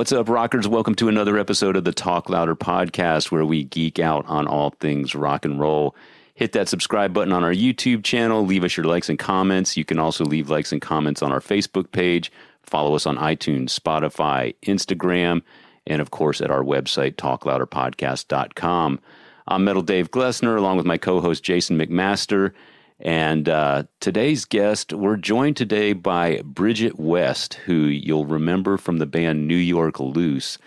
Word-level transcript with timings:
what's 0.00 0.12
up, 0.12 0.30
rockers? 0.30 0.66
Welcome 0.66 0.94
to 0.94 1.08
another 1.08 1.36
episode 1.36 1.76
of 1.76 1.84
the 1.84 1.92
Talk 1.92 2.30
Louder 2.30 2.56
podcast, 2.56 3.30
where 3.30 3.44
we 3.44 3.64
geek 3.64 3.98
out 3.98 4.24
on 4.28 4.46
all 4.46 4.70
things 4.80 5.14
rock 5.14 5.44
and 5.44 5.60
roll. 5.60 5.94
Hit 6.32 6.52
that 6.52 6.70
subscribe 6.70 7.12
button 7.12 7.34
on 7.34 7.44
our 7.44 7.52
YouTube 7.52 8.02
channel. 8.02 8.46
Leave 8.46 8.64
us 8.64 8.78
your 8.78 8.86
likes 8.86 9.10
and 9.10 9.18
comments. 9.18 9.76
You 9.76 9.84
can 9.84 9.98
also 9.98 10.24
leave 10.24 10.48
likes 10.48 10.72
and 10.72 10.80
comments 10.80 11.20
on 11.20 11.32
our 11.32 11.40
Facebook 11.40 11.92
page. 11.92 12.32
Follow 12.62 12.94
us 12.94 13.04
on 13.04 13.18
iTunes, 13.18 13.78
Spotify, 13.78 14.54
Instagram, 14.62 15.42
and 15.86 16.00
of 16.00 16.10
course 16.12 16.40
at 16.40 16.50
our 16.50 16.62
website, 16.62 17.16
talklouderpodcast.com. 17.16 19.00
I'm 19.48 19.64
Metal 19.64 19.82
Dave 19.82 20.10
Glessner, 20.10 20.56
along 20.56 20.78
with 20.78 20.86
my 20.86 20.96
co 20.96 21.20
host 21.20 21.42
Jason 21.42 21.78
McMaster. 21.78 22.52
And 23.00 23.48
uh, 23.48 23.84
today's 24.00 24.44
guest, 24.44 24.92
we're 24.92 25.16
joined 25.16 25.56
today 25.56 25.94
by 25.94 26.42
Bridget 26.44 26.98
West, 26.98 27.54
who 27.54 27.74
you'll 27.74 28.26
remember 28.26 28.76
from 28.76 28.98
the 28.98 29.06
band 29.06 29.48
New 29.48 29.56
York 29.56 29.98
Loose. 29.98 30.58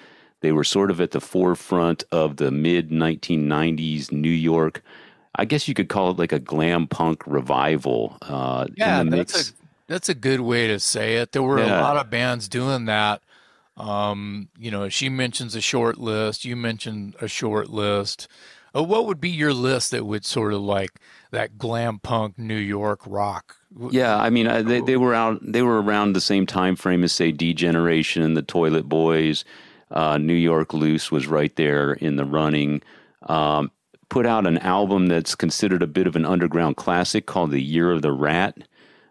They 0.42 0.52
were 0.52 0.64
sort 0.64 0.90
of 0.90 1.00
at 1.00 1.12
the 1.12 1.22
forefront 1.22 2.04
of 2.12 2.38
the 2.38 2.50
mid 2.50 2.90
1990s 2.90 4.12
New 4.12 4.30
York. 4.30 4.84
I 5.36 5.46
guess 5.46 5.68
you 5.68 5.73
could 5.73 5.90
call 5.90 6.12
it 6.12 6.18
like 6.18 6.32
a 6.32 6.40
glam 6.40 6.88
punk 6.88 7.23
revival. 7.28 8.18
Uh, 8.22 8.66
yeah, 8.76 9.04
that's 9.04 9.52
a 9.52 9.54
that's 9.88 10.09
a 10.09 10.16
good 10.16 10.42
way 10.42 10.68
to 10.68 10.80
say 10.80 11.18
it. 11.18 11.31
There 11.31 11.44
were 11.44 11.59
yeah. 11.59 11.80
a 11.80 11.81
lot 11.81 11.98
of 11.98 12.09
bands 12.09 12.48
doing 12.48 12.86
that. 12.86 13.22
Um, 13.78 14.50
you 14.58 14.72
know, 14.72 14.90
she 14.90 15.08
mentions 15.08 15.56
a 15.56 15.62
short 15.62 15.98
list. 15.98 16.45
You 16.45 16.56
mentioned 16.56 17.16
a 17.22 17.28
short 17.28 17.70
list. 17.70 18.28
Uh, 18.76 18.84
what 18.84 19.06
would 19.06 19.22
be 19.22 19.30
your 19.30 19.54
list 19.54 19.92
that 19.92 20.06
would 20.06 20.26
sort 20.26 20.54
of 20.54 20.61
like 20.61 21.00
that 21.34 21.58
glam 21.58 22.00
punk 22.00 22.39
New 22.39 22.56
York 22.56 23.02
rock? 23.06 23.58
Yeah, 23.92 24.17
I 24.17 24.30
mean, 24.30 24.66
they 24.66 24.81
they 24.81 24.98
were 24.98 25.14
out. 25.14 25.39
They 25.42 25.62
were 25.62 25.81
around 25.81 26.14
the 26.14 26.22
same 26.22 26.45
time 26.45 26.76
frame 26.76 27.03
as 27.03 27.12
say 27.12 27.31
D 27.31 27.53
Generation, 27.53 28.22
and 28.22 28.38
the 28.38 28.42
Toilet 28.42 28.88
Boys. 28.88 29.44
Uh, 29.92 30.17
New 30.17 30.34
York 30.34 30.73
Loose 30.73 31.11
was 31.11 31.28
right 31.28 31.56
there 31.56 31.94
in 31.94 32.16
the 32.16 32.26
running. 32.26 32.81
Um, 33.23 33.72
put 34.09 34.26
out 34.26 34.48
an 34.48 34.58
album 34.59 35.08
that's 35.08 35.36
considered 35.36 35.84
a 35.84 35.88
bit 35.88 36.08
of 36.08 36.16
an 36.16 36.26
underground 36.26 36.78
classic 36.78 37.26
called 37.26 37.52
"The 37.52 37.61
Year 37.61 37.92
of 37.92 38.02
the 38.02 38.11
Rat." 38.11 38.58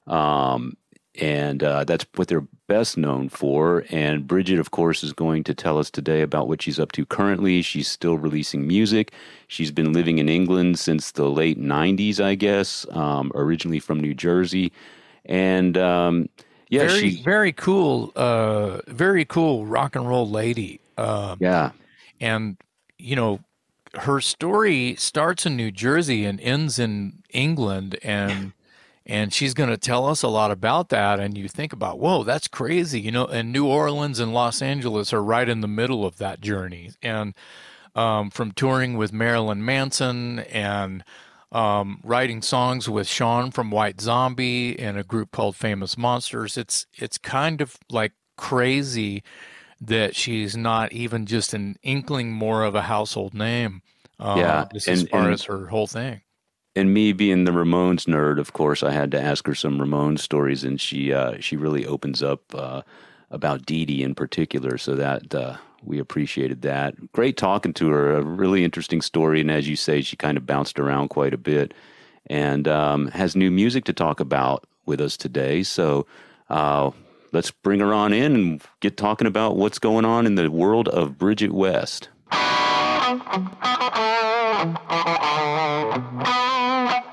Um, 0.07 0.77
and 1.21 1.63
uh, 1.63 1.85
that's 1.85 2.07
what 2.15 2.29
they're 2.29 2.47
best 2.69 2.97
known 2.97 3.29
for. 3.29 3.85
And 3.91 4.27
Bridget, 4.27 4.59
of 4.59 4.71
course, 4.71 5.05
is 5.05 5.13
going 5.13 5.45
to 5.45 5.55
tell 5.55 5.79
us 5.79 5.91
today 5.91 6.23
about 6.23 6.49
what 6.49 6.63
she's 6.63 6.81
up 6.81 6.93
to 6.93 7.05
currently. 7.05 7.61
She's 7.61 7.89
still 7.89 8.17
releasing 8.17 8.67
music. 8.67 9.13
She's 9.49 9.71
been 9.71 9.93
living 9.93 10.19
in 10.19 10.29
England 10.29 10.79
since 10.79 11.13
the 11.13 11.29
late 11.29 11.61
90s, 11.61 12.19
I 12.19 12.35
guess, 12.35 12.87
um, 12.91 13.31
originally 13.35 13.79
from 13.79 14.01
New 14.01 14.15
Jersey. 14.15 14.73
And 15.27 15.77
um, 15.77 16.29
yeah, 16.71 16.87
very, 16.87 17.11
she, 17.11 17.23
very 17.23 17.53
cool, 17.53 18.13
uh, 18.17 18.81
very 18.87 19.27
cool 19.27 19.67
rock 19.67 19.95
and 19.95 20.09
roll 20.09 20.29
lady. 20.29 20.81
Uh, 20.97 21.37
yeah. 21.39 21.73
And, 22.21 22.57
you 22.99 23.17
know, 23.17 23.41
her 23.95 24.23
story 24.23 24.95
starts 24.97 25.45
in 25.45 25.57
New 25.57 25.71
Jersey 25.71 26.25
and 26.25 26.41
ends 26.41 26.79
in 26.79 27.23
England. 27.31 27.99
And 28.03 28.53
and 29.13 29.31
she's 29.31 29.53
going 29.53 29.69
to 29.69 29.77
tell 29.77 30.07
us 30.07 30.23
a 30.23 30.29
lot 30.29 30.51
about 30.51 30.89
that 30.89 31.21
and 31.21 31.37
you 31.37 31.47
think 31.47 31.73
about 31.73 31.99
whoa 31.99 32.25
that's 32.25 32.49
crazy 32.49 32.99
you 32.99 33.13
know 33.13 33.27
and 33.27 33.53
new 33.53 33.67
orleans 33.67 34.19
and 34.19 34.33
los 34.33 34.63
angeles 34.63 35.13
are 35.13 35.23
right 35.23 35.51
in 35.51 35.61
the 35.61 35.69
middle 35.69 36.05
of 36.05 36.17
that 36.17 36.41
journey. 36.41 36.91
And 37.03 37.35
um, 37.95 38.31
from 38.31 38.53
touring 38.53 38.97
with 38.97 39.13
marilyn 39.13 39.65
manson 39.65 40.41
and 40.41 41.05
um, 41.53 42.01
writing 42.03 42.41
songs 42.41 42.89
with 42.89 43.07
sean 43.07 43.51
from 43.51 43.71
white 43.71 44.01
zombie 44.01 44.79
and 44.79 44.97
a 44.97 45.05
group 45.05 45.31
called 45.31 45.57
famous 45.57 45.99
monsters 45.99 46.57
it's 46.57 46.87
it's 46.95 47.19
kind 47.19 47.61
of 47.61 47.77
like 47.91 48.13
crazy 48.39 49.23
that 49.79 50.17
she's 50.17 50.57
not 50.57 50.91
even 50.93 51.27
just 51.27 51.53
an 51.53 51.77
inkling 51.83 52.33
more 52.33 52.65
of 52.65 52.75
a 52.75 52.83
household 52.83 53.35
name 53.35 53.83
uh, 54.19 54.37
yeah, 54.39 54.65
as 54.75 54.87
and, 54.87 55.11
far 55.11 55.25
and, 55.25 55.35
as 55.35 55.43
her 55.43 55.67
whole 55.67 55.87
thing 55.87 56.23
and 56.75 56.93
me 56.93 57.13
being 57.13 57.45
the 57.45 57.53
Ramones 57.53 58.07
nerd, 58.07 58.39
of 58.39 58.53
course, 58.53 58.83
I 58.83 58.93
had 58.93 59.11
to 59.13 59.21
ask 59.21 59.47
her 59.47 59.55
some 59.55 59.79
Ramones 59.79 60.21
stories, 60.21 60.65
and 60.65 60.81
she 60.81 61.13
uh, 61.13 61.37
she 61.41 61.57
really 61.57 61.87
opens 61.87 62.23
up 62.23 62.55
uh, 62.55 62.83
about 63.31 63.67
Dee 63.67 63.85
Dee 63.85 64.03
in 64.03 64.15
particular. 64.15 64.79
So 64.79 64.95
that 64.95 65.35
uh, 65.35 65.57
we 65.83 65.99
appreciated 65.99 66.63
that. 66.63 67.13
Great 67.13 67.37
talking 67.37 67.75
to 67.75 67.89
her. 67.89 68.17
A 68.17 68.23
really 68.23 68.65
interesting 68.65 69.03
story, 69.03 69.41
and 69.41 69.51
as 69.51 69.69
you 69.69 69.77
say, 69.77 70.01
she 70.01 70.17
kind 70.17 70.39
of 70.39 70.47
bounced 70.47 70.81
around 70.81 71.09
quite 71.09 71.35
a 71.35 71.39
bit, 71.39 71.75
and 72.27 72.67
um, 72.67 73.09
has 73.09 73.37
new 73.37 73.51
music 73.51 73.85
to 73.85 73.93
talk 73.93 74.21
about 74.21 74.65
with 74.87 75.01
us 75.01 75.17
today. 75.17 75.63
So. 75.63 76.07
Uh, 76.51 76.91
let's 77.33 77.51
bring 77.51 77.81
her 77.81 77.95
on 77.95 78.13
in 78.13 78.35
and 78.35 78.63
get 78.81 78.99
talking 78.99 79.27
about 79.27 79.57
what's 79.57 79.79
going 79.79 80.05
on 80.05 80.27
in 80.27 80.35
the 80.35 80.51
world 80.51 80.87
of 80.89 81.17
Bridget 81.17 81.51
West. 81.51 82.11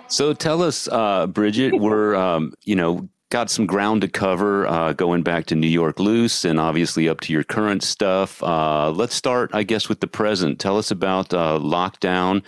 So 0.09 0.33
tell 0.33 0.63
us, 0.63 0.87
uh, 0.91 1.27
Bridget, 1.27 1.79
we're, 1.79 2.15
um, 2.15 2.53
you 2.63 2.75
know, 2.75 3.07
got 3.29 3.51
some 3.51 3.67
ground 3.67 4.01
to 4.01 4.07
cover 4.07 4.65
uh, 4.65 4.93
going 4.93 5.21
back 5.21 5.45
to 5.45 5.55
New 5.55 5.67
York 5.67 5.99
Loose 5.99 6.43
and 6.43 6.59
obviously 6.59 7.07
up 7.07 7.21
to 7.21 7.33
your 7.33 7.43
current 7.43 7.83
stuff. 7.83 8.41
Uh, 8.41 8.89
let's 8.89 9.13
start, 9.13 9.51
I 9.53 9.61
guess, 9.61 9.87
with 9.87 9.99
the 9.99 10.07
present. 10.07 10.59
Tell 10.59 10.79
us 10.79 10.89
about 10.89 11.31
uh, 11.31 11.59
Lockdown 11.61 12.43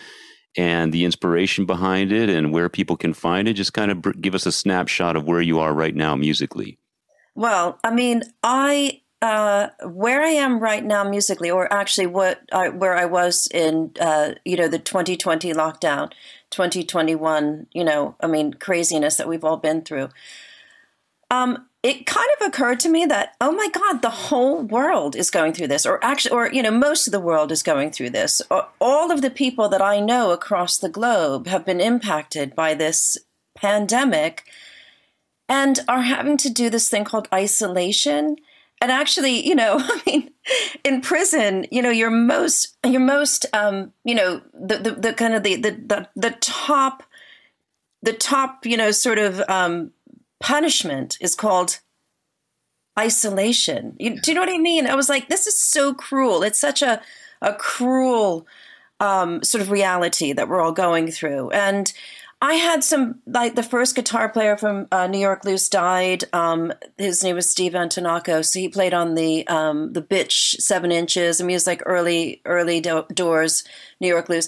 and 0.57 0.91
the 0.91 1.05
inspiration 1.05 1.67
behind 1.67 2.11
it 2.11 2.29
and 2.29 2.51
where 2.51 2.67
people 2.67 2.97
can 2.97 3.13
find 3.13 3.47
it. 3.47 3.53
Just 3.53 3.73
kind 3.73 3.91
of 3.91 4.19
give 4.19 4.33
us 4.33 4.47
a 4.47 4.51
snapshot 4.51 5.15
of 5.15 5.25
where 5.25 5.41
you 5.41 5.59
are 5.59 5.71
right 5.73 5.95
now 5.95 6.15
musically. 6.15 6.79
Well, 7.35 7.79
I 7.83 7.91
mean, 7.93 8.23
I 8.43 9.01
uh, 9.21 9.69
where 9.83 10.23
I 10.23 10.29
am 10.29 10.59
right 10.59 10.83
now 10.83 11.07
musically, 11.07 11.51
or 11.51 11.71
actually 11.71 12.07
what 12.07 12.41
I, 12.51 12.69
where 12.69 12.95
I 12.95 13.05
was 13.05 13.47
in, 13.53 13.91
uh, 13.99 14.31
you 14.43 14.57
know, 14.57 14.67
the 14.67 14.79
2020 14.79 15.53
lockdown, 15.53 16.11
2021, 16.51 17.67
you 17.73 17.83
know, 17.83 18.15
I 18.21 18.27
mean, 18.27 18.53
craziness 18.53 19.15
that 19.17 19.27
we've 19.27 19.43
all 19.43 19.57
been 19.57 19.81
through. 19.81 20.09
Um, 21.31 21.67
it 21.81 22.05
kind 22.05 22.27
of 22.39 22.47
occurred 22.47 22.79
to 22.81 22.89
me 22.89 23.05
that, 23.05 23.35
oh 23.41 23.51
my 23.51 23.69
God, 23.69 24.01
the 24.01 24.09
whole 24.09 24.61
world 24.61 25.15
is 25.15 25.31
going 25.31 25.53
through 25.53 25.67
this, 25.67 25.85
or 25.85 26.03
actually, 26.03 26.31
or, 26.31 26.51
you 26.51 26.61
know, 26.61 26.71
most 26.71 27.07
of 27.07 27.11
the 27.11 27.19
world 27.19 27.51
is 27.51 27.63
going 27.63 27.91
through 27.91 28.11
this. 28.11 28.41
All 28.79 29.11
of 29.11 29.21
the 29.21 29.31
people 29.31 29.67
that 29.69 29.81
I 29.81 29.99
know 29.99 30.31
across 30.31 30.77
the 30.77 30.89
globe 30.89 31.47
have 31.47 31.65
been 31.65 31.81
impacted 31.81 32.53
by 32.53 32.75
this 32.75 33.17
pandemic 33.55 34.43
and 35.49 35.79
are 35.87 36.03
having 36.03 36.37
to 36.37 36.49
do 36.49 36.69
this 36.69 36.87
thing 36.87 37.03
called 37.03 37.27
isolation 37.33 38.35
and 38.81 38.91
actually, 38.91 39.47
you 39.47 39.55
know, 39.55 39.77
I 39.79 40.01
mean, 40.05 40.31
in 40.83 41.01
prison, 41.01 41.67
you 41.71 41.81
know, 41.81 41.91
your 41.91 42.09
most, 42.09 42.75
your 42.85 43.01
most, 43.01 43.45
um, 43.53 43.93
you 44.03 44.15
know, 44.15 44.41
the, 44.53 44.77
the, 44.77 44.91
the 44.91 45.13
kind 45.13 45.33
of 45.35 45.43
the, 45.43 45.55
the, 45.55 45.71
the, 45.71 46.09
the 46.15 46.31
top, 46.41 47.03
the 48.01 48.13
top, 48.13 48.65
you 48.65 48.75
know, 48.75 48.91
sort 48.91 49.19
of 49.19 49.41
um, 49.47 49.91
punishment 50.41 51.17
is 51.21 51.35
called 51.35 51.79
isolation. 52.99 53.95
You, 53.99 54.19
do 54.19 54.31
you 54.31 54.35
know 54.35 54.41
what 54.41 54.49
I 54.49 54.57
mean? 54.57 54.87
I 54.87 54.95
was 54.95 55.07
like, 55.07 55.29
this 55.29 55.47
is 55.47 55.57
so 55.57 55.93
cruel. 55.93 56.43
It's 56.43 56.59
such 56.59 56.81
a, 56.81 57.01
a 57.41 57.53
cruel 57.53 58.47
um, 58.99 59.43
sort 59.43 59.61
of 59.61 59.71
reality 59.71 60.33
that 60.33 60.47
we're 60.47 60.61
all 60.61 60.71
going 60.71 61.11
through. 61.11 61.51
And 61.51 61.91
I 62.41 62.55
had 62.55 62.83
some 62.83 63.19
like 63.27 63.53
the 63.53 63.61
first 63.63 63.95
guitar 63.95 64.27
player 64.27 64.57
from 64.57 64.87
uh, 64.91 65.05
New 65.05 65.19
York 65.19 65.45
Loose 65.45 65.69
died. 65.69 66.23
Um, 66.33 66.73
his 66.97 67.23
name 67.23 67.35
was 67.35 67.49
Steve 67.49 67.73
Antonaco. 67.73 68.41
So 68.41 68.59
he 68.59 68.67
played 68.67 68.95
on 68.95 69.13
the 69.13 69.47
um, 69.47 69.93
the 69.93 70.01
Bitch 70.01 70.59
seven 70.59 70.91
inches. 70.91 71.39
I 71.39 71.43
mean, 71.43 71.49
he 71.49 71.55
was 71.55 71.67
like 71.67 71.83
early 71.85 72.41
early 72.45 72.81
do- 72.81 73.05
doors 73.13 73.63
New 73.99 74.07
York 74.07 74.27
Loose. 74.27 74.47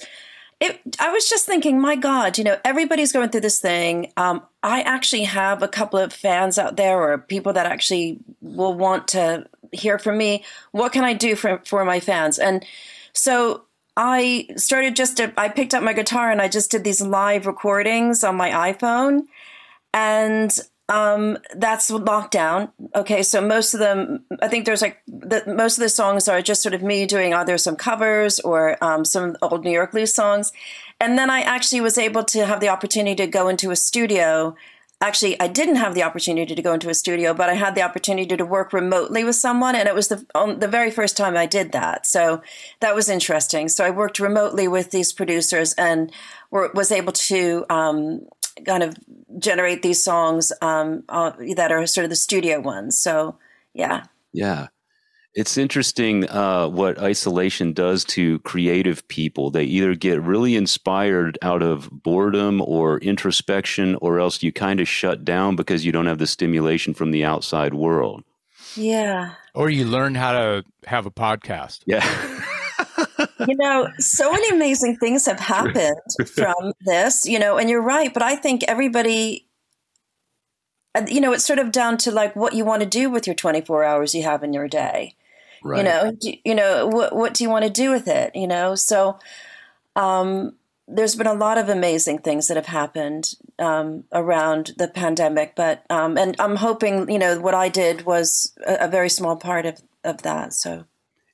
It, 0.59 0.79
I 0.99 1.11
was 1.11 1.29
just 1.29 1.45
thinking, 1.45 1.79
my 1.79 1.95
God, 1.95 2.37
you 2.37 2.43
know, 2.43 2.57
everybody's 2.65 3.11
going 3.11 3.29
through 3.29 3.41
this 3.41 3.59
thing. 3.59 4.11
Um, 4.17 4.41
I 4.63 4.81
actually 4.81 5.25
have 5.25 5.61
a 5.61 5.67
couple 5.67 5.99
of 5.99 6.13
fans 6.13 6.57
out 6.57 6.77
there 6.77 6.97
or 6.97 7.17
people 7.17 7.53
that 7.53 7.65
actually 7.65 8.19
will 8.41 8.73
want 8.73 9.09
to 9.09 9.45
hear 9.71 9.99
from 9.99 10.17
me. 10.17 10.43
What 10.71 10.93
can 10.93 11.03
I 11.03 11.13
do 11.13 11.35
for 11.35 11.61
for 11.65 11.85
my 11.85 11.99
fans? 11.99 12.39
And 12.39 12.65
so 13.11 13.65
I 13.95 14.47
started 14.55 14.95
just 14.95 15.17
to, 15.17 15.33
I 15.37 15.49
picked 15.49 15.73
up 15.73 15.83
my 15.83 15.93
guitar 15.93 16.31
and 16.31 16.41
I 16.41 16.47
just 16.47 16.71
did 16.71 16.83
these 16.83 17.01
live 17.01 17.45
recordings 17.45 18.23
on 18.23 18.35
my 18.35 18.49
iPhone. 18.49 19.23
And 19.93 20.57
um, 20.89 21.37
that's 21.55 21.91
lockdown. 21.91 22.71
Okay, 22.95 23.23
so 23.23 23.39
most 23.41 23.73
of 23.73 23.79
them, 23.79 24.25
I 24.41 24.47
think 24.47 24.65
there's 24.65 24.81
like 24.81 24.97
the, 25.07 25.43
most 25.47 25.77
of 25.77 25.81
the 25.81 25.89
songs 25.89 26.27
are 26.27 26.41
just 26.41 26.61
sort 26.61 26.73
of 26.73 26.83
me 26.83 27.05
doing 27.05 27.33
either 27.33 27.57
some 27.57 27.75
covers 27.75 28.39
or 28.39 28.83
um, 28.83 29.05
some 29.05 29.37
old 29.41 29.63
New 29.63 29.71
York 29.71 29.93
Loose 29.93 30.13
songs. 30.13 30.51
And 30.99 31.17
then 31.17 31.29
I 31.29 31.41
actually 31.41 31.81
was 31.81 31.97
able 31.97 32.23
to 32.25 32.45
have 32.45 32.59
the 32.59 32.69
opportunity 32.69 33.15
to 33.15 33.27
go 33.27 33.47
into 33.47 33.71
a 33.71 33.75
studio 33.75 34.55
actually 35.03 35.39
i 35.39 35.47
didn't 35.47 35.75
have 35.75 35.93
the 35.93 36.03
opportunity 36.03 36.55
to 36.55 36.61
go 36.61 36.73
into 36.73 36.89
a 36.89 36.93
studio 36.93 37.33
but 37.33 37.49
i 37.49 37.53
had 37.53 37.75
the 37.75 37.81
opportunity 37.81 38.35
to 38.37 38.45
work 38.45 38.73
remotely 38.73 39.23
with 39.23 39.35
someone 39.35 39.75
and 39.75 39.87
it 39.87 39.93
was 39.93 40.07
the 40.07 40.25
um, 40.33 40.59
the 40.59 40.67
very 40.67 40.89
first 40.89 41.17
time 41.17 41.35
i 41.37 41.45
did 41.45 41.71
that. 41.73 42.05
So 42.07 42.41
that 42.79 42.95
was 42.95 43.09
interesting. 43.09 43.69
So 43.69 43.85
i 43.85 43.89
worked 43.89 44.19
remotely 44.19 44.67
with 44.67 44.91
these 44.91 45.11
producers 45.13 45.73
and 45.73 46.11
were, 46.51 46.71
was 46.73 46.91
able 46.91 47.13
to 47.13 47.65
um, 47.69 48.25
kind 48.65 48.83
of 48.83 48.95
generate 49.37 49.81
these 49.81 50.03
songs 50.03 50.51
um, 50.61 51.03
uh, 51.09 51.31
that 51.55 51.71
are 51.71 51.85
sort 51.85 52.05
of 52.05 52.09
the 52.09 52.15
studio 52.15 52.59
ones. 52.59 52.97
So 52.97 53.37
yeah. 53.73 54.05
Yeah 54.31 54.67
It's 55.35 55.57
interesting 55.57 56.29
uh, 56.29 56.67
what 56.67 56.99
isolation 56.99 57.73
does 57.73 58.05
to 58.05 58.37
creative 58.39 59.07
people. 59.07 59.49
They 59.49 59.63
either 59.63 59.95
get 59.95 60.21
really 60.21 60.55
inspired 60.55 61.39
out 61.41 61.63
of 61.63 61.89
boredom 61.91 62.61
or 62.61 62.99
introspection, 62.99 63.95
or 63.95 64.19
else 64.19 64.43
you 64.43 64.51
kind 64.51 64.79
of 64.79 64.87
shut 64.87 65.25
down 65.25 65.55
because 65.55 65.85
you 65.85 65.91
don't 65.91 66.05
have 66.05 66.19
the 66.19 66.27
stimulation 66.27 66.93
from 66.93 67.09
the 67.09 67.25
outside 67.25 67.73
world. 67.73 68.23
Yeah. 68.75 69.33
Or 69.55 69.71
you 69.71 69.85
learn 69.85 70.13
how 70.13 70.33
to 70.33 70.65
have 70.85 71.07
a 71.07 71.11
podcast. 71.11 71.81
Yeah. 71.87 72.05
you 73.47 73.55
know, 73.55 73.87
so 73.99 74.31
many 74.31 74.55
amazing 74.55 74.97
things 74.97 75.25
have 75.25 75.39
happened 75.39 75.99
from 76.27 76.73
this, 76.81 77.25
you 77.25 77.39
know, 77.39 77.57
and 77.57 77.69
you're 77.69 77.81
right. 77.81 78.13
But 78.13 78.21
I 78.23 78.35
think 78.35 78.63
everybody, 78.67 79.47
uh, 80.95 81.05
you 81.07 81.21
know, 81.21 81.33
it's 81.33 81.45
sort 81.45 81.59
of 81.59 81.71
down 81.71 81.97
to 81.99 82.11
like 82.11 82.35
what 82.35 82.53
you 82.53 82.65
want 82.65 82.81
to 82.83 82.87
do 82.87 83.09
with 83.09 83.25
your 83.25 83.35
24 83.35 83.83
hours 83.83 84.13
you 84.13 84.23
have 84.23 84.43
in 84.43 84.53
your 84.53 84.67
day. 84.67 85.15
Right. 85.63 85.77
You 85.77 85.83
know, 85.83 86.11
do, 86.11 86.33
you 86.43 86.55
know 86.55 86.87
what 86.87 87.15
what 87.15 87.33
do 87.33 87.43
you 87.43 87.49
want 87.49 87.63
to 87.63 87.71
do 87.71 87.91
with 87.91 88.07
it? 88.07 88.35
You 88.35 88.47
know, 88.47 88.75
so 88.75 89.17
um, 89.95 90.55
there's 90.87 91.15
been 91.15 91.27
a 91.27 91.33
lot 91.33 91.57
of 91.57 91.69
amazing 91.69 92.19
things 92.19 92.47
that 92.47 92.57
have 92.57 92.65
happened 92.65 93.35
um, 93.59 94.03
around 94.11 94.73
the 94.77 94.89
pandemic, 94.89 95.55
but 95.55 95.85
um, 95.89 96.17
and 96.17 96.35
I'm 96.39 96.57
hoping 96.57 97.09
you 97.09 97.17
know 97.17 97.39
what 97.39 97.53
I 97.53 97.69
did 97.69 98.05
was 98.05 98.53
a, 98.67 98.79
a, 98.81 98.87
very 98.89 99.09
small 99.09 99.37
part 99.37 99.65
of 99.65 99.81
of 100.03 100.23
that. 100.23 100.53
So 100.53 100.83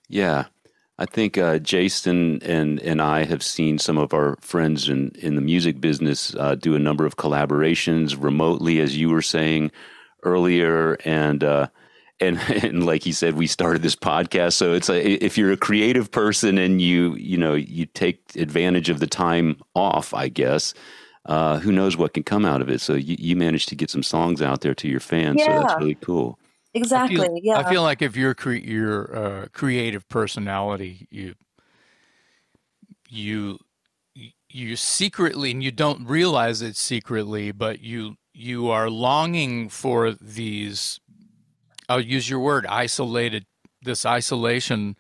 yeah, 0.08 0.46
I 1.00 1.06
think 1.06 1.40
uh, 1.40 1.58
Jason 1.58 2.44
and 2.44 2.80
and 2.81 3.02
I 3.02 3.24
have 3.24 3.42
seen 3.42 3.80
some 3.80 3.98
of 3.98 4.14
our 4.14 4.38
friends 4.42 4.90
in 4.90 5.10
in 5.16 5.36
the 5.36 5.42
music 5.42 5.81
business 5.81 6.36
uh, 6.36 6.54
do 6.54 6.76
a 6.76 6.80
number 6.80 7.08
of 7.08 7.18
collaborations 7.18 8.16
remotely, 8.22 8.80
as 8.80 8.96
you 8.96 9.10
were 9.10 9.24
saying 9.24 9.72
earlier, 10.22 10.98
and. 11.04 11.44
Uh, 11.44 11.68
and 12.19 12.38
and 12.63 12.86
like 12.86 13.04
he 13.04 13.12
said, 13.12 13.36
we 13.36 13.48
started 13.48 13.81
this 13.81 13.95
podcast. 13.95 14.54
So 14.54 14.74
it's 14.74 14.89
like 14.89 15.04
if 15.04 15.38
you're 15.38 15.51
a 15.51 15.57
creative 15.57 16.12
person 16.12 16.57
and 16.57 16.81
you 16.81 17.16
you 17.16 17.38
know 17.38 17.54
you 17.54 17.86
take 17.86 18.21
advantage 18.36 18.89
of 18.89 19.00
the 19.00 19.07
time 19.07 19.57
off, 19.75 20.13
I 20.13 20.30
guess. 20.30 20.74
Uh, 21.25 21.60
who 21.60 21.71
knows 21.71 21.95
what 21.95 22.13
can 22.13 22.24
come 22.24 22.44
out 22.44 22.62
of 22.62 22.69
it? 22.69 22.81
So 22.81 22.94
you, 22.94 23.16
you 23.19 23.36
managed 23.36 23.69
to 23.69 23.75
get 23.75 23.92
some 23.92 24.01
songs 24.01 24.42
out 24.42 24.62
there 24.62 24.74
to 24.74 24.88
your 24.88 25.01
fans. 25.01 25.36
Yeah. 25.39 25.45
So 25.45 25.62
that's 25.62 25.80
really 25.80 25.95
cool. 25.95 26.39
Exactly. 26.74 27.19
I 27.19 27.25
feel, 27.25 27.38
yeah. 27.42 27.57
I 27.60 27.69
feel 27.69 27.83
like 27.83 28.01
if 28.01 28.16
you're 28.16 28.33
cre- 28.33 28.54
your 28.54 29.16
uh, 29.16 29.45
creative 29.51 30.07
personality, 30.07 31.07
you 31.12 31.36
you 33.10 33.60
you 34.50 34.75
secretly 34.75 35.51
and 35.51 35.63
you 35.63 35.71
don't 35.71 36.06
realize 36.07 36.62
it 36.62 36.75
secretly, 36.75 37.51
but 37.51 37.81
you 37.81 38.16
you 38.33 38.69
are 38.69 38.89
longing 38.89 39.69
for 39.69 40.13
these 40.13 41.00
I'll 41.90 42.00
use 42.00 42.30
your 42.30 42.40
word, 42.40 42.66
isolated, 42.68 43.46
this 43.82 44.06
isolation, 44.06 44.96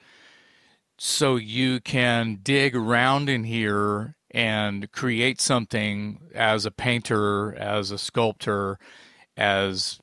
so 0.97 1.35
you 1.35 1.79
can 1.79 2.39
dig 2.41 2.75
around 2.75 3.29
in 3.29 3.43
here 3.43 4.15
and 4.31 4.91
create 4.91 5.39
something 5.39 6.19
as 6.33 6.65
a 6.65 6.71
painter, 6.71 7.55
as 7.55 7.91
a 7.91 7.97
sculptor, 7.97 8.77
as 9.37 9.99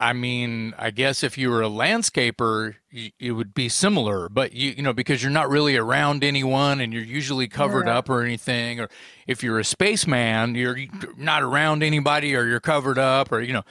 I 0.00 0.12
mean, 0.12 0.74
I 0.76 0.90
guess 0.90 1.22
if 1.22 1.38
you 1.38 1.50
were 1.50 1.62
a 1.62 1.68
landscaper, 1.68 2.74
it 2.90 3.32
would 3.32 3.54
be 3.54 3.68
similar, 3.68 4.28
but 4.28 4.52
you 4.52 4.70
you 4.76 4.82
know 4.82 4.92
because 4.92 5.22
you're 5.22 5.32
not 5.32 5.48
really 5.48 5.76
around 5.76 6.24
anyone 6.24 6.80
and 6.80 6.92
you're 6.92 7.02
usually 7.02 7.48
covered 7.48 7.86
yeah. 7.86 7.98
up 7.98 8.10
or 8.10 8.22
anything, 8.22 8.80
or 8.80 8.88
if 9.26 9.42
you're 9.42 9.58
a 9.58 9.64
spaceman, 9.64 10.54
you're 10.54 10.78
not 11.16 11.42
around 11.42 11.82
anybody 11.82 12.34
or 12.34 12.44
you're 12.46 12.60
covered 12.60 12.98
up 12.98 13.32
or 13.32 13.40
you 13.40 13.52
know 13.52 13.64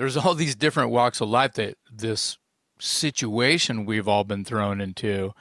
there's 0.00 0.16
all 0.16 0.34
these 0.34 0.56
different 0.56 0.90
walks 0.90 1.20
of 1.20 1.28
life 1.28 1.52
that 1.52 1.76
this 1.92 2.38
situation 2.78 3.84
we've 3.84 4.08
all 4.08 4.24
been 4.24 4.46
thrown 4.46 4.80
into 4.80 5.34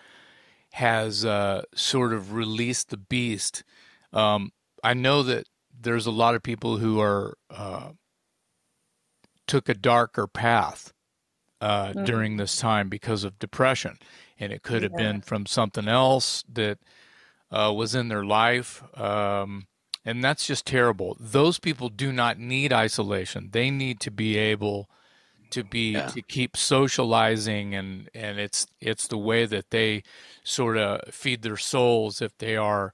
has 0.73 1.23
uh, 1.23 1.61
sort 1.73 2.11
of 2.11 2.33
released 2.33 2.89
the 2.89 2.97
beast. 2.97 3.63
Um, 4.11 4.51
I 4.83 4.93
know 4.95 5.23
that 5.23 5.47
there's 5.79 6.05
a 6.05 6.11
lot 6.11 6.35
of 6.35 6.43
people 6.43 6.75
who 6.75 6.99
are 6.99 7.37
uh, 7.49 7.91
took 9.47 9.69
a 9.69 9.73
darker 9.73 10.27
path 10.27 10.91
uh, 11.61 11.91
mm-hmm. 11.91 12.03
during 12.03 12.35
this 12.35 12.57
time 12.57 12.89
because 12.89 13.23
of 13.23 13.39
depression, 13.39 13.97
and 14.37 14.51
it 14.51 14.61
could 14.61 14.81
yeah. 14.81 14.89
have 14.89 14.97
been 14.97 15.21
from 15.21 15.45
something 15.45 15.87
else 15.87 16.43
that 16.51 16.79
uh, 17.49 17.71
was 17.73 17.95
in 17.95 18.09
their 18.09 18.25
life. 18.25 18.83
Um, 18.99 19.67
and 20.09 20.23
that's 20.23 20.47
just 20.47 20.65
terrible. 20.65 21.15
Those 21.19 21.59
people 21.59 21.87
do 21.87 22.11
not 22.11 22.39
need 22.39 22.73
isolation. 22.73 23.49
They 23.51 23.69
need 23.69 23.99
to 23.99 24.09
be 24.09 24.37
able 24.37 24.89
to 25.51 25.63
be 25.63 25.91
yeah. 25.91 26.07
to 26.07 26.23
keep 26.23 26.57
socializing 26.57 27.75
and 27.75 28.09
and 28.15 28.39
it's 28.39 28.65
it's 28.81 29.07
the 29.07 29.19
way 29.19 29.45
that 29.45 29.69
they 29.69 30.03
sort 30.43 30.77
of 30.77 31.13
feed 31.13 31.43
their 31.43 31.57
souls 31.57 32.23
if 32.23 32.35
they 32.39 32.57
are 32.57 32.91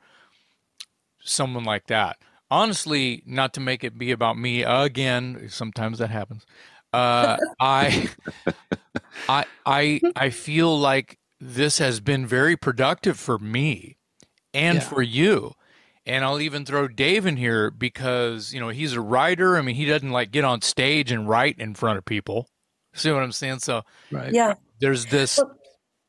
someone 1.24 1.64
like 1.64 1.88
that. 1.88 2.18
Honestly, 2.52 3.24
not 3.26 3.54
to 3.54 3.62
make 3.62 3.86
it 3.86 3.98
be 3.98 4.12
about 4.12 4.38
me 4.38 4.64
again, 4.64 5.48
sometimes 5.50 6.00
that 6.00 6.10
happens. 6.10 6.46
Uh, 6.92 7.38
I 7.62 8.10
I 9.30 9.46
I 9.66 10.02
I 10.18 10.30
feel 10.32 10.78
like 10.78 11.18
this 11.40 11.78
has 11.78 12.02
been 12.02 12.28
very 12.28 12.58
productive 12.58 13.18
for 13.18 13.40
me 13.40 13.96
and 14.54 14.80
yeah. 14.80 14.84
for 14.84 15.02
you 15.02 15.56
and 16.06 16.24
I'll 16.24 16.40
even 16.40 16.66
throw 16.66 16.88
Dave 16.88 17.26
in 17.26 17.38
here 17.38 17.72
because, 17.72 18.54
you 18.54 18.60
know, 18.60 18.70
he's 18.70 18.94
a 18.94 19.02
writer. 19.02 19.58
I 19.58 19.62
mean, 19.62 19.76
he 19.76 19.86
doesn't 19.86 20.12
like 20.12 20.32
get 20.32 20.44
on 20.44 20.62
stage 20.62 21.12
and 21.12 21.28
write 21.28 21.58
in 21.60 21.74
front 21.74 21.98
of 21.98 22.06
people. 22.06 22.48
See 22.94 23.12
what 23.12 23.24
I'm 23.24 23.32
saying? 23.32 23.60
So, 23.60 23.84
right. 24.12 24.32
yeah, 24.32 24.54
there's 24.80 25.06
this 25.08 25.40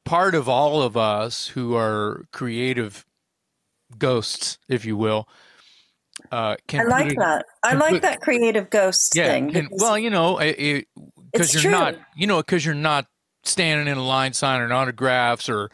part 0.05 0.35
of 0.35 0.49
all 0.49 0.83
of 0.83 0.97
us 0.97 1.49
who 1.49 1.75
are 1.75 2.27
creative 2.33 3.05
ghosts, 3.99 4.59
if 4.69 4.85
you 4.85 4.97
will. 4.97 5.29
Uh, 6.31 6.57
I 6.73 6.83
like 6.85 7.13
it, 7.13 7.19
that. 7.19 7.47
I 7.63 7.75
like 7.75 7.95
put, 7.95 8.03
that 8.03 8.21
creative 8.21 8.71
ghost 8.71 9.15
yeah, 9.15 9.27
thing. 9.27 9.55
And, 9.55 9.69
well, 9.71 9.99
you 9.99 10.11
know, 10.11 10.39
because 10.39 11.53
you're 11.53 11.63
true. 11.63 11.71
not, 11.71 11.97
you 12.17 12.27
know, 12.27 12.39
because 12.39 12.65
you're 12.65 12.75
not 12.75 13.07
standing 13.45 13.87
in 13.87 13.99
a 13.99 14.03
line 14.03 14.33
signing 14.33 14.73
autographs 14.73 15.49
or 15.49 15.71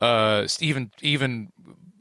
uh, 0.00 0.46
even 0.60 0.90
even 1.00 1.50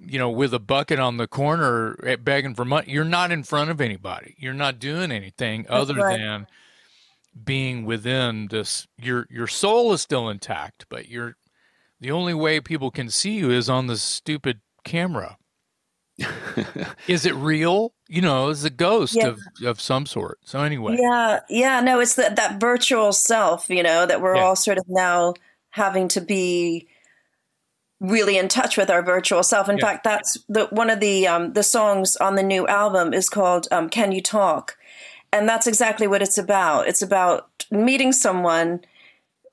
you 0.07 0.19
know, 0.19 0.29
with 0.29 0.53
a 0.53 0.60
bucket 0.60 1.00
on 1.00 1.18
the 1.18 1.27
corner 1.27 1.96
begging 2.24 2.56
for 2.56 2.65
money. 2.65 2.91
You're 2.91 3.03
not 3.03 3.32
in 3.32 3.44
front 3.44 3.70
of 3.70 3.82
anybody. 3.82 4.36
You're 4.38 4.53
not 4.53 4.79
doing 4.79 5.12
anything 5.12 5.63
That's 5.63 5.74
other 5.74 5.96
right. 5.96 6.18
than 6.18 6.48
being 7.44 7.86
within 7.86 8.48
this. 8.50 8.88
Your 8.98 9.27
your 9.29 9.48
soul 9.48 9.94
is 9.94 10.01
still 10.01 10.29
intact, 10.29 10.86
but 10.89 11.10
you're 11.10 11.36
the 12.00 12.12
only 12.12 12.34
way 12.34 12.60
people 12.60 12.91
can 12.91 13.10
see 13.10 13.38
you 13.38 13.51
is 13.51 13.70
on 13.70 13.88
this 13.88 14.01
stupid 14.01 14.62
camera. 14.84 15.38
is 17.08 17.25
it 17.25 17.36
real? 17.36 17.94
You 18.08 18.22
know, 18.22 18.50
is 18.50 18.63
a 18.63 18.70
ghost 18.70 19.15
yeah. 19.15 19.27
of, 19.27 19.39
of 19.65 19.82
some 19.82 20.06
sort. 20.06 20.39
So 20.44 20.62
anyway. 20.62 20.98
Yeah, 21.00 21.39
yeah, 21.50 21.82
no, 21.82 22.00
it's 22.00 22.15
that 22.15 22.36
that 22.38 22.60
virtual 22.60 23.12
self, 23.12 23.70
you 23.70 23.84
know, 23.84 24.06
that 24.06 24.22
we're 24.22 24.36
yeah. 24.36 24.44
all 24.44 24.56
sort 24.56 24.77
of 24.77 24.86
now 24.88 25.34
having 25.72 26.08
to 26.10 26.22
be 26.22 26.88
really 28.00 28.38
in 28.38 28.48
touch 28.48 28.78
with 28.78 28.90
our 28.90 29.02
virtual 29.02 29.44
self. 29.44 29.70
In 29.70 29.78
yeah. 29.78 29.86
fact, 29.86 30.04
that's 30.04 30.38
the 30.50 30.66
one 30.68 30.90
of 30.90 31.00
the 31.00 31.28
um, 31.28 31.54
the 31.54 31.64
songs 31.64 32.16
on 32.18 32.36
the 32.36 32.44
new 32.44 32.68
album 32.68 33.14
is 33.14 33.30
called 33.30 33.68
um, 33.72 33.90
"Can 33.90 34.12
You 34.12 34.22
Talk," 34.22 34.78
and 35.32 35.48
that's 35.48 35.68
exactly 35.68 36.08
what 36.08 36.22
it's 36.22 36.38
about. 36.38 36.88
It's 36.88 37.02
about 37.02 37.50
meeting 37.72 38.12
someone 38.12 38.82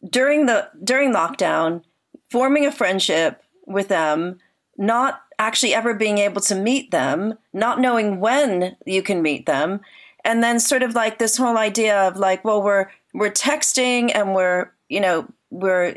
during 0.08 0.46
the 0.46 0.68
during 0.82 1.12
lockdown, 1.12 1.82
forming 2.30 2.66
a 2.66 2.72
friendship 2.72 3.42
with 3.66 3.88
them, 3.88 4.38
not 4.76 5.22
actually 5.38 5.74
ever 5.74 5.94
being 5.94 6.18
able 6.18 6.40
to 6.40 6.54
meet 6.54 6.90
them, 6.90 7.38
not 7.52 7.80
knowing 7.80 8.20
when 8.20 8.76
you 8.86 9.02
can 9.02 9.22
meet 9.22 9.46
them, 9.46 9.80
and 10.24 10.42
then 10.42 10.60
sort 10.60 10.82
of 10.82 10.94
like 10.94 11.18
this 11.18 11.36
whole 11.36 11.58
idea 11.58 12.08
of 12.08 12.16
like, 12.16 12.44
well, 12.44 12.62
we're 12.62 12.88
we're 13.14 13.30
texting 13.30 14.10
and 14.14 14.34
we're 14.34 14.70
you 14.88 15.00
know 15.00 15.26
we're 15.50 15.96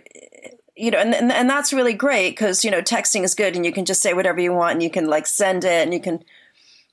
you 0.75 0.91
know, 0.91 0.98
and, 0.98 1.15
and, 1.15 1.32
and 1.32 1.50
that's 1.50 1.72
really 1.72 1.94
great 1.94 2.32
because, 2.32 2.65
you 2.65 2.72
know, 2.72 2.82
texting 2.82 3.24
is 3.24 3.34
good 3.34 3.55
and 3.55 3.65
you 3.65 3.72
can 3.72 3.86
just 3.86 4.01
say 4.01 4.13
whatever 4.13 4.41
you 4.41 4.53
want 4.53 4.74
and 4.74 4.84
you 4.84 4.89
can 4.89 5.08
like 5.08 5.25
send 5.25 5.63
it 5.63 5.84
and 5.84 5.94
you 5.94 6.00
can, 6.00 6.24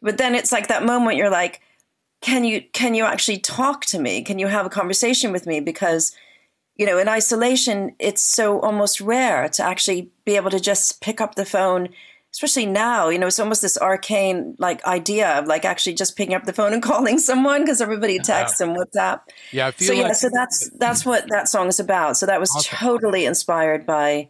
but 0.01 0.19
then 0.19 0.35
it's 0.35 0.53
like 0.53 0.69
that 0.69 0.85
moment 0.85 1.17
you're 1.17 1.31
like, 1.31 1.61
can 2.21 2.45
you, 2.45 2.63
can 2.73 2.95
you 2.95 3.05
actually 3.05 3.39
talk 3.39 3.85
to 3.87 3.99
me? 3.99 4.23
Can 4.23 4.39
you 4.39 4.47
have 4.47 4.65
a 4.65 4.71
conversation 4.71 5.33
with 5.33 5.47
me? 5.47 5.59
Because, 5.59 6.15
you 6.77 6.87
know, 6.87 6.99
in 6.99 7.09
isolation, 7.09 7.97
it's 7.99 8.23
so 8.23 8.61
almost 8.61 9.01
rare 9.01 9.49
to 9.49 9.65
actually 9.65 10.13
be 10.25 10.37
able 10.37 10.51
to 10.51 10.61
just 10.61 11.01
pick 11.01 11.21
up 11.21 11.35
the 11.35 11.45
phone 11.45 11.89
especially 12.33 12.67
now, 12.67 13.09
you 13.09 13.19
know, 13.19 13.27
it's 13.27 13.39
almost 13.39 13.63
this 13.63 13.77
arcane 13.77 14.57
like 14.59 14.85
idea 14.85 15.39
of 15.39 15.47
like 15.47 15.65
actually 15.65 15.95
just 15.95 16.17
picking 16.17 16.35
up 16.35 16.45
the 16.45 16.53
phone 16.53 16.73
and 16.73 16.83
calling 16.91 17.19
someone 17.19 17.63
because 17.63 17.81
everybody 17.81 18.19
texts 18.19 18.61
yeah. 18.61 18.67
and 18.67 18.77
WhatsApp. 18.77 19.21
Yeah, 19.51 19.67
I 19.69 19.71
feel 19.73 19.89
so. 19.89 19.95
Like- 19.95 20.03
yeah, 20.03 20.13
so 20.13 20.31
that's 20.33 20.71
that's 20.79 21.05
what 21.05 21.29
that 21.29 21.49
song 21.49 21.69
is 21.69 21.79
about. 21.79 22.17
So 22.17 22.27
that 22.27 22.41
was 22.41 22.51
awesome. 22.55 22.79
totally 22.79 23.27
inspired 23.27 23.87
by 23.87 24.29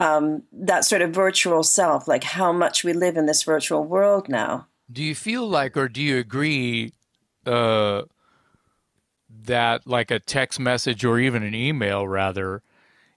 um, 0.00 0.42
that 0.52 0.84
sort 0.84 1.02
of 1.02 1.10
virtual 1.10 1.62
self, 1.62 2.08
like 2.08 2.24
how 2.24 2.52
much 2.52 2.84
we 2.84 2.92
live 2.92 3.16
in 3.16 3.26
this 3.26 3.42
virtual 3.42 3.84
world 3.84 4.28
now. 4.28 4.66
Do 4.90 5.02
you 5.02 5.14
feel 5.14 5.48
like, 5.48 5.76
or 5.76 5.88
do 5.88 6.02
you 6.02 6.18
agree? 6.18 6.92
Uh, 7.46 8.02
that 9.46 9.86
like 9.86 10.10
a 10.10 10.18
text 10.18 10.58
message 10.58 11.04
or 11.04 11.18
even 11.18 11.42
an 11.42 11.54
email 11.54 12.06
rather 12.06 12.62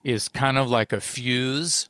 is 0.04 0.28
kind 0.28 0.58
of 0.58 0.68
like 0.68 0.92
a 0.92 1.00
fuse. 1.00 1.88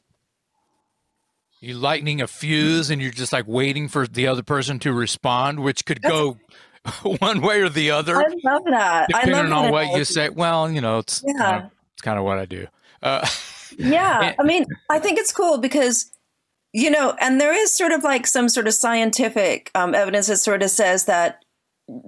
You 1.61 1.75
lightning 1.75 2.21
a 2.21 2.27
fuse, 2.27 2.91
and 2.91 3.03
you're 3.03 3.11
just 3.11 3.33
like 3.33 3.47
waiting 3.49 3.89
for 3.89 4.07
the 4.07 4.27
other 4.29 4.43
person 4.43 4.79
to 4.81 4.93
respond, 4.93 5.61
which 5.61 5.85
could 5.85 6.01
go 6.03 6.39
one 7.03 7.41
way 7.41 7.61
or 7.61 7.69
the 7.69 7.91
other. 7.91 8.17
I 8.17 8.27
love 8.45 8.63
that. 8.67 9.09
I 9.15 9.25
depending 9.25 9.51
love 9.51 9.67
on 9.67 9.73
what 9.73 9.97
you 9.97 10.05
say. 10.05 10.29
Well, 10.29 10.71
you 10.71 10.81
know, 10.81 10.99
it's 10.99 11.23
Yeah. 11.27 11.43
kind 11.43 11.65
of, 11.65 11.71
it's 11.95 12.03
kind 12.03 12.19
of 12.19 12.25
what 12.25 12.39
I 12.39 12.45
do. 12.45 12.67
Uh, 13.03 13.27
Yeah, 13.77 14.35
I 14.39 14.43
mean, 14.43 14.67
I 14.89 14.99
think 14.99 15.19
it's 15.19 15.33
cool 15.33 15.59
because 15.59 16.13
you 16.73 16.91
know, 16.91 17.17
and 17.19 17.41
there 17.41 17.53
is 17.55 17.73
sort 17.73 17.93
of 17.93 18.05
like 18.05 18.27
some 18.27 18.49
sort 18.49 18.69
of 18.69 18.75
scientific 18.75 19.71
um, 19.75 19.95
evidence 19.95 20.27
that 20.27 20.37
sort 20.37 20.63
of 20.63 20.71
says 20.71 21.07
that 21.07 21.43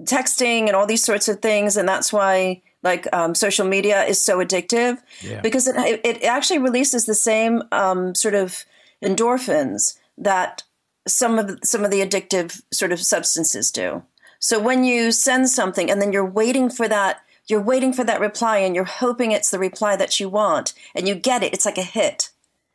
texting 0.03 0.67
and 0.67 0.75
all 0.75 0.85
these 0.85 1.03
sorts 1.03 1.27
of 1.27 1.41
things, 1.41 1.77
and 1.77 1.89
that's 1.89 2.13
why 2.13 2.61
like 2.83 3.07
um, 3.13 3.35
social 3.35 3.65
media 3.65 4.03
is 4.03 4.23
so 4.23 4.37
addictive 4.37 4.97
yeah. 5.21 5.41
because 5.41 5.67
it 5.67 5.75
it 6.03 6.23
actually 6.23 6.59
releases 6.59 7.05
the 7.05 7.15
same 7.15 7.63
um, 7.71 8.15
sort 8.15 8.35
of 8.35 8.65
endorphins 9.03 9.97
that 10.17 10.63
some 11.07 11.39
of 11.39 11.59
some 11.63 11.83
of 11.83 11.91
the 11.91 12.01
addictive 12.01 12.61
sort 12.71 12.91
of 12.91 12.99
substances 13.01 13.71
do. 13.71 14.03
So 14.39 14.59
when 14.59 14.83
you 14.83 15.11
send 15.11 15.49
something 15.49 15.89
and 15.89 16.01
then 16.01 16.11
you're 16.11 16.25
waiting 16.25 16.69
for 16.69 16.87
that, 16.87 17.21
you're 17.47 17.61
waiting 17.61 17.93
for 17.93 18.03
that 18.03 18.19
reply 18.19 18.57
and 18.57 18.73
you're 18.75 18.83
hoping 18.85 19.31
it's 19.31 19.51
the 19.51 19.59
reply 19.59 19.95
that 19.95 20.19
you 20.19 20.29
want 20.29 20.73
and 20.95 21.07
you 21.07 21.15
get 21.15 21.43
it, 21.43 21.53
it's 21.53 21.65
like 21.65 21.77
a 21.77 21.83
hit. 21.83 22.29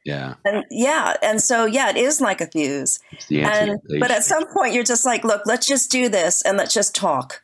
Yeah. 0.05 0.35
And 0.45 0.65
yeah, 0.71 1.15
and 1.23 1.43
so 1.43 1.65
yeah, 1.67 1.91
it 1.91 1.97
is 1.97 2.21
like 2.21 2.41
a 2.41 2.47
fuse. 2.47 3.01
And 3.31 3.81
but 3.99 4.13
at 4.13 4.23
some 4.23 4.47
point 4.53 4.75
you're 4.75 4.85
just 4.85 5.05
like, 5.05 5.25
look, 5.25 5.43
let's 5.47 5.67
just 5.67 5.91
do 5.91 6.09
this 6.09 6.43
and 6.43 6.57
let's 6.57 6.73
just 6.75 6.95
talk. 6.95 7.43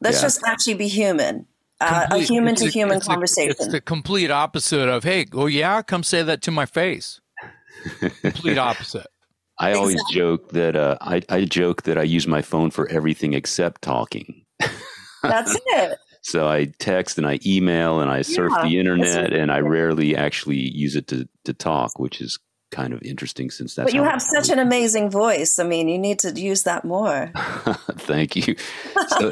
Let's 0.00 0.16
Yeah. 0.18 0.22
just 0.22 0.42
actually 0.44 0.74
be 0.74 0.88
human. 0.88 1.46
Uh, 1.80 2.06
a 2.12 2.18
human 2.18 2.54
to 2.56 2.68
human 2.68 3.00
conversation. 3.00 3.50
it's 3.50 3.66
the 3.66 3.80
complete 3.80 4.30
opposite 4.30 4.88
of, 4.88 5.02
hey, 5.02 5.26
oh 5.32 5.46
yeah, 5.46 5.82
come 5.82 6.04
say 6.04 6.22
that 6.22 6.40
to 6.42 6.50
my 6.52 6.64
face. 6.66 7.20
Complete 8.22 8.58
opposite. 8.58 9.06
I 9.58 9.74
always 9.74 10.00
joke 10.10 10.50
that 10.50 10.76
uh, 10.76 10.98
I, 11.00 11.22
I 11.28 11.44
joke 11.44 11.82
that 11.82 11.98
I 11.98 12.02
use 12.02 12.26
my 12.26 12.42
phone 12.42 12.70
for 12.70 12.88
everything 12.88 13.34
except 13.34 13.82
talking. 13.82 14.44
That's 15.22 15.56
it. 15.66 15.98
So 16.22 16.48
I 16.48 16.66
text 16.78 17.18
and 17.18 17.26
I 17.26 17.38
email 17.44 18.00
and 18.00 18.10
I 18.10 18.22
surf 18.22 18.52
Yeah, 18.56 18.68
the 18.68 18.78
internet 18.78 19.32
and 19.32 19.52
I 19.52 19.58
rarely 19.58 20.16
actually 20.16 20.56
use 20.58 20.96
it 20.96 21.08
to, 21.08 21.28
to 21.44 21.52
talk, 21.52 21.98
which 21.98 22.20
is 22.20 22.38
kind 22.70 22.92
of 22.92 23.02
interesting 23.02 23.50
since 23.50 23.74
that's 23.74 23.86
but 23.86 23.94
you 23.94 24.02
how 24.02 24.08
I 24.08 24.12
have 24.12 24.22
such 24.22 24.48
an 24.48 24.58
amazing 24.58 25.10
voice. 25.10 25.58
I 25.58 25.64
mean, 25.64 25.88
you 25.88 25.98
need 25.98 26.18
to 26.20 26.30
use 26.30 26.62
that 26.62 26.84
more. 26.84 27.30
Thank 27.92 28.34
you. 28.34 28.56
So, 29.18 29.30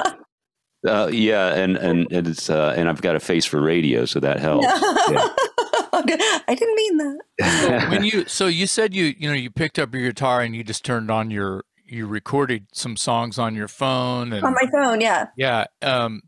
uh, 0.87 1.11
yeah, 1.13 1.55
and 1.55 1.77
and 1.77 2.11
and 2.13 2.29
it's 2.29 2.51
uh, 2.51 2.75
and 2.77 2.89
I've 2.89 3.03
got 3.03 3.17
a 3.17 3.21
face 3.21 3.47
for 3.47 3.61
radio, 3.61 4.05
so 4.05 4.21
that 4.21 4.41
helps. 4.41 4.67
Yeah. 5.11 5.29
I 5.93 6.55
didn't 6.57 6.75
mean 6.75 6.97
that. 6.99 7.87
when 7.91 8.05
you 8.05 8.27
so 8.27 8.47
you 8.47 8.67
said 8.67 8.95
you 8.95 9.15
you 9.19 9.29
know 9.29 9.35
you 9.35 9.51
picked 9.51 9.79
up 9.79 9.95
your 9.95 10.03
guitar 10.05 10.41
and 10.41 10.55
you 10.55 10.65
just 10.65 10.85
turned 10.85 11.11
on 11.11 11.31
your 11.31 11.65
you 11.85 12.07
recorded 12.07 12.67
some 12.73 12.97
songs 12.97 13.39
on 13.39 13.55
your 13.55 13.69
phone 13.69 14.33
and 14.33 14.45
On 14.45 14.55
my 14.55 14.71
phone, 14.71 15.01
yeah. 15.01 15.27
yeah 15.37 15.65
um 15.83 16.23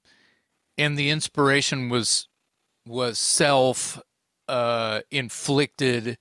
and 0.78 0.96
the 0.98 1.10
inspiration 1.10 1.88
was 1.88 2.28
was 2.86 3.18
self 3.18 4.00
uh 4.48 5.00
inflicted 5.10 6.18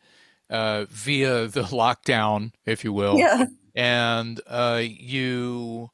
uh 0.50 0.86
via 0.90 1.48
the 1.48 1.62
lockdown 1.72 2.51
if 2.66 2.84
you 2.84 2.94
will 2.94 3.18
Yeah. 3.18 3.46
and 3.75 4.40
uh 4.48 4.82
you 4.84 5.90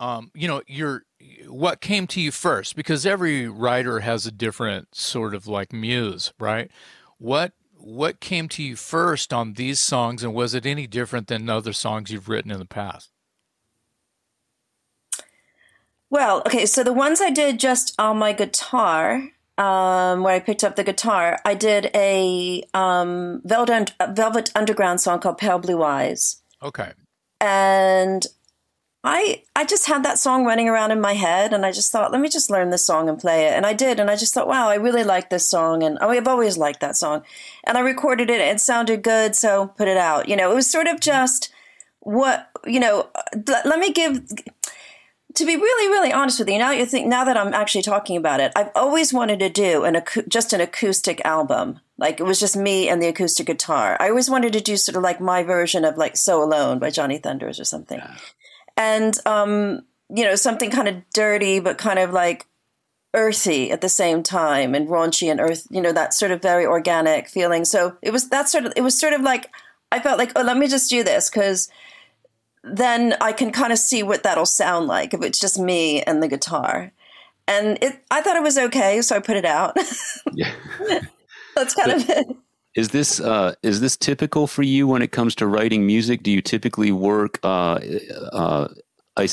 um 0.00 0.30
you 0.34 0.48
know 0.48 0.62
you're 0.66 1.04
what 1.48 1.80
came 1.80 2.06
to 2.08 2.20
you 2.20 2.30
first? 2.30 2.76
Because 2.76 3.06
every 3.06 3.48
writer 3.48 4.00
has 4.00 4.26
a 4.26 4.30
different 4.30 4.94
sort 4.94 5.34
of 5.34 5.46
like 5.46 5.72
muse 5.72 6.32
right? 6.38 6.70
What 7.18 7.52
what 7.76 8.20
came 8.20 8.48
to 8.48 8.62
you 8.62 8.76
first 8.76 9.32
on 9.32 9.54
these 9.54 9.78
songs 9.78 10.24
and 10.24 10.32
was 10.32 10.54
it 10.54 10.64
any 10.64 10.86
different 10.86 11.28
than 11.28 11.50
other 11.50 11.72
songs 11.72 12.10
you've 12.10 12.28
written 12.28 12.50
in 12.50 12.58
the 12.58 12.64
past? 12.64 13.10
Well, 16.14 16.42
okay, 16.46 16.64
so 16.64 16.84
the 16.84 16.92
ones 16.92 17.20
I 17.20 17.30
did 17.30 17.58
just 17.58 17.92
on 17.98 18.18
my 18.18 18.32
guitar, 18.32 19.30
um, 19.58 20.22
where 20.22 20.34
I 20.34 20.38
picked 20.38 20.62
up 20.62 20.76
the 20.76 20.84
guitar, 20.84 21.38
I 21.44 21.54
did 21.54 21.90
a 21.92 22.62
um, 22.72 23.42
Velvet, 23.44 23.92
Velvet 24.10 24.52
Underground 24.54 25.00
song 25.00 25.18
called 25.18 25.38
Pale 25.38 25.58
Blue 25.58 25.82
Eyes. 25.82 26.40
okay. 26.62 26.92
And 27.40 28.24
I 29.06 29.42
I 29.54 29.64
just 29.66 29.86
had 29.86 30.02
that 30.04 30.18
song 30.18 30.46
running 30.46 30.68
around 30.68 30.90
in 30.90 31.00
my 31.00 31.12
head 31.12 31.52
and 31.52 31.66
I 31.66 31.72
just 31.72 31.92
thought, 31.92 32.10
let 32.10 32.22
me 32.22 32.28
just 32.30 32.50
learn 32.50 32.70
this 32.70 32.86
song 32.86 33.08
and 33.08 33.18
play 33.18 33.44
it. 33.44 33.52
And 33.52 33.66
I 33.66 33.74
did, 33.74 34.00
and 34.00 34.10
I 34.10 34.16
just 34.16 34.32
thought, 34.32 34.48
wow, 34.48 34.68
I 34.68 34.76
really 34.76 35.04
like 35.04 35.28
this 35.28 35.48
song 35.48 35.82
and 35.82 35.98
oh, 36.00 36.08
I've 36.08 36.26
always 36.26 36.56
liked 36.56 36.80
that 36.80 36.96
song. 36.96 37.22
And 37.64 37.76
I 37.76 37.82
recorded 37.82 38.30
it, 38.30 38.40
and 38.40 38.56
it 38.56 38.60
sounded 38.60 39.02
good, 39.02 39.36
so 39.36 39.68
put 39.76 39.88
it 39.88 39.98
out. 39.98 40.28
You 40.28 40.36
know, 40.36 40.50
it 40.50 40.54
was 40.54 40.70
sort 40.70 40.86
of 40.86 41.00
just 41.00 41.52
what 42.00 42.50
you 42.66 42.80
know, 42.80 43.10
uh, 43.14 43.22
let, 43.46 43.66
let 43.66 43.78
me 43.78 43.92
give 43.92 44.26
to 45.34 45.44
be 45.44 45.56
really, 45.56 45.88
really 45.88 46.12
honest 46.12 46.38
with 46.38 46.48
you, 46.48 46.58
now 46.58 46.70
you 46.70 46.86
think 46.86 47.08
now 47.08 47.24
that 47.24 47.36
I'm 47.36 47.52
actually 47.52 47.82
talking 47.82 48.16
about 48.16 48.40
it, 48.40 48.52
I've 48.54 48.70
always 48.74 49.12
wanted 49.12 49.40
to 49.40 49.50
do 49.50 49.84
an 49.84 50.00
just 50.28 50.52
an 50.52 50.60
acoustic 50.60 51.20
album. 51.24 51.80
Like 51.98 52.20
it 52.20 52.24
was 52.24 52.40
just 52.40 52.56
me 52.56 52.88
and 52.88 53.02
the 53.02 53.08
acoustic 53.08 53.46
guitar. 53.46 53.96
I 54.00 54.08
always 54.08 54.30
wanted 54.30 54.52
to 54.52 54.60
do 54.60 54.76
sort 54.76 54.96
of 54.96 55.02
like 55.02 55.20
my 55.20 55.42
version 55.42 55.84
of 55.84 55.96
like 55.96 56.16
"So 56.16 56.42
Alone" 56.42 56.78
by 56.78 56.90
Johnny 56.90 57.18
Thunders 57.18 57.58
or 57.58 57.64
something, 57.64 58.00
and 58.76 59.18
um, 59.26 59.82
you 60.14 60.24
know 60.24 60.34
something 60.34 60.70
kind 60.70 60.88
of 60.88 61.02
dirty 61.12 61.60
but 61.60 61.78
kind 61.78 61.98
of 61.98 62.12
like 62.12 62.46
earthy 63.14 63.70
at 63.70 63.80
the 63.80 63.88
same 63.88 64.22
time 64.22 64.74
and 64.74 64.88
raunchy 64.88 65.30
and 65.30 65.40
earth. 65.40 65.66
You 65.70 65.80
know 65.80 65.92
that 65.92 66.14
sort 66.14 66.32
of 66.32 66.42
very 66.42 66.66
organic 66.66 67.28
feeling. 67.28 67.64
So 67.64 67.96
it 68.02 68.12
was 68.12 68.28
that 68.30 68.48
sort 68.48 68.66
of 68.66 68.72
it 68.76 68.82
was 68.82 68.98
sort 68.98 69.12
of 69.12 69.20
like 69.20 69.50
I 69.92 70.00
felt 70.00 70.18
like 70.18 70.32
oh 70.36 70.42
let 70.42 70.56
me 70.56 70.68
just 70.68 70.90
do 70.90 71.02
this 71.02 71.30
because 71.30 71.68
then 72.64 73.14
I 73.20 73.32
can 73.32 73.52
kind 73.52 73.72
of 73.72 73.78
see 73.78 74.02
what 74.02 74.22
that'll 74.22 74.46
sound 74.46 74.86
like 74.86 75.12
if 75.12 75.22
it's 75.22 75.38
just 75.38 75.58
me 75.58 76.02
and 76.02 76.22
the 76.22 76.28
guitar. 76.28 76.92
And 77.46 77.78
it, 77.82 78.02
I 78.10 78.22
thought 78.22 78.36
it 78.36 78.42
was 78.42 78.56
okay, 78.56 79.02
so 79.02 79.16
I 79.16 79.18
put 79.18 79.36
it 79.36 79.44
out. 79.44 79.76
Yeah. 80.32 80.50
That's 81.54 81.74
kind 81.74 81.92
of 81.92 82.08
it. 82.08 82.26
Is 82.74 82.88
this 82.88 83.20
uh, 83.20 83.54
is 83.62 83.80
this 83.80 83.96
typical 83.96 84.46
for 84.46 84.62
you 84.62 84.88
when 84.88 85.02
it 85.02 85.12
comes 85.12 85.34
to 85.36 85.46
writing 85.46 85.86
music? 85.86 86.22
Do 86.22 86.30
you 86.30 86.42
typically 86.42 86.90
work 86.90 87.38
uh, 87.44 87.78
uh, 88.32 88.68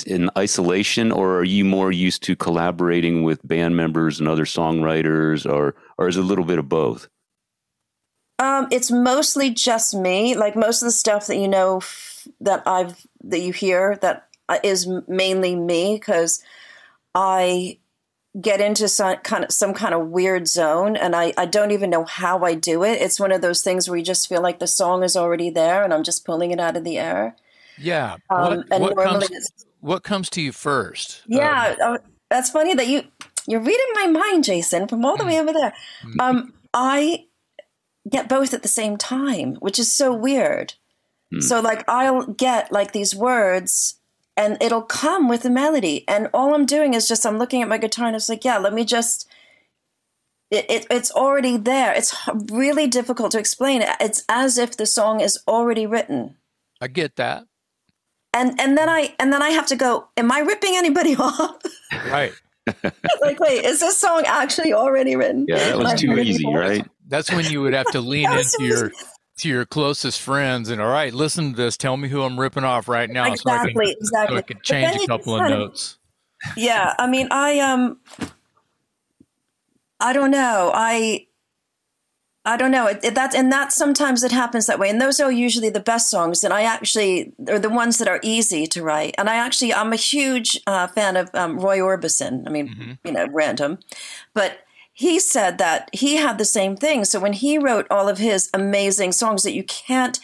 in 0.05 0.29
isolation, 0.37 1.11
or 1.11 1.39
are 1.39 1.43
you 1.43 1.65
more 1.65 1.91
used 1.91 2.21
to 2.23 2.35
collaborating 2.35 3.23
with 3.23 3.45
band 3.47 3.75
members 3.75 4.19
and 4.19 4.27
other 4.27 4.45
songwriters, 4.45 5.51
or 5.51 5.75
or 5.97 6.07
is 6.07 6.17
it 6.17 6.19
a 6.19 6.23
little 6.23 6.45
bit 6.45 6.59
of 6.59 6.69
both? 6.69 7.07
Um, 8.37 8.67
it's 8.71 8.91
mostly 8.91 9.49
just 9.49 9.95
me. 9.95 10.35
Like 10.35 10.55
most 10.55 10.83
of 10.83 10.85
the 10.85 10.91
stuff 10.91 11.27
that 11.27 11.37
you 11.37 11.47
know 11.47 11.77
f- 11.77 12.27
that 12.41 12.61
I've 12.67 13.05
that 13.23 13.39
you 13.39 13.53
hear 13.53 13.97
that 14.01 14.27
uh, 14.49 14.59
mainly 15.07 15.55
me 15.55 15.95
because 15.95 16.43
I 17.15 17.79
get 18.39 18.61
into 18.61 18.87
some 18.87 19.17
kind 19.17 19.43
of 19.43 19.51
some 19.51 19.73
kind 19.73 19.93
of 19.93 20.07
weird 20.07 20.47
zone 20.47 20.95
and 20.95 21.15
I, 21.15 21.33
I 21.37 21.45
don't 21.45 21.71
even 21.71 21.89
know 21.89 22.05
how 22.05 22.43
I 22.43 22.53
do 22.53 22.83
it. 22.83 23.01
It's 23.01 23.19
one 23.19 23.31
of 23.31 23.41
those 23.41 23.61
things 23.61 23.89
where 23.89 23.97
you 23.97 24.05
just 24.05 24.29
feel 24.29 24.41
like 24.41 24.59
the 24.59 24.67
song 24.67 25.03
is 25.03 25.17
already 25.17 25.49
there 25.49 25.83
and 25.83 25.93
I'm 25.93 26.03
just 26.03 26.25
pulling 26.25 26.51
it 26.51 26.59
out 26.59 26.77
of 26.77 26.83
the 26.83 26.97
air. 26.97 27.35
yeah 27.77 28.15
Um, 28.29 28.57
what, 28.57 28.67
and 28.71 28.81
what 28.81 28.95
normally 28.95 29.27
comes 29.27 29.51
what 29.81 30.03
comes 30.03 30.29
to 30.31 30.41
you 30.41 30.51
first 30.51 31.23
Yeah, 31.27 31.75
uh, 31.83 31.97
that's 32.29 32.49
funny 32.49 32.73
that 32.73 32.87
you 32.87 33.03
you're 33.47 33.59
reading 33.59 33.87
my 33.95 34.07
mind, 34.07 34.43
Jason, 34.43 34.87
from 34.87 35.03
all 35.03 35.17
the 35.17 35.25
way 35.25 35.39
over 35.39 35.51
there. 35.51 35.73
Um, 36.19 36.53
I 36.73 37.25
get 38.07 38.29
both 38.29 38.53
at 38.53 38.61
the 38.61 38.67
same 38.67 38.97
time, 38.97 39.55
which 39.55 39.79
is 39.79 39.91
so 39.91 40.13
weird. 40.13 40.75
So 41.39 41.61
like 41.61 41.83
I'll 41.87 42.27
get 42.27 42.71
like 42.73 42.91
these 42.91 43.15
words 43.15 44.00
and 44.37 44.57
it'll 44.61 44.81
come 44.81 45.27
with 45.27 45.45
a 45.45 45.49
melody 45.49 46.05
and 46.07 46.29
all 46.33 46.53
I'm 46.53 46.65
doing 46.65 46.93
is 46.93 47.07
just 47.07 47.25
I'm 47.25 47.37
looking 47.37 47.61
at 47.61 47.67
my 47.67 47.77
guitar 47.77 48.07
and 48.07 48.15
it's 48.15 48.29
like, 48.29 48.45
yeah, 48.45 48.57
let 48.57 48.73
me 48.73 48.85
just 48.85 49.27
it, 50.49 50.65
it, 50.69 50.87
it's 50.91 51.11
already 51.11 51.55
there. 51.55 51.93
It's 51.93 52.13
really 52.51 52.85
difficult 52.85 53.31
to 53.31 53.39
explain. 53.39 53.83
It's 54.01 54.25
as 54.27 54.57
if 54.57 54.75
the 54.75 54.85
song 54.85 55.21
is 55.21 55.39
already 55.47 55.85
written. 55.85 56.35
i 56.81 56.87
get 56.87 57.15
that 57.15 57.45
And 58.33 58.59
and 58.59 58.77
then 58.77 58.89
I 58.89 59.15
and 59.19 59.31
then 59.31 59.41
I 59.41 59.49
have 59.49 59.67
to 59.67 59.75
go, 59.75 60.07
am 60.17 60.31
I 60.31 60.39
ripping 60.39 60.75
anybody 60.75 61.15
off? 61.19 61.61
right 62.07 62.33
like, 63.21 63.39
wait, 63.39 63.65
is 63.65 63.79
this 63.79 63.97
song 63.97 64.23
actually 64.25 64.73
already 64.73 65.15
written? 65.15 65.45
Yeah, 65.47 65.57
that 65.57 65.77
was 65.79 65.99
too 65.99 66.17
easy, 66.19 66.45
right? 66.47 66.87
That's 67.07 67.31
when 67.31 67.45
you 67.45 67.61
would 67.61 67.73
have 67.73 67.91
to 67.91 68.01
lean 68.01 68.29
That's 68.29 68.53
into 68.53 68.67
your 68.67 68.91
to 69.41 69.49
your 69.49 69.65
closest 69.65 70.21
friends 70.21 70.69
and 70.69 70.81
all 70.81 70.89
right, 70.89 71.13
listen 71.13 71.51
to 71.51 71.57
this. 71.57 71.77
Tell 71.77 71.97
me 71.97 72.07
who 72.09 72.23
I'm 72.23 72.39
ripping 72.39 72.63
off 72.63 72.87
right 72.87 73.09
now, 73.09 73.25
so 73.35 73.49
I 73.51 73.63
Exactly, 73.63 73.85
can, 73.87 73.95
exactly. 73.99 74.35
so 74.35 74.37
I 74.37 74.41
can 74.41 74.59
change 74.61 75.03
a 75.03 75.07
couple 75.07 75.35
of 75.35 75.49
notes. 75.49 75.97
Yeah, 76.57 76.93
I 76.97 77.07
mean, 77.07 77.27
I 77.31 77.59
um, 77.59 77.99
I 79.99 80.13
don't 80.13 80.31
know. 80.31 80.71
I 80.73 81.27
I 82.43 82.57
don't 82.57 82.71
know. 82.71 82.87
It, 82.87 82.99
it, 83.03 83.13
that 83.15 83.35
and 83.35 83.51
that 83.51 83.71
sometimes 83.71 84.23
it 84.23 84.31
happens 84.31 84.65
that 84.65 84.79
way, 84.79 84.89
and 84.89 84.99
those 84.99 85.19
are 85.19 85.31
usually 85.31 85.69
the 85.69 85.79
best 85.79 86.09
songs. 86.09 86.43
And 86.43 86.51
I 86.51 86.63
actually 86.63 87.33
are 87.47 87.59
the 87.59 87.69
ones 87.69 87.99
that 87.99 88.07
are 88.07 88.19
easy 88.23 88.65
to 88.67 88.81
write. 88.81 89.13
And 89.19 89.29
I 89.29 89.35
actually 89.35 89.73
I'm 89.73 89.93
a 89.93 89.97
huge 89.97 90.59
uh, 90.65 90.87
fan 90.87 91.15
of 91.17 91.29
um, 91.35 91.59
Roy 91.59 91.77
Orbison. 91.79 92.43
I 92.47 92.49
mean, 92.49 92.69
Mm-hmm. 92.69 92.91
you 93.07 93.11
know, 93.13 93.27
random, 93.31 93.77
but 94.33 94.59
he 95.01 95.19
said 95.19 95.57
that 95.57 95.89
he 95.93 96.17
had 96.17 96.37
the 96.37 96.45
same 96.45 96.77
thing. 96.77 97.05
So 97.05 97.19
when 97.19 97.33
he 97.33 97.57
wrote 97.57 97.87
all 97.89 98.07
of 98.07 98.19
his 98.19 98.51
amazing 98.53 99.13
songs 99.13 99.41
that 99.41 99.55
you 99.55 99.63
can't, 99.63 100.19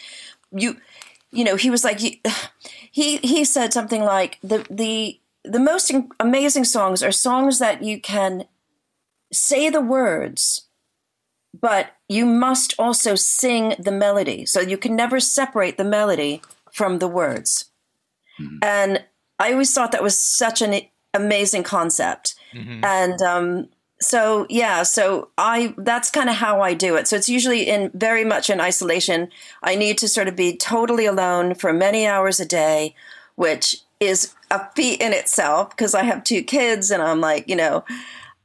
you, 0.52 0.76
you 1.32 1.42
know, 1.42 1.56
he 1.56 1.68
was 1.68 1.82
like, 1.82 1.98
he 1.98 2.22
he 2.92 3.44
said 3.44 3.72
something 3.72 4.04
like 4.04 4.38
the 4.40 4.64
the 4.70 5.18
the 5.42 5.58
most 5.58 5.90
amazing 6.20 6.62
songs 6.62 7.02
are 7.02 7.10
songs 7.10 7.58
that 7.58 7.82
you 7.82 8.00
can 8.00 8.44
say 9.32 9.68
the 9.68 9.80
words, 9.80 10.68
but 11.60 11.96
you 12.08 12.24
must 12.24 12.74
also 12.78 13.16
sing 13.16 13.74
the 13.80 13.90
melody. 13.90 14.46
So 14.46 14.60
you 14.60 14.78
can 14.78 14.94
never 14.94 15.18
separate 15.18 15.76
the 15.76 15.84
melody 15.98 16.40
from 16.70 17.00
the 17.00 17.08
words. 17.08 17.64
Mm-hmm. 18.40 18.58
And 18.62 19.04
I 19.40 19.52
always 19.52 19.74
thought 19.74 19.90
that 19.90 20.04
was 20.04 20.22
such 20.22 20.62
an 20.62 20.82
amazing 21.14 21.64
concept. 21.64 22.36
Mm-hmm. 22.54 22.84
And 22.84 23.22
um, 23.22 23.68
so 24.00 24.46
yeah, 24.48 24.82
so 24.84 25.28
I 25.36 25.74
that's 25.76 26.10
kind 26.10 26.28
of 26.28 26.36
how 26.36 26.60
I 26.60 26.74
do 26.74 26.94
it. 26.96 27.08
So 27.08 27.16
it's 27.16 27.28
usually 27.28 27.62
in 27.68 27.90
very 27.94 28.24
much 28.24 28.48
in 28.48 28.60
isolation. 28.60 29.28
I 29.62 29.74
need 29.74 29.98
to 29.98 30.08
sort 30.08 30.28
of 30.28 30.36
be 30.36 30.56
totally 30.56 31.06
alone 31.06 31.54
for 31.54 31.72
many 31.72 32.06
hours 32.06 32.38
a 32.38 32.46
day, 32.46 32.94
which 33.34 33.82
is 34.00 34.34
a 34.50 34.70
feat 34.74 35.00
in 35.00 35.12
itself 35.12 35.70
because 35.70 35.94
I 35.94 36.04
have 36.04 36.22
two 36.22 36.42
kids 36.42 36.90
and 36.90 37.02
I'm 37.02 37.20
like, 37.20 37.48
you 37.48 37.56
know, 37.56 37.84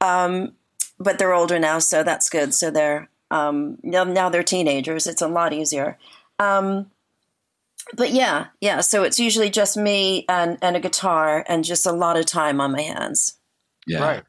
um, 0.01 0.53
but 0.99 1.19
they're 1.19 1.33
older 1.33 1.59
now, 1.59 1.79
so 1.79 2.03
that's 2.03 2.29
good. 2.29 2.53
So 2.53 2.71
they're 2.71 3.09
um, 3.29 3.77
now, 3.83 4.03
now 4.03 4.29
they're 4.29 4.43
teenagers. 4.43 5.07
It's 5.07 5.21
a 5.21 5.27
lot 5.27 5.53
easier. 5.53 5.97
Um, 6.39 6.91
but 7.95 8.11
yeah, 8.11 8.47
yeah. 8.61 8.81
So 8.81 9.03
it's 9.03 9.19
usually 9.19 9.49
just 9.49 9.75
me 9.75 10.25
and, 10.29 10.57
and 10.61 10.75
a 10.75 10.79
guitar 10.79 11.43
and 11.47 11.63
just 11.63 11.85
a 11.85 11.91
lot 11.91 12.17
of 12.17 12.25
time 12.25 12.61
on 12.61 12.71
my 12.71 12.81
hands. 12.81 13.37
Yeah. 13.87 14.03
Right. 14.03 14.23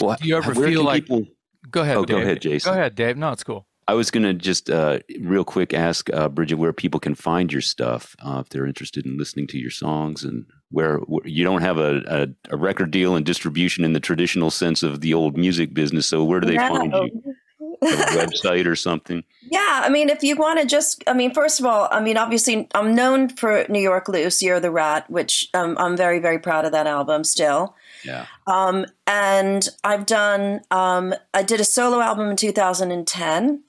Well, 0.00 0.16
do 0.20 0.28
you 0.28 0.36
ever 0.36 0.54
feel 0.54 0.84
like? 0.84 1.04
People... 1.04 1.26
Go 1.70 1.82
ahead. 1.82 1.96
Oh, 1.96 2.04
Dave. 2.04 2.16
go 2.16 2.22
ahead, 2.22 2.40
Jason. 2.40 2.72
Go 2.72 2.78
ahead, 2.78 2.94
Dave. 2.94 3.16
No, 3.16 3.30
it's 3.32 3.44
cool. 3.44 3.66
I 3.88 3.94
was 3.94 4.10
going 4.10 4.22
to 4.24 4.34
just 4.34 4.68
uh, 4.68 4.98
real 5.18 5.44
quick 5.44 5.72
ask 5.72 6.12
uh, 6.12 6.28
Bridget 6.28 6.56
where 6.56 6.74
people 6.74 7.00
can 7.00 7.14
find 7.14 7.50
your 7.50 7.62
stuff 7.62 8.14
uh, 8.20 8.42
if 8.44 8.50
they're 8.50 8.66
interested 8.66 9.06
in 9.06 9.16
listening 9.16 9.46
to 9.48 9.58
your 9.58 9.70
songs 9.70 10.24
and 10.24 10.44
where, 10.70 10.98
where 10.98 11.26
you 11.26 11.42
don't 11.42 11.62
have 11.62 11.78
a, 11.78 12.02
a, 12.06 12.54
a, 12.54 12.56
record 12.58 12.90
deal 12.90 13.16
and 13.16 13.24
distribution 13.24 13.84
in 13.84 13.94
the 13.94 14.00
traditional 14.00 14.50
sense 14.50 14.82
of 14.82 15.00
the 15.00 15.14
old 15.14 15.38
music 15.38 15.72
business. 15.72 16.06
So 16.06 16.22
where 16.22 16.38
do 16.38 16.46
they 16.46 16.56
no. 16.56 16.68
find 16.68 16.92
you? 16.92 17.34
a 17.80 17.86
website 17.86 18.66
or 18.66 18.76
something? 18.76 19.24
Yeah, 19.50 19.82
I 19.84 19.88
mean, 19.88 20.10
if 20.10 20.22
you 20.22 20.36
want 20.36 20.60
to 20.60 20.66
just, 20.66 21.02
I 21.06 21.12
mean, 21.12 21.32
first 21.32 21.60
of 21.60 21.66
all, 21.66 21.88
I 21.90 22.00
mean, 22.00 22.16
obviously, 22.16 22.68
I'm 22.74 22.94
known 22.94 23.28
for 23.28 23.64
New 23.68 23.80
York 23.80 24.08
Loose, 24.08 24.42
Year 24.42 24.60
the 24.60 24.70
Rat, 24.70 25.08
which 25.10 25.48
um, 25.54 25.76
I'm 25.78 25.96
very, 25.96 26.18
very 26.18 26.38
proud 26.38 26.64
of 26.64 26.72
that 26.72 26.86
album 26.86 27.24
still. 27.24 27.74
Yeah. 28.04 28.26
Um, 28.46 28.86
and 29.06 29.68
I've 29.84 30.06
done, 30.06 30.60
um, 30.70 31.14
I 31.34 31.42
did 31.42 31.60
a 31.60 31.64
solo 31.64 32.00
album 32.00 32.30
in 32.30 32.36
2010 32.36 33.62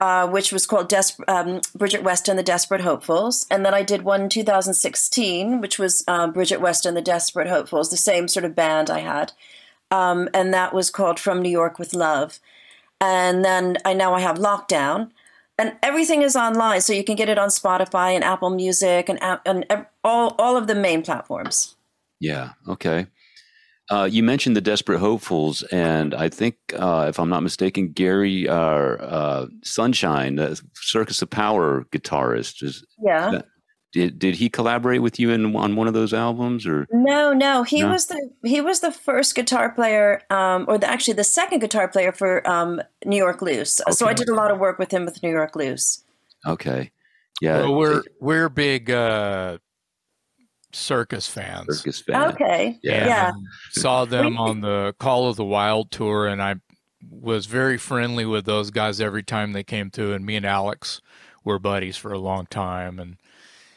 uh, 0.00 0.28
which 0.28 0.52
was 0.52 0.66
called 0.66 0.88
Des- 0.88 1.22
um, 1.26 1.60
Bridget 1.74 2.02
West 2.02 2.28
and 2.28 2.38
the 2.38 2.42
Desperate 2.42 2.82
Hopefuls. 2.82 3.46
And 3.50 3.64
then 3.64 3.74
I 3.74 3.82
did 3.82 4.02
one 4.02 4.22
in 4.22 4.28
2016, 4.28 5.60
which 5.60 5.78
was 5.78 6.04
uh, 6.06 6.28
Bridget 6.28 6.60
West 6.60 6.86
and 6.86 6.96
the 6.96 7.02
Desperate 7.02 7.48
Hopefuls, 7.48 7.90
the 7.90 7.96
same 7.96 8.28
sort 8.28 8.44
of 8.44 8.54
band 8.54 8.90
I 8.90 9.00
had. 9.00 9.32
Um, 9.90 10.28
and 10.32 10.54
that 10.54 10.72
was 10.72 10.90
called 10.90 11.18
From 11.18 11.42
New 11.42 11.50
York 11.50 11.78
with 11.78 11.94
Love. 11.94 12.38
And 13.00 13.44
then 13.44 13.78
I 13.84 13.92
now 13.94 14.14
I 14.14 14.20
have 14.20 14.38
Lockdown. 14.38 15.10
And 15.60 15.76
everything 15.82 16.22
is 16.22 16.36
online, 16.36 16.80
so 16.82 16.92
you 16.92 17.02
can 17.02 17.16
get 17.16 17.28
it 17.28 17.36
on 17.36 17.48
Spotify 17.48 18.14
and 18.14 18.22
Apple 18.22 18.50
Music 18.50 19.08
and, 19.08 19.18
and 19.44 19.66
all, 20.04 20.36
all 20.38 20.56
of 20.56 20.68
the 20.68 20.74
main 20.76 21.02
platforms. 21.02 21.74
Yeah, 22.20 22.50
okay. 22.68 23.08
Uh, 23.90 24.08
you 24.10 24.22
mentioned 24.22 24.54
the 24.54 24.60
Desperate 24.60 24.98
Hopefuls, 24.98 25.62
and 25.64 26.14
I 26.14 26.28
think, 26.28 26.56
uh, 26.78 27.06
if 27.08 27.18
I'm 27.18 27.30
not 27.30 27.42
mistaken, 27.42 27.92
Gary 27.92 28.46
uh, 28.46 28.54
uh 28.54 29.46
Sunshine, 29.62 30.36
the 30.36 30.60
Circus 30.74 31.22
of 31.22 31.30
Power 31.30 31.84
guitarist, 31.90 32.62
is 32.62 32.84
yeah. 33.02 33.30
That, 33.30 33.46
did 33.92 34.18
did 34.18 34.34
he 34.34 34.48
collaborate 34.48 35.02
with 35.02 35.18
you 35.18 35.30
in 35.30 35.56
on 35.56 35.74
one 35.74 35.88
of 35.88 35.94
those 35.94 36.12
albums 36.12 36.66
or 36.66 36.86
no 36.92 37.32
no 37.32 37.62
he 37.62 37.80
no? 37.80 37.88
was 37.88 38.06
the 38.06 38.30
he 38.44 38.60
was 38.60 38.80
the 38.80 38.92
first 38.92 39.34
guitar 39.34 39.70
player 39.70 40.22
um, 40.30 40.66
or 40.68 40.76
the, 40.76 40.88
actually 40.88 41.14
the 41.14 41.24
second 41.24 41.60
guitar 41.60 41.88
player 41.88 42.12
for 42.12 42.48
um, 42.48 42.82
New 43.06 43.16
York 43.16 43.40
Loose 43.40 43.80
okay. 43.80 43.92
so 43.92 44.06
I 44.06 44.12
did 44.12 44.28
a 44.28 44.34
lot 44.34 44.50
of 44.50 44.58
work 44.58 44.78
with 44.78 44.92
him 44.92 45.04
with 45.04 45.22
New 45.22 45.30
York 45.30 45.56
Loose 45.56 46.04
okay 46.46 46.90
yeah 47.40 47.60
well, 47.60 47.76
we're 47.76 48.02
we're 48.20 48.48
big 48.50 48.90
uh, 48.90 49.56
circus 50.72 51.26
fans. 51.26 51.78
Circus 51.78 52.00
fans. 52.00 52.34
Okay. 52.34 52.78
Yeah. 52.82 53.06
yeah. 53.06 53.32
Saw 53.70 54.04
them 54.04 54.38
on 54.38 54.60
the 54.60 54.94
Call 54.98 55.28
of 55.28 55.36
the 55.36 55.44
Wild 55.44 55.90
tour, 55.90 56.26
and 56.26 56.42
I 56.42 56.56
was 57.10 57.46
very 57.46 57.78
friendly 57.78 58.24
with 58.24 58.44
those 58.44 58.70
guys 58.70 59.00
every 59.00 59.22
time 59.22 59.52
they 59.52 59.64
came 59.64 59.90
through. 59.90 60.12
And 60.12 60.24
me 60.24 60.36
and 60.36 60.46
Alex 60.46 61.00
were 61.44 61.58
buddies 61.58 61.96
for 61.96 62.12
a 62.12 62.18
long 62.18 62.46
time, 62.46 62.98
and 62.98 63.16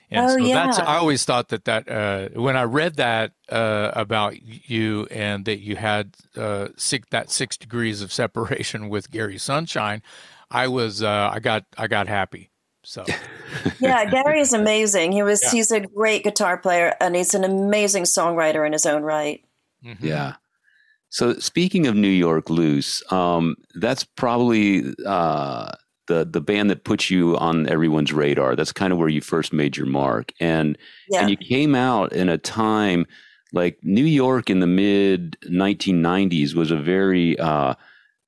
and 0.10 0.26
oh, 0.26 0.30
so 0.30 0.38
yeah. 0.38 0.66
that's 0.66 0.80
I 0.80 0.98
always 0.98 1.24
thought 1.24 1.50
that 1.50 1.66
that 1.66 1.90
uh, 1.90 2.40
when 2.40 2.58
I 2.58 2.64
read 2.64 2.96
that 2.98 3.32
uh, 3.50 3.92
about 3.94 4.42
you 4.42 5.08
and 5.10 5.46
that 5.46 5.60
you 5.60 5.78
had 5.78 6.16
uh, 6.36 6.68
six, 6.76 7.08
that 7.12 7.32
six 7.32 7.56
degrees 7.56 8.02
of 8.02 8.12
separation 8.12 8.90
with 8.90 9.10
Gary 9.10 9.38
Sunshine, 9.38 10.04
I 10.50 10.68
was 10.68 11.02
uh, 11.02 11.30
I 11.32 11.40
got 11.40 11.66
I 11.78 11.88
got 11.88 12.08
happy 12.08 12.51
so 12.92 13.06
yeah, 13.80 14.04
Gary 14.04 14.42
is 14.42 14.52
amazing. 14.52 15.14
He 15.14 15.24
was 15.24 15.42
yeah. 15.44 15.52
he's 15.52 15.72
a 15.72 15.80
great 15.80 16.26
guitar 16.26 16.58
player 16.58 16.94
and 17.00 17.16
he's 17.16 17.34
an 17.34 17.46
amazing 17.46 18.04
songwriter 18.04 18.66
in 18.68 18.74
his 18.74 18.86
own 18.86 19.02
right. 19.02 19.42
Mm-hmm. 19.86 20.06
Yeah. 20.06 20.36
So 21.08 21.36
speaking 21.36 21.88
of 21.88 21.96
New 21.96 22.10
York 22.10 22.50
Loose, 22.50 23.02
um, 23.10 23.56
that's 23.76 24.04
probably 24.04 24.94
uh, 25.06 25.72
the 26.08 26.26
the 26.26 26.42
band 26.42 26.70
that 26.70 26.84
puts 26.84 27.10
you 27.10 27.38
on 27.38 27.66
everyone's 27.70 28.12
radar. 28.12 28.58
That's 28.58 28.74
kind 28.74 28.92
of 28.92 29.00
where 29.00 29.08
you 29.08 29.22
first 29.22 29.54
made 29.54 29.78
your 29.78 29.88
mark, 29.88 30.34
and 30.42 30.78
yeah. 31.08 31.22
and 31.22 31.30
you 31.30 31.38
came 31.38 31.76
out 31.76 32.12
in 32.12 32.28
a 32.28 32.38
time 32.38 33.06
like 33.54 33.80
New 33.84 34.04
York 34.04 34.50
in 34.50 34.60
the 34.60 34.68
mid 34.68 35.38
1990s 35.46 36.56
was 36.56 36.72
a 36.72 36.78
very 36.78 37.40
uh, 37.40 37.76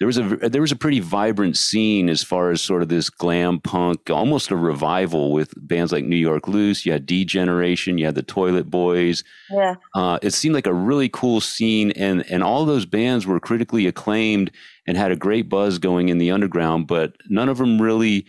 there 0.04 0.08
was 0.08 0.18
a 0.18 0.50
there 0.50 0.60
was 0.60 0.74
a 0.74 0.76
pretty 0.76 1.00
vibrant 1.00 1.56
scene 1.56 2.10
as 2.10 2.22
far 2.22 2.52
as 2.52 2.62
sort 2.62 2.82
of 2.82 2.90
this 2.90 3.10
glam 3.10 3.62
punk, 3.62 4.10
almost 4.10 4.52
a 4.52 4.56
revival 4.58 5.32
with 5.32 5.54
bands 5.56 5.94
like 5.94 6.04
New 6.04 6.18
York 6.18 6.50
Loose. 6.50 6.86
You 6.86 6.92
had 6.92 7.06
D 7.06 7.24
Generation, 7.24 7.98
you 7.98 8.06
had 8.06 8.16
the 8.16 8.22
Toilet 8.22 8.70
Boys. 8.70 9.24
Yeah, 9.50 9.76
uh, 9.96 10.20
it 10.22 10.32
seemed 10.32 10.56
like 10.56 10.68
a 10.68 10.74
really 10.74 11.08
cool 11.08 11.40
scene, 11.40 11.92
and 11.92 12.30
and 12.30 12.44
all 12.44 12.66
those 12.66 12.86
bands 12.86 13.26
were 13.26 13.40
critically 13.40 13.88
acclaimed 13.88 14.52
and 14.86 14.98
had 14.98 15.14
a 15.14 15.16
great 15.16 15.48
buzz 15.48 15.80
going 15.80 16.10
in 16.10 16.18
the 16.18 16.32
underground, 16.32 16.86
but 16.88 17.16
none 17.30 17.48
of 17.48 17.58
them 17.58 17.82
really 17.82 18.26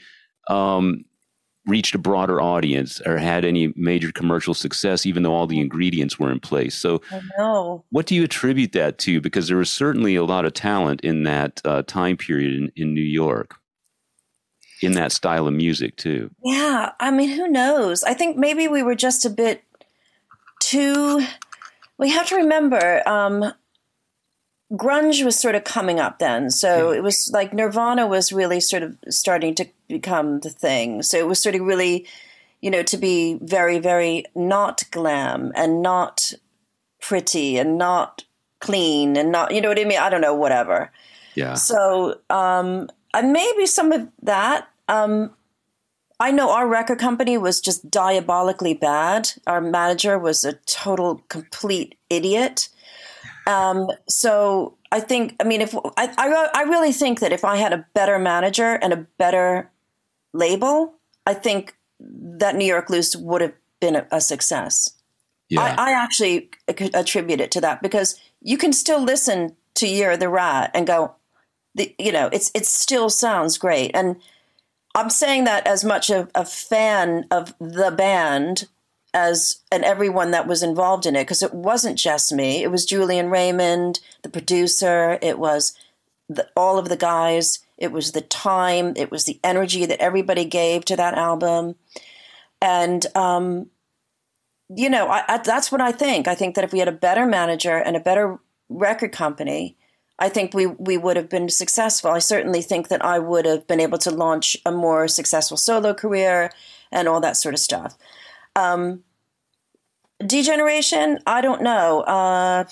um, 0.47 1.05
reached 1.67 1.95
a 1.95 1.99
broader 1.99 2.41
audience 2.41 3.01
or 3.07 3.17
had 3.17 3.45
any 3.45 3.73
major 3.77 4.13
commercial 4.13 4.55
success, 4.55 5.07
even 5.07 5.23
though 5.23 5.33
all 5.33 5.47
the 5.47 5.61
ingredients 5.61 6.19
were 6.19 6.31
in 6.31 6.41
place. 6.41 6.75
So, 6.75 7.01
what 7.91 8.07
do 8.07 8.15
you 8.15 8.25
attribute 8.25 8.73
that 8.73 8.99
to? 8.99 9.21
Because 9.21 9.49
there 9.49 9.57
was 9.57 9.71
certainly 9.71 10.15
a 10.15 10.25
lot 10.25 10.45
of 10.45 10.53
talent 10.53 11.01
in 11.03 11.23
that 11.25 11.61
uh, 11.65 11.83
time 11.83 12.17
period 12.17 12.55
in, 12.55 12.73
in 12.77 12.95
New 12.95 13.01
York, 13.01 13.57
in 14.83 14.93
that 14.93 15.13
style 15.13 15.47
of 15.47 15.55
music, 15.55 15.97
too. 15.97 16.31
Yeah. 16.45 16.93
I 17.01 17.11
mean, 17.11 17.31
who 17.31 17.49
knows? 17.49 18.05
I 18.05 18.15
think 18.15 18.37
maybe 18.37 18.69
we 18.69 18.83
were 18.83 18.97
just 18.97 19.25
a 19.25 19.31
bit 19.31 19.65
too. 20.61 21.25
We 21.99 22.11
have 22.11 22.27
to 22.29 22.37
remember 22.37 23.07
um, 23.09 23.53
grunge 24.73 25.25
was 25.25 25.39
sort 25.39 25.55
of 25.55 25.65
coming 25.65 26.01
up 26.01 26.19
then. 26.19 26.51
So 26.51 26.93
it 26.93 27.03
was 27.03 27.31
like 27.33 27.53
Nirvana 27.53 28.07
was 28.07 28.33
really 28.33 28.61
sort 28.61 28.83
of 28.83 28.97
starting 29.09 29.55
to 29.57 29.67
become 29.89 30.41
the 30.41 30.51
thing. 30.51 31.03
So 31.03 31.19
it 31.19 31.27
was 31.27 31.41
sort 31.41 31.55
of 31.55 31.63
really, 31.63 32.07
you 32.61 32.71
know, 32.71 32.83
to 32.85 32.97
be 32.97 33.39
very, 33.43 33.79
very 33.79 34.25
not 34.35 34.85
glam 34.91 35.53
and 35.55 35.83
not 35.83 36.33
pretty 37.01 37.59
and 37.59 37.79
not 37.79 38.25
clean 38.61 39.17
and 39.17 39.31
not, 39.31 39.55
you 39.55 39.61
know 39.61 39.69
what 39.69 39.79
I 39.79 39.85
mean? 39.85 39.99
I 39.99 40.09
don't 40.09 40.21
know, 40.21 40.35
whatever. 40.35 40.91
Yeah. 41.35 41.55
So 41.55 42.21
um, 42.31 42.89
maybe 43.15 43.67
some 43.67 43.93
of 43.93 44.09
that. 44.23 44.69
Um, 44.89 45.31
I 46.21 46.31
know 46.31 46.51
our 46.51 46.69
record 46.69 46.99
company 46.99 47.37
was 47.37 47.61
just 47.61 47.91
diabolically 47.91 48.75
bad. 48.75 49.33
Our 49.47 49.61
manager 49.61 50.19
was 50.19 50.45
a 50.45 50.53
total, 50.53 51.23
complete 51.29 51.99
idiot 52.09 52.69
um, 53.47 53.91
so 54.09 54.77
I 54.91 55.01
think, 55.01 55.37
I 55.41 55.45
mean, 55.45 55.61
if 55.61 55.75
I, 55.75 56.09
I, 56.17 56.49
I 56.55 56.63
really 56.63 56.93
think 56.93 57.21
that 57.21 57.33
if 57.33 57.45
I 57.45 57.57
had 57.57 57.73
a 57.73 57.87
better 57.95 58.19
manager 58.19 58.79
and 58.81 58.93
a 58.93 59.07
better 59.19 59.71
label, 60.35 60.95
I 61.27 61.33
think 61.33 61.77
that 61.99 62.57
New 62.57 62.67
York 62.67 62.91
Loose 62.91 63.17
would 63.17 63.41
have 63.41 63.55
been 63.81 63.97
a, 63.97 64.07
a 64.11 64.21
success. 64.21 64.91
Yeah. 65.49 65.63
I, 65.63 65.91
I, 65.91 65.93
actually 65.93 66.51
attribute 66.69 67.41
it 67.41 67.51
to 67.53 67.61
that 67.61 67.83
because 67.83 68.19
you 68.41 68.59
can 68.59 68.73
still 68.73 69.03
listen 69.03 69.57
to 69.75 69.87
Year 69.87 70.17
the 70.17 70.29
Rat 70.29 70.71
and 70.75 70.87
go, 70.87 71.15
the, 71.75 71.95
you 71.99 72.13
know, 72.13 72.29
it's 72.33 72.51
it 72.55 72.67
still 72.67 73.11
sounds 73.11 73.59
great. 73.59 73.91
And 73.95 74.17
I'm 74.95 75.11
saying 75.11 75.45
that 75.45 75.67
as 75.67 75.85
much 75.85 76.11
of 76.11 76.31
a 76.35 76.45
fan 76.45 77.27
of 77.31 77.55
the 77.59 77.91
band 77.91 78.69
as 79.13 79.63
and 79.71 79.85
everyone 79.85 80.33
that 80.33 80.47
was 80.47 80.63
involved 80.63 81.07
in 81.07 81.15
it 81.15 81.23
because 81.23 81.43
it 81.43 81.55
wasn't 81.55 81.97
just 81.97 82.33
me 82.33 82.65
it 82.65 82.71
was 82.73 82.85
julian 82.85 83.31
raymond 83.31 84.01
the 84.23 84.29
producer 84.29 85.21
it 85.23 85.39
was 85.39 85.73
the, 86.29 86.49
all 86.57 86.79
of 86.79 86.89
the 86.89 86.97
guys. 86.97 87.61
It 87.77 87.93
was 87.93 88.13
the 88.13 88.21
time. 88.21 88.95
It 88.97 89.11
was 89.11 89.25
the 89.25 89.41
energy 89.43 89.87
that 89.87 90.01
everybody 90.01 90.45
gave 90.45 90.85
to 90.87 90.97
that 90.97 91.15
album, 91.15 91.75
and 92.61 93.05
um, 93.17 93.71
you 94.75 94.89
know, 94.89 95.09
I, 95.09 95.25
I, 95.29 95.39
that's 95.39 95.71
what 95.73 95.81
I 95.81 95.93
think. 95.93 96.29
I 96.29 96.35
think 96.35 96.55
that 96.55 96.65
if 96.65 96.73
we 96.73 96.79
had 96.79 96.89
a 96.89 96.93
better 96.93 97.27
manager 97.27 97.77
and 97.77 97.97
a 97.97 98.01
better 98.01 98.39
record 98.69 99.13
company, 99.13 99.77
I 100.19 100.29
think 100.29 100.55
we 100.55 100.67
we 100.67 100.97
would 100.97 101.17
have 101.17 101.29
been 101.29 101.49
successful. 101.49 102.11
I 102.11 102.21
certainly 102.21 102.63
think 102.63 102.89
that 102.89 103.05
I 103.05 103.19
would 103.19 103.45
have 103.47 103.67
been 103.67 103.81
able 103.81 103.99
to 103.99 104.11
launch 104.11 104.57
a 104.65 104.71
more 104.71 105.09
successful 105.09 105.57
solo 105.57 105.93
career 105.93 106.53
and 106.93 107.09
all 107.09 107.21
that 107.21 107.37
sort 107.37 107.55
of 107.55 107.61
stuff. 107.61 107.97
Um, 108.55 109.03
D 110.25 110.43
Generation, 110.43 111.19
I 111.27 111.41
don't 111.41 111.63
know. 111.63 112.03
Uh, 112.03 112.65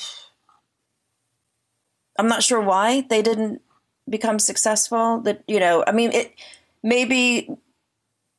I'm 2.19 2.29
not 2.29 2.43
sure 2.43 2.61
why 2.61 3.01
they 3.11 3.23
didn't 3.23 3.63
become 4.09 4.39
successful. 4.39 5.21
That 5.21 5.43
you 5.47 5.61
know, 5.61 5.85
I 5.87 5.93
mean, 5.93 6.13
it 6.13 6.35
maybe 6.83 7.49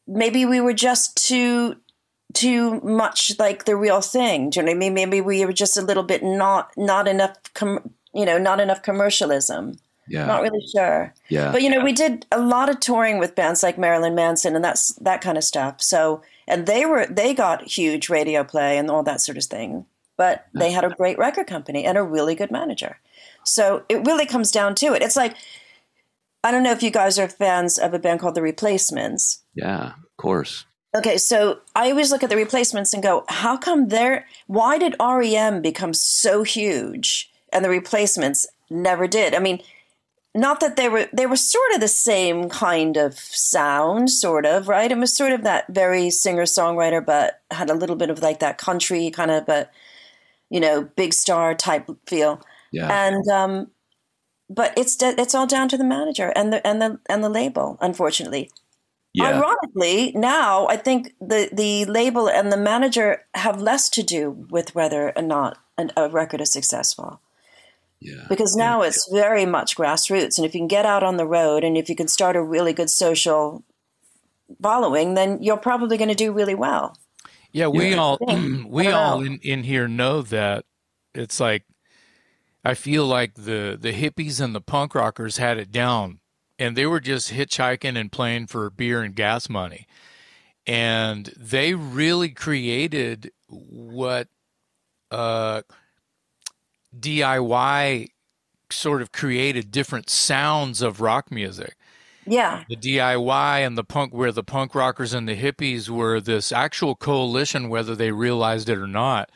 maybe 0.07 0.45
we 0.45 0.61
were 0.61 0.73
just 0.73 1.17
too 1.27 1.77
too 2.33 2.79
much 2.81 3.33
like 3.39 3.65
the 3.65 3.75
real 3.75 4.01
thing. 4.01 4.49
Do 4.49 4.59
you 4.59 4.65
know 4.65 4.71
what 4.71 4.75
I 4.75 4.79
mean? 4.79 4.93
Maybe 4.93 5.21
we 5.21 5.45
were 5.45 5.53
just 5.53 5.77
a 5.77 5.81
little 5.81 6.03
bit 6.03 6.23
not 6.23 6.71
not 6.77 7.07
enough. 7.07 7.37
Com- 7.53 7.93
you 8.13 8.25
know, 8.25 8.37
not 8.37 8.59
enough 8.59 8.83
commercialism. 8.83 9.77
Yeah. 10.07 10.25
Not 10.25 10.41
really 10.41 10.65
sure. 10.75 11.13
Yeah. 11.29 11.51
But 11.51 11.61
you 11.61 11.69
know, 11.69 11.83
we 11.83 11.93
did 11.93 12.25
a 12.31 12.39
lot 12.39 12.69
of 12.69 12.79
touring 12.79 13.19
with 13.19 13.35
bands 13.35 13.63
like 13.63 13.77
Marilyn 13.77 14.15
Manson 14.15 14.55
and 14.55 14.63
that's 14.63 14.93
that 14.95 15.21
kind 15.21 15.37
of 15.37 15.43
stuff. 15.43 15.81
So 15.81 16.21
and 16.47 16.65
they 16.65 16.85
were 16.85 17.05
they 17.07 17.33
got 17.33 17.63
huge 17.63 18.09
radio 18.09 18.43
play 18.43 18.77
and 18.77 18.91
all 18.91 19.03
that 19.03 19.21
sort 19.21 19.37
of 19.37 19.45
thing. 19.45 19.85
But 20.15 20.45
they 20.53 20.71
had 20.71 20.83
a 20.83 20.89
great 20.89 21.17
record 21.17 21.47
company 21.47 21.85
and 21.85 21.97
a 21.97 22.03
really 22.03 22.35
good 22.35 22.51
manager. 22.51 22.99
So 23.45 23.83
it 23.89 24.05
really 24.05 24.25
comes 24.25 24.51
down 24.51 24.75
to 24.75 24.93
it. 24.93 25.01
It's 25.01 25.15
like 25.15 25.35
I 26.43 26.51
don't 26.51 26.63
know 26.63 26.71
if 26.71 26.83
you 26.83 26.91
guys 26.91 27.17
are 27.17 27.29
fans 27.29 27.77
of 27.77 27.93
a 27.93 27.99
band 27.99 28.19
called 28.19 28.35
The 28.35 28.41
Replacements. 28.41 29.43
Yeah, 29.55 29.87
of 29.87 30.17
course. 30.17 30.65
Okay, 30.95 31.17
so 31.17 31.59
I 31.75 31.89
always 31.89 32.11
look 32.11 32.21
at 32.21 32.29
the 32.29 32.35
replacements 32.35 32.93
and 32.93 33.01
go, 33.01 33.25
how 33.27 33.57
come 33.57 33.87
they're 33.87 34.27
why 34.47 34.77
did 34.77 34.95
REM 34.99 35.61
become 35.61 35.93
so 35.93 36.43
huge? 36.43 37.31
and 37.53 37.63
the 37.63 37.69
replacements 37.69 38.47
never 38.69 39.07
did. 39.07 39.33
I 39.35 39.39
mean, 39.39 39.61
not 40.35 40.59
that 40.59 40.75
they 40.75 40.89
were 40.89 41.07
they 41.13 41.27
were 41.27 41.35
sort 41.35 41.73
of 41.75 41.79
the 41.79 41.87
same 41.87 42.49
kind 42.49 42.97
of 42.97 43.13
sound, 43.19 44.09
sort 44.09 44.45
of, 44.45 44.67
right? 44.67 44.91
It 44.91 44.97
was 44.97 45.15
sort 45.15 45.31
of 45.31 45.43
that 45.43 45.67
very 45.69 46.09
singer 46.09 46.43
songwriter, 46.43 47.05
but 47.05 47.41
had 47.51 47.69
a 47.69 47.75
little 47.75 47.95
bit 47.95 48.09
of 48.09 48.21
like 48.21 48.39
that 48.39 48.57
country 48.57 49.11
kind 49.11 49.29
of, 49.29 49.45
but 49.45 49.71
you 50.49 50.59
know, 50.59 50.83
big 50.95 51.13
star 51.13 51.53
type 51.53 51.89
feel. 52.07 52.41
Yeah. 52.73 52.89
And 53.07 53.27
um, 53.29 53.71
but 54.49 54.73
it's 54.75 54.97
it's 55.01 55.33
all 55.35 55.47
down 55.47 55.69
to 55.69 55.77
the 55.77 55.83
manager 55.85 56.33
and 56.35 56.51
the 56.51 56.65
and 56.67 56.81
the 56.81 56.99
and 57.07 57.23
the 57.23 57.29
label, 57.29 57.77
unfortunately. 57.79 58.49
Yeah. 59.13 59.37
Ironically, 59.37 60.11
now 60.15 60.67
I 60.67 60.75
think 60.75 61.13
the 61.21 61.49
the 61.53 61.85
label 61.85 62.27
and 62.27 62.51
the 62.51 62.57
manager 62.57 63.25
have 63.35 63.61
less 63.61 63.87
to 63.89 64.03
do 64.03 64.31
with 64.49 64.73
whether 64.73 65.13
or 65.15 65.21
not 65.21 65.57
an, 65.77 65.91
a 65.95 66.09
record 66.09 66.41
is 66.41 66.51
successful. 66.51 67.21
Yeah. 67.99 68.25
Because 68.27 68.55
now 68.55 68.81
Yeah. 68.81 68.87
it's 68.87 69.07
very 69.13 69.45
much 69.45 69.77
grassroots. 69.77 70.37
And 70.37 70.45
if 70.45 70.53
you 70.55 70.59
can 70.61 70.67
get 70.67 70.85
out 70.85 71.03
on 71.03 71.17
the 71.17 71.27
road 71.27 71.63
and 71.63 71.77
if 71.77 71.87
you 71.89 71.95
can 71.95 72.07
start 72.07 72.35
a 72.35 72.41
really 72.43 72.73
good 72.73 72.89
social 72.89 73.63
following, 74.61 75.13
then 75.13 75.41
you're 75.41 75.57
probably 75.57 75.95
going 75.97 76.09
to 76.09 76.15
do 76.15 76.33
really 76.33 76.55
well. 76.55 76.97
Yeah, 77.51 77.67
we 77.67 77.91
Yeah. 77.91 77.97
all 77.97 78.17
we 78.67 78.87
all 78.87 79.21
in, 79.21 79.37
in 79.43 79.63
here 79.63 79.87
know 79.87 80.21
that 80.23 80.65
it's 81.13 81.39
like 81.39 81.63
I 82.63 82.73
feel 82.75 83.05
like 83.05 83.33
the 83.35 83.77
the 83.79 83.93
hippies 83.93 84.39
and 84.41 84.55
the 84.55 84.61
punk 84.61 84.95
rockers 84.95 85.37
had 85.37 85.57
it 85.57 85.71
down 85.71 86.19
and 86.57 86.75
they 86.77 86.85
were 86.85 86.99
just 86.99 87.31
hitchhiking 87.31 87.97
and 87.97 88.11
playing 88.11 88.47
for 88.47 88.69
beer 88.69 89.01
and 89.01 89.15
gas 89.15 89.49
money. 89.49 89.87
And 90.65 91.25
they 91.37 91.73
really 91.73 92.29
created 92.29 93.31
what 93.49 94.29
uh 95.11 95.63
DIY 96.97 98.07
sort 98.69 99.01
of 99.01 99.11
created 99.11 99.71
different 99.71 100.09
sounds 100.09 100.81
of 100.81 101.01
rock 101.01 101.31
music 101.31 101.75
Yeah. 102.25 102.63
the 102.69 102.75
DIY 102.75 103.65
and 103.65 103.77
the 103.77 103.83
punk, 103.83 104.13
where 104.13 104.31
the 104.31 104.43
punk 104.43 104.73
rockers 104.73 105.13
and 105.13 105.27
the 105.27 105.35
hippies 105.35 105.89
were 105.89 106.19
this 106.19 106.51
actual 106.51 106.95
coalition, 106.95 107.69
whether 107.69 107.95
they 107.95 108.11
realized 108.11 108.69
it 108.69 108.77
or 108.77 108.87
not, 108.87 109.29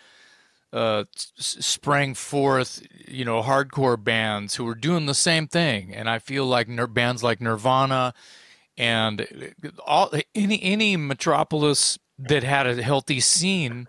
uh, 0.73 1.05
sprang 1.15 2.13
forth, 2.13 2.85
you 3.07 3.25
know, 3.25 3.41
hardcore 3.41 4.01
bands 4.01 4.55
who 4.55 4.65
were 4.65 4.75
doing 4.75 5.05
the 5.05 5.13
same 5.13 5.47
thing. 5.47 5.93
And 5.93 6.09
I 6.09 6.19
feel 6.19 6.45
like 6.45 6.67
nir- 6.67 6.87
bands 6.87 7.23
like 7.23 7.41
Nirvana 7.41 8.13
and 8.77 9.53
all 9.85 10.11
any 10.35 10.61
any 10.61 10.97
metropolis 10.97 11.97
that 12.19 12.43
had 12.43 12.67
a 12.67 12.81
healthy 12.81 13.19
scene 13.19 13.87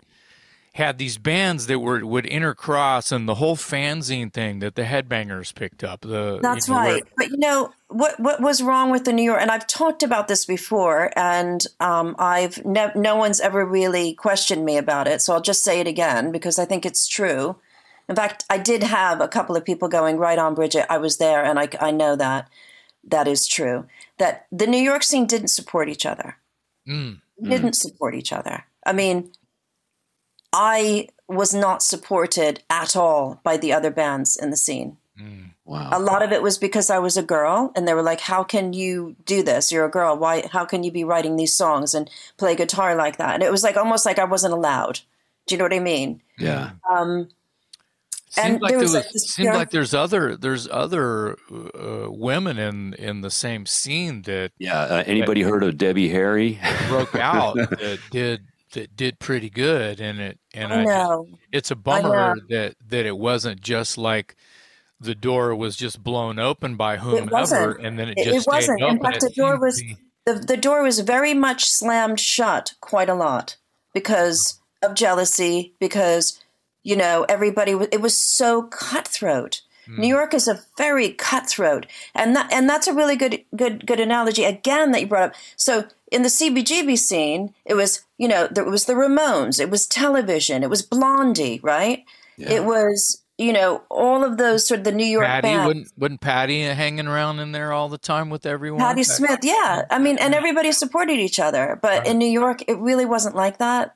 had 0.79 0.97
these 0.97 1.17
bands 1.17 1.67
that 1.67 1.79
were 1.79 2.05
would 2.05 2.25
intercross 2.25 3.11
and 3.11 3.27
the 3.27 3.35
whole 3.35 3.55
fanzine 3.55 4.33
thing 4.33 4.59
that 4.59 4.75
the 4.75 4.81
headbangers 4.83 5.53
picked 5.53 5.83
up. 5.83 6.01
The 6.01 6.39
That's 6.41 6.67
you 6.67 6.73
know, 6.73 6.79
where- 6.79 6.93
right. 6.95 7.03
But 7.15 7.29
you 7.29 7.37
know 7.37 7.71
what? 7.89 8.19
What 8.19 8.41
was 8.41 8.63
wrong 8.63 8.89
with 8.89 9.05
the 9.05 9.13
New 9.13 9.23
York? 9.23 9.39
And 9.41 9.51
I've 9.51 9.67
talked 9.67 10.01
about 10.01 10.27
this 10.27 10.45
before, 10.45 11.11
and 11.15 11.65
um, 11.79 12.15
I've 12.17 12.63
ne- 12.65 12.91
no 12.95 13.15
one's 13.15 13.39
ever 13.39 13.63
really 13.63 14.13
questioned 14.15 14.65
me 14.65 14.77
about 14.77 15.07
it. 15.07 15.21
So 15.21 15.33
I'll 15.33 15.41
just 15.41 15.63
say 15.63 15.79
it 15.79 15.87
again 15.87 16.31
because 16.31 16.57
I 16.57 16.65
think 16.65 16.85
it's 16.85 17.07
true. 17.07 17.57
In 18.07 18.15
fact, 18.15 18.43
I 18.49 18.57
did 18.57 18.81
have 18.81 19.21
a 19.21 19.27
couple 19.27 19.55
of 19.55 19.63
people 19.63 19.87
going 19.87 20.17
right 20.17 20.39
on, 20.39 20.55
Bridget. 20.55 20.87
I 20.89 20.97
was 20.97 21.17
there, 21.17 21.43
and 21.43 21.59
I 21.59 21.69
I 21.79 21.91
know 21.91 22.15
that 22.15 22.49
that 23.03 23.27
is 23.27 23.47
true. 23.47 23.85
That 24.17 24.47
the 24.51 24.67
New 24.67 24.81
York 24.81 25.03
scene 25.03 25.27
didn't 25.27 25.49
support 25.49 25.89
each 25.89 26.05
other. 26.05 26.37
Mm. 26.87 27.19
Didn't 27.41 27.73
support 27.73 28.15
each 28.15 28.33
other. 28.33 28.65
I 28.85 28.93
mean, 28.93 29.31
I 30.53 31.07
was 31.27 31.53
not 31.53 31.83
supported 31.83 32.63
at 32.69 32.95
all 32.95 33.39
by 33.43 33.57
the 33.57 33.71
other 33.73 33.91
bands 33.91 34.35
in 34.35 34.49
the 34.49 34.57
scene 34.57 34.97
Mm. 35.21 35.49
Wow. 35.65 35.89
a 35.91 35.99
lot 35.99 36.23
of 36.23 36.31
it 36.31 36.41
was 36.41 36.57
because 36.57 36.89
I 36.89 36.97
was 36.97 37.17
a 37.17 37.21
girl, 37.21 37.73
and 37.75 37.85
they 37.85 37.93
were 37.93 38.01
like, 38.01 38.21
"How 38.21 38.41
can 38.41 38.71
you 38.71 39.17
do 39.25 39.43
this? 39.43 39.69
You're 39.69 39.83
a 39.85 39.89
girl. 39.91 40.15
Why? 40.17 40.47
How 40.49 40.63
can 40.63 40.81
you 40.83 40.91
be 40.93 41.03
writing 41.03 41.35
these 41.35 41.53
songs 41.53 41.93
and 41.93 42.09
play 42.37 42.55
guitar 42.55 42.95
like 42.95 43.17
that?" 43.17 43.33
And 43.33 43.43
it 43.43 43.51
was 43.51 43.61
like 43.61 43.75
almost 43.75 44.05
like 44.05 44.17
I 44.17 44.23
wasn't 44.23 44.53
allowed. 44.53 45.01
Do 45.45 45.53
you 45.55 45.59
know 45.59 45.65
what 45.65 45.73
I 45.73 45.79
mean? 45.79 46.21
yeah. 46.39 46.71
Um, 46.89 47.27
Seems 48.29 48.45
And 48.45 48.61
like 48.61 48.69
there 48.69 48.77
there 48.77 48.79
was, 48.79 48.93
was, 48.93 49.03
like, 49.03 49.11
this 49.11 49.23
seems 49.29 49.45
young- 49.47 49.55
like 49.57 49.71
there's 49.71 49.93
other 49.93 50.37
there's 50.37 50.67
other 50.71 51.37
uh, 51.51 52.09
women 52.09 52.57
in 52.57 52.93
in 52.93 53.19
the 53.21 53.31
same 53.31 53.65
scene 53.65 54.21
that 54.21 54.51
Yeah. 54.57 54.79
Uh, 54.79 55.03
anybody 55.05 55.41
heard 55.41 55.63
of 55.63 55.77
Debbie 55.77 56.09
Harry? 56.09 56.59
broke 56.87 57.15
out 57.15 57.55
that 57.57 57.99
did 58.09 58.41
that 58.73 58.95
did 58.95 59.19
pretty 59.19 59.49
good 59.49 59.99
and 59.99 60.19
it 60.19 60.39
and 60.53 60.71
I 60.73 60.81
I, 60.81 60.83
know. 60.85 61.27
it's 61.51 61.71
a 61.71 61.75
bummer 61.75 62.35
that 62.49 62.75
that 62.87 63.05
it 63.05 63.17
wasn't 63.17 63.61
just 63.61 63.97
like 63.97 64.35
the 64.99 65.15
door 65.15 65.55
was 65.55 65.75
just 65.75 66.03
blown 66.03 66.39
open 66.39 66.75
by 66.75 66.97
whomever 66.97 67.71
and 67.73 67.97
then 67.97 68.09
it 68.09 68.17
just 68.17 68.47
it 68.47 68.51
wasn't. 68.51 68.81
In 68.81 68.85
open. 68.85 68.99
fact, 69.01 69.21
the 69.21 69.29
door 69.29 69.57
was- 69.59 69.81
The 70.25 70.33
the 70.33 70.57
door 70.57 70.83
was 70.83 70.99
very 70.99 71.33
much 71.33 71.65
slammed 71.65 72.19
shut 72.19 72.73
quite 72.81 73.09
a 73.09 73.15
lot 73.15 73.55
because 73.93 74.59
of 74.83 74.93
jealousy. 74.93 75.73
Because 75.79 76.43
you 76.83 76.95
know 76.97 77.25
everybody. 77.29 77.71
It 77.91 78.01
was 78.01 78.15
so 78.17 78.63
cutthroat. 78.63 79.61
New 79.89 79.95
hmm. 79.95 80.03
York 80.03 80.33
is 80.33 80.47
a 80.47 80.59
very 80.77 81.09
cutthroat, 81.09 81.85
and 82.13 82.35
that 82.35 82.51
and 82.53 82.69
that's 82.69 82.87
a 82.87 82.93
really 82.93 83.15
good 83.15 83.43
good 83.55 83.87
good 83.87 83.99
analogy 83.99 84.43
again 84.43 84.91
that 84.91 85.01
you 85.01 85.07
brought 85.07 85.29
up. 85.29 85.35
So 85.55 85.87
in 86.11 86.21
the 86.21 86.29
CBGB 86.29 86.97
scene, 86.97 87.53
it 87.65 87.73
was 87.73 88.05
you 88.17 88.27
know 88.27 88.47
there 88.47 88.65
was 88.65 88.85
the 88.85 88.93
Ramones, 88.93 89.59
it 89.59 89.69
was 89.69 89.87
television, 89.87 90.63
it 90.63 90.69
was 90.69 90.81
Blondie, 90.81 91.59
right? 91.63 92.03
It 92.37 92.63
was 92.63 93.21
you 93.37 93.51
know 93.51 93.83
all 93.89 94.23
of 94.23 94.37
those 94.37 94.65
sort 94.65 94.79
of 94.79 94.83
the 94.83 94.91
New 94.91 95.05
York 95.05 95.25
Patty 95.25 95.47
bands. 95.47 95.67
wouldn't 95.67 95.91
wouldn't 95.97 96.21
Patti 96.21 96.61
hanging 96.61 97.07
around 97.07 97.39
in 97.39 97.51
there 97.51 97.73
all 97.73 97.89
the 97.89 97.97
time 97.97 98.29
with 98.29 98.45
everyone? 98.45 98.79
Patti 98.79 99.03
Smith, 99.03 99.39
yeah. 99.43 99.81
Hmm. 99.81 99.93
I 99.93 99.99
mean, 99.99 100.17
and 100.19 100.33
hmm. 100.33 100.37
everybody 100.37 100.71
supported 100.71 101.19
each 101.19 101.39
other. 101.39 101.79
But 101.81 102.05
in 102.05 102.17
New 102.17 102.29
York, 102.29 102.63
it 102.67 102.77
really 102.77 103.05
wasn't 103.05 103.35
like 103.35 103.57
that. 103.57 103.95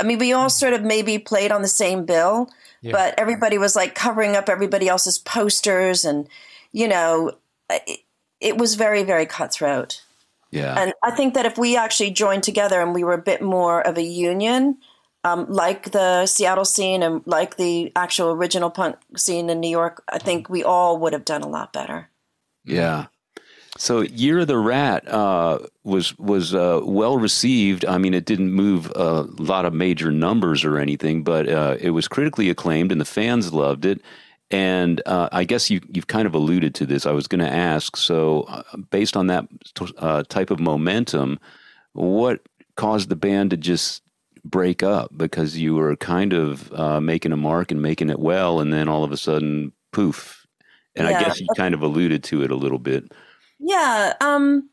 I 0.00 0.04
mean, 0.04 0.18
we 0.18 0.32
all 0.32 0.50
sort 0.50 0.72
of 0.72 0.82
maybe 0.82 1.18
played 1.18 1.52
on 1.52 1.62
the 1.62 1.68
same 1.68 2.04
bill, 2.04 2.48
Yeah. 2.82 2.92
but 2.92 3.14
everybody 3.16 3.58
was 3.58 3.74
like 3.74 3.94
covering 3.94 4.36
up 4.36 4.48
everybody 4.48 4.88
else's 4.88 5.18
posters, 5.18 6.04
and 6.04 6.28
you 6.72 6.88
know, 6.88 7.32
it, 7.70 8.00
it 8.40 8.58
was 8.58 8.74
very, 8.74 9.04
very 9.04 9.24
cutthroat. 9.24 10.02
Yeah. 10.50 10.74
And 10.78 10.92
I 11.02 11.10
think 11.12 11.34
that 11.34 11.46
if 11.46 11.56
we 11.56 11.76
actually 11.76 12.10
joined 12.10 12.42
together 12.42 12.80
and 12.80 12.94
we 12.94 13.04
were 13.04 13.14
a 13.14 13.22
bit 13.22 13.40
more 13.40 13.80
of 13.80 13.96
a 13.96 14.02
union, 14.02 14.78
um, 15.24 15.46
like 15.48 15.92
the 15.92 16.26
Seattle 16.26 16.64
scene 16.64 17.02
and 17.02 17.22
like 17.24 17.56
the 17.56 17.90
actual 17.96 18.30
original 18.32 18.70
punk 18.70 18.96
scene 19.16 19.48
in 19.48 19.60
New 19.60 19.70
York, 19.70 20.02
I 20.12 20.18
think 20.18 20.50
we 20.50 20.62
all 20.62 20.98
would 20.98 21.14
have 21.14 21.24
done 21.24 21.42
a 21.42 21.48
lot 21.48 21.72
better. 21.72 22.10
Yeah. 22.64 23.06
So 23.82 24.02
Year 24.02 24.38
of 24.38 24.46
the 24.46 24.58
Rat 24.58 25.08
uh, 25.08 25.58
was 25.82 26.16
was 26.16 26.54
uh, 26.54 26.82
well 26.84 27.18
received. 27.18 27.84
I 27.84 27.98
mean, 27.98 28.14
it 28.14 28.26
didn't 28.26 28.52
move 28.52 28.92
a 28.94 29.22
lot 29.38 29.64
of 29.64 29.74
major 29.74 30.12
numbers 30.12 30.64
or 30.64 30.78
anything, 30.78 31.24
but 31.24 31.48
uh, 31.48 31.78
it 31.80 31.90
was 31.90 32.06
critically 32.06 32.48
acclaimed, 32.48 32.92
and 32.92 33.00
the 33.00 33.04
fans 33.04 33.52
loved 33.52 33.84
it. 33.84 34.00
And 34.52 35.02
uh, 35.04 35.30
I 35.32 35.42
guess 35.42 35.68
you, 35.68 35.80
you've 35.92 36.06
kind 36.06 36.28
of 36.28 36.34
alluded 36.36 36.76
to 36.76 36.86
this. 36.86 37.06
I 37.06 37.10
was 37.10 37.26
going 37.26 37.40
to 37.40 37.52
ask. 37.52 37.96
So, 37.96 38.42
uh, 38.42 38.62
based 38.90 39.16
on 39.16 39.26
that 39.26 39.48
uh, 39.98 40.22
type 40.28 40.52
of 40.52 40.60
momentum, 40.60 41.40
what 41.92 42.40
caused 42.76 43.08
the 43.08 43.16
band 43.16 43.50
to 43.50 43.56
just 43.56 44.02
break 44.44 44.84
up? 44.84 45.10
Because 45.16 45.58
you 45.58 45.74
were 45.74 45.96
kind 45.96 46.32
of 46.32 46.72
uh, 46.72 47.00
making 47.00 47.32
a 47.32 47.36
mark 47.36 47.72
and 47.72 47.82
making 47.82 48.10
it 48.10 48.20
well, 48.20 48.60
and 48.60 48.72
then 48.72 48.88
all 48.88 49.02
of 49.02 49.10
a 49.10 49.16
sudden, 49.16 49.72
poof. 49.90 50.46
And 50.94 51.08
yeah. 51.08 51.18
I 51.18 51.20
guess 51.20 51.40
you 51.40 51.48
kind 51.56 51.74
of 51.74 51.82
alluded 51.82 52.22
to 52.24 52.44
it 52.44 52.52
a 52.52 52.56
little 52.56 52.78
bit. 52.78 53.10
Yeah. 53.62 54.14
Um, 54.20 54.70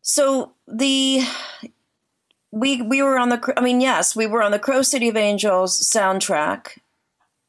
so 0.00 0.52
the 0.66 1.20
we 2.50 2.80
we 2.80 3.02
were 3.02 3.18
on 3.18 3.28
the 3.28 3.54
I 3.56 3.60
mean 3.60 3.80
yes 3.80 4.16
we 4.16 4.26
were 4.26 4.42
on 4.42 4.52
the 4.52 4.58
Crow 4.58 4.82
City 4.82 5.08
of 5.08 5.16
Angels 5.16 5.78
soundtrack, 5.80 6.78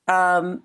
um, 0.08 0.64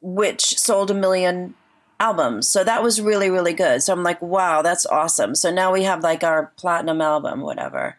which 0.00 0.56
sold 0.58 0.90
a 0.90 0.94
million 0.94 1.54
albums. 1.98 2.48
So 2.48 2.62
that 2.64 2.82
was 2.82 3.00
really 3.00 3.28
really 3.28 3.52
good. 3.52 3.82
So 3.82 3.92
I'm 3.92 4.04
like 4.04 4.22
wow 4.22 4.62
that's 4.62 4.86
awesome. 4.86 5.34
So 5.34 5.50
now 5.50 5.72
we 5.72 5.82
have 5.82 6.02
like 6.02 6.22
our 6.22 6.52
platinum 6.56 7.00
album 7.00 7.40
whatever, 7.40 7.96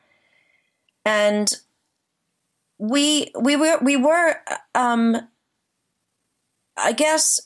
and 1.04 1.54
we 2.78 3.32
we 3.40 3.58
were 3.58 3.78
we 3.82 3.98
were 3.98 4.38
um, 4.74 5.18
I 6.78 6.94
guess 6.94 7.42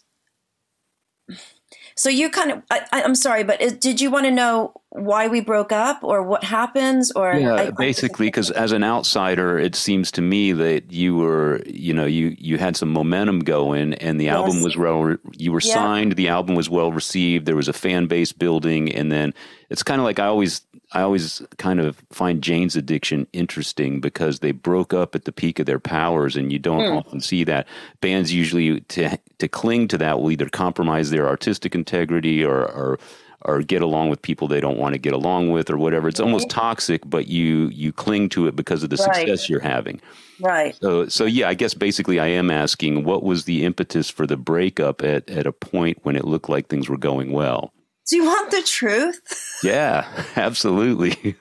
so 2.00 2.08
you 2.08 2.30
kind 2.30 2.50
of, 2.50 2.64
I, 2.72 3.02
am 3.02 3.14
sorry, 3.14 3.44
but 3.44 3.60
is, 3.60 3.74
did 3.74 4.00
you 4.00 4.10
want 4.10 4.24
to 4.24 4.32
know 4.32 4.72
why 4.88 5.28
we 5.28 5.42
broke 5.42 5.74
up 5.74 6.02
or 6.02 6.24
what 6.24 6.46
happens 6.46 7.12
or? 7.12 7.34
Yeah, 7.34 7.56
I, 7.56 7.72
basically, 7.72 8.28
because 8.28 8.52
as 8.52 8.72
an 8.72 8.86
outsider, 8.86 9.60
it 9.60 9.76
seems 9.76 10.10
to 10.12 10.22
me 10.22 10.54
that 10.54 10.94
you 10.94 11.18
were, 11.18 11.62
you 11.66 11.94
know, 11.94 12.06
you 12.06 12.38
you 12.40 12.58
had 12.58 12.78
some 12.78 12.94
momentum 12.94 13.42
going, 13.42 13.96
and 13.96 14.18
the 14.18 14.26
yes. 14.26 14.36
album 14.36 14.64
was 14.64 14.78
well. 14.78 15.18
You 15.34 15.52
were 15.52 15.60
yeah. 15.62 15.74
signed. 15.74 16.14
The 16.14 16.30
album 16.30 16.56
was 16.56 16.70
well 16.70 16.94
received. 16.94 17.46
There 17.46 17.58
was 17.58 17.68
a 17.68 17.74
fan 17.74 18.08
base 18.08 18.32
building, 18.32 18.96
and 18.96 19.12
then 19.12 19.34
it's 19.70 19.84
kind 19.84 20.00
of 20.00 20.06
like 20.06 20.20
I 20.20 20.28
always 20.28 20.62
I 20.92 21.02
always 21.02 21.42
kind 21.58 21.80
of 21.80 22.02
find 22.12 22.42
Jane's 22.42 22.76
Addiction 22.76 23.28
interesting 23.32 24.02
because 24.02 24.40
they 24.40 24.52
broke 24.52 24.94
up 24.94 25.14
at 25.14 25.26
the 25.26 25.32
peak 25.32 25.60
of 25.60 25.68
their 25.68 25.80
powers, 25.80 26.36
and 26.36 26.52
you 26.52 26.58
don't 26.58 26.82
mm. 26.82 26.98
often 26.98 27.22
see 27.22 27.44
that. 27.44 27.68
Bands 28.02 28.34
usually 28.34 28.82
to 28.82 29.18
to 29.38 29.48
cling 29.48 29.88
to 29.90 29.98
that 30.00 30.20
will 30.20 30.32
either 30.32 30.50
compromise 30.50 31.12
their 31.12 31.28
artistic 31.28 31.76
integrity 31.76 32.44
or 32.44 32.66
or 32.66 33.00
or 33.46 33.62
get 33.62 33.82
along 33.82 34.10
with 34.10 34.22
people 34.22 34.48
they 34.48 34.60
don't 34.60 34.78
want 34.78 34.94
to 34.94 35.00
get 35.00 35.14
along 35.14 35.52
with 35.52 35.70
or 35.70 35.78
whatever. 35.78 36.08
It's 36.08 36.20
almost 36.20 36.50
toxic, 36.50 37.02
but 37.06 37.28
you 37.28 37.70
you 37.72 37.94
cling 37.94 38.30
to 38.30 38.48
it 38.48 38.56
because 38.56 38.84
of 38.84 38.90
the 38.90 38.98
right. 38.98 39.16
success 39.16 39.48
you're 39.48 39.60
having. 39.60 40.02
Right. 40.40 40.76
So 40.82 41.08
so 41.08 41.26
yeah, 41.26 41.48
I 41.50 41.54
guess 41.54 41.74
basically 41.74 42.20
I 42.20 42.28
am 42.28 42.50
asking 42.50 43.04
what 43.04 43.24
was 43.24 43.46
the 43.46 43.64
impetus 43.64 44.10
for 44.10 44.26
the 44.26 44.38
breakup 44.38 45.04
at 45.04 45.30
at 45.30 45.46
a 45.46 45.52
point 45.52 46.00
when 46.04 46.16
it 46.16 46.26
looked 46.26 46.50
like 46.50 46.68
things 46.68 46.90
were 46.90 46.98
going 46.98 47.32
well. 47.32 47.74
Do 48.10 48.16
you 48.16 48.26
want 48.26 48.52
the 48.52 48.62
truth? 48.64 49.46
Yeah, 49.62 50.08
absolutely. 50.38 51.36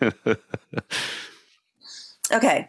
okay. 2.33 2.69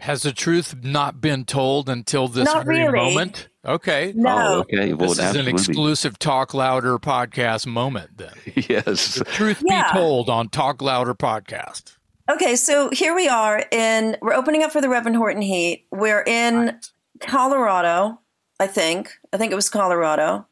Has 0.00 0.22
the 0.22 0.32
truth 0.32 0.74
not 0.82 1.20
been 1.20 1.44
told 1.44 1.88
until 1.88 2.26
this 2.26 2.46
not 2.46 2.66
very 2.66 2.88
really. 2.88 3.14
moment? 3.14 3.48
Okay. 3.64 4.12
No. 4.16 4.36
Oh, 4.36 4.60
okay. 4.62 4.92
Well, 4.92 5.10
this 5.10 5.20
absolutely. 5.20 5.52
is 5.52 5.68
an 5.68 5.70
exclusive 5.70 6.18
Talk 6.18 6.52
Louder 6.52 6.98
podcast 6.98 7.64
moment 7.68 8.16
then. 8.16 8.32
yes. 8.68 9.14
The 9.14 9.24
truth 9.24 9.62
yeah. 9.64 9.92
be 9.92 9.98
told 10.00 10.28
on 10.28 10.48
Talk 10.48 10.82
Louder 10.82 11.14
podcast. 11.14 11.96
Okay, 12.28 12.56
so 12.56 12.90
here 12.90 13.14
we 13.14 13.28
are 13.28 13.64
in 13.70 14.16
we're 14.20 14.34
opening 14.34 14.64
up 14.64 14.72
for 14.72 14.80
the 14.80 14.88
Reverend 14.88 15.16
Horton 15.16 15.42
Heat. 15.42 15.86
We're 15.92 16.24
in 16.26 16.66
right. 16.66 16.90
Colorado, 17.20 18.18
I 18.58 18.66
think. 18.66 19.12
I 19.32 19.36
think 19.36 19.52
it 19.52 19.54
was 19.54 19.68
Colorado 19.68 20.44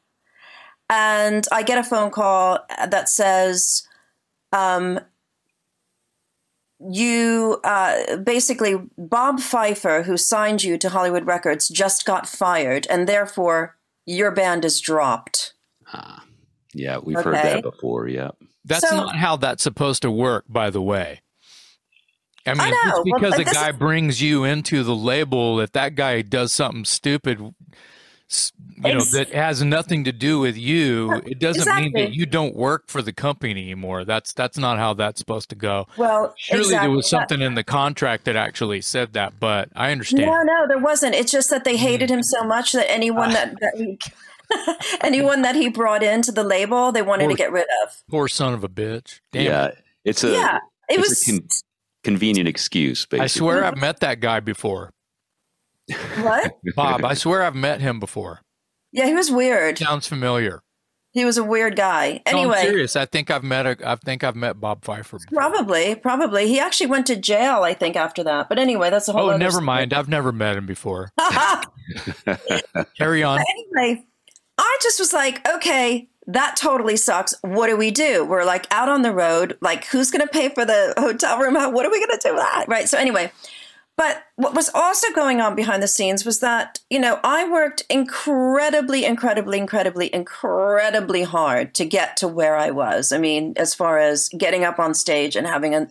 and 0.95 1.45
I 1.51 1.65
get 1.65 1.79
a 1.79 1.83
phone 1.83 2.13
call 2.13 2.61
that 2.89 3.09
says, 3.09 3.83
um, 4.53 5.01
you 6.79 7.61
uh, 7.65 8.17
basically 8.19 8.77
Bob 8.97 9.41
Pfeiffer, 9.41 10.05
who 10.05 10.17
signed 10.17 10.63
you 10.63 10.79
to 10.79 10.89
Hollywood 10.89 11.27
Records, 11.27 11.69
just 11.69 12.05
got 12.05 12.29
fired, 12.29 12.87
and 12.89 13.09
therefore 13.09 13.77
your 14.07 14.31
band 14.31 14.65
is 14.65 14.81
dropped. 14.81 15.55
Ah, 15.93 16.25
yeah, 16.73 16.99
we've 17.03 17.17
okay. 17.17 17.25
heard 17.25 17.35
that 17.35 17.63
before. 17.63 18.07
Yeah, 18.07 18.31
that's 18.65 18.89
so, 18.89 18.97
not 18.97 19.17
how 19.17 19.37
that's 19.37 19.65
supposed 19.65 20.03
to 20.03 20.13
work, 20.13 20.45
by 20.49 20.71
the 20.71 20.83
way. 20.83 21.23
I 22.47 22.51
mean, 22.53 22.61
I 22.61 22.71
just 22.71 23.03
because 23.05 23.33
well, 23.33 23.41
a 23.41 23.45
guy 23.45 23.71
is- 23.71 23.77
brings 23.77 24.23
you 24.23 24.45
into 24.45 24.85
the 24.85 24.95
label, 24.95 25.59
if 25.59 25.73
that 25.73 25.97
guy 25.97 26.23
does 26.23 26.53
something 26.53 26.85
stupid, 26.85 27.41
you 28.85 28.95
know 28.95 29.05
that 29.05 29.31
has 29.33 29.63
nothing 29.63 30.05
to 30.05 30.13
do 30.13 30.39
with 30.39 30.57
you 30.57 31.13
it 31.27 31.39
doesn't 31.39 31.63
exactly. 31.63 31.85
mean 31.85 31.93
that 31.93 32.15
you 32.15 32.27
don't 32.27 32.55
work 32.55 32.85
for 32.89 33.03
the 33.03 33.13
company 33.13 33.51
anymore 33.51 34.05
that's 34.05 34.33
that's 34.33 34.59
not 34.59 34.79
how 34.79 34.95
that's 34.95 35.19
supposed 35.19 35.49
to 35.49 35.55
go 35.55 35.87
well 35.97 36.35
surely 36.37 36.65
exactly. 36.65 36.89
there 36.89 36.97
was 36.97 37.09
something 37.09 37.41
in 37.41 37.55
the 37.55 37.65
contract 37.65 38.25
that 38.25 38.37
actually 38.37 38.81
said 38.81 39.13
that 39.13 39.39
but 39.41 39.69
i 39.75 39.91
understand 39.91 40.27
no 40.27 40.43
no 40.43 40.67
there 40.69 40.79
wasn't 40.79 41.15
it's 41.15 41.33
just 41.33 41.51
that 41.51 41.65
they 41.65 41.77
hmm. 41.77 41.83
hated 41.83 42.11
him 42.11 42.23
so 42.23 42.43
much 42.45 42.73
that 42.73 42.91
anyone 42.91 43.31
ah. 43.31 43.33
that, 43.33 43.55
that 43.61 43.75
he, 43.77 43.99
anyone 45.03 45.43
that 45.43 45.55
he 45.55 45.69
brought 45.69 46.03
into 46.03 46.31
the 46.31 46.45
label 46.45 46.93
they 46.93 47.03
wanted 47.03 47.25
poor, 47.25 47.31
to 47.31 47.37
get 47.37 47.53
rid 47.53 47.67
of 47.85 48.03
poor 48.11 48.29
son 48.29 48.53
of 48.53 48.63
a 48.63 48.69
bitch 48.69 49.21
Damn 49.33 49.45
yeah 49.45 49.67
it. 49.67 49.79
it's 50.05 50.25
a 50.25 50.33
yeah 50.33 50.59
it 50.89 51.01
was 51.01 51.23
con- 51.25 51.49
convenient 52.03 52.49
excuse 52.49 53.07
basically. 53.07 53.25
i 53.25 53.27
swear 53.27 53.65
i've 53.65 53.79
met 53.79 54.01
that 54.01 54.21
guy 54.21 54.41
before 54.41 54.91
what? 56.21 56.53
Bob, 56.75 57.05
I 57.05 57.15
swear 57.15 57.43
I've 57.43 57.55
met 57.55 57.81
him 57.81 58.01
before. 58.01 58.41
Yeah, 58.95 59.07
he 59.07 59.15
was 59.15 59.29
weird. 59.29 59.77
Sounds 59.79 60.07
familiar. 60.07 60.63
He 61.11 61.25
was 61.25 61.37
a 61.37 61.43
weird 61.45 61.75
guy. 61.75 62.23
Anyway, 62.27 62.47
no, 62.47 62.53
I'm 62.55 62.67
serious. 62.67 62.95
I 62.97 63.07
think 63.07 63.29
I've 63.29 63.43
met 63.43 63.67
a. 63.67 63.77
I 63.85 63.97
think 63.97 64.23
I've 64.23 64.37
met 64.37 64.61
Bob 64.61 64.85
Pfeiffer. 64.85 65.19
Before. 65.19 65.37
Probably, 65.37 65.97
probably. 65.97 66.47
He 66.47 66.61
actually 66.61 66.87
went 66.87 67.07
to 67.07 67.17
jail. 67.17 67.63
I 67.65 67.75
think 67.75 67.97
after 67.97 68.23
that. 68.25 68.49
But 68.49 68.61
anyway, 68.61 68.91
that's 68.91 69.09
a 69.09 69.13
whole. 69.13 69.31
Oh, 69.31 69.37
never 69.37 69.53
story. 69.53 69.67
mind. 69.67 69.93
I've 69.93 70.09
never 70.09 70.31
met 70.31 70.57
him 70.57 70.67
before. 70.67 71.13
Carry 72.97 73.25
on. 73.25 73.39
But 73.39 73.47
anyway, 73.51 74.05
I 74.59 74.79
just 74.81 75.01
was 75.01 75.13
like, 75.13 75.47
okay, 75.49 76.09
that 76.29 76.57
totally 76.57 76.97
sucks. 76.97 77.35
What 77.43 77.67
do 77.67 77.77
we 77.77 77.91
do? 77.91 78.25
We're 78.25 78.45
like 78.45 78.67
out 78.73 78.89
on 78.89 79.03
the 79.03 79.13
road. 79.13 79.59
Like, 79.61 79.87
who's 79.87 80.11
going 80.11 80.23
to 80.23 80.29
pay 80.29 80.49
for 80.49 80.65
the 80.65 80.95
hotel 80.97 81.39
room? 81.39 81.55
What 81.73 81.87
are 81.87 81.91
we 81.91 81.99
going 82.05 82.19
to 82.19 82.29
do? 82.29 82.35
with 82.35 82.43
that? 82.43 82.67
Right. 82.69 82.89
So 82.89 82.99
anyway, 82.99 83.33
but 83.97 84.25
what 84.37 84.55
was 84.55 84.71
also 84.75 85.13
going 85.13 85.41
on 85.41 85.55
behind 85.55 85.83
the 85.83 85.89
scenes 85.89 86.25
was 86.25 86.41
that, 86.41 86.81
you 86.91 86.99
know, 86.99 87.21
I 87.23 87.49
worked 87.49 87.85
incredibly, 87.89 89.05
incredibly, 89.05 89.59
incredibly, 89.59 90.13
incredibly 90.13 91.23
hard 91.23 91.75
to 91.75 91.85
get 91.85 92.17
to 92.19 92.29
where 92.29 92.57
I 92.57 92.71
was. 92.71 93.13
I 93.13 93.19
mean, 93.19 93.55
as 93.57 93.75
far 93.75 93.99
as 93.99 94.29
getting 94.31 94.65
up 94.65 94.81
on 94.81 94.95
stage 94.95 95.37
and 95.37 95.47
having 95.47 95.75
a, 95.75 95.89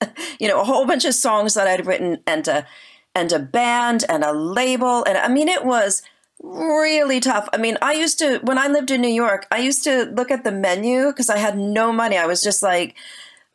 you 0.40 0.48
know, 0.48 0.60
a 0.60 0.64
whole 0.64 0.84
bunch 0.84 1.04
of 1.04 1.14
songs 1.14 1.54
that 1.54 1.68
I'd 1.68 1.86
written 1.86 2.18
and 2.26 2.48
a 2.48 2.66
and 3.14 3.30
a 3.32 3.38
band 3.38 4.04
and 4.08 4.24
a 4.24 4.32
label. 4.32 5.04
And 5.04 5.18
I 5.18 5.28
mean, 5.28 5.48
it 5.48 5.64
was 5.64 6.02
really 6.42 7.20
tough. 7.20 7.48
I 7.52 7.56
mean, 7.56 7.78
I 7.82 7.92
used 7.92 8.18
to 8.18 8.38
when 8.38 8.58
I 8.58 8.66
lived 8.66 8.90
in 8.90 9.00
New 9.00 9.08
York, 9.08 9.46
I 9.50 9.58
used 9.58 9.84
to 9.84 10.06
look 10.06 10.30
at 10.30 10.44
the 10.44 10.52
menu 10.52 11.06
because 11.06 11.30
I 11.30 11.38
had 11.38 11.56
no 11.56 11.92
money. 11.92 12.16
I 12.16 12.26
was 12.26 12.42
just 12.42 12.62
like 12.62 12.96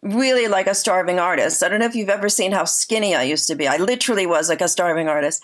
really 0.01 0.47
like 0.47 0.67
a 0.67 0.75
starving 0.75 1.19
artist. 1.19 1.63
I 1.63 1.69
don't 1.69 1.79
know 1.79 1.85
if 1.85 1.95
you've 1.95 2.09
ever 2.09 2.29
seen 2.29 2.51
how 2.51 2.65
skinny 2.65 3.15
I 3.15 3.23
used 3.23 3.47
to 3.47 3.55
be. 3.55 3.67
I 3.67 3.77
literally 3.77 4.25
was 4.25 4.49
like 4.49 4.61
a 4.61 4.67
starving 4.67 5.07
artist. 5.07 5.43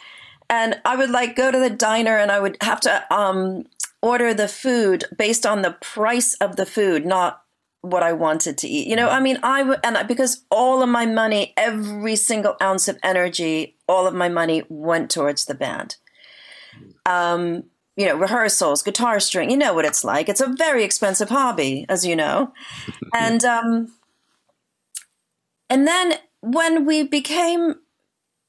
And 0.49 0.79
I 0.85 0.95
would 0.95 1.09
like 1.09 1.35
go 1.35 1.51
to 1.51 1.59
the 1.59 1.69
diner 1.69 2.17
and 2.17 2.31
I 2.31 2.39
would 2.39 2.57
have 2.61 2.79
to 2.81 3.13
um, 3.13 3.65
order 4.01 4.33
the 4.33 4.47
food 4.47 5.05
based 5.17 5.45
on 5.45 5.61
the 5.61 5.71
price 5.71 6.35
of 6.35 6.55
the 6.55 6.65
food, 6.65 7.05
not 7.05 7.41
what 7.81 8.03
I 8.03 8.13
wanted 8.13 8.57
to 8.59 8.67
eat. 8.67 8.87
You 8.87 8.95
know, 8.95 9.09
I 9.09 9.19
mean, 9.19 9.39
I 9.43 9.63
would, 9.63 9.79
and 9.83 9.97
I, 9.97 10.03
because 10.03 10.43
all 10.51 10.83
of 10.83 10.89
my 10.89 11.05
money, 11.05 11.53
every 11.57 12.15
single 12.15 12.55
ounce 12.61 12.87
of 12.87 12.99
energy, 13.03 13.77
all 13.87 14.05
of 14.05 14.13
my 14.13 14.29
money 14.29 14.63
went 14.69 15.09
towards 15.09 15.45
the 15.45 15.55
band. 15.55 15.97
Um, 17.05 17.63
you 17.95 18.05
know, 18.05 18.15
rehearsals, 18.15 18.81
guitar 18.81 19.19
string, 19.19 19.51
you 19.51 19.57
know 19.57 19.73
what 19.73 19.85
it's 19.85 20.03
like. 20.03 20.29
It's 20.29 20.41
a 20.41 20.53
very 20.57 20.83
expensive 20.83 21.29
hobby, 21.29 21.85
as 21.89 22.05
you 22.05 22.15
know. 22.15 22.53
And, 23.13 23.43
um, 23.43 23.93
and 25.73 25.87
then 25.87 26.19
when 26.41 26.85
we 26.85 27.01
became 27.01 27.77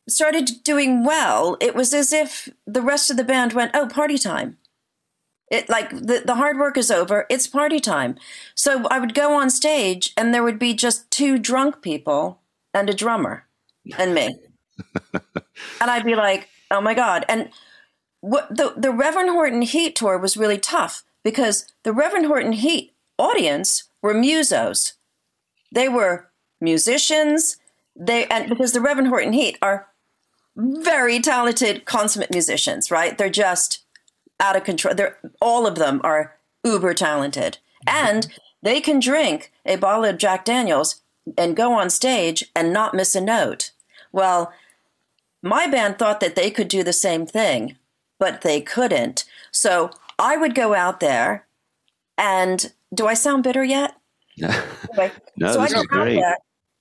started 0.07 0.63
doing 0.63 1.05
well, 1.05 1.57
it 1.59 1.75
was 1.75 1.95
as 1.95 2.13
if 2.13 2.51
the 2.67 2.83
rest 2.83 3.11
of 3.11 3.17
the 3.17 3.25
band 3.25 3.55
went, 3.55 3.71
"Oh, 3.73 3.89
party 3.89 4.19
time." 4.19 4.59
It 5.51 5.71
like 5.71 5.89
the 5.89 6.23
the 6.27 6.35
hard 6.35 6.59
work 6.59 6.77
is 6.77 6.91
over. 6.91 7.25
It's 7.31 7.47
party 7.47 7.81
time. 7.81 8.17
So 8.55 8.87
I 8.91 8.99
would 8.99 9.15
go 9.15 9.33
on 9.41 9.49
stage 9.49 10.13
and 10.19 10.35
there 10.35 10.43
would 10.43 10.59
be 10.59 10.75
just 10.75 11.11
two 11.11 11.39
drunk 11.39 11.81
people 11.81 12.43
and 12.75 12.91
a 12.91 12.95
drummer 12.95 13.47
and 13.97 14.15
me. 14.15 14.37
and 15.15 15.91
I'd 15.91 16.05
be 16.05 16.17
like, 16.17 16.51
"Oh 16.71 16.83
my 16.83 16.93
god." 16.93 17.25
And 17.27 17.49
what 18.21 18.55
the 18.55 18.75
the 18.77 18.91
Reverend 18.91 19.31
Horton 19.31 19.63
Heat 19.63 19.97
tour 19.97 20.19
was 20.19 20.37
really 20.37 20.59
tough 20.59 21.05
because 21.23 21.73
the 21.85 21.93
Reverend 21.95 22.27
Horton 22.27 22.53
Heat 22.53 22.93
audience 23.19 23.85
were 24.03 24.13
musos. 24.13 24.93
They 25.73 25.89
were 25.89 26.29
musicians. 26.61 27.57
They 27.97 28.27
and 28.27 28.49
because 28.49 28.73
the 28.73 28.81
Reverend 28.81 29.09
Horton 29.09 29.33
Heat 29.33 29.59
are 29.63 29.89
very 30.57 31.21
talented, 31.21 31.85
consummate 31.85 32.31
musicians, 32.31 32.91
right? 32.91 33.17
They're 33.17 33.31
just 33.31 33.85
out 34.41 34.57
of 34.57 34.65
control. 34.65 34.95
They're 34.95 35.19
all 35.41 35.67
of 35.67 35.77
them 35.77 36.01
are 36.05 36.37
uber 36.65 36.95
talented, 36.95 37.59
and 37.87 38.29
they 38.63 38.81
can 38.81 38.99
drink 38.99 39.53
a 39.67 39.77
bottle 39.77 40.05
of 40.05 40.19
Jack 40.19 40.45
Daniels 40.45 41.03
and 41.39 41.57
go 41.57 41.73
on 41.73 41.91
stage 41.91 42.45
and 42.55 42.73
not 42.73 42.95
miss 42.95 43.15
a 43.15 43.21
note. 43.21 43.71
Well, 44.13 44.53
my 45.43 45.67
band 45.67 45.99
thought 45.99 46.21
that 46.21 46.37
they 46.37 46.51
could 46.51 46.69
do 46.69 46.83
the 46.83 46.93
same 46.93 47.27
thing, 47.27 47.77
but 48.19 48.41
they 48.43 48.61
couldn't. 48.61 49.25
So 49.51 49.91
I 50.19 50.37
would 50.37 50.55
go 50.55 50.75
out 50.75 51.01
there, 51.01 51.47
and 52.17 52.73
do 52.93 53.07
I 53.07 53.15
sound 53.15 53.43
bitter 53.43 53.65
yet? 53.65 53.97
no, 54.39 55.53
so 55.53 55.61
I 55.61 55.65
this 55.65 55.73
go 55.75 55.81
is 55.81 55.87
great. 55.87 56.21
there, 56.21 56.37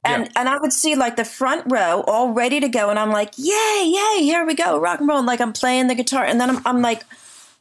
and 0.05 0.29
and 0.35 0.49
I 0.49 0.57
would 0.57 0.73
see 0.73 0.95
like 0.95 1.15
the 1.15 1.25
front 1.25 1.63
row 1.71 2.03
all 2.07 2.31
ready 2.31 2.59
to 2.59 2.67
go, 2.69 2.89
and 2.89 2.97
I'm 2.99 3.11
like, 3.11 3.33
yay, 3.37 3.83
yay, 3.85 4.23
here 4.23 4.45
we 4.45 4.55
go, 4.55 4.77
rock 4.79 4.99
and 4.99 5.07
roll. 5.07 5.19
And 5.19 5.27
like 5.27 5.41
I'm 5.41 5.53
playing 5.53 5.87
the 5.87 5.95
guitar, 5.95 6.23
and 6.25 6.39
then 6.41 6.49
I'm, 6.49 6.61
I'm 6.65 6.81
like, 6.81 7.03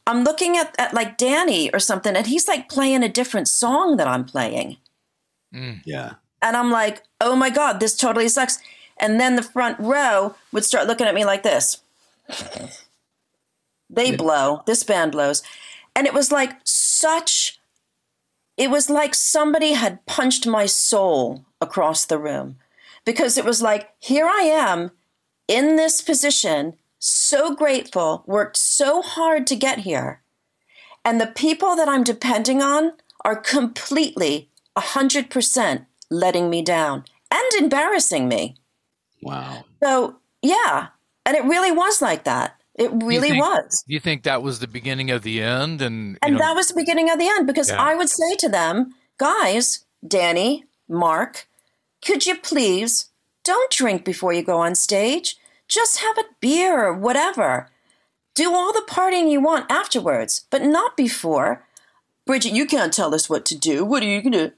I'm 0.07 0.23
looking 0.23 0.57
at, 0.57 0.75
at 0.79 0.93
like 0.93 1.17
Danny 1.17 1.71
or 1.71 1.79
something, 1.79 2.15
and 2.15 2.27
he's 2.27 2.47
like 2.47 2.69
playing 2.69 3.03
a 3.03 3.09
different 3.09 3.47
song 3.47 3.97
that 3.97 4.07
I'm 4.07 4.25
playing, 4.25 4.77
mm. 5.53 5.81
Yeah. 5.85 6.13
and 6.41 6.57
I'm 6.57 6.71
like, 6.71 7.03
oh 7.21 7.35
my 7.35 7.49
god, 7.49 7.79
this 7.79 7.95
totally 7.95 8.27
sucks. 8.29 8.59
And 8.97 9.19
then 9.19 9.35
the 9.35 9.43
front 9.43 9.79
row 9.79 10.35
would 10.51 10.63
start 10.63 10.87
looking 10.87 11.07
at 11.07 11.15
me 11.15 11.25
like 11.25 11.41
this. 11.43 11.81
They 13.89 14.11
Yeah. 14.11 14.15
blow. 14.17 14.63
This 14.65 14.83
band 14.83 15.11
blows. 15.11 15.41
And 15.95 16.07
it 16.07 16.13
was 16.13 16.31
like 16.31 16.57
such, 16.63 17.59
it 18.57 18.69
was 18.69 18.89
like 18.89 19.15
somebody 19.15 19.73
had 19.73 20.05
punched 20.05 20.45
my 20.45 20.65
soul 20.65 21.45
across 21.59 22.05
the 22.05 22.17
room 22.17 22.57
because 23.05 23.37
it 23.37 23.45
was 23.45 23.61
like, 23.61 23.89
here 23.99 24.27
I 24.27 24.41
am 24.41 24.91
in 25.47 25.75
this 25.75 26.01
position, 26.01 26.75
so 26.99 27.55
grateful, 27.55 28.23
worked 28.25 28.57
so 28.57 29.01
hard 29.01 29.45
to 29.47 29.55
get 29.55 29.79
here. 29.79 30.21
And 31.03 31.19
the 31.19 31.27
people 31.27 31.75
that 31.75 31.89
I'm 31.89 32.03
depending 32.03 32.61
on 32.61 32.93
are 33.25 33.35
completely, 33.35 34.49
100% 34.77 35.85
letting 36.09 36.49
me 36.49 36.61
down 36.61 37.03
and 37.31 37.53
embarrassing 37.61 38.27
me. 38.27 38.55
Wow. 39.21 39.65
So, 39.81 40.17
yeah. 40.41 40.87
And 41.25 41.35
it 41.35 41.43
really 41.43 41.71
was 41.71 42.01
like 42.01 42.23
that. 42.23 42.59
It 42.75 42.91
really 42.91 43.29
think- 43.29 43.43
was. 43.43 43.83
Do 43.87 43.93
you 43.93 43.99
think 43.99 44.23
that 44.23 44.41
was 44.41 44.59
the 44.59 44.67
beginning 44.67 45.11
of 45.11 45.21
the 45.23 45.41
end? 45.41 45.81
And, 45.81 46.17
And 46.21 46.33
know, 46.33 46.39
that 46.39 46.55
was 46.55 46.69
the 46.69 46.73
beginning 46.75 47.09
of 47.09 47.19
the 47.19 47.27
end 47.27 47.45
because 47.47 47.69
Yeah. 47.69 47.81
I 47.81 47.95
would 47.95 48.09
say 48.09 48.35
to 48.37 48.49
them, 48.49 48.95
guys, 49.17 49.85
Danny, 50.07 50.65
Mark, 50.89 51.47
could 52.03 52.25
you 52.25 52.35
please 52.35 53.07
don't 53.43 53.71
drink 53.71 54.03
before 54.03 54.33
you 54.33 54.41
go 54.43 54.57
on 54.59 54.73
stage? 54.75 55.37
Just 55.67 55.99
have 55.99 56.17
a 56.17 56.25
beer 56.39 56.83
or 56.85 56.93
whatever. 56.93 57.69
Do 58.35 58.53
all 58.53 58.73
the 58.73 58.81
partying 58.87 59.29
you 59.29 59.39
want 59.39 59.71
afterwards, 59.71 60.45
but 60.49 60.63
not 60.63 60.97
before. 60.97 61.63
Bridget, 62.25 62.53
you 62.53 62.65
can't 62.65 62.93
tell 62.93 63.13
us 63.13 63.29
what 63.29 63.45
to 63.45 63.55
do. 63.57 63.85
What 63.85 64.01
are 64.01 64.07
you 64.07 64.21
going 64.21 64.33
to 64.33 64.53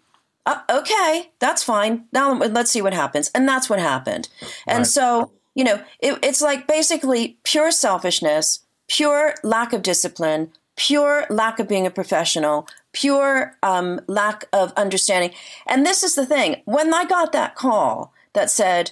uh, 0.48 0.60
okay, 0.70 1.32
that's 1.40 1.64
fine. 1.64 2.06
Now 2.14 2.34
let's 2.34 2.70
see 2.70 2.80
what 2.82 2.94
happens. 2.94 3.32
And 3.34 3.48
that's 3.50 3.68
what 3.68 3.80
happened. 3.80 4.30
And 4.68 4.80
Right. 4.80 4.88
so, 4.88 5.32
you 5.56 5.64
know, 5.64 5.82
it, 6.00 6.20
it's 6.22 6.42
like 6.42 6.68
basically 6.68 7.40
pure 7.44 7.72
selfishness, 7.72 8.66
pure 8.88 9.36
lack 9.44 9.74
of 9.74 9.82
discipline, 9.82 10.52
pure 10.76 11.26
lack 11.30 11.60
of 11.60 11.68
being 11.68 11.88
a 11.88 11.92
professional, 11.92 12.68
pure 12.92 13.58
um, 13.64 14.02
lack 14.08 14.46
of 14.54 14.74
understanding. 14.74 15.32
And 15.66 15.86
this 15.86 16.04
is 16.04 16.16
the 16.16 16.26
thing 16.26 16.62
when 16.66 16.94
I 16.94 17.06
got 17.06 17.32
that 17.32 17.56
call 17.56 18.14
that 18.34 18.50
said, 18.50 18.92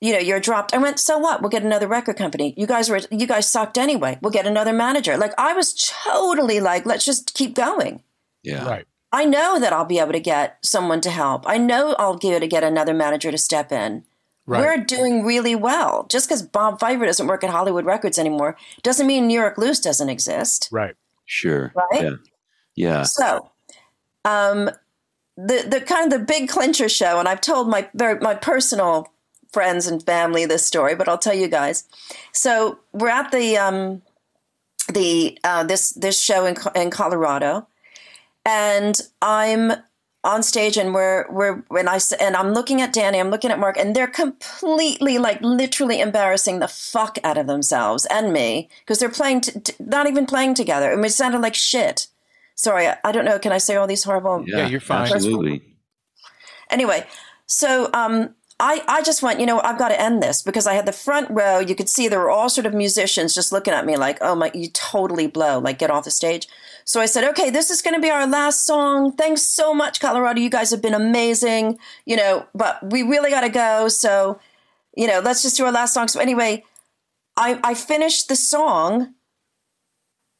you 0.00 0.12
know, 0.12 0.18
you're 0.18 0.40
dropped. 0.40 0.74
I 0.74 0.78
went, 0.78 0.98
so 0.98 1.16
what? 1.16 1.40
We'll 1.40 1.50
get 1.50 1.62
another 1.62 1.86
record 1.86 2.16
company. 2.16 2.54
You 2.56 2.66
guys 2.66 2.90
were, 2.90 3.00
you 3.10 3.26
guys 3.26 3.48
sucked 3.48 3.78
anyway. 3.78 4.18
We'll 4.20 4.32
get 4.32 4.46
another 4.46 4.72
manager. 4.72 5.16
Like 5.16 5.32
I 5.38 5.54
was 5.54 5.74
totally 6.04 6.60
like, 6.60 6.84
let's 6.84 7.04
just 7.04 7.34
keep 7.34 7.54
going. 7.54 8.02
Yeah. 8.42 8.66
right. 8.66 8.86
I 9.12 9.26
know 9.26 9.60
that 9.60 9.72
I'll 9.72 9.84
be 9.84 9.98
able 9.98 10.12
to 10.12 10.20
get 10.20 10.58
someone 10.62 11.00
to 11.02 11.10
help. 11.10 11.46
I 11.46 11.58
know 11.58 11.94
I'll 11.98 12.16
be 12.16 12.30
able 12.30 12.40
to 12.40 12.46
get 12.48 12.64
another 12.64 12.94
manager 12.94 13.30
to 13.30 13.38
step 13.38 13.70
in. 13.70 14.04
Right. 14.46 14.60
We're 14.60 14.84
doing 14.84 15.24
really 15.24 15.54
well. 15.54 16.06
Just 16.10 16.28
because 16.28 16.42
Bob 16.42 16.80
Pfeifer 16.80 17.06
doesn't 17.06 17.26
work 17.28 17.44
at 17.44 17.50
Hollywood 17.50 17.84
Records 17.84 18.18
anymore 18.18 18.56
doesn't 18.82 19.06
mean 19.06 19.28
New 19.28 19.38
York 19.38 19.56
Loose 19.56 19.78
doesn't 19.80 20.08
exist. 20.08 20.68
right. 20.72 20.94
Sure. 21.24 21.72
Right? 21.74 22.02
Yeah. 22.02 22.16
Yeah. 22.74 23.02
So, 23.04 23.50
um, 24.24 24.70
the 25.36 25.64
the 25.66 25.80
kind 25.80 26.12
of 26.12 26.18
the 26.18 26.24
big 26.24 26.48
clincher 26.48 26.88
show, 26.88 27.18
and 27.18 27.28
I've 27.28 27.40
told 27.40 27.68
my 27.68 27.88
very 27.94 28.18
my 28.20 28.34
personal 28.34 29.08
friends 29.52 29.86
and 29.86 30.02
family 30.04 30.46
this 30.46 30.66
story, 30.66 30.94
but 30.94 31.08
I'll 31.08 31.18
tell 31.18 31.34
you 31.34 31.48
guys. 31.48 31.84
So 32.32 32.80
we're 32.92 33.08
at 33.08 33.30
the 33.30 33.56
um, 33.56 34.02
the 34.92 35.38
uh, 35.44 35.64
this 35.64 35.90
this 35.90 36.20
show 36.20 36.44
in 36.44 36.56
in 36.74 36.90
Colorado, 36.90 37.66
and 38.44 38.98
I'm 39.20 39.72
on 40.24 40.42
stage 40.42 40.76
and 40.76 40.94
we're 40.94 41.26
we're 41.30 41.64
and 41.76 41.88
I 41.88 41.98
and 42.20 42.36
I'm 42.36 42.52
looking 42.52 42.80
at 42.80 42.92
Danny, 42.92 43.18
I'm 43.18 43.30
looking 43.30 43.50
at 43.50 43.58
Mark, 43.58 43.76
and 43.76 43.94
they're 43.94 44.06
completely 44.06 45.18
like 45.18 45.40
literally 45.40 46.00
embarrassing 46.00 46.60
the 46.60 46.68
fuck 46.68 47.18
out 47.24 47.38
of 47.38 47.46
themselves 47.46 48.06
and 48.06 48.32
me 48.32 48.68
because 48.80 48.98
they're 48.98 49.08
playing 49.08 49.40
t- 49.40 49.60
t- 49.60 49.74
not 49.80 50.06
even 50.06 50.26
playing 50.26 50.54
together. 50.54 50.92
I 50.92 50.96
mean, 50.96 51.06
it 51.06 51.10
sounded 51.10 51.40
like 51.40 51.54
shit. 51.54 52.06
Sorry, 52.54 52.86
I, 52.86 52.98
I 53.04 53.12
don't 53.12 53.24
know. 53.24 53.38
Can 53.38 53.52
I 53.52 53.58
say 53.58 53.76
all 53.76 53.86
these 53.86 54.04
horrible? 54.04 54.44
Yeah, 54.46 54.68
you're 54.68 54.80
fine. 54.80 55.12
Absolutely. 55.12 55.62
Anyway, 56.70 57.04
so 57.46 57.90
um, 57.92 58.34
I 58.60 58.82
I 58.86 59.02
just 59.02 59.24
went, 59.24 59.40
you 59.40 59.46
know, 59.46 59.60
I've 59.60 59.78
got 59.78 59.88
to 59.88 60.00
end 60.00 60.22
this 60.22 60.40
because 60.40 60.68
I 60.68 60.74
had 60.74 60.86
the 60.86 60.92
front 60.92 61.28
row. 61.30 61.58
You 61.58 61.74
could 61.74 61.88
see 61.88 62.06
there 62.06 62.20
were 62.20 62.30
all 62.30 62.48
sort 62.48 62.66
of 62.66 62.74
musicians 62.74 63.34
just 63.34 63.50
looking 63.50 63.74
at 63.74 63.84
me 63.84 63.96
like, 63.96 64.18
oh 64.20 64.36
my, 64.36 64.52
you 64.54 64.68
totally 64.70 65.26
blow. 65.26 65.58
Like, 65.58 65.80
get 65.80 65.90
off 65.90 66.04
the 66.04 66.12
stage. 66.12 66.46
So 66.84 67.00
I 67.00 67.06
said, 67.06 67.24
okay, 67.30 67.50
this 67.50 67.70
is 67.70 67.82
going 67.82 67.94
to 67.94 68.00
be 68.00 68.10
our 68.10 68.26
last 68.26 68.66
song. 68.66 69.12
Thanks 69.12 69.42
so 69.42 69.72
much, 69.72 70.00
Colorado. 70.00 70.40
You 70.40 70.50
guys 70.50 70.70
have 70.70 70.82
been 70.82 70.94
amazing. 70.94 71.78
You 72.04 72.16
know, 72.16 72.46
but 72.54 72.78
we 72.90 73.02
really 73.02 73.30
got 73.30 73.42
to 73.42 73.48
go. 73.48 73.88
So, 73.88 74.40
you 74.96 75.06
know, 75.06 75.20
let's 75.20 75.42
just 75.42 75.56
do 75.56 75.64
our 75.64 75.72
last 75.72 75.94
song. 75.94 76.08
So 76.08 76.20
anyway, 76.20 76.64
I 77.36 77.60
I 77.62 77.74
finished 77.74 78.28
the 78.28 78.36
song. 78.36 79.14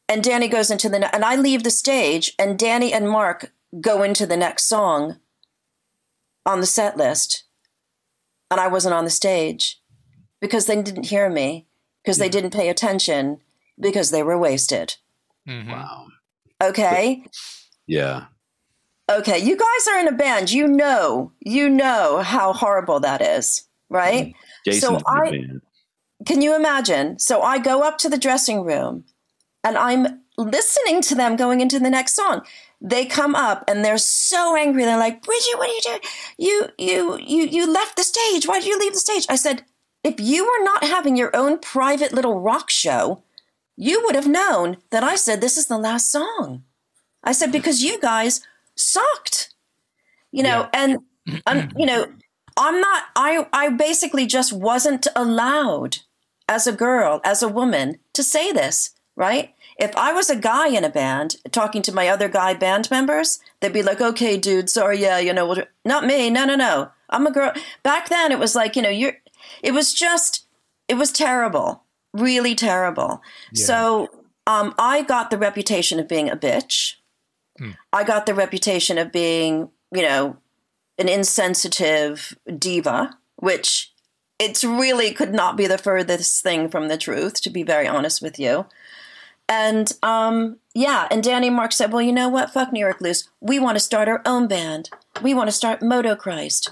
And 0.09 0.21
Danny 0.21 0.49
goes 0.49 0.69
into 0.69 0.89
the, 0.89 1.13
and 1.15 1.23
I 1.23 1.37
leave 1.37 1.63
the 1.63 1.71
stage, 1.71 2.33
and 2.37 2.59
Danny 2.59 2.91
and 2.91 3.09
Mark 3.09 3.53
go 3.79 4.03
into 4.03 4.27
the 4.27 4.37
next 4.37 4.65
song 4.65 5.17
on 6.45 6.59
the 6.59 6.65
set 6.67 6.97
list 6.97 7.45
and 8.51 8.59
I 8.61 8.67
wasn't 8.67 8.93
on 8.93 9.03
the 9.03 9.09
stage 9.09 9.81
because 10.39 10.67
they 10.67 10.79
didn't 10.81 11.07
hear 11.07 11.29
me, 11.29 11.65
because 12.03 12.19
they 12.19 12.29
didn't 12.29 12.53
pay 12.53 12.69
attention, 12.69 13.39
because 13.79 14.11
they 14.11 14.21
were 14.21 14.37
wasted. 14.37 14.97
Mhm. 15.47 15.71
Wow. 15.71 16.07
Okay. 16.69 17.23
Yeah. 17.87 18.25
Okay. 19.09 19.37
You 19.39 19.57
guys 19.57 19.87
are 19.89 19.99
in 19.99 20.07
a 20.07 20.13
band. 20.13 20.51
You 20.51 20.67
know, 20.67 21.31
you 21.39 21.69
know 21.69 22.21
how 22.23 22.53
horrible 22.53 22.99
that 23.01 23.21
is, 23.21 23.67
right? 23.89 24.27
Mm-hmm. 24.27 24.71
Jason's 24.71 25.01
in 25.01 25.03
I- 25.07 25.31
band. 25.31 25.61
Can 26.25 26.41
you 26.41 26.55
imagine? 26.55 27.19
So 27.19 27.41
I 27.41 27.57
go 27.57 27.83
up 27.83 27.97
to 27.99 28.09
the 28.09 28.17
dressing 28.17 28.63
room 28.63 29.03
and 29.63 29.77
I'm 29.77 30.21
listening 30.37 31.01
to 31.01 31.15
them 31.15 31.35
going 31.35 31.59
into 31.59 31.79
the 31.79 31.89
next 31.89 32.15
song. 32.15 32.43
They 32.79 33.05
come 33.05 33.35
up 33.35 33.63
and 33.67 33.83
they're 33.83 33.97
so 33.97 34.55
angry. 34.55 34.83
They're 34.85 34.97
like, 34.97 35.21
Bridget, 35.23 35.57
what 35.57 35.69
are 35.69 35.73
you 35.73 35.81
doing? 35.81 35.99
You 36.37 36.67
you 36.77 37.17
you 37.17 37.43
you 37.45 37.71
left 37.71 37.97
the 37.97 38.03
stage. 38.03 38.47
Why 38.47 38.59
did 38.59 38.67
you 38.67 38.79
leave 38.79 38.93
the 38.93 38.99
stage? 38.99 39.25
I 39.29 39.35
said, 39.35 39.63
if 40.03 40.19
you 40.19 40.45
were 40.45 40.63
not 40.63 40.83
having 40.83 41.15
your 41.15 41.33
own 41.35 41.59
private 41.59 42.13
little 42.13 42.39
rock 42.39 42.69
show, 42.69 43.23
you 43.75 44.01
would 44.05 44.15
have 44.15 44.27
known 44.27 44.77
that 44.91 45.03
I 45.03 45.15
said 45.15 45.41
this 45.41 45.57
is 45.57 45.67
the 45.67 45.77
last 45.77 46.11
song. 46.11 46.63
I 47.23 47.31
said, 47.31 47.47
hmm. 47.47 47.53
because 47.53 47.83
you 47.83 47.99
guys 47.99 48.41
sucked. 48.75 49.53
You 50.31 50.43
know, 50.43 50.67
and 50.73 50.99
I'm 51.45 51.69
you 51.77 51.85
know, 51.85 52.07
I'm 52.57 52.79
not 52.79 53.03
I 53.15 53.47
I 53.53 53.69
basically 53.69 54.25
just 54.25 54.51
wasn't 54.51 55.07
allowed 55.15 55.97
as 56.47 56.67
a 56.67 56.73
girl, 56.73 57.21
as 57.23 57.41
a 57.41 57.47
woman, 57.47 57.99
to 58.13 58.23
say 58.23 58.51
this, 58.51 58.91
right? 59.15 59.53
If 59.77 59.95
I 59.95 60.13
was 60.13 60.29
a 60.29 60.35
guy 60.35 60.67
in 60.67 60.83
a 60.83 60.89
band 60.89 61.37
talking 61.51 61.81
to 61.83 61.93
my 61.93 62.07
other 62.07 62.27
guy 62.27 62.53
band 62.53 62.91
members, 62.91 63.39
they'd 63.59 63.73
be 63.73 63.81
like, 63.81 64.01
okay, 64.01 64.37
dude, 64.37 64.69
sorry, 64.69 65.01
yeah, 65.01 65.17
you 65.17 65.33
know, 65.33 65.47
we'll 65.47 65.63
not 65.85 66.05
me. 66.05 66.29
No, 66.29 66.45
no, 66.45 66.55
no. 66.55 66.91
I'm 67.09 67.25
a 67.25 67.31
girl. 67.31 67.53
Back 67.81 68.09
then, 68.09 68.31
it 68.31 68.39
was 68.39 68.55
like, 68.55 68.75
you 68.75 68.81
know, 68.81 68.89
you're, 68.89 69.17
it 69.61 69.71
was 69.73 69.93
just, 69.93 70.45
it 70.87 70.95
was 70.95 71.11
terrible, 71.11 71.82
really 72.13 72.55
terrible. 72.55 73.21
So 73.53 74.09
um, 74.47 74.73
I 74.77 75.03
got 75.03 75.31
the 75.31 75.37
reputation 75.37 75.99
of 75.99 76.07
being 76.07 76.29
a 76.29 76.35
bitch. 76.35 76.95
I 77.91 78.03
got 78.03 78.25
the 78.25 78.33
reputation 78.33 78.97
of 78.97 79.11
being, 79.11 79.69
you 79.93 80.01
know, 80.01 80.37
an 80.97 81.07
insensitive 81.09 82.37
diva, 82.57 83.17
which 83.37 83.91
it's 84.39 84.63
really 84.63 85.13
could 85.13 85.33
not 85.33 85.55
be 85.55 85.67
the 85.67 85.77
furthest 85.77 86.43
thing 86.43 86.69
from 86.69 86.87
the 86.87 86.97
truth, 86.97 87.41
to 87.41 87.49
be 87.49 87.63
very 87.63 87.87
honest 87.87 88.21
with 88.21 88.39
you. 88.39 88.65
And 89.47 89.91
um, 90.01 90.57
yeah, 90.73 91.07
and 91.11 91.23
Danny 91.23 91.49
Mark 91.49 91.71
said, 91.71 91.91
well, 91.91 92.01
you 92.01 92.11
know 92.11 92.29
what? 92.29 92.51
Fuck 92.51 92.71
New 92.73 92.79
York 92.79 93.01
Loose. 93.01 93.29
We 93.39 93.59
want 93.59 93.75
to 93.75 93.79
start 93.79 94.07
our 94.07 94.21
own 94.25 94.47
band. 94.47 94.89
We 95.21 95.33
want 95.33 95.47
to 95.47 95.51
start 95.55 95.81
Motochrist. 95.81 96.71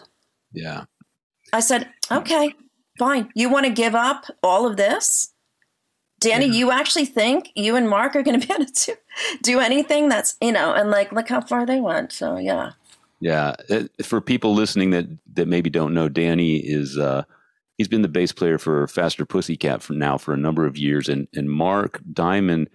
Danny, 6.22 6.46
yeah. 6.46 6.54
you 6.54 6.72
actually 6.72 7.06
think 7.06 7.52
you 7.56 7.76
and 7.76 7.90
Mark 7.90 8.16
are 8.16 8.24
going 8.24 8.40
to 8.40 8.48
be 8.48 8.54
able 8.62 8.66
to 8.66 8.98
do 9.42 9.60
anything 9.60 10.08
that's, 10.08 10.38
you 10.40 10.52
know, 10.52 10.74
and 10.74 10.90
like, 10.90 11.12
look 11.12 11.28
how 11.28 11.42
far 11.42 11.66
they 11.66 11.82
went. 11.82 12.14
So, 12.14 12.38
yeah. 12.38 12.72
Yeah. 13.20 13.56
For 14.02 14.22
people 14.22 14.54
listening 14.54 14.92
that, 14.92 15.08
that 15.34 15.48
maybe 15.48 15.70
don't 15.70 15.94
know, 15.94 16.08
Danny 16.08 16.58
is, 16.58 16.98
uh, 16.98 17.24
he's 17.78 17.88
been 17.88 18.02
the 18.02 18.08
bass 18.08 18.32
player 18.32 18.58
for 18.58 18.88
Faster 18.88 19.26
Pussycat 19.26 19.82
for 19.82 19.94
now 19.94 20.18
for 20.18 20.34
a 20.34 20.38
number 20.38 20.66
of 20.66 20.78
years. 20.78 21.10
And, 21.10 21.28
and 21.36 21.50
Mark 21.50 22.00
Diamond, 22.14 22.70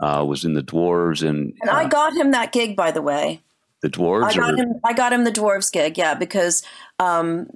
uh, 0.00 0.24
was 0.26 0.44
in 0.44 0.54
the 0.54 0.62
Dwarves. 0.62 1.26
And, 1.26 1.54
and 1.60 1.70
I 1.70 1.84
uh, 1.84 1.88
got 1.88 2.14
him 2.14 2.30
that 2.32 2.52
gig, 2.52 2.74
by 2.76 2.90
the 2.90 3.02
way. 3.02 3.42
The 3.82 3.90
Dwarves? 3.90 4.24
I 4.24 4.34
got, 4.34 4.54
or? 4.54 4.56
him, 4.56 4.80
I 4.82 4.92
got 4.92 5.12
him 5.12 5.24
the 5.24 5.32
Dwarves 5.32 5.70
gig, 5.70 5.98
yeah, 5.98 6.14
because 6.14 6.64
um, 6.98 7.48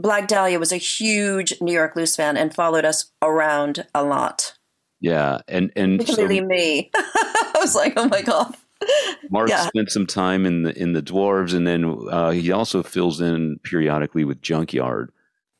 Blag 0.00 0.26
Dahlia 0.26 0.58
was 0.58 0.72
a 0.72 0.76
huge 0.76 1.60
New 1.60 1.72
York 1.72 1.96
Loose 1.96 2.16
fan 2.16 2.36
and 2.36 2.54
followed 2.54 2.84
us 2.84 3.12
around 3.22 3.86
a 3.94 4.02
lot. 4.02 4.57
Yeah, 5.00 5.40
and 5.48 5.72
and 5.76 5.98
particularly 5.98 6.40
so, 6.40 6.46
me. 6.46 6.90
I 6.94 7.52
was 7.60 7.74
like, 7.74 7.94
oh 7.96 8.08
my 8.08 8.22
god. 8.22 8.54
Mark 9.30 9.48
yeah. 9.48 9.66
spent 9.66 9.90
some 9.90 10.06
time 10.06 10.46
in 10.46 10.62
the 10.62 10.76
in 10.80 10.92
the 10.92 11.02
dwarves, 11.02 11.54
and 11.54 11.66
then 11.66 12.06
uh, 12.10 12.30
he 12.30 12.52
also 12.52 12.82
fills 12.82 13.20
in 13.20 13.58
periodically 13.62 14.24
with 14.24 14.40
Junkyard. 14.40 15.12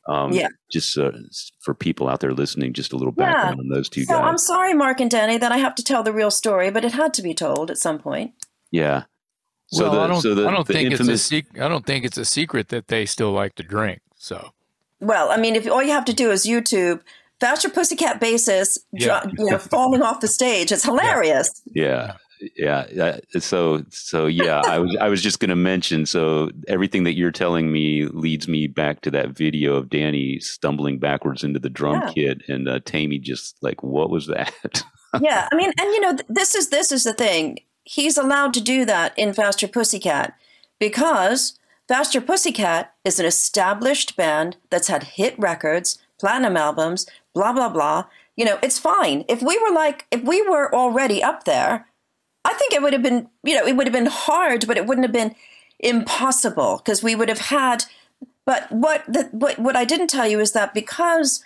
Um, 0.06 0.32
yeah, 0.32 0.48
just 0.70 0.96
uh, 0.96 1.12
for 1.60 1.74
people 1.74 2.08
out 2.08 2.20
there 2.20 2.32
listening, 2.32 2.72
just 2.72 2.92
a 2.92 2.96
little 2.96 3.12
background 3.12 3.56
yeah. 3.58 3.62
on 3.62 3.68
those 3.68 3.88
two 3.88 4.04
so 4.04 4.14
guys. 4.14 4.24
I'm 4.24 4.38
sorry, 4.38 4.72
Mark 4.72 5.00
and 5.00 5.10
Danny, 5.10 5.36
that 5.36 5.52
I 5.52 5.58
have 5.58 5.74
to 5.76 5.84
tell 5.84 6.02
the 6.02 6.12
real 6.12 6.30
story, 6.30 6.70
but 6.70 6.84
it 6.84 6.92
had 6.92 7.12
to 7.14 7.22
be 7.22 7.34
told 7.34 7.70
at 7.70 7.78
some 7.78 7.98
point. 7.98 8.32
Yeah. 8.70 9.04
So 9.66 9.84
well, 9.84 9.92
the, 9.92 10.00
I 10.00 10.06
don't. 10.06 10.20
So 10.22 10.34
the, 10.34 10.48
I 10.48 10.50
don't 10.50 10.66
think 10.66 10.90
infamous... 10.92 11.08
it's 11.08 11.24
a 11.24 11.24
secret. 11.24 11.62
I 11.62 11.68
don't 11.68 11.84
think 11.84 12.04
it's 12.04 12.16
a 12.16 12.24
secret 12.24 12.68
that 12.68 12.88
they 12.88 13.04
still 13.04 13.32
like 13.32 13.54
to 13.56 13.62
drink. 13.62 14.00
So. 14.16 14.52
Well, 15.00 15.30
I 15.30 15.36
mean, 15.36 15.54
if 15.54 15.70
all 15.70 15.82
you 15.82 15.92
have 15.92 16.06
to 16.06 16.14
do 16.14 16.30
is 16.30 16.46
YouTube 16.46 17.02
Faster 17.40 17.68
Pussycat 17.68 18.20
bassist, 18.20 18.78
yeah. 18.92 19.24
you 19.38 19.50
know, 19.50 19.58
falling 19.58 20.02
off 20.02 20.20
the 20.20 20.28
stage. 20.28 20.72
It's 20.72 20.84
hilarious. 20.84 21.62
Yeah. 21.66 22.14
yeah. 22.56 22.86
yeah. 22.92 23.18
So, 23.38 23.84
so 23.90 24.26
yeah, 24.26 24.62
I 24.66 24.78
was, 24.78 24.96
I 25.00 25.08
was 25.08 25.22
just 25.22 25.38
going 25.38 25.50
to 25.50 25.56
mention. 25.56 26.04
So 26.04 26.50
everything 26.66 27.04
that 27.04 27.14
you're 27.14 27.30
telling 27.30 27.70
me 27.70 28.06
leads 28.06 28.48
me 28.48 28.66
back 28.66 29.02
to 29.02 29.10
that 29.12 29.30
video 29.30 29.76
of 29.76 29.88
Danny 29.88 30.40
stumbling 30.40 30.98
backwards 30.98 31.44
into 31.44 31.60
the 31.60 31.70
drum 31.70 32.02
yeah. 32.02 32.12
kit, 32.12 32.42
and 32.48 32.68
uh, 32.68 32.80
Tammy 32.84 33.18
just 33.18 33.56
like, 33.62 33.82
what 33.82 34.10
was 34.10 34.26
that? 34.26 34.52
yeah, 35.20 35.48
I 35.52 35.54
mean, 35.54 35.72
and 35.78 35.92
you 35.92 36.00
know, 36.00 36.16
this 36.28 36.54
is 36.54 36.70
this 36.70 36.90
is 36.90 37.04
the 37.04 37.14
thing. 37.14 37.60
He's 37.84 38.18
allowed 38.18 38.52
to 38.54 38.60
do 38.60 38.84
that 38.84 39.16
in 39.16 39.32
Faster 39.32 39.66
Pussycat 39.66 40.34
because 40.78 41.58
Faster 41.88 42.20
Pussycat 42.20 42.92
is 43.04 43.18
an 43.18 43.24
established 43.24 44.14
band 44.14 44.58
that's 44.68 44.88
had 44.88 45.04
hit 45.04 45.38
records, 45.38 45.98
platinum 46.18 46.56
albums, 46.56 47.06
blah, 47.34 47.52
blah, 47.52 47.68
blah. 47.68 48.04
You 48.36 48.44
know, 48.44 48.58
it's 48.62 48.78
fine. 48.78 49.24
If 49.28 49.42
we 49.42 49.58
were 49.58 49.72
like, 49.72 50.06
if 50.10 50.22
we 50.22 50.42
were 50.42 50.74
already 50.74 51.22
up 51.22 51.44
there, 51.44 51.86
I 52.44 52.54
think 52.54 52.72
it 52.72 52.82
would 52.82 52.92
have 52.92 53.02
been, 53.02 53.28
you 53.42 53.56
know, 53.56 53.66
it 53.66 53.76
would 53.76 53.86
have 53.86 53.92
been 53.92 54.06
hard, 54.06 54.66
but 54.66 54.76
it 54.76 54.86
wouldn't 54.86 55.04
have 55.04 55.12
been 55.12 55.34
impossible 55.80 56.78
because 56.78 57.02
we 57.02 57.14
would 57.14 57.28
have 57.28 57.38
had. 57.38 57.84
But 58.44 58.70
what, 58.70 59.04
the, 59.06 59.28
what, 59.32 59.58
what 59.58 59.76
I 59.76 59.84
didn't 59.84 60.08
tell 60.08 60.26
you 60.26 60.40
is 60.40 60.52
that 60.52 60.72
because 60.72 61.44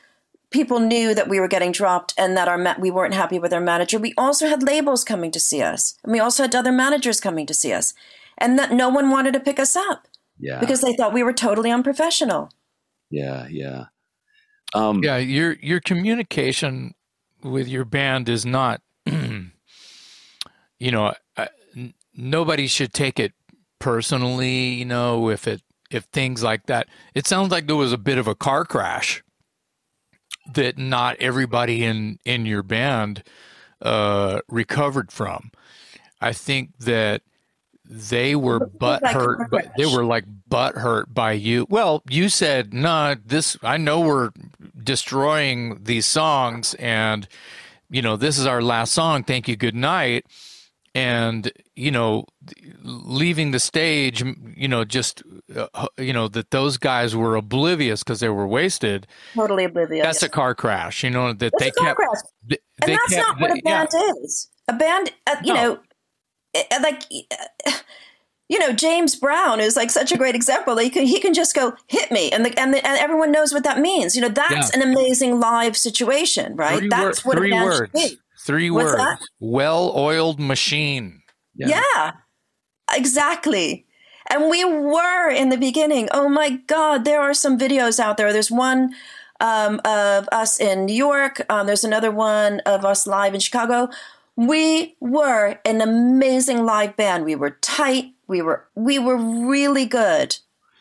people 0.50 0.78
knew 0.78 1.14
that 1.14 1.28
we 1.28 1.40
were 1.40 1.48
getting 1.48 1.72
dropped 1.72 2.14
and 2.16 2.36
that 2.36 2.46
our 2.46 2.58
ma- 2.58 2.76
we 2.78 2.90
weren't 2.90 3.14
happy 3.14 3.38
with 3.38 3.52
our 3.52 3.60
manager, 3.60 3.98
we 3.98 4.14
also 4.16 4.46
had 4.46 4.62
labels 4.62 5.02
coming 5.02 5.30
to 5.32 5.40
see 5.40 5.62
us. 5.62 5.98
And 6.04 6.12
we 6.12 6.20
also 6.20 6.44
had 6.44 6.54
other 6.54 6.72
managers 6.72 7.20
coming 7.20 7.46
to 7.46 7.54
see 7.54 7.72
us. 7.72 7.94
And 8.38 8.58
that 8.58 8.72
no 8.72 8.88
one 8.88 9.10
wanted 9.10 9.32
to 9.32 9.40
pick 9.40 9.58
us 9.58 9.74
up. 9.76 10.06
Yeah. 10.38 10.60
Because 10.60 10.80
they 10.80 10.94
thought 10.94 11.12
we 11.12 11.22
were 11.22 11.32
totally 11.32 11.70
unprofessional. 11.70 12.50
Yeah, 13.10 13.46
yeah. 13.48 13.86
Um, 14.74 15.02
yeah, 15.02 15.16
your 15.18 15.52
your 15.54 15.80
communication 15.80 16.94
with 17.42 17.68
your 17.68 17.84
band 17.84 18.28
is 18.28 18.46
not, 18.46 18.80
you 19.06 19.50
know, 20.80 21.14
uh, 21.36 21.46
nobody 22.14 22.66
should 22.66 22.92
take 22.92 23.18
it 23.20 23.32
personally. 23.78 24.68
You 24.74 24.84
know, 24.84 25.28
if 25.28 25.46
it 25.46 25.62
if 25.90 26.04
things 26.04 26.42
like 26.42 26.66
that. 26.66 26.88
It 27.14 27.26
sounds 27.26 27.50
like 27.50 27.66
there 27.66 27.76
was 27.76 27.92
a 27.92 27.98
bit 27.98 28.18
of 28.18 28.26
a 28.26 28.34
car 28.34 28.64
crash 28.64 29.22
that 30.54 30.78
not 30.78 31.16
everybody 31.20 31.84
in 31.84 32.18
in 32.24 32.46
your 32.46 32.62
band 32.62 33.22
uh, 33.80 34.40
recovered 34.48 35.12
from. 35.12 35.50
I 36.20 36.32
think 36.32 36.70
that 36.78 37.22
they 37.92 38.34
were 38.34 38.66
butt 38.66 39.06
hurt. 39.06 39.50
But 39.50 39.72
they 39.76 39.86
were 39.86 40.04
like 40.04 40.24
butt 40.48 40.74
hurt 40.74 41.12
by 41.12 41.32
you. 41.32 41.66
Well, 41.68 42.02
you 42.08 42.28
said, 42.28 42.72
"Nah, 42.72 43.16
this. 43.24 43.56
I 43.62 43.76
know 43.76 44.00
we're 44.00 44.30
destroying 44.82 45.78
these 45.82 46.06
songs, 46.06 46.74
and 46.74 47.28
you 47.90 48.02
know 48.02 48.16
this 48.16 48.38
is 48.38 48.46
our 48.46 48.62
last 48.62 48.92
song. 48.92 49.24
Thank 49.24 49.48
you, 49.48 49.56
good 49.56 49.74
night." 49.74 50.26
And 50.94 51.50
you 51.74 51.90
know, 51.90 52.26
leaving 52.82 53.52
the 53.52 53.60
stage, 53.60 54.22
you 54.56 54.68
know, 54.68 54.84
just 54.84 55.22
uh, 55.54 55.86
you 55.98 56.12
know 56.12 56.28
that 56.28 56.50
those 56.50 56.76
guys 56.76 57.16
were 57.16 57.36
oblivious 57.36 58.02
because 58.02 58.20
they 58.20 58.28
were 58.28 58.46
wasted. 58.46 59.06
Totally 59.34 59.64
oblivious. 59.64 60.04
That's 60.04 60.22
a 60.22 60.28
car 60.28 60.54
crash. 60.54 61.02
You 61.02 61.10
know 61.10 61.32
that 61.32 61.52
that's 61.58 61.62
they 61.62 61.70
kept. 61.70 62.00
They, 62.46 62.58
and 62.82 62.88
they 62.88 62.92
that's 62.94 63.14
kept, 63.14 63.26
not 63.26 63.40
what 63.40 63.50
a 63.50 63.62
band 63.62 63.88
yeah. 63.92 64.12
is. 64.22 64.48
A 64.68 64.74
band, 64.74 65.12
uh, 65.26 65.36
you 65.42 65.54
no. 65.54 65.62
know 65.62 65.80
like 66.82 67.02
you 67.10 68.58
know 68.58 68.72
James 68.72 69.14
Brown 69.14 69.60
is 69.60 69.76
like 69.76 69.90
such 69.90 70.12
a 70.12 70.16
great 70.16 70.34
example. 70.34 70.76
He 70.78 70.90
can 70.90 71.06
he 71.06 71.20
can 71.20 71.34
just 71.34 71.54
go 71.54 71.74
hit 71.86 72.10
me, 72.10 72.30
and 72.30 72.44
the, 72.44 72.58
and 72.58 72.74
the, 72.74 72.86
and 72.86 72.98
everyone 72.98 73.32
knows 73.32 73.52
what 73.52 73.64
that 73.64 73.78
means. 73.78 74.14
You 74.14 74.22
know 74.22 74.28
that's 74.28 74.74
yeah. 74.74 74.82
an 74.82 74.90
amazing 74.90 75.40
live 75.40 75.76
situation, 75.76 76.56
right? 76.56 76.78
Three 76.78 76.88
that's 76.88 77.24
wor- 77.24 77.34
what 77.34 77.38
three 77.38 77.52
words. 77.52 78.16
Three 78.44 78.70
What's 78.70 78.92
words. 78.92 79.28
Well-oiled 79.38 80.40
machine. 80.40 81.22
Yeah. 81.54 81.80
yeah, 81.94 82.12
exactly. 82.92 83.86
And 84.28 84.50
we 84.50 84.64
were 84.64 85.30
in 85.30 85.50
the 85.50 85.56
beginning. 85.56 86.08
Oh 86.12 86.28
my 86.28 86.50
God, 86.66 87.04
there 87.04 87.20
are 87.20 87.34
some 87.34 87.56
videos 87.56 88.00
out 88.00 88.16
there. 88.16 88.32
There's 88.32 88.50
one 88.50 88.94
um, 89.40 89.80
of 89.84 90.28
us 90.32 90.58
in 90.58 90.86
New 90.86 90.94
York. 90.94 91.44
Um, 91.48 91.66
there's 91.66 91.84
another 91.84 92.10
one 92.10 92.60
of 92.60 92.84
us 92.84 93.06
live 93.06 93.34
in 93.34 93.40
Chicago 93.40 93.90
we 94.48 94.96
were 95.00 95.58
an 95.64 95.80
amazing 95.80 96.64
live 96.64 96.96
band. 96.96 97.24
We 97.24 97.34
were 97.34 97.50
tight. 97.50 98.12
We 98.26 98.42
were 98.42 98.66
we 98.74 98.98
were 98.98 99.16
really 99.16 99.86
good. 99.86 100.36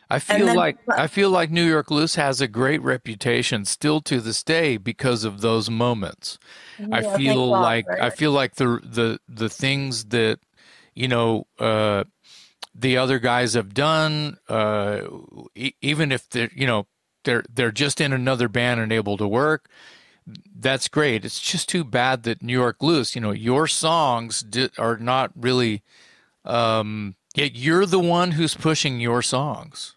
I 0.10 0.20
feel 0.20 0.46
then, 0.46 0.56
like 0.58 0.78
I 0.90 1.08
feel 1.08 1.30
like 1.30 1.52
New 1.52 1.64
York 1.64 1.90
Loose 1.90 2.16
has 2.16 2.42
a 2.42 2.48
great 2.48 2.82
reputation 2.82 3.64
still 3.64 4.02
to 4.02 4.20
this 4.20 4.44
day 4.44 4.78
because 4.78 5.24
of 5.24 5.42
those 5.42 5.70
moments. 5.70 6.38
Yeah, 6.78 6.88
I 6.92 7.18
feel 7.18 7.48
like 7.48 7.86
I 7.90 8.10
feel 8.10 8.32
like 8.32 8.56
the 8.56 8.80
the 8.84 9.20
the 9.30 9.50
things 9.50 10.06
that 10.06 10.40
you 10.94 11.08
know 11.08 11.48
uh, 11.60 12.04
the 12.76 12.98
other 12.98 13.20
guys 13.20 13.54
have 13.54 13.74
done, 13.74 14.38
uh, 14.50 15.02
e- 15.56 15.74
even 15.82 16.12
if 16.12 16.30
they're 16.30 16.52
you 16.54 16.68
know 16.68 16.88
they're 17.24 17.44
they're 17.50 17.72
just 17.72 18.02
in 18.02 18.12
another 18.12 18.50
band 18.50 18.82
and 18.82 18.92
able 18.92 19.16
to 19.18 19.28
work 19.28 19.70
that's 20.56 20.88
great. 20.88 21.26
It's 21.26 21.40
just 21.40 21.70
too 21.70 21.84
bad 21.84 22.24
that 22.24 22.42
New 22.42 22.54
York 22.54 22.82
Loose, 22.82 23.16
you 23.16 23.22
know, 23.22 23.32
your 23.32 23.68
songs 23.68 24.44
are 24.78 24.98
not 24.98 25.32
really. 25.36 25.84
Um, 26.44 27.16
yet 27.36 27.56
you're 27.56 27.86
the 27.86 28.00
one 28.00 28.32
who's 28.32 28.56
pushing 28.56 29.00
your 29.00 29.22
songs. 29.22 29.96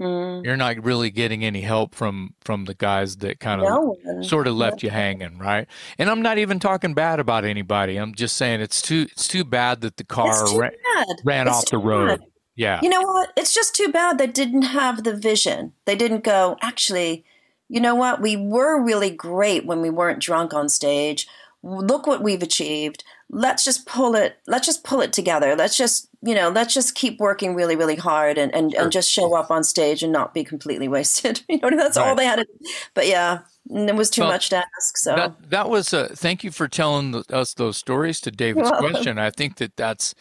Mm. 0.00 0.44
You're 0.44 0.56
not 0.56 0.84
really 0.84 1.10
getting 1.10 1.44
any 1.44 1.62
help 1.62 1.94
from 1.94 2.34
from 2.40 2.66
the 2.66 2.74
guys 2.74 3.16
that 3.16 3.40
kind 3.40 3.60
of 3.60 3.68
no. 3.68 4.22
sort 4.22 4.46
of 4.46 4.54
left 4.54 4.82
you 4.82 4.90
hanging, 4.90 5.38
right? 5.38 5.66
And 5.98 6.08
I'm 6.08 6.22
not 6.22 6.38
even 6.38 6.60
talking 6.60 6.94
bad 6.94 7.18
about 7.18 7.44
anybody. 7.44 7.96
I'm 7.96 8.14
just 8.14 8.36
saying 8.36 8.60
it's 8.60 8.80
too 8.80 9.08
it's 9.10 9.26
too 9.26 9.44
bad 9.44 9.80
that 9.80 9.96
the 9.96 10.04
car 10.04 10.56
ra- 10.56 10.70
ran 11.24 11.48
it's 11.48 11.56
off 11.56 11.66
the 11.66 11.78
road. 11.78 12.20
Bad. 12.20 12.28
Yeah. 12.54 12.80
You 12.82 12.88
know 12.90 13.02
what? 13.02 13.32
It's 13.36 13.54
just 13.54 13.74
too 13.74 13.88
bad 13.88 14.18
they 14.18 14.26
didn't 14.26 14.62
have 14.62 15.04
the 15.04 15.16
vision. 15.16 15.74
They 15.84 15.94
didn't 15.94 16.24
go, 16.24 16.56
actually, 16.60 17.24
you 17.68 17.80
know 17.80 17.94
what? 17.94 18.20
We 18.20 18.36
were 18.36 18.82
really 18.82 19.10
great 19.10 19.66
when 19.66 19.82
we 19.82 19.90
weren't 19.90 20.20
drunk 20.20 20.54
on 20.54 20.68
stage. 20.68 21.28
Look 21.62 22.06
what 22.06 22.22
we've 22.22 22.42
achieved. 22.42 23.04
Let's 23.30 23.64
just 23.64 23.84
pull 23.84 24.14
it. 24.14 24.38
Let's 24.46 24.66
just 24.66 24.84
pull 24.84 25.00
it 25.00 25.12
together. 25.12 25.54
Let's 25.54 25.76
just, 25.76 26.08
you 26.22 26.34
know, 26.34 26.48
let's 26.48 26.72
just 26.72 26.94
keep 26.94 27.18
working 27.18 27.54
really, 27.54 27.76
really 27.76 27.96
hard 27.96 28.38
and, 28.38 28.54
and, 28.54 28.72
sure. 28.72 28.82
and 28.82 28.92
just 28.92 29.10
show 29.10 29.34
up 29.34 29.50
on 29.50 29.64
stage 29.64 30.02
and 30.02 30.12
not 30.12 30.32
be 30.32 30.44
completely 30.44 30.88
wasted. 30.96 31.42
you 31.48 31.58
know, 31.58 31.70
that's 31.76 31.98
right. 31.98 32.08
all 32.08 32.14
they 32.14 32.24
had. 32.24 32.36
To, 32.36 32.46
but 32.94 33.06
yeah, 33.06 33.40
it 33.68 33.94
was 33.94 34.08
too 34.08 34.22
well, 34.22 34.30
much 34.30 34.48
to 34.50 34.56
ask. 34.56 34.96
So 34.96 35.14
that, 35.14 35.50
that 35.50 35.68
was, 35.68 35.92
uh, 35.92 36.08
thank 36.12 36.42
you 36.42 36.50
for 36.50 36.68
telling 36.68 37.22
us 37.30 37.52
those 37.54 37.76
stories 37.76 38.20
to 38.22 38.30
David's 38.30 38.70
question. 38.70 39.18
I 39.18 39.30
think 39.30 39.56
that 39.56 39.76
that's, 39.76 40.14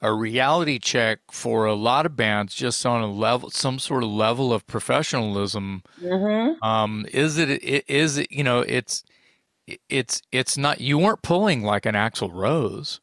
a 0.00 0.12
reality 0.12 0.78
check 0.78 1.20
for 1.30 1.66
a 1.66 1.74
lot 1.74 2.06
of 2.06 2.16
bands 2.16 2.54
just 2.54 2.84
on 2.84 3.02
a 3.02 3.10
level 3.10 3.50
some 3.50 3.78
sort 3.78 4.02
of 4.02 4.10
level 4.10 4.52
of 4.52 4.66
professionalism 4.66 5.82
mm-hmm. 6.00 6.62
um, 6.64 7.06
is 7.12 7.38
it 7.38 7.62
is 7.88 8.18
it 8.18 8.30
you 8.30 8.44
know 8.44 8.60
it's 8.60 9.04
it's 9.88 10.20
it's 10.30 10.58
not 10.58 10.80
you 10.80 10.98
weren't 10.98 11.22
pulling 11.22 11.62
like 11.62 11.86
an 11.86 11.94
Axl 11.94 12.32
Rose 12.32 13.00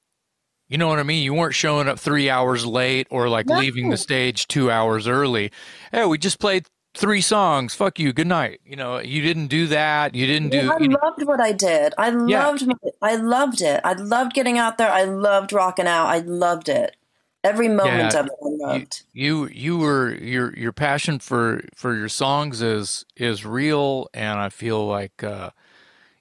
you 0.71 0.77
know 0.77 0.87
what 0.87 0.99
I 0.99 1.03
mean? 1.03 1.21
You 1.21 1.33
weren't 1.33 1.53
showing 1.53 1.89
up 1.89 1.99
three 1.99 2.29
hours 2.29 2.65
late 2.65 3.05
or 3.09 3.27
like 3.27 3.45
no. 3.45 3.59
leaving 3.59 3.89
the 3.89 3.97
stage 3.97 4.47
two 4.47 4.71
hours 4.71 5.05
early. 5.05 5.51
Hey, 5.91 6.05
we 6.05 6.17
just 6.17 6.39
played 6.39 6.65
three 6.93 7.21
songs. 7.21 7.73
Fuck 7.73 7.99
you. 7.99 8.13
Good 8.13 8.27
night. 8.27 8.61
You 8.65 8.75
know, 8.75 8.99
you 8.99 9.21
didn't 9.21 9.47
do 9.47 9.67
that. 9.67 10.15
You 10.15 10.25
didn't 10.27 10.49
do. 10.49 10.57
Yeah, 10.57 10.71
I 10.71 10.77
you 10.79 10.87
know, 10.89 10.99
loved 11.01 11.23
what 11.23 11.39
I 11.39 11.51
did. 11.51 11.93
I 11.97 12.09
Yeah. 12.09 12.47
loved. 12.47 12.67
my- 12.67 12.73
I 13.01 13.15
loved 13.15 13.61
it. 13.61 13.81
I 13.83 13.93
loved 13.93 14.33
getting 14.33 14.57
out 14.57 14.77
there. 14.77 14.91
I 14.91 15.03
loved 15.03 15.53
rocking 15.53 15.87
out. 15.87 16.07
I 16.07 16.19
loved 16.19 16.69
it. 16.69 16.95
Every 17.43 17.69
moment 17.69 18.13
Yeah, 18.13 18.19
of 18.19 18.25
it, 18.27 18.33
I 18.43 18.67
loved. 18.67 19.03
you 19.13 19.47
you 19.47 19.77
were 19.77 20.13
your 20.13 20.53
your 20.55 20.71
passion 20.71 21.17
for 21.17 21.63
for 21.75 21.95
your 21.95 22.09
songs 22.09 22.61
is 22.61 23.03
is 23.15 23.43
real, 23.43 24.09
and 24.13 24.39
I 24.39 24.49
feel 24.49 24.85
like 24.85 25.23
uh, 25.23 25.49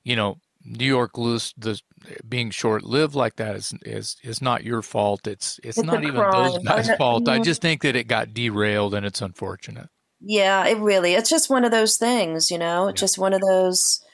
you 0.03 0.17
know 0.17 0.39
New 0.65 0.87
York 0.87 1.19
Loose 1.19 1.53
the 1.59 1.79
being 2.27 2.51
short 2.51 2.85
lived 2.85 3.15
like 3.15 3.37
that 3.37 3.55
is 3.55 3.75
is 3.83 4.17
is 4.23 4.41
not 4.41 4.65
your 4.65 4.81
fault. 4.81 5.27
It's 5.27 5.61
it's, 5.63 5.77
It's 5.77 5.87
not 5.87 6.03
even 6.05 6.15
those 6.15 6.59
guys' 6.65 6.91
fault. 6.97 7.29
I 7.29 7.39
mm. 7.39 7.45
just 7.45 7.61
think 7.61 7.83
that 7.83 7.97
it 7.97 8.09
got 8.09 8.33
derailed, 8.33 8.95
and 8.95 9.05
it's 9.05 9.21
unfortunate. 9.21 9.91
Yeah, 10.21 10.67
it 10.67 10.79
really. 10.79 11.15
It's 11.15 11.31
just 11.31 11.51
one 11.51 11.65
of 11.65 11.71
those 11.71 11.97
things, 11.97 12.51
you 12.51 12.59
know. 12.59 12.89
It's 12.89 13.01
just 13.01 13.19
one 13.19 13.33
of 13.33 13.41
those, 13.41 14.05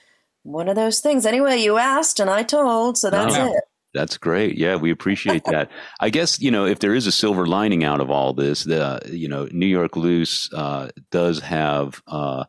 one 0.42 0.68
of 0.68 0.76
those 0.76 1.00
things. 1.00 1.26
Anyway, 1.26 1.58
you 1.58 1.78
asked 1.78 2.20
and 2.20 2.30
I 2.30 2.42
told, 2.42 2.98
so 2.98 3.10
that's 3.10 3.34
No. 3.34 3.52
it. 3.52 3.64
That's 3.94 4.18
great. 4.18 4.58
Yeah, 4.58 4.76
we 4.76 4.90
appreciate 4.90 5.44
that. 5.46 5.70
I 6.00 6.10
guess 6.10 6.38
you 6.38 6.50
know 6.50 6.66
if 6.66 6.80
there 6.80 6.94
is 6.94 7.06
a 7.06 7.12
silver 7.12 7.46
lining 7.46 7.82
out 7.82 8.00
of 8.00 8.10
all 8.10 8.34
this, 8.34 8.64
the 8.64 9.00
you 9.10 9.26
know 9.26 9.48
New 9.52 9.66
York 9.66 9.96
Loose 9.96 10.52
uh, 10.52 10.90
does 11.10 11.40
have 11.40 12.02
uh, 12.06 12.44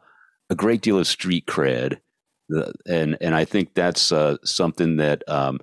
a 0.49 0.55
great 0.55 0.81
deal 0.81 0.99
of 0.99 1.07
street 1.07 1.45
cred, 1.47 1.99
the, 2.49 2.73
and 2.85 3.17
and 3.21 3.33
I 3.33 3.45
think 3.45 3.75
that's 3.75 4.11
uh, 4.11 4.35
something 4.43 4.97
that 4.97 5.23
um, 5.29 5.59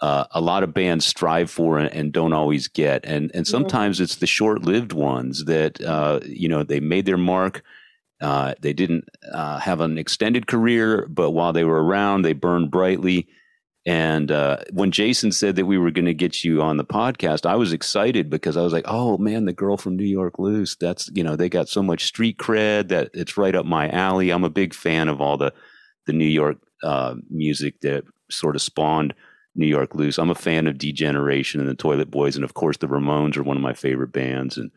uh, 0.00 0.24
a 0.30 0.40
lot 0.40 0.62
of 0.62 0.74
bands 0.74 1.04
strive 1.04 1.50
for 1.50 1.78
and, 1.78 1.92
and 1.92 2.12
don't 2.12 2.32
always 2.32 2.68
get, 2.68 3.04
and 3.04 3.30
and 3.34 3.46
sometimes 3.46 4.00
it's 4.00 4.16
the 4.16 4.26
short 4.26 4.62
lived 4.62 4.92
ones 4.92 5.44
that 5.46 5.80
uh, 5.82 6.20
you 6.24 6.48
know 6.48 6.62
they 6.62 6.80
made 6.80 7.06
their 7.06 7.16
mark. 7.16 7.62
Uh, 8.20 8.54
they 8.60 8.72
didn't 8.72 9.04
uh, 9.32 9.58
have 9.58 9.80
an 9.80 9.98
extended 9.98 10.46
career, 10.46 11.06
but 11.08 11.30
while 11.30 11.52
they 11.52 11.64
were 11.64 11.84
around, 11.84 12.22
they 12.22 12.32
burned 12.32 12.70
brightly. 12.70 13.28
And 13.86 14.30
uh, 14.30 14.58
when 14.72 14.90
Jason 14.90 15.30
said 15.32 15.56
that 15.56 15.66
we 15.66 15.78
were 15.78 15.92
going 15.92 16.04
to 16.04 16.14
get 16.14 16.44
you 16.44 16.60
on 16.60 16.76
the 16.76 16.84
podcast, 16.84 17.46
I 17.46 17.54
was 17.54 17.72
excited 17.72 18.28
because 18.28 18.56
I 18.56 18.62
was 18.62 18.72
like, 18.72 18.84
"Oh 18.86 19.18
man, 19.18 19.46
the 19.46 19.52
girl 19.52 19.76
from 19.76 19.96
New 19.96 20.04
York 20.04 20.38
Loose. 20.38 20.76
That's 20.76 21.10
you 21.12 21.24
know 21.24 21.34
they 21.34 21.48
got 21.48 21.68
so 21.68 21.82
much 21.82 22.04
street 22.04 22.38
cred 22.38 22.88
that 22.88 23.10
it's 23.14 23.36
right 23.36 23.54
up 23.54 23.66
my 23.66 23.88
alley. 23.88 24.30
I'm 24.30 24.44
a 24.44 24.50
big 24.50 24.74
fan 24.74 25.08
of 25.08 25.20
all 25.20 25.36
the 25.36 25.52
the 26.06 26.12
New 26.12 26.26
York 26.26 26.58
uh, 26.84 27.16
music 27.30 27.80
that 27.80 28.04
sort 28.30 28.56
of 28.56 28.62
spawned 28.62 29.14
New 29.54 29.66
York 29.66 29.94
Loose. 29.94 30.18
I'm 30.18 30.30
a 30.30 30.34
fan 30.34 30.66
of 30.66 30.78
D 30.78 30.92
Generation 30.92 31.60
and 31.60 31.68
the 31.68 31.74
Toilet 31.74 32.10
Boys, 32.10 32.36
and 32.36 32.44
of 32.44 32.54
course 32.54 32.76
the 32.76 32.86
Ramones 32.86 33.36
are 33.36 33.42
one 33.42 33.56
of 33.56 33.62
my 33.62 33.74
favorite 33.74 34.12
bands. 34.12 34.56
And 34.56 34.70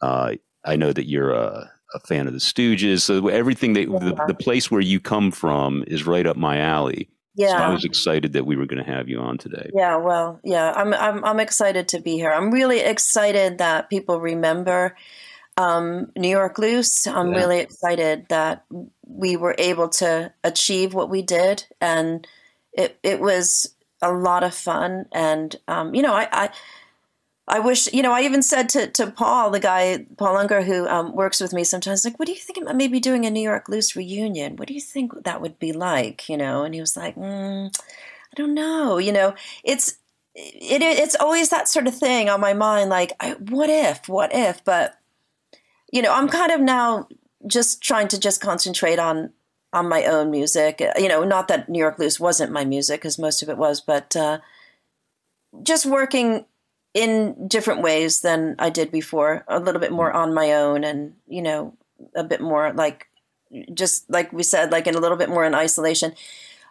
uh, 0.00 0.34
I 0.64 0.76
know 0.76 0.92
that 0.92 1.08
you're 1.08 1.32
a, 1.32 1.70
a 1.94 2.00
fan 2.00 2.26
of 2.26 2.32
the 2.32 2.38
Stooges. 2.38 3.02
So 3.02 3.28
everything 3.28 3.74
that 3.74 3.86
the, 3.88 4.14
Yeah. 4.16 4.26
the 4.26 4.34
place 4.34 4.70
where 4.70 4.80
you 4.80 5.00
come 5.00 5.30
from 5.30 5.84
is 5.86 6.06
right 6.06 6.26
up 6.26 6.36
my 6.36 6.58
alley. 6.58 7.08
So 7.36 7.56
I 7.56 7.68
was 7.72 7.84
excited 7.84 8.32
that 8.34 8.46
we 8.46 8.54
were 8.54 8.64
going 8.64 8.82
to 8.82 8.88
have 8.90 9.08
you 9.08 9.18
on 9.18 9.38
today. 9.38 9.68
Yeah, 9.74 9.96
well, 9.96 10.38
yeah, 10.44 10.72
I'm 10.74 10.94
I'm 10.94 11.24
I'm 11.24 11.40
excited 11.40 11.88
to 11.88 12.00
be 12.00 12.12
here. 12.12 12.30
I'm 12.30 12.52
really 12.52 12.78
excited 12.78 13.58
that 13.58 13.90
people 13.90 14.20
remember 14.20 14.96
um, 15.56 16.12
New 16.16 16.28
York 16.28 16.58
Loose. 16.58 17.08
I'm 17.08 17.30
Yeah. 17.32 17.38
really 17.38 17.58
excited 17.58 18.26
that 18.28 18.64
we 19.04 19.36
were 19.36 19.56
able 19.58 19.88
to 19.88 20.32
achieve 20.44 20.94
what 20.94 21.10
we 21.10 21.22
did, 21.22 21.66
and 21.80 22.24
it 22.72 22.98
it 23.02 23.18
was 23.20 23.73
a 24.04 24.12
lot 24.12 24.44
of 24.44 24.54
fun. 24.54 25.06
And 25.12 25.56
um, 25.68 25.94
you 25.94 26.02
know, 26.02 26.14
I, 26.14 26.28
I 26.32 26.50
I 27.46 27.60
wish 27.60 27.92
you 27.92 28.02
know. 28.02 28.12
I 28.12 28.22
even 28.22 28.42
said 28.42 28.68
to 28.70 28.86
to 28.88 29.10
Paul, 29.10 29.50
the 29.50 29.60
guy 29.60 30.06
Paul 30.16 30.36
Unger, 30.36 30.62
who 30.62 30.86
um, 30.88 31.14
works 31.14 31.40
with 31.40 31.52
me 31.52 31.64
sometimes, 31.64 32.04
like, 32.04 32.18
what 32.18 32.26
do 32.26 32.32
you 32.32 32.38
think 32.38 32.58
about 32.58 32.76
maybe 32.76 33.00
doing 33.00 33.26
a 33.26 33.30
New 33.30 33.42
York 33.42 33.68
Loose 33.68 33.96
reunion? 33.96 34.56
What 34.56 34.68
do 34.68 34.74
you 34.74 34.80
think 34.80 35.24
that 35.24 35.40
would 35.40 35.58
be 35.58 35.72
like? 35.72 36.28
You 36.28 36.36
know, 36.36 36.64
and 36.64 36.74
he 36.74 36.80
was 36.80 36.96
like, 36.96 37.16
mm, 37.16 37.74
I 37.76 38.34
don't 38.36 38.54
know. 38.54 38.98
You 38.98 39.12
know, 39.12 39.34
it's 39.62 39.98
it, 40.34 40.82
it's 40.82 41.16
always 41.18 41.50
that 41.50 41.68
sort 41.68 41.86
of 41.86 41.96
thing 41.96 42.28
on 42.28 42.40
my 42.40 42.54
mind 42.54 42.90
like 42.90 43.12
I, 43.20 43.32
what 43.34 43.70
if 43.70 44.08
what 44.08 44.34
if 44.34 44.64
but 44.64 44.98
you 45.92 46.02
know 46.02 46.12
i'm 46.12 46.28
kind 46.28 46.50
of 46.50 46.60
now 46.60 47.08
just 47.46 47.82
trying 47.82 48.08
to 48.08 48.18
just 48.18 48.40
concentrate 48.40 48.98
on 48.98 49.32
on 49.74 49.88
my 49.88 50.04
own 50.04 50.30
music 50.30 50.82
you 50.96 51.08
know 51.08 51.24
not 51.24 51.48
that 51.48 51.68
new 51.68 51.78
york 51.78 51.98
loose 51.98 52.18
wasn't 52.18 52.52
my 52.52 52.64
music 52.64 53.00
because 53.00 53.18
most 53.18 53.42
of 53.42 53.48
it 53.48 53.58
was 53.58 53.80
but 53.80 54.14
uh, 54.16 54.38
just 55.62 55.84
working 55.84 56.44
in 56.94 57.48
different 57.48 57.82
ways 57.82 58.20
than 58.20 58.54
i 58.58 58.70
did 58.70 58.90
before 58.90 59.44
a 59.48 59.60
little 59.60 59.80
bit 59.80 59.92
more 59.92 60.12
on 60.12 60.32
my 60.32 60.52
own 60.52 60.84
and 60.84 61.14
you 61.26 61.42
know 61.42 61.76
a 62.14 62.24
bit 62.24 62.40
more 62.40 62.72
like 62.72 63.08
just 63.72 64.08
like 64.08 64.32
we 64.32 64.42
said 64.42 64.72
like 64.72 64.86
in 64.86 64.94
a 64.94 65.00
little 65.00 65.18
bit 65.18 65.28
more 65.28 65.44
in 65.44 65.54
isolation 65.54 66.12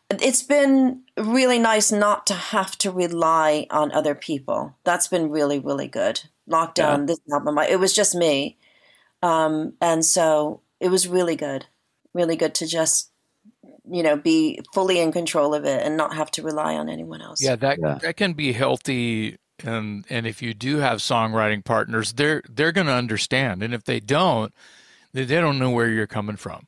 it's 0.10 0.44
been 0.44 1.02
really 1.18 1.60
nice 1.60 1.92
not 1.92 2.28
to 2.28 2.34
have 2.34 2.78
to 2.80 2.92
rely 2.92 3.68
on 3.70 3.92
other 3.92 4.16
people. 4.16 4.76
That's 4.84 5.08
been 5.08 5.30
really, 5.30 5.60
really 5.60 5.88
good. 5.88 6.22
Lockdown, 6.50 7.08
this 7.08 7.20
album, 7.32 7.58
it 7.60 7.80
was 7.80 7.94
just 7.94 8.16
me. 8.16 8.58
Um, 9.22 9.74
and 9.80 10.06
so 10.06 10.62
it 10.80 10.90
was 10.90 11.08
really 11.08 11.36
good, 11.36 11.66
really 12.14 12.36
good 12.36 12.56
to 12.56 12.68
just, 12.68 13.12
you 13.90 14.04
know, 14.04 14.16
be 14.16 14.60
fully 14.74 15.00
in 15.00 15.12
control 15.12 15.54
of 15.54 15.66
it 15.66 15.86
and 15.86 15.98
not 15.98 16.16
have 16.16 16.32
to 16.32 16.44
rely 16.44 16.76
on 16.76 16.90
anyone 16.90 17.22
else. 17.22 17.42
Yeah, 17.42 17.56
that 17.58 17.80
Yeah. 17.80 17.98
that 18.02 18.18
can 18.18 18.34
be 18.34 18.54
healthy 18.54 19.38
and 19.64 20.06
and 20.10 20.26
if 20.28 20.42
you 20.42 20.54
do 20.54 20.78
have 20.78 21.00
songwriting 21.00 21.64
partners, 21.64 22.14
they're 22.14 22.42
they're 22.50 22.72
going 22.72 22.88
to 22.88 22.94
understand. 22.94 23.64
And 23.64 23.74
if 23.74 23.84
they 23.84 24.00
don't, 24.00 24.54
they, 25.14 25.26
they 25.26 25.40
don't 25.40 25.60
know 25.60 25.70
where 25.70 25.90
you're 25.90 26.08
coming 26.08 26.36
from. 26.36 26.68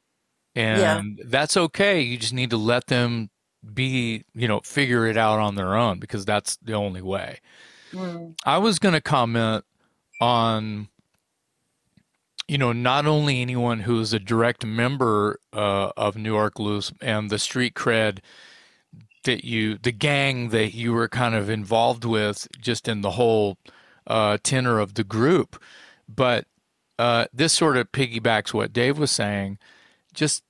And 0.55 1.17
Yeah. 1.17 1.25
that's 1.25 1.57
okay. 1.57 2.01
You 2.01 2.17
just 2.17 2.33
need 2.33 2.49
to 2.51 2.57
let 2.57 2.87
them 2.87 3.29
be, 3.73 4.23
you 4.33 4.47
know, 4.47 4.61
figure 4.63 5.07
it 5.07 5.17
out 5.17 5.39
on 5.39 5.55
their 5.55 5.75
own 5.75 5.99
because 5.99 6.25
that's 6.25 6.57
the 6.57 6.73
only 6.73 7.01
way. 7.01 7.39
Mm. 7.91 8.35
I 8.45 8.57
was 8.59 8.79
going 8.79 8.93
to 8.93 9.01
comment 9.01 9.65
on 10.21 10.87
you 12.47 12.57
know 12.57 12.71
not 12.71 13.05
only 13.05 13.41
anyone 13.41 13.81
who 13.81 13.99
is 13.99 14.13
a 14.13 14.19
direct 14.19 14.65
member 14.65 15.39
uh, 15.53 15.91
of 15.97 16.15
New 16.15 16.33
York 16.33 16.59
Loose 16.59 16.91
and 17.01 17.29
the 17.29 17.39
street 17.39 17.73
cred 17.73 18.19
that 19.23 19.43
you 19.43 19.77
the 19.77 19.91
gang 19.91 20.49
that 20.49 20.73
you 20.73 20.93
were 20.93 21.07
kind 21.07 21.35
of 21.35 21.49
involved 21.49 22.05
with 22.05 22.47
just 22.59 22.87
in 22.87 23.01
the 23.01 23.11
whole 23.11 23.57
uh, 24.07 24.37
tenor 24.43 24.79
of 24.79 24.93
the 24.93 25.03
group. 25.03 25.61
But 26.07 26.45
uh, 26.97 27.25
this 27.33 27.53
sort 27.53 27.77
of 27.77 27.91
piggybacks 27.91 28.53
what 28.53 28.71
Dave 28.73 28.97
was 28.97 29.11
saying. 29.11 29.57
Just 30.13 30.43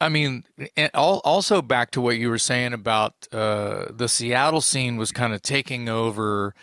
I 0.00 0.08
mean, 0.08 0.44
and 0.76 0.90
al- 0.94 1.20
also 1.24 1.60
back 1.60 1.90
to 1.92 2.00
what 2.00 2.18
you 2.18 2.28
were 2.28 2.38
saying 2.38 2.72
about 2.72 3.14
uh, 3.32 3.86
the 3.90 4.08
Seattle 4.08 4.60
scene 4.60 4.96
was 4.96 5.10
kind 5.10 5.34
of 5.34 5.42
taking 5.42 5.88
over, 5.88 6.54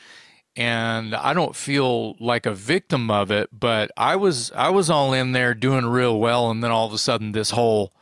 and 0.56 1.14
I 1.16 1.34
don't 1.34 1.56
feel 1.56 2.16
like 2.20 2.46
a 2.46 2.54
victim 2.54 3.12
of 3.12 3.32
it, 3.32 3.50
but 3.52 3.92
I 3.98 4.16
was 4.16 4.52
I 4.54 4.70
was 4.70 4.90
all 4.90 5.14
in 5.14 5.32
there 5.32 5.54
doing 5.54 5.86
real 5.86 6.20
well, 6.20 6.50
and 6.50 6.64
then 6.64 6.72
all 6.72 6.88
of 6.88 6.94
a 6.94 6.98
sudden 6.98 7.32
this 7.32 7.52
whole 7.52 7.94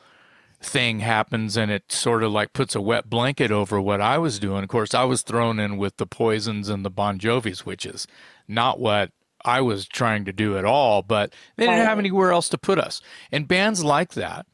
thing 0.62 1.00
happens, 1.00 1.58
and 1.58 1.72
it 1.72 1.92
sort 1.92 2.24
of 2.24 2.32
like 2.32 2.54
puts 2.54 2.76
a 2.76 2.82
wet 2.82 3.10
blanket 3.10 3.52
over 3.52 3.82
what 3.82 4.02
I 4.02 4.18
was 4.18 4.40
doing. 4.40 4.64
Of 4.64 4.70
course, 4.70 4.94
I 4.94 5.04
was 5.04 5.22
thrown 5.22 5.60
in 5.60 5.78
with 5.78 5.98
the 5.98 6.08
Poisons 6.08 6.70
and 6.70 6.86
the 6.86 6.90
Bon 6.90 7.20
Jovis, 7.20 7.60
which 7.60 7.86
is 7.86 8.08
not 8.48 8.80
what 8.80 9.12
I 9.44 9.62
was 9.62 9.88
trying 9.88 10.26
to 10.26 10.34
do 10.34 10.58
at 10.58 10.66
all, 10.66 11.02
but 11.02 11.34
they 11.58 11.66
didn't 11.66 11.86
have 11.86 12.00
anywhere 12.00 12.32
else 12.32 12.50
to 12.50 12.58
put 12.58 12.80
us. 12.80 13.02
And 13.32 13.48
bands 13.48 13.84
like 13.84 14.14
that 14.14 14.46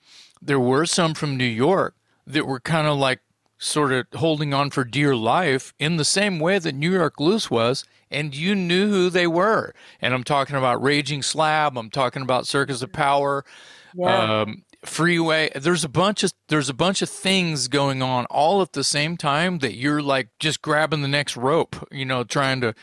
there 0.42 0.60
were 0.60 0.86
some 0.86 1.14
from 1.14 1.38
New 1.38 1.44
York 1.44 1.96
that 2.26 2.46
were 2.46 2.60
kind 2.60 2.88
of 2.88 2.98
like 2.98 3.20
sort 3.60 3.92
of 3.92 4.08
holding 4.16 4.54
on 4.54 4.70
for 4.72 4.84
dear 4.84 5.16
life 5.16 5.74
in 5.78 5.98
the 5.98 6.06
same 6.06 6.40
way 6.40 6.58
that 6.60 6.74
New 6.74 6.92
York 6.94 7.20
Loose 7.20 7.52
was, 7.52 7.86
and 8.10 8.34
you 8.36 8.56
knew 8.56 8.88
who 8.90 9.10
they 9.10 9.28
were. 9.28 9.74
And 10.02 10.14
I'm 10.14 10.24
talking 10.24 10.56
about 10.56 10.82
Raging 10.82 11.22
Slab, 11.22 11.78
I'm 11.78 11.90
talking 11.92 12.22
about 12.24 12.48
Circus 12.48 12.82
of 12.82 12.92
Power, 12.94 13.46
Yeah. 13.94 14.42
um, 14.42 14.64
Freeway. 14.86 15.50
There's 15.56 15.84
a 15.84 15.90
bunch 15.90 16.24
of 16.24 16.32
there's 16.48 16.70
a 16.70 16.74
bunch 16.74 17.02
of 17.02 17.10
things 17.10 17.68
going 17.68 18.02
on 18.02 18.26
all 18.28 18.62
at 18.62 18.72
the 18.72 18.84
same 18.84 19.18
time 19.18 19.60
that 19.60 19.76
you're 19.76 20.02
like 20.02 20.30
just 20.40 20.62
grabbing 20.62 21.02
the 21.02 21.08
next 21.10 21.36
rope, 21.36 21.76
you 21.92 22.06
know, 22.06 22.24
trying 22.24 22.62
to 22.62 22.74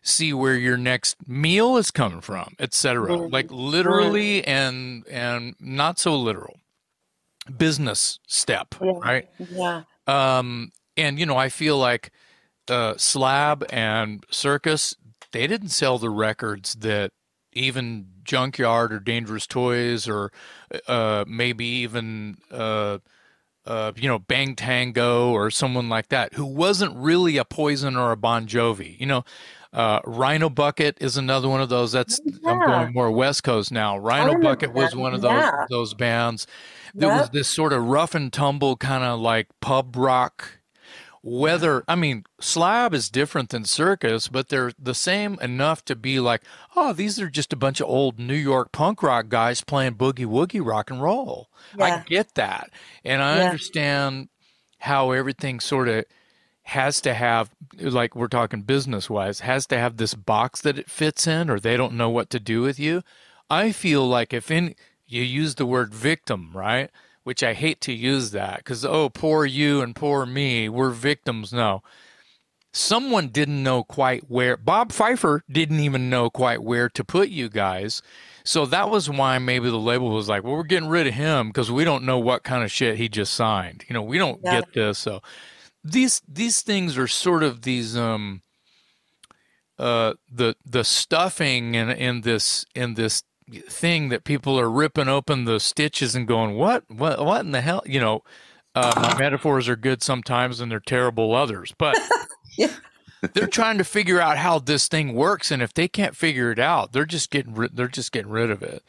see 0.00 0.32
where 0.32 0.54
your 0.54 0.76
next 0.76 1.16
meal 1.28 1.76
is 1.76 1.90
coming 1.90 2.20
from, 2.20 2.54
etc. 2.60 3.16
Like 3.16 3.50
literally 3.50 4.44
and 4.46 5.04
and 5.08 5.56
not 5.58 5.98
so 5.98 6.16
literal 6.16 6.60
business 7.58 8.18
step, 8.28 8.74
Yeah. 8.80 8.92
right? 9.02 9.28
yeah. 9.38 9.82
Um, 10.10 10.72
and 10.96 11.18
you 11.18 11.26
know, 11.26 11.36
I 11.36 11.48
feel 11.48 11.78
like 11.78 12.10
uh, 12.68 12.94
Slab 12.96 13.64
and 13.70 14.24
Circus 14.30 14.96
they 15.32 15.46
didn't 15.46 15.68
sell 15.68 15.98
the 15.98 16.10
records 16.10 16.74
that 16.76 17.12
even 17.52 18.06
Junkyard 18.24 18.92
or 18.92 18.98
Dangerous 18.98 19.46
Toys 19.46 20.08
or 20.08 20.32
uh, 20.88 21.24
maybe 21.26 21.64
even 21.64 22.38
uh, 22.50 22.98
uh, 23.70 23.92
you 23.96 24.08
know, 24.08 24.18
Bang 24.18 24.56
Tango 24.56 25.30
or 25.30 25.50
someone 25.50 25.88
like 25.88 26.08
that 26.08 26.34
who 26.34 26.44
wasn't 26.44 26.96
really 26.96 27.36
a 27.36 27.44
Poison 27.44 27.96
or 27.96 28.10
a 28.10 28.16
Bon 28.16 28.46
Jovi. 28.46 28.98
You 28.98 29.06
know, 29.06 29.24
uh, 29.72 30.00
Rhino 30.04 30.50
Bucket 30.50 30.98
is 31.00 31.16
another 31.16 31.48
one 31.48 31.60
of 31.60 31.68
those. 31.68 31.92
That's 31.92 32.20
Yeah. 32.24 32.50
I'm 32.50 32.58
going 32.66 32.92
more 32.92 33.10
West 33.12 33.44
Coast 33.44 33.70
now. 33.70 33.96
Rhino 33.96 34.40
Bucket 34.40 34.72
was 34.72 34.96
one 34.96 35.14
of 35.14 35.20
those 35.20 35.30
Yeah. 35.30 35.66
those 35.70 35.94
bands. 35.94 36.46
There 36.94 37.08
was 37.08 37.30
this 37.30 37.48
sort 37.48 37.72
of 37.72 37.84
rough 37.84 38.16
and 38.16 38.32
tumble 38.32 38.76
kind 38.76 39.04
of 39.04 39.20
like 39.20 39.46
pub 39.60 39.94
rock. 39.96 40.58
Whether 41.22 41.84
I 41.86 41.96
mean 41.96 42.24
slab 42.40 42.94
is 42.94 43.10
different 43.10 43.50
than 43.50 43.64
circus, 43.66 44.28
but 44.28 44.48
they're 44.48 44.72
the 44.78 44.94
same 44.94 45.38
enough 45.40 45.84
to 45.86 45.94
be 45.96 46.18
like, 46.18 46.42
oh, 46.74 46.92
these 46.94 47.20
are 47.20 47.28
just 47.28 47.52
a 47.52 47.56
bunch 47.56 47.80
of 47.80 47.88
old 47.88 48.18
New 48.18 48.34
York 48.34 48.72
punk 48.72 49.02
rock 49.02 49.28
guys 49.28 49.62
playing 49.62 49.96
boogie 49.96 50.24
woogie 50.26 50.64
rock 50.64 50.90
and 50.90 51.02
roll. 51.02 51.50
I 51.78 51.90
get 52.06 52.34
that, 52.36 52.70
and 53.04 53.22
I 53.22 53.36
Yeah. 53.36 53.44
understand 53.50 54.28
how 54.78 55.10
everything 55.10 55.60
sort 55.60 55.88
of 55.88 56.04
has 56.62 57.00
to 57.02 57.14
have 57.14 57.50
like 57.78 58.14
we're 58.14 58.28
talking 58.28 58.62
business 58.62 59.10
wise 59.10 59.40
has 59.40 59.66
to 59.66 59.76
have 59.78 59.96
this 59.96 60.14
box 60.14 60.60
that 60.60 60.78
it 60.78 60.88
fits 60.90 61.26
in 61.26 61.50
or 61.50 61.58
they 61.58 61.76
don't 61.76 61.94
know 61.94 62.10
what 62.10 62.30
to 62.30 62.38
do 62.38 62.62
with 62.62 62.78
you 62.78 63.02
i 63.48 63.72
feel 63.72 64.06
like 64.06 64.32
if 64.32 64.50
in 64.50 64.74
you 65.06 65.22
use 65.22 65.56
the 65.56 65.66
word 65.66 65.92
victim 65.92 66.50
right 66.54 66.90
which 67.24 67.42
i 67.42 67.52
hate 67.54 67.80
to 67.80 67.92
use 67.92 68.30
that 68.30 68.58
because 68.58 68.84
oh 68.84 69.08
poor 69.08 69.44
you 69.44 69.80
and 69.82 69.94
poor 69.96 70.26
me 70.26 70.68
we're 70.68 70.90
victims. 70.90 71.52
No. 71.52 71.82
Someone 72.72 73.28
didn't 73.28 73.62
know 73.62 73.82
quite 73.82 74.30
where 74.30 74.56
bob 74.56 74.90
pfeifer 74.92 75.40
didn't 75.50 75.80
even 75.80 76.08
know 76.08 76.30
quite 76.30 76.62
where 76.62 76.88
to 76.88 77.02
put 77.04 77.28
you 77.28 77.48
guys. 77.48 78.00
So 78.44 78.64
that 78.66 78.88
was 78.90 79.10
why 79.10 79.38
maybe 79.38 79.68
the 79.68 79.76
label 79.76 80.10
was 80.10 80.28
like 80.28 80.44
well 80.44 80.54
we're 80.54 80.62
getting 80.62 80.88
rid 80.88 81.06
of 81.06 81.14
him 81.14 81.48
because 81.48 81.70
we 81.70 81.84
don't 81.84 82.04
know 82.04 82.18
what 82.18 82.42
kind 82.44 82.62
of 82.64 82.70
shit 82.70 82.96
he 82.96 83.08
just 83.08 83.34
signed. 83.34 83.84
You 83.88 83.94
know 83.94 84.02
we 84.02 84.18
don't 84.18 84.40
Yeah. 84.44 84.60
get 84.62 84.72
this 84.72 84.98
so. 84.98 85.20
These 85.82 86.22
these 86.28 86.62
things 86.62 86.96
are 86.98 87.08
sort 87.08 87.42
of 87.42 87.62
these 87.62 87.96
um 87.96 88.42
uh 89.78 90.14
the 90.30 90.54
the 90.64 90.84
stuffing 90.84 91.74
in 91.74 91.90
in 91.90 92.20
this 92.20 92.64
in 92.74 92.94
this 92.94 93.22
thing 93.68 94.08
that 94.08 94.24
people 94.24 94.58
are 94.58 94.70
ripping 94.70 95.08
open 95.08 95.44
the 95.44 95.60
stitches 95.60 96.14
and 96.14 96.26
going 96.26 96.56
what 96.56 96.84
what 96.90 97.24
what 97.24 97.40
in 97.40 97.52
the 97.52 97.60
hell 97.60 97.82
you 97.86 98.00
know 98.00 98.22
uh, 98.74 98.92
my 98.96 99.18
metaphors 99.18 99.68
are 99.68 99.76
good 99.76 100.02
sometimes 100.02 100.60
and 100.60 100.70
they're 100.70 100.80
terrible 100.80 101.34
others 101.34 101.74
but 101.78 101.96
Yeah. 102.56 102.72
they're 103.34 103.46
trying 103.46 103.78
to 103.78 103.84
figure 103.84 104.20
out 104.20 104.38
how 104.38 104.58
this 104.58 104.88
thing 104.88 105.14
works 105.14 105.50
and 105.50 105.62
if 105.62 105.72
they 105.74 105.88
can't 105.88 106.16
figure 106.16 106.50
it 106.50 106.58
out 106.58 106.92
they're 106.92 107.04
just 107.04 107.30
getting 107.30 107.54
rid 107.54 107.76
they're 107.76 107.88
just 107.88 108.12
getting 108.12 108.30
rid 108.30 108.50
of 108.50 108.62
it 108.62 108.82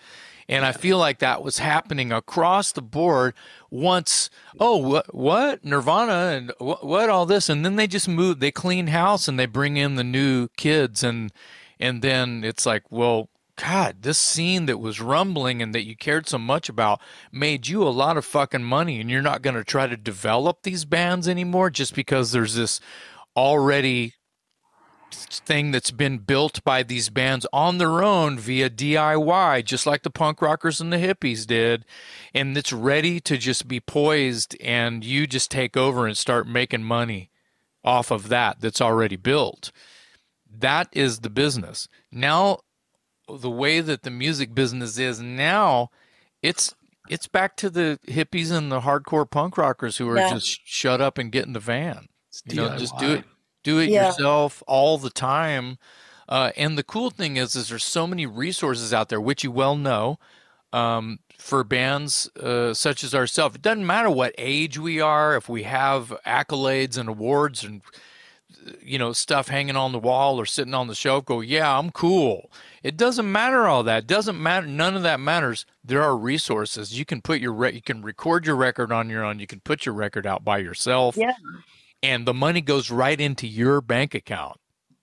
and 0.52 0.66
I 0.66 0.74
feel 0.74 0.98
like 0.98 1.20
that 1.20 1.42
was 1.42 1.60
happening 1.60 2.12
across 2.12 2.74
the 2.74 2.82
board 2.82 3.34
once, 3.70 4.30
oh, 4.60 4.76
what, 4.76 5.16
what? 5.16 5.64
Nirvana 5.64 6.36
and 6.36 6.52
what, 6.58 6.86
what, 6.86 7.10
all 7.10 7.26
this. 7.26 7.48
And 7.48 7.64
then 7.64 7.78
they 7.78 7.88
just 7.88 8.10
move, 8.10 8.42
they 8.42 8.52
clean 8.52 8.88
house 8.88 9.30
and 9.30 9.40
they 9.40 9.46
bring 9.46 9.78
in 9.78 9.96
the 9.96 10.04
new 10.04 10.50
kids. 10.58 11.04
And, 11.06 11.32
and 11.80 12.02
then 12.02 12.44
it's 12.44 12.66
like, 12.66 12.84
well, 12.92 13.30
God, 13.62 14.02
this 14.02 14.18
scene 14.18 14.66
that 14.66 14.80
was 14.80 15.00
rumbling 15.00 15.62
and 15.62 15.74
that 15.76 15.86
you 15.86 15.96
cared 15.96 16.28
so 16.28 16.40
much 16.40 16.68
about 16.68 17.00
made 17.32 17.68
you 17.68 17.84
a 17.84 17.90
lot 17.90 18.18
of 18.18 18.26
fucking 18.26 18.64
money. 18.64 19.00
And 19.00 19.08
you're 19.08 19.22
not 19.22 19.44
going 19.44 19.56
to 19.56 19.64
try 19.64 19.86
to 19.86 19.96
develop 19.96 20.64
these 20.64 20.84
bands 20.84 21.28
anymore 21.28 21.70
just 21.70 21.94
because 21.94 22.32
there's 22.32 22.56
this 22.56 22.80
already 23.38 24.16
thing 25.12 25.70
that's 25.70 25.92
been 25.92 26.18
built 26.18 26.64
by 26.64 26.82
these 26.82 27.12
bands 27.12 27.46
on 27.54 27.78
their 27.78 28.02
own 28.02 28.40
via 28.40 28.68
DIY, 28.68 29.64
just 29.64 29.86
like 29.86 30.02
the 30.02 30.10
punk 30.10 30.42
rockers 30.42 30.82
and 30.82 30.92
the 30.92 30.98
hippies 30.98 31.46
did. 31.46 31.86
And 32.34 32.58
it's 32.58 32.74
ready 32.74 33.20
to 33.20 33.38
just 33.38 33.68
be 33.68 33.80
poised, 33.80 34.58
and 34.60 35.06
you 35.06 35.28
just 35.28 35.52
take 35.52 35.78
over 35.78 36.08
and 36.08 36.18
start 36.18 36.48
making 36.48 36.84
money 36.84 37.30
off 37.84 38.10
of 38.10 38.28
that 38.30 38.60
that's 38.60 38.82
already 38.82 39.18
built. 39.18 39.72
That 40.50 40.88
is 40.94 41.20
the 41.20 41.30
business. 41.30 41.88
Now, 42.12 42.62
the 43.38 43.50
way 43.50 43.82
that 43.82 44.04
the 44.04 44.12
music 44.12 44.54
business 44.54 44.98
is 44.98 45.22
now, 45.22 45.90
it's 46.42 46.74
it's 47.10 47.28
back 47.28 47.58
to 47.58 47.70
the 47.70 48.00
hippies 48.08 48.52
and 48.52 48.72
the 48.72 48.82
hardcore 48.82 49.30
punk 49.30 49.58
rockers 49.58 49.98
who 49.98 50.08
are 50.10 50.18
Yeah. 50.20 50.30
just 50.30 50.62
shut 50.64 51.02
up 51.02 51.18
and 51.18 51.32
get 51.32 51.46
in 51.46 51.54
the 51.54 51.60
van. 51.60 52.08
You 52.46 52.56
know, 52.56 52.78
just 52.78 52.98
do 52.98 53.14
it 53.14 53.26
do 53.64 53.80
it 53.80 53.90
Yeah. 53.90 54.08
yourself 54.08 54.64
all 54.68 54.98
the 54.98 55.10
time. 55.10 55.78
Uh, 56.30 56.52
and 56.56 56.78
the 56.78 56.84
cool 56.84 57.10
thing 57.10 57.36
is, 57.38 57.56
is 57.56 57.70
there's 57.70 57.84
so 57.84 58.08
many 58.08 58.26
resources 58.26 58.94
out 58.94 59.10
there, 59.10 59.20
which 59.20 59.44
you 59.44 59.52
well 59.52 59.76
know, 59.76 60.18
um, 60.72 61.20
for 61.38 61.64
bands 61.64 62.30
uh, 62.38 62.74
such 62.74 63.04
as 63.04 63.14
ourselves. 63.14 63.56
It 63.56 63.62
doesn't 63.62 63.86
matter 63.86 64.10
what 64.10 64.34
age 64.38 64.80
we 64.80 65.02
are, 65.02 65.36
if 65.36 65.50
we 65.50 65.64
have 65.64 66.16
accolades 66.26 66.98
and 66.98 67.10
awards 67.10 67.64
and 67.64 67.82
you 68.82 68.98
know 69.00 69.14
stuff 69.14 69.48
hanging 69.48 69.76
on 69.76 69.92
the 69.92 70.00
wall 70.00 70.40
or 70.40 70.46
sitting 70.46 70.74
on 70.74 70.88
the 70.88 70.96
shelf. 70.96 71.26
Go, 71.26 71.42
yeah, 71.42 71.78
I'm 71.78 71.92
cool. 71.92 72.52
It 72.84 72.98
doesn't 72.98 73.32
matter 73.32 73.68
all 73.68 73.84
that. 73.84 74.08
Doesn't 74.08 74.42
matter. 74.42 74.68
None 74.68 74.96
of 74.96 75.04
that 75.04 75.20
matters. 75.20 75.66
There 75.84 76.02
are 76.02 76.18
resources. 76.18 76.98
You 76.98 77.06
can 77.06 77.22
put 77.22 77.40
your 77.40 77.54
re- 77.54 77.74
you 77.74 77.82
can 77.82 78.02
record 78.02 78.46
your 78.46 78.56
record 78.56 78.92
on 78.92 79.10
your 79.10 79.24
own. 79.24 79.40
You 79.40 79.48
can 79.48 79.60
put 79.62 79.86
your 79.86 79.96
record 79.96 80.26
out 80.26 80.44
by 80.44 80.58
yourself. 80.60 81.16
Yeah. 81.18 81.34
And 82.04 82.26
the 82.26 82.34
money 82.34 82.62
goes 82.62 82.90
right 82.90 83.20
into 83.20 83.48
your 83.48 83.80
bank 83.82 84.16
account. 84.16 84.60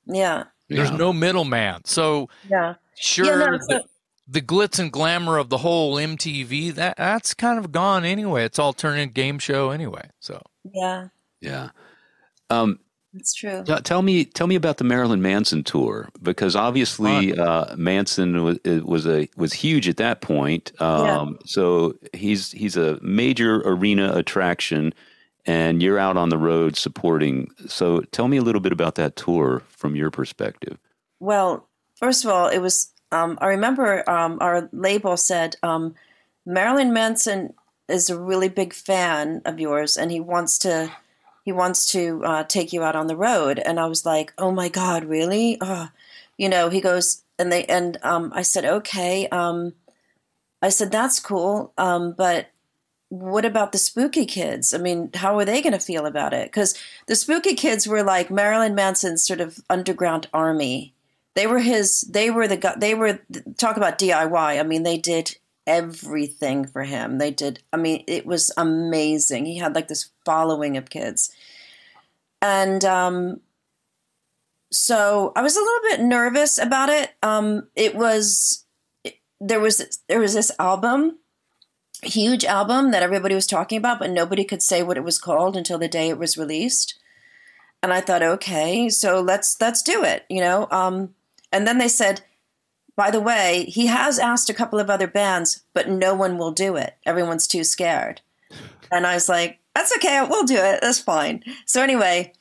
Yeah. 0.07 0.45
There's 0.69 0.91
Yeah. 0.91 0.97
no 0.97 1.13
middleman. 1.13 1.83
So 1.85 2.29
Yeah. 2.51 2.75
sure, 2.97 3.41
Yeah, 3.41 3.47
no, 3.47 3.59
the, 3.59 3.65
so- 3.69 3.89
the 4.27 4.43
glitz 4.43 4.79
and 4.79 4.93
glamour 4.93 5.39
of 5.39 5.49
the 5.49 5.59
whole 5.59 5.97
MTV 5.97 6.75
that 6.75 6.97
that's 6.99 7.33
kind 7.35 7.59
of 7.59 7.73
gone 7.73 8.05
anyway. 8.05 8.45
It's 8.45 8.59
all 8.59 8.73
turned 8.73 8.99
into 9.01 9.13
game 9.15 9.39
show 9.39 9.71
anyway. 9.71 10.11
So 10.21 10.43
Yeah. 10.73 11.09
Yeah. 11.41 11.71
Um, 12.51 12.81
That's 13.15 13.33
true. 13.33 13.65
t- 13.65 13.81
tell 13.83 14.03
me, 14.03 14.25
tell 14.25 14.47
me 14.47 14.55
about 14.55 14.77
the 14.77 14.85
Marilyn 14.85 15.23
Manson 15.23 15.65
tour 15.65 16.11
because 16.23 16.55
obviously 16.55 17.37
uh, 17.39 17.75
Manson 17.77 18.45
was 18.45 18.59
was 18.65 19.07
a 19.07 19.29
was 19.37 19.53
huge 19.53 19.89
at 19.89 19.97
that 19.97 20.21
point. 20.21 20.73
Um, 20.81 21.39
So 21.47 21.97
he's 22.13 22.53
he's 22.53 22.77
a 22.77 22.99
major 23.01 23.63
arena 23.65 24.13
attraction, 24.15 24.93
and 25.47 25.83
you're 25.83 25.99
out 25.99 26.17
on 26.17 26.29
the 26.29 26.39
road 26.39 26.77
supporting. 26.77 27.51
So 27.67 28.01
tell 28.13 28.29
me 28.29 28.37
a 28.37 28.43
little 28.43 28.61
bit 28.61 28.73
about 28.73 28.97
that 28.97 29.17
tour 29.17 29.63
from 29.71 29.97
your 29.97 30.11
perspective. 30.11 30.79
Well, 31.19 31.67
first 31.97 32.25
of 32.25 32.31
all, 32.31 32.49
it 32.49 32.59
was. 32.59 32.93
Um, 33.11 33.39
I 33.41 33.47
remember 33.47 34.09
um, 34.09 34.37
our 34.43 34.69
label 34.71 35.17
said 35.17 35.57
um, 35.63 35.95
Marilyn 36.45 36.93
Manson 36.93 37.55
is 37.89 38.11
a 38.11 38.21
really 38.21 38.51
big 38.51 38.75
fan 38.75 39.41
of 39.47 39.59
yours, 39.59 39.97
and 39.97 40.11
he 40.11 40.21
wants 40.21 40.59
to 40.59 40.93
he 41.49 41.53
wants 41.53 41.87
to 41.93 42.23
uh, 42.27 42.45
take 42.45 42.75
you 42.75 42.83
out 42.83 42.95
on 42.95 43.07
the 43.07 43.17
road. 43.17 43.59
And 43.59 43.81
I 43.81 43.87
was 43.87 44.05
like, 44.05 44.35
oh 44.37 44.51
my 44.51 44.69
god, 44.69 45.07
really? 45.07 45.59
You 46.37 46.47
know, 46.51 46.69
he 46.69 46.83
goes 46.83 47.23
and 47.39 47.51
they 47.51 47.65
and 47.65 47.97
um, 48.03 48.33
I 48.35 48.43
said, 48.43 48.67
okay. 48.67 49.27
Um, 49.29 49.73
I 50.61 50.69
said 50.69 50.93
that's 50.93 51.19
cool, 51.21 51.73
um, 51.79 52.13
but 52.13 52.49
what 53.09 53.47
about 53.47 53.73
the 53.73 53.79
spooky 53.79 54.27
kids? 54.27 54.75
I 54.75 54.77
mean, 54.77 55.09
how 55.15 55.39
are 55.39 55.47
they 55.47 55.63
going 55.63 55.73
to 55.73 55.79
feel 55.79 56.05
about 56.05 56.35
it? 56.35 56.49
Because 56.49 56.79
the 57.07 57.17
spooky 57.17 57.55
kids 57.55 57.89
were 57.89 58.03
like 58.03 58.31
Marilyn 58.31 58.75
Manson's 58.75 59.27
sort 59.27 59.41
of 59.41 59.59
underground 59.71 60.29
army. 60.35 60.93
They 61.35 61.47
were 61.47 61.61
his. 61.61 62.03
They 62.03 62.31
were 62.31 62.47
the. 62.47 62.75
They 62.77 62.95
were 62.95 63.21
talk 63.57 63.79
about 63.79 63.99
DIY. 63.99 64.61
I 64.61 64.63
mean, 64.65 64.83
they 64.83 64.99
did 64.99 65.35
everything 65.69 66.67
for 66.67 66.83
him. 66.83 67.19
They 67.19 67.31
did. 67.31 67.63
I 67.73 67.77
mean, 67.77 68.03
it 68.09 68.27
was 68.27 68.51
amazing. 68.57 69.45
He 69.45 69.59
had 69.59 69.75
like 69.75 69.87
this 69.87 70.11
following 70.25 70.77
of 70.79 70.89
kids, 70.89 71.31
and 72.43 72.85
um, 72.85 73.41
so 74.71 75.33
I 75.35 75.43
was 75.43 75.57
a 75.57 75.61
little 75.61 75.81
bit 75.91 76.01
nervous 76.01 76.59
about 76.59 76.89
it. 76.89 77.15
Um, 77.23 77.69
it 77.75 77.95
was 77.95 78.65
there 79.41 79.61
was 79.61 80.01
there 80.09 80.21
was 80.21 80.35
this 80.35 80.51
album 80.59 81.19
huge 82.03 82.45
album 82.45 82.91
that 82.91 83.03
everybody 83.03 83.35
was 83.35 83.47
talking 83.47 83.79
about, 83.79 83.99
but 83.99 84.11
nobody 84.11 84.45
could 84.45 84.63
say 84.63 84.83
what 84.83 84.97
it 84.97 85.05
was 85.05 85.19
called 85.19 85.57
until 85.57 85.79
the 85.79 85.89
day 85.89 86.09
it 86.09 86.19
was 86.19 86.39
released. 86.39 86.99
And 87.83 87.93
I 87.93 88.01
thought, 88.01 88.23
okay, 88.23 88.89
so 88.89 89.21
let's 89.21 89.57
let's 89.61 89.83
do 89.83 90.03
it, 90.05 90.25
you 90.29 90.41
know. 90.41 90.69
Um, 90.71 91.15
and 91.53 91.67
then 91.67 91.79
they 91.79 91.89
said, 91.89 92.23
by 92.97 93.11
the 93.11 93.21
way, 93.21 93.65
he 93.69 93.87
has 93.87 94.19
asked 94.19 94.51
a 94.51 94.55
couple 94.55 94.81
of 94.81 94.91
other 94.91 95.07
bands, 95.07 95.65
but 95.75 95.89
no 95.89 96.15
one 96.15 96.39
will 96.39 96.51
do 96.51 96.77
it. 96.77 96.97
Everyone's 97.07 97.47
too 97.47 97.65
scared. 97.65 98.21
And 98.91 99.07
I 99.07 99.15
was 99.15 99.29
like, 99.29 99.61
that's 99.79 99.97
okay, 99.97 100.27
we'll 100.29 100.45
do 100.45 100.57
it. 100.57 100.81
That's 100.83 100.99
fine. 100.99 101.45
So 101.65 101.83
anyway, 101.83 102.33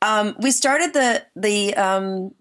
um, 0.00 0.34
we 0.40 0.50
started 0.50 0.92
the 0.92 1.24
the 1.36 1.74
um, 1.74 2.34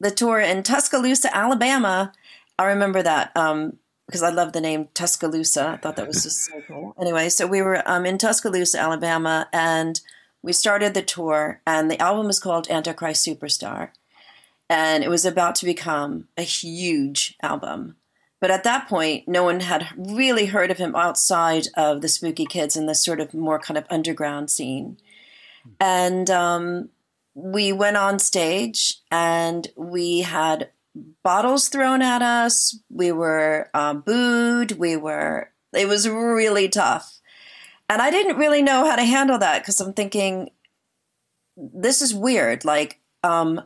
the 0.00 0.10
tour 0.10 0.40
in 0.40 0.62
Tuscaloosa, 0.62 1.34
Alabama. 1.34 2.12
I 2.58 2.64
remember 2.64 3.02
that. 3.02 3.36
Um, 3.36 3.78
because 4.06 4.22
I 4.22 4.30
love 4.30 4.52
the 4.52 4.60
name 4.60 4.88
Tuscaloosa. 4.92 5.68
I 5.68 5.76
thought 5.78 5.96
that 5.96 6.06
was 6.06 6.24
just 6.24 6.44
so 6.44 6.60
cool. 6.68 6.94
Anyway, 7.00 7.30
so 7.30 7.46
we 7.46 7.62
were 7.62 7.82
um, 7.88 8.04
in 8.04 8.18
Tuscaloosa, 8.18 8.78
Alabama, 8.78 9.48
and 9.54 9.98
we 10.42 10.52
started 10.52 10.92
the 10.92 11.00
tour, 11.00 11.62
and 11.66 11.90
the 11.90 11.98
album 12.02 12.26
was 12.26 12.38
called 12.38 12.68
Antichrist 12.68 13.26
Superstar. 13.26 13.90
And 14.68 15.02
it 15.02 15.08
was 15.08 15.24
about 15.24 15.54
to 15.56 15.64
become 15.64 16.28
a 16.36 16.42
huge 16.42 17.36
album. 17.42 17.96
But 18.42 18.50
at 18.50 18.64
that 18.64 18.88
point, 18.88 19.28
no 19.28 19.44
one 19.44 19.60
had 19.60 19.86
really 19.96 20.46
heard 20.46 20.72
of 20.72 20.78
him 20.78 20.96
outside 20.96 21.68
of 21.76 22.00
the 22.00 22.08
Spooky 22.08 22.44
Kids 22.44 22.76
and 22.76 22.88
this 22.88 23.04
sort 23.04 23.20
of 23.20 23.32
more 23.32 23.60
kind 23.60 23.78
of 23.78 23.86
underground 23.88 24.50
scene. 24.50 24.98
And 25.78 26.28
um, 26.28 26.88
we 27.34 27.72
went 27.72 27.96
on 27.96 28.18
stage 28.18 28.98
and 29.12 29.68
we 29.76 30.22
had 30.22 30.70
bottles 31.22 31.68
thrown 31.68 32.02
at 32.02 32.20
us. 32.20 32.76
We 32.90 33.12
were 33.12 33.70
um, 33.74 34.00
booed. 34.00 34.72
We 34.72 34.96
were, 34.96 35.52
it 35.72 35.86
was 35.86 36.08
really 36.08 36.68
tough. 36.68 37.20
And 37.88 38.02
I 38.02 38.10
didn't 38.10 38.38
really 38.38 38.60
know 38.60 38.84
how 38.84 38.96
to 38.96 39.04
handle 39.04 39.38
that 39.38 39.62
because 39.62 39.80
I'm 39.80 39.92
thinking, 39.92 40.50
this 41.56 42.02
is 42.02 42.12
weird. 42.12 42.64
Like, 42.64 42.98
um, 43.22 43.62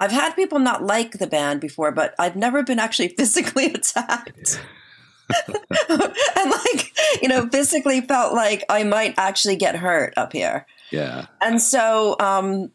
I've 0.00 0.12
had 0.12 0.34
people 0.34 0.58
not 0.58 0.82
like 0.82 1.12
the 1.18 1.26
band 1.26 1.60
before, 1.60 1.92
but 1.92 2.14
I've 2.18 2.36
never 2.36 2.62
been 2.62 2.78
actually 2.78 3.08
physically 3.16 3.66
attacked. 3.66 4.60
and 5.88 6.50
like, 6.50 6.92
you 7.20 7.28
know, 7.28 7.48
physically 7.48 8.00
felt 8.00 8.34
like 8.34 8.64
I 8.68 8.84
might 8.84 9.14
actually 9.18 9.56
get 9.56 9.76
hurt 9.76 10.14
up 10.16 10.32
here. 10.32 10.66
Yeah. 10.90 11.26
And 11.40 11.60
so 11.60 12.16
um, 12.18 12.70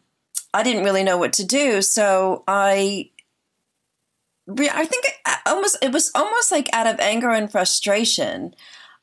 I 0.52 0.62
didn't 0.62 0.84
really 0.84 1.02
know 1.02 1.18
what 1.18 1.32
to 1.34 1.44
do. 1.44 1.82
So 1.82 2.44
I 2.46 3.10
I 4.48 4.84
think 4.84 5.06
it 5.06 5.14
almost 5.46 5.78
it 5.82 5.92
was 5.92 6.10
almost 6.14 6.52
like 6.52 6.68
out 6.72 6.86
of 6.86 7.00
anger 7.00 7.30
and 7.30 7.50
frustration. 7.50 8.54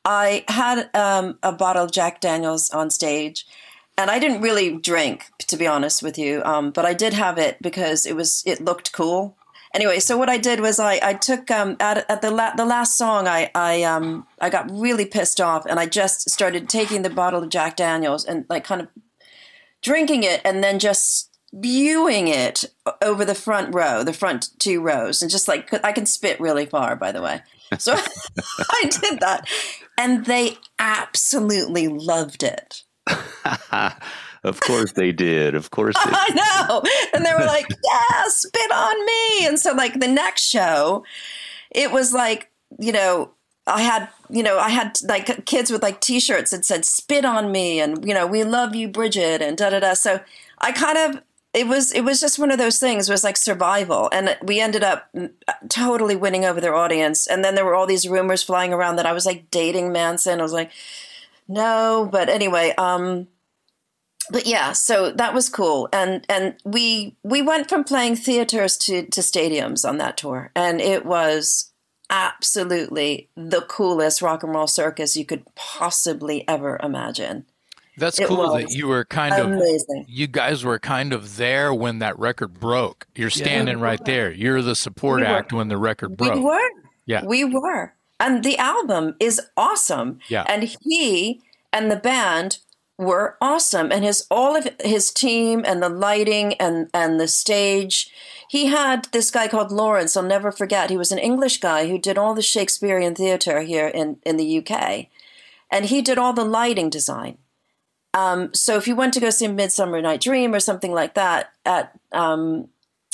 I 0.06 0.46
had 0.48 0.90
um, 0.96 1.38
a 1.44 1.52
bottle 1.52 1.84
of 1.84 1.92
Jack 1.92 2.22
Daniels 2.22 2.70
on 2.72 2.90
stage, 2.90 3.46
and 4.02 4.12
I 4.12 4.20
didn't 4.20 4.42
really 4.42 4.78
drink, 4.78 5.26
to 5.48 5.58
be 5.58 5.68
honest 5.68 6.02
with 6.04 6.18
you. 6.18 6.42
Um, 6.44 6.72
but 6.72 6.86
I 6.86 6.94
did 6.94 7.14
have 7.14 7.38
it 7.38 7.62
because 7.62 8.06
it 8.06 8.16
was 8.16 8.44
it 8.46 8.62
looked 8.62 8.92
cool. 8.92 9.38
Anyway, 9.74 10.00
so 10.00 10.18
what 10.18 10.30
I 10.30 10.38
did 10.38 10.60
was 10.60 10.80
I 10.80 11.00
I 11.02 11.14
took 11.14 11.50
um, 11.50 11.78
at, 11.80 12.10
at 12.10 12.22
the 12.22 12.32
la- 12.32 12.56
the 12.56 12.66
last 12.66 12.98
song 12.98 13.28
I 13.28 13.50
I 13.56 13.84
um 13.84 14.28
I 14.40 14.50
got 14.50 14.70
really 14.72 15.06
pissed 15.06 15.40
off 15.40 15.66
and 15.66 15.80
I 15.80 15.86
just 15.86 16.30
started 16.30 16.68
taking 16.68 17.04
the 17.04 17.10
bottle 17.10 17.44
of 17.44 17.50
Jack 17.50 17.78
Daniels 17.78 18.26
and 18.26 18.46
like 18.50 18.64
kind 18.64 18.82
of 18.82 18.88
drinking 19.82 20.24
it 20.24 20.42
and 20.44 20.64
then 20.64 20.80
just 20.80 21.30
spewing 21.54 22.28
it 22.28 22.66
over 23.02 23.26
the 23.26 23.36
front 23.36 23.74
row, 23.74 24.04
the 24.04 24.14
front 24.14 24.50
two 24.60 24.82
rows, 24.82 25.22
and 25.22 25.30
just 25.30 25.48
like 25.48 25.74
I 25.86 25.92
can 25.92 26.06
spit 26.06 26.40
really 26.40 26.66
far, 26.66 26.96
by 26.96 27.12
the 27.12 27.22
way. 27.22 27.42
So 27.78 27.94
I 28.60 28.84
did 28.90 29.20
that, 29.20 29.48
and 29.98 30.26
they 30.26 30.58
absolutely 30.80 31.88
loved 31.88 32.44
it. 32.44 32.84
of 34.44 34.60
course 34.62 34.94
they 34.94 35.12
did. 35.12 35.56
Of 35.56 35.72
course 35.72 35.96
they 35.96 36.12
I 36.14 36.68
know. 36.68 36.84
And 37.14 37.26
they 37.26 37.34
were 37.34 37.46
like, 37.46 37.68
yeah, 37.70 38.24
spit 38.28 38.72
on 38.72 39.06
me. 39.06 39.48
And 39.48 39.60
so, 39.60 39.74
like, 39.74 40.00
the 40.00 40.08
next 40.08 40.44
show, 40.44 41.04
it 41.70 41.92
was 41.92 42.14
like, 42.14 42.50
you 42.80 42.92
know, 42.92 43.32
I 43.68 43.82
had, 43.82 44.10
you 44.30 44.44
know, 44.44 44.58
I 44.58 44.70
had 44.70 44.98
like 45.08 45.46
kids 45.46 45.72
with 45.72 45.84
like 45.84 46.02
t 46.02 46.20
shirts 46.20 46.52
that 46.52 46.66
said, 46.66 46.86
spit 46.86 47.26
on 47.26 47.52
me. 47.52 47.80
And, 47.80 48.04
you 48.06 48.14
know, 48.14 48.26
we 48.26 48.44
love 48.44 48.76
you, 48.76 48.88
Bridget, 48.88 49.42
and 49.42 49.58
da 49.58 49.70
da 49.70 49.80
da. 49.80 49.94
So 49.94 50.20
I 50.60 50.72
kind 50.72 50.98
of, 50.98 51.22
it 51.54 51.68
was 51.68 51.92
it 51.92 52.02
was 52.02 52.20
just 52.20 52.40
one 52.40 52.52
of 52.52 52.58
those 52.58 52.80
things 52.80 53.10
it 53.10 53.12
was 53.12 53.24
like 53.24 53.38
survival 53.38 54.10
and 54.12 54.38
we 54.44 54.60
ended 54.60 54.84
up 54.84 55.10
mm, 55.14 55.30
totally 55.70 56.16
winning 56.16 56.46
over 56.46 56.62
their 56.62 56.76
audience 56.76 57.28
and 57.28 57.44
then 57.44 57.56
there 57.56 57.66
were 57.66 57.76
all 57.76 57.88
these 57.88 58.08
rumors 58.08 58.42
flying 58.42 58.72
around 58.72 58.96
that 58.96 59.06
i 59.06 59.12
was 59.12 59.26
like 59.26 59.50
dating 59.52 59.92
manson 59.92 60.40
i 60.40 60.44
was 60.44 60.54
like 60.54 60.72
no 61.52 62.08
but 62.12 62.30
anyway 62.30 62.74
um 62.78 63.28
but 64.30 64.46
yeah, 64.46 64.72
so 64.72 65.12
that 65.12 65.34
was 65.34 65.50
cool, 65.50 65.90
and 65.92 66.26
and 66.30 66.56
we 66.64 67.18
we 67.24 67.42
went 67.42 67.68
from 67.68 67.84
playing 67.84 68.16
theaters 68.16 68.78
to 68.80 69.06
to 69.08 69.22
stadiums 69.22 69.88
on 69.88 69.98
that 69.98 70.18
tour, 70.18 70.52
and 70.56 70.80
it 70.80 71.06
was 71.06 71.72
absolutely 72.10 73.30
the 73.36 73.62
coolest 73.62 74.22
rock 74.22 74.44
and 74.44 74.54
roll 74.54 74.68
circus 74.68 75.18
you 75.18 75.26
could 75.26 75.44
possibly 75.56 76.48
ever 76.48 76.80
imagine. 76.84 77.46
That's 77.98 78.20
it 78.20 78.28
cool 78.28 78.54
that 78.54 78.72
you 78.72 78.88
were 78.88 79.06
kind 79.06 79.34
amazing. 79.34 80.02
of 80.02 80.10
you 80.10 80.28
guys 80.28 80.64
were 80.64 80.80
kind 80.80 81.14
of 81.14 81.38
there 81.38 81.74
when 81.74 82.00
that 82.00 82.18
record 82.18 82.54
broke. 82.60 83.08
You're 83.16 83.30
standing 83.30 83.80
yeah. 83.80 83.84
right 83.84 84.04
there. 84.06 84.32
You're 84.32 84.62
the 84.62 84.76
support 84.76 85.22
we 85.22 85.28
act 85.28 85.52
when 85.52 85.68
the 85.68 85.78
record 85.78 86.16
broke. 86.16 86.36
We 86.36 86.42
were. 86.42 86.70
Yeah. 87.06 87.26
We 87.26 87.44
were. 87.44 87.94
And 88.22 88.44
the 88.44 88.58
album 88.58 89.16
is 89.20 89.42
awesome. 89.58 90.20
Yeah. 90.30 90.46
And 90.48 90.72
he 90.82 91.42
and 91.74 91.92
the 91.92 91.96
band 91.96 92.60
were 92.98 93.38
awesome. 93.42 93.92
And 93.92 94.04
his 94.06 94.28
all 94.30 94.56
of 94.56 94.68
his 94.84 95.12
team 95.12 95.64
and 95.66 95.82
the 95.82 95.90
lighting 95.90 96.54
and 96.56 96.90
and 96.94 97.20
the 97.20 97.28
stage. 97.28 98.12
He 98.50 98.68
had 98.68 99.06
this 99.14 99.32
guy 99.32 99.48
called 99.48 99.72
lawrence 99.72 100.18
i'll 100.18 100.24
never 100.24 100.52
forget. 100.52 100.90
He 100.90 100.98
was 100.98 101.12
an 101.12 101.18
english 101.20 101.60
guy 101.60 101.88
who 101.88 101.98
did 101.98 102.18
all 102.18 102.36
the 102.36 102.42
shakespearean 102.42 103.16
theater 103.16 103.62
here 103.62 103.88
in 103.88 104.18
in 104.24 104.38
the 104.38 104.58
uk 104.60 105.08
and 105.72 105.86
he 105.86 106.02
did 106.02 106.18
all 106.18 106.34
the 106.34 106.44
lighting 106.44 106.90
design. 106.90 107.38
Um, 108.14 108.54
so 108.54 108.76
if 108.76 108.88
you 108.88 108.96
went 108.96 109.14
to 109.14 109.22
go 109.22 109.30
see 109.30 109.48
midsummer 109.48 110.02
night 110.02 110.20
dream 110.20 110.54
or 110.54 110.60
something 110.60 110.92
like 110.92 111.14
that 111.14 111.52
at 111.66 111.98
um, 112.12 112.68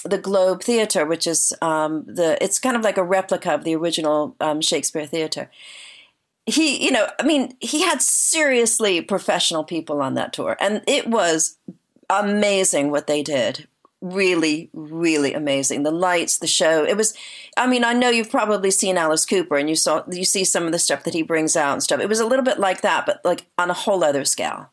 the 0.03 0.17
globe 0.17 0.61
theater 0.61 1.05
which 1.05 1.25
is 1.27 1.53
um, 1.61 2.05
the 2.05 2.41
it's 2.43 2.59
kind 2.59 2.75
of 2.75 2.83
like 2.83 2.97
a 2.97 3.03
replica 3.03 3.53
of 3.53 3.63
the 3.63 3.75
original 3.75 4.35
um, 4.39 4.61
shakespeare 4.61 5.05
theater 5.05 5.49
he, 6.47 6.83
you 6.83 6.91
know, 6.91 7.07
I 7.19 7.23
mean, 7.23 7.55
he 7.59 7.81
had 7.81 8.01
seriously 8.01 9.01
professional 9.01 9.65
people 9.65 10.01
on 10.01 10.13
that 10.13 10.31
tour, 10.31 10.55
and 10.61 10.81
it 10.87 11.07
was 11.07 11.57
amazing 12.09 12.89
what 12.89 13.05
they 13.05 13.21
did. 13.21 13.67
Really, 13.99 14.69
really 14.73 15.33
amazing. 15.33 15.83
The 15.83 15.91
lights, 15.91 16.37
the 16.37 16.47
show. 16.47 16.85
It 16.85 16.95
was. 16.95 17.13
I 17.57 17.67
mean, 17.67 17.83
I 17.83 17.93
know 17.93 18.09
you've 18.09 18.31
probably 18.31 18.71
seen 18.71 18.97
Alice 18.97 19.25
Cooper, 19.25 19.57
and 19.57 19.67
you 19.67 19.75
saw 19.75 20.03
you 20.09 20.23
see 20.23 20.45
some 20.45 20.65
of 20.65 20.71
the 20.71 20.79
stuff 20.79 21.03
that 21.03 21.13
he 21.13 21.21
brings 21.21 21.57
out 21.57 21.73
and 21.73 21.83
stuff. 21.83 21.99
It 21.99 22.09
was 22.09 22.21
a 22.21 22.25
little 22.25 22.45
bit 22.45 22.59
like 22.59 22.81
that, 22.81 23.05
but 23.05 23.19
like 23.25 23.45
on 23.57 23.69
a 23.69 23.73
whole 23.73 24.03
other 24.03 24.23
scale. 24.23 24.69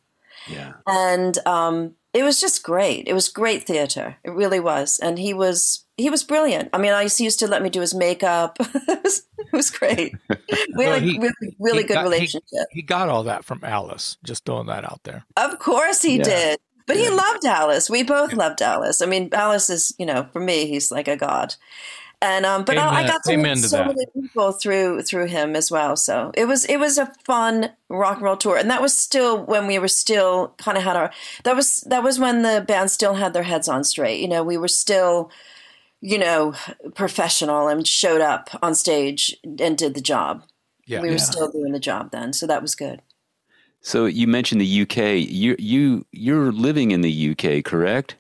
Yeah. 0.46 0.74
And 0.86 1.36
um, 1.44 1.94
it 2.14 2.22
was 2.22 2.40
just 2.40 2.62
great. 2.62 3.08
It 3.08 3.12
was 3.12 3.28
great 3.28 3.66
theater. 3.66 4.16
It 4.22 4.30
really 4.30 4.60
was. 4.60 4.98
And 5.00 5.18
he 5.18 5.34
was 5.34 5.84
he 5.96 6.10
was 6.10 6.22
brilliant. 6.22 6.70
I 6.72 6.78
mean, 6.78 6.92
I 6.92 7.02
used 7.02 7.40
to 7.40 7.48
let 7.48 7.62
me 7.62 7.70
do 7.70 7.80
his 7.80 7.94
makeup. 7.94 8.56
it, 8.60 9.02
was, 9.02 9.22
it 9.38 9.52
was 9.52 9.70
great. 9.70 10.14
We 10.76 10.84
had 10.84 11.02
a 11.02 11.04
he, 11.04 11.18
really, 11.18 11.56
really 11.60 11.82
good 11.84 11.94
got, 11.94 12.04
relationship. 12.04 12.66
He, 12.70 12.80
he, 12.80 12.82
got 12.82 13.08
all 13.08 13.24
that 13.24 13.44
from 13.44 13.60
Alice, 13.62 14.16
just 14.24 14.44
throwing 14.44 14.66
that 14.66 14.84
out 14.84 15.00
there. 15.04 15.24
Of 15.36 15.58
course 15.60 16.02
he 16.02 16.16
yeah. 16.16 16.24
did. 16.24 16.58
But 16.86 16.96
yeah. 16.96 17.04
he 17.04 17.10
loved 17.10 17.44
Alice. 17.44 17.88
We 17.88 18.02
both 18.02 18.32
loved 18.32 18.60
Alice. 18.60 19.00
I 19.00 19.06
mean, 19.06 19.30
Alice 19.32 19.70
is, 19.70 19.94
you 19.98 20.06
know, 20.06 20.26
for 20.32 20.40
me, 20.40 20.66
he's 20.66 20.90
like 20.90 21.06
a 21.06 21.16
god. 21.16 21.54
And 22.24 22.46
um, 22.46 22.64
but 22.64 22.78
I, 22.78 23.02
I, 23.02 23.06
got 23.06 23.22
to 23.24 23.36
meet 23.36 23.58
so 23.58 23.84
many 23.84 24.06
people 24.14 24.52
through 24.52 25.02
through 25.02 25.26
him 25.26 25.54
as 25.54 25.70
well. 25.70 25.94
So 25.94 26.32
it 26.34 26.46
was 26.46 26.64
it 26.64 26.78
was 26.78 26.96
a 26.96 27.12
fun 27.24 27.70
rock 27.90 28.16
and 28.16 28.24
roll 28.24 28.36
tour, 28.36 28.56
and 28.56 28.70
that 28.70 28.80
was 28.80 28.96
still 28.96 29.44
when 29.44 29.66
we 29.66 29.78
were 29.78 29.88
still 29.88 30.54
kind 30.56 30.78
of 30.78 30.84
had 30.84 30.96
our 30.96 31.12
that 31.44 31.54
was 31.54 31.82
that 31.82 32.02
was 32.02 32.18
when 32.18 32.40
the 32.40 32.64
band 32.66 32.90
still 32.90 33.14
had 33.14 33.34
their 33.34 33.42
heads 33.42 33.68
on 33.68 33.84
straight. 33.84 34.20
You 34.20 34.28
know, 34.28 34.42
we 34.42 34.56
were 34.56 34.68
still 34.68 35.30
you 36.04 36.18
know, 36.18 36.52
professional 36.94 37.66
and 37.66 37.86
showed 37.86 38.20
up 38.20 38.50
on 38.62 38.74
stage 38.74 39.34
and 39.42 39.78
did 39.78 39.94
the 39.94 40.02
job. 40.02 40.44
Yeah, 40.86 41.00
we 41.00 41.08
were 41.08 41.14
yeah. 41.14 41.20
still 41.20 41.50
doing 41.50 41.72
the 41.72 41.80
job 41.80 42.10
then, 42.10 42.34
so 42.34 42.46
that 42.46 42.60
was 42.60 42.74
good. 42.74 43.00
So 43.80 44.04
you 44.04 44.26
mentioned 44.26 44.60
the 44.60 44.82
UK. 44.82 45.26
You 45.26 45.56
you 45.58 46.04
you're 46.12 46.52
living 46.52 46.90
in 46.90 47.00
the 47.00 47.30
UK, 47.30 47.64
correct? 47.64 48.16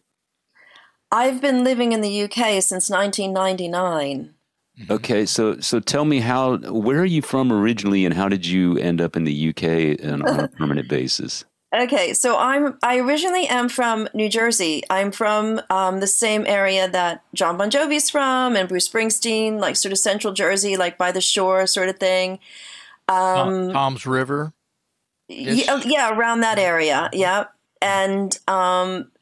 I've 1.14 1.40
been 1.40 1.62
living 1.62 1.92
in 1.92 2.00
the 2.00 2.24
UK 2.24 2.60
since 2.60 2.90
1999. 2.90 4.34
Mm-hmm. 4.80 4.92
Okay, 4.92 5.24
so 5.24 5.60
so 5.60 5.78
tell 5.78 6.04
me 6.04 6.18
how 6.18 6.56
where 6.56 6.98
are 6.98 7.04
you 7.04 7.22
from 7.22 7.52
originally 7.52 8.04
and 8.04 8.12
how 8.12 8.28
did 8.28 8.44
you 8.44 8.76
end 8.78 9.00
up 9.00 9.14
in 9.14 9.22
the 9.22 9.50
UK 9.50 10.04
on 10.04 10.22
a 10.22 10.48
permanent 10.58 10.88
basis? 10.88 11.44
Okay, 11.72 12.14
so 12.14 12.36
I'm 12.36 12.76
I 12.82 12.98
originally 12.98 13.46
am 13.46 13.68
from 13.68 14.08
New 14.12 14.28
Jersey. 14.28 14.82
I'm 14.90 15.12
from 15.12 15.60
um, 15.70 16.00
the 16.00 16.08
same 16.08 16.44
area 16.48 16.88
that 16.88 17.22
John 17.32 17.56
Bon 17.56 17.70
Jovi's 17.70 18.10
from 18.10 18.56
and 18.56 18.68
Bruce 18.68 18.88
Springsteen, 18.88 19.60
like 19.60 19.76
sort 19.76 19.92
of 19.92 19.98
Central 19.98 20.32
Jersey, 20.32 20.76
like 20.76 20.98
by 20.98 21.12
the 21.12 21.20
shore, 21.20 21.68
sort 21.68 21.88
of 21.88 21.98
thing. 21.98 22.40
Um, 23.06 23.72
Toms 23.72 24.04
River. 24.04 24.52
Yeah, 25.28 25.80
yeah, 25.84 26.16
around 26.16 26.40
that 26.40 26.58
area. 26.58 27.08
Yeah, 27.12 27.44
and 27.80 28.36
um, 28.48 29.12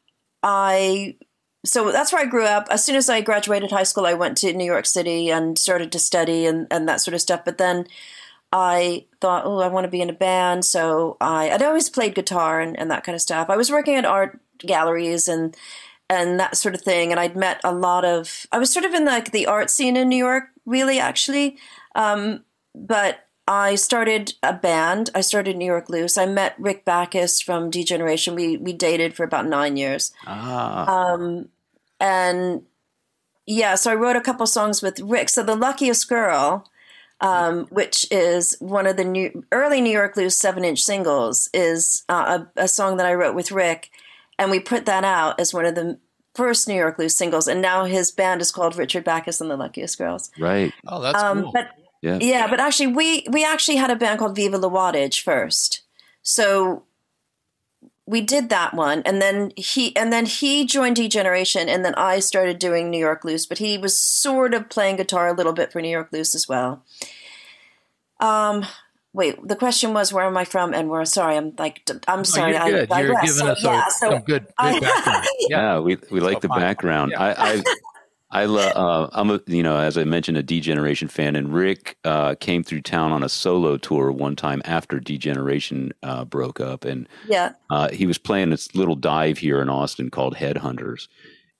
I 0.41 1.17
so 1.65 1.91
that's 1.91 2.11
where 2.11 2.21
I 2.21 2.25
grew 2.25 2.45
up. 2.45 2.67
As 2.69 2.83
soon 2.83 2.95
as 2.95 3.09
I 3.09 3.21
graduated 3.21 3.71
high 3.71 3.83
school, 3.83 4.05
I 4.05 4.13
went 4.13 4.37
to 4.39 4.53
New 4.53 4.65
York 4.65 4.85
City 4.85 5.29
and 5.29 5.57
started 5.57 5.91
to 5.93 5.99
study 5.99 6.45
and, 6.45 6.67
and 6.69 6.87
that 6.89 7.01
sort 7.01 7.15
of 7.15 7.21
stuff. 7.21 7.45
But 7.45 7.57
then 7.57 7.87
I 8.51 9.05
thought, 9.21 9.45
oh, 9.45 9.59
I 9.59 9.67
want 9.67 9.85
to 9.85 9.91
be 9.91 10.01
in 10.01 10.09
a 10.09 10.13
band. 10.13 10.65
So 10.65 11.17
I, 11.21 11.49
I'd 11.49 11.63
always 11.63 11.89
played 11.89 12.15
guitar 12.15 12.59
and, 12.59 12.77
and 12.77 12.91
that 12.91 13.03
kind 13.03 13.15
of 13.15 13.21
stuff. 13.21 13.49
I 13.49 13.55
was 13.55 13.71
working 13.71 13.95
at 13.95 14.05
art 14.05 14.39
galleries 14.59 15.27
and 15.27 15.55
and 16.09 16.39
that 16.39 16.57
sort 16.57 16.75
of 16.75 16.81
thing. 16.81 17.11
And 17.11 17.19
I'd 17.19 17.35
met 17.35 17.61
a 17.63 17.73
lot 17.73 18.03
of. 18.03 18.45
I 18.51 18.57
was 18.57 18.71
sort 18.71 18.85
of 18.85 18.93
in 18.93 19.05
like 19.05 19.31
the 19.31 19.47
art 19.47 19.69
scene 19.69 19.95
in 19.95 20.09
New 20.09 20.17
York, 20.17 20.49
really, 20.65 20.99
actually. 20.99 21.57
Um, 21.95 22.43
but 22.75 23.27
I 23.47 23.75
started 23.75 24.33
a 24.41 24.53
band. 24.53 25.09
I 25.13 25.21
started 25.21 25.57
New 25.57 25.65
York 25.65 25.89
Loose. 25.89 26.17
I 26.17 26.25
met 26.25 26.55
Rick 26.57 26.85
Bacchus 26.85 27.41
from 27.41 27.69
D 27.69 27.83
Generation. 27.83 28.35
We 28.35 28.57
we 28.57 28.73
dated 28.73 29.15
for 29.15 29.23
about 29.23 29.47
nine 29.47 29.77
years. 29.77 30.13
Ah. 30.25 31.13
Um, 31.13 31.49
and 32.03 32.61
yeah, 33.45 33.75
so 33.75 33.91
I 33.91 33.95
wrote 33.95 34.15
a 34.15 34.21
couple 34.21 34.45
songs 34.45 34.81
with 34.81 34.99
Rick. 34.99 35.29
So 35.29 35.43
the 35.43 35.55
luckiest 35.55 36.07
girl 36.07 36.67
um, 37.23 37.67
which 37.69 38.05
is 38.11 38.55
one 38.59 38.85
of 38.85 38.97
the 38.97 39.05
new 39.05 39.45
early 39.51 39.79
New 39.79 39.91
York 39.91 40.17
Loose 40.17 40.37
seven 40.37 40.65
inch 40.65 40.83
singles, 40.83 41.49
is 41.53 42.03
uh, 42.09 42.45
a, 42.57 42.63
a 42.63 42.67
song 42.67 42.97
that 42.97 43.05
I 43.05 43.13
wrote 43.13 43.33
with 43.33 43.51
Rick, 43.51 43.89
and 44.37 44.51
we 44.51 44.59
put 44.59 44.85
that 44.85 45.05
out 45.05 45.39
as 45.39 45.53
one 45.53 45.65
of 45.65 45.73
the 45.75 45.97
first 46.35 46.67
New 46.67 46.75
York 46.75 46.99
Loose 46.99 47.15
singles. 47.15 47.47
And 47.47 47.61
now 47.61 47.85
his 47.85 48.11
band 48.11 48.41
is 48.41 48.51
called 48.51 48.75
Richard 48.75 49.05
Bacchus 49.05 49.39
and 49.39 49.49
the 49.49 49.55
Luckiest 49.55 49.97
Girls. 49.97 50.31
Right. 50.37 50.73
Oh, 50.87 51.01
that's 51.01 51.21
Um, 51.21 51.43
cool. 51.43 51.51
But 51.53 51.69
Yeah. 52.01 52.17
yeah, 52.19 52.47
but 52.49 52.59
actually, 52.59 52.87
we 52.87 53.25
we 53.31 53.45
actually 53.45 53.77
had 53.77 53.89
a 53.89 53.95
band 53.95 54.19
called 54.19 54.35
Viva 54.35 54.57
La 54.57 54.69
Wattage 54.69 55.21
first. 55.21 55.83
So 56.23 56.83
we 58.05 58.21
did 58.21 58.49
that 58.49 58.73
one, 58.73 59.01
and 59.05 59.21
then 59.21 59.51
he 59.55 59.95
and 59.95 60.11
then 60.11 60.25
he 60.25 60.65
joined 60.65 60.95
D 60.97 61.07
Generation, 61.07 61.69
and 61.69 61.85
then 61.85 61.95
I 61.95 62.19
started 62.19 62.59
doing 62.59 62.89
New 62.89 62.99
York 62.99 63.23
Loose. 63.23 63.45
But 63.45 63.59
he 63.59 63.77
was 63.77 63.97
sort 63.97 64.53
of 64.53 64.69
playing 64.69 64.97
guitar 64.97 65.27
a 65.29 65.33
little 65.33 65.53
bit 65.53 65.71
for 65.71 65.81
New 65.81 65.89
York 65.89 66.09
Loose 66.11 66.35
as 66.35 66.47
well. 66.47 66.83
Um. 68.19 68.65
Wait, 69.15 69.37
the 69.47 69.55
question 69.55 69.93
was 69.93 70.11
where 70.11 70.25
am 70.25 70.35
I 70.35 70.43
from 70.43 70.73
and 70.73 70.89
where? 70.89 71.05
Sorry, 71.05 71.37
I'm 71.37 71.53
like 71.59 71.87
I'm 72.07 72.19
No, 72.19 72.23
sorry. 72.23 72.53
you're 72.53 72.61
good. 72.65 72.91
I 72.91 73.01
You're 73.01 73.13
digress. 73.13 73.37
giving 73.37 73.45
So, 73.45 73.51
us 73.51 73.63
yeah, 73.63 73.85
a, 73.87 73.91
so 73.91 74.09
some 74.09 74.21
good, 74.23 74.25
good 74.25 74.47
I- 74.57 74.79
background. 74.79 75.25
Yeah. 75.49 75.57
Yeah, 75.75 75.79
we 75.79 75.97
we 76.09 76.19
like 76.19 76.37
So 76.37 76.39
the 76.39 76.47
fine. 76.47 76.59
background. 76.61 77.11
Yeah. 77.11 77.21
I 77.21 77.29
I, 77.53 77.63
I 78.33 78.45
lo- 78.45 78.71
uh, 78.75 79.09
I'm 79.13 79.29
a 79.29 79.39
you 79.45 79.63
know 79.63 79.77
as 79.77 79.97
I 79.97 80.03
mentioned 80.03 80.37
a 80.37 80.43
D 80.43 80.59
Generation 80.59 81.07
fan, 81.07 81.35
and 81.35 81.53
Rick 81.53 81.97
uh, 82.03 82.35
came 82.35 82.63
through 82.63 82.81
town 82.81 83.11
on 83.11 83.23
a 83.23 83.29
solo 83.29 83.77
tour 83.77 84.11
one 84.11 84.35
time 84.35 84.61
after 84.65 84.99
D 84.99 85.17
Generation 85.17 85.93
uh, 86.01 86.25
broke 86.25 86.59
up, 86.59 86.83
and 86.83 87.07
yeah. 87.27 87.53
uh, 87.69 87.89
he 87.89 88.05
was 88.05 88.17
playing 88.17 88.49
this 88.49 88.73
little 88.75 88.95
dive 88.95 89.37
here 89.37 89.61
in 89.61 89.69
Austin 89.69 90.09
called 90.09 90.35
Headhunters. 90.35 91.07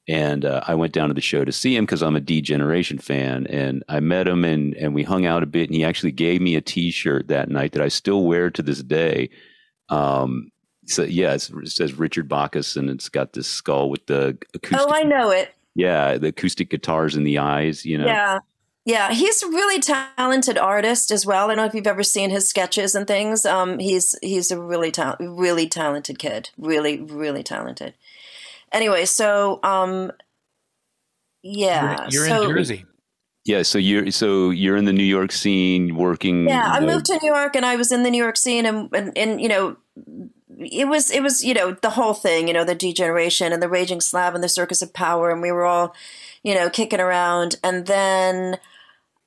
And 0.08 0.44
uh, 0.44 0.62
I 0.68 0.76
went 0.76 0.92
down 0.92 1.08
to 1.08 1.14
the 1.14 1.22
show 1.22 1.46
to 1.46 1.52
see 1.52 1.76
him 1.76 1.86
because 1.86 2.04
I'm 2.04 2.16
a 2.16 2.22
D 2.22 2.42
Generation 2.42 2.98
fan. 2.98 3.48
And 3.48 3.84
I 3.88 4.02
met 4.02 4.28
him 4.28 4.44
and, 4.44 4.74
and 4.76 4.94
we 4.94 5.04
hung 5.04 5.26
out 5.26 5.44
a 5.44 5.46
bit. 5.46 5.70
And 5.70 5.76
he 5.76 5.86
actually 5.86 6.12
gave 6.12 6.42
me 6.42 6.56
a 6.56 6.62
t 6.62 6.92
shirt 6.92 7.30
that 7.30 7.50
night 7.50 7.72
that 7.72 7.82
I 7.82 7.88
still 7.88 8.26
wear 8.26 8.50
to 8.50 8.62
this 8.62 8.84
day. 8.84 9.30
Um, 9.88 10.52
so, 10.88 11.04
yeah, 11.04 11.34
it's, 11.34 11.50
it 11.50 11.70
says 11.70 11.94
Richard 11.94 12.28
Bacchus 12.28 12.76
and 12.76 12.90
it's 12.90 13.08
got 13.08 13.32
this 13.32 13.48
skull 13.48 13.90
with 13.90 14.06
the 14.08 14.38
acoustic. 14.54 14.90
Oh, 14.90 14.94
I 14.94 15.04
know 15.04 15.30
it. 15.30 15.54
Yeah, 15.76 16.18
the 16.18 16.28
acoustic 16.28 16.70
guitars 16.70 17.16
in 17.16 17.24
the 17.24 17.40
eyes, 17.40 17.86
you 17.86 17.98
know. 17.98 18.06
Yeah. 18.06 18.40
Yeah, 18.86 19.14
he's 19.14 19.42
a 19.42 19.48
really 19.48 19.80
talented 19.80 20.58
artist 20.58 21.10
as 21.10 21.26
well. 21.26 21.46
I 21.46 21.48
don't 21.56 21.58
know 21.58 21.66
if 21.66 21.74
you've 21.74 21.88
ever 21.88 22.04
seen 22.04 22.30
his 22.30 22.50
sketches 22.50 22.96
and 22.96 23.08
things. 23.08 23.46
Um, 23.46 23.80
he's 23.80 24.14
he's 24.22 24.52
a 24.52 24.60
really 24.60 24.92
ta- 24.92 25.16
really 25.22 25.70
talented 25.70 26.20
kid. 26.20 26.50
Really, 26.58 27.02
really 27.02 27.44
talented. 27.44 27.94
Anyway, 28.74 29.06
so 29.06 29.62
um, 29.64 30.12
yeah, 31.44 32.08
You're, 32.10 32.26
you're 32.26 32.28
so, 32.28 32.44
in 32.44 32.58
Jersey. 32.58 32.86
Yeah. 33.46 33.62
So 33.62 33.78
you're, 33.78 34.12
so 34.12 34.50
you're 34.50 34.76
in 34.76 34.84
the 34.84 34.92
New 34.92 35.04
York 35.04 35.32
scene 35.32 35.96
working. 35.96 36.50
Yeah, 36.50 36.70
I 36.70 36.80
you 36.80 36.86
know, 36.86 36.94
moved 36.94 37.06
to 37.06 37.20
New 37.22 37.34
York 37.34 37.56
and 37.56 37.66
I 37.66 37.78
was 37.78 37.90
in 37.94 38.04
the 38.04 38.12
New 38.12 38.22
York 38.22 38.36
scene 38.36 38.66
and, 38.66 38.90
and 38.94 39.18
and 39.18 39.42
you 39.42 39.48
know 39.48 39.78
it 40.60 40.88
was 40.88 41.10
it 41.12 41.22
was 41.24 41.44
you 41.44 41.54
know 41.54 41.72
the 41.82 41.92
whole 41.92 42.14
thing 42.14 42.48
you 42.48 42.54
know 42.54 42.64
the 42.66 42.76
D 42.76 42.94
Generation 42.94 43.52
and 43.54 43.62
the 43.62 43.70
raging 43.70 44.02
slab 44.02 44.36
and 44.36 44.44
the 44.44 44.50
circus 44.50 44.82
of 44.82 44.94
power 44.94 45.30
and 45.32 45.42
we 45.42 45.52
were 45.52 45.66
all 45.66 45.96
you 46.44 46.54
know 46.56 46.70
kicking 46.70 47.00
around 47.00 47.56
and 47.64 47.86
then 47.86 48.58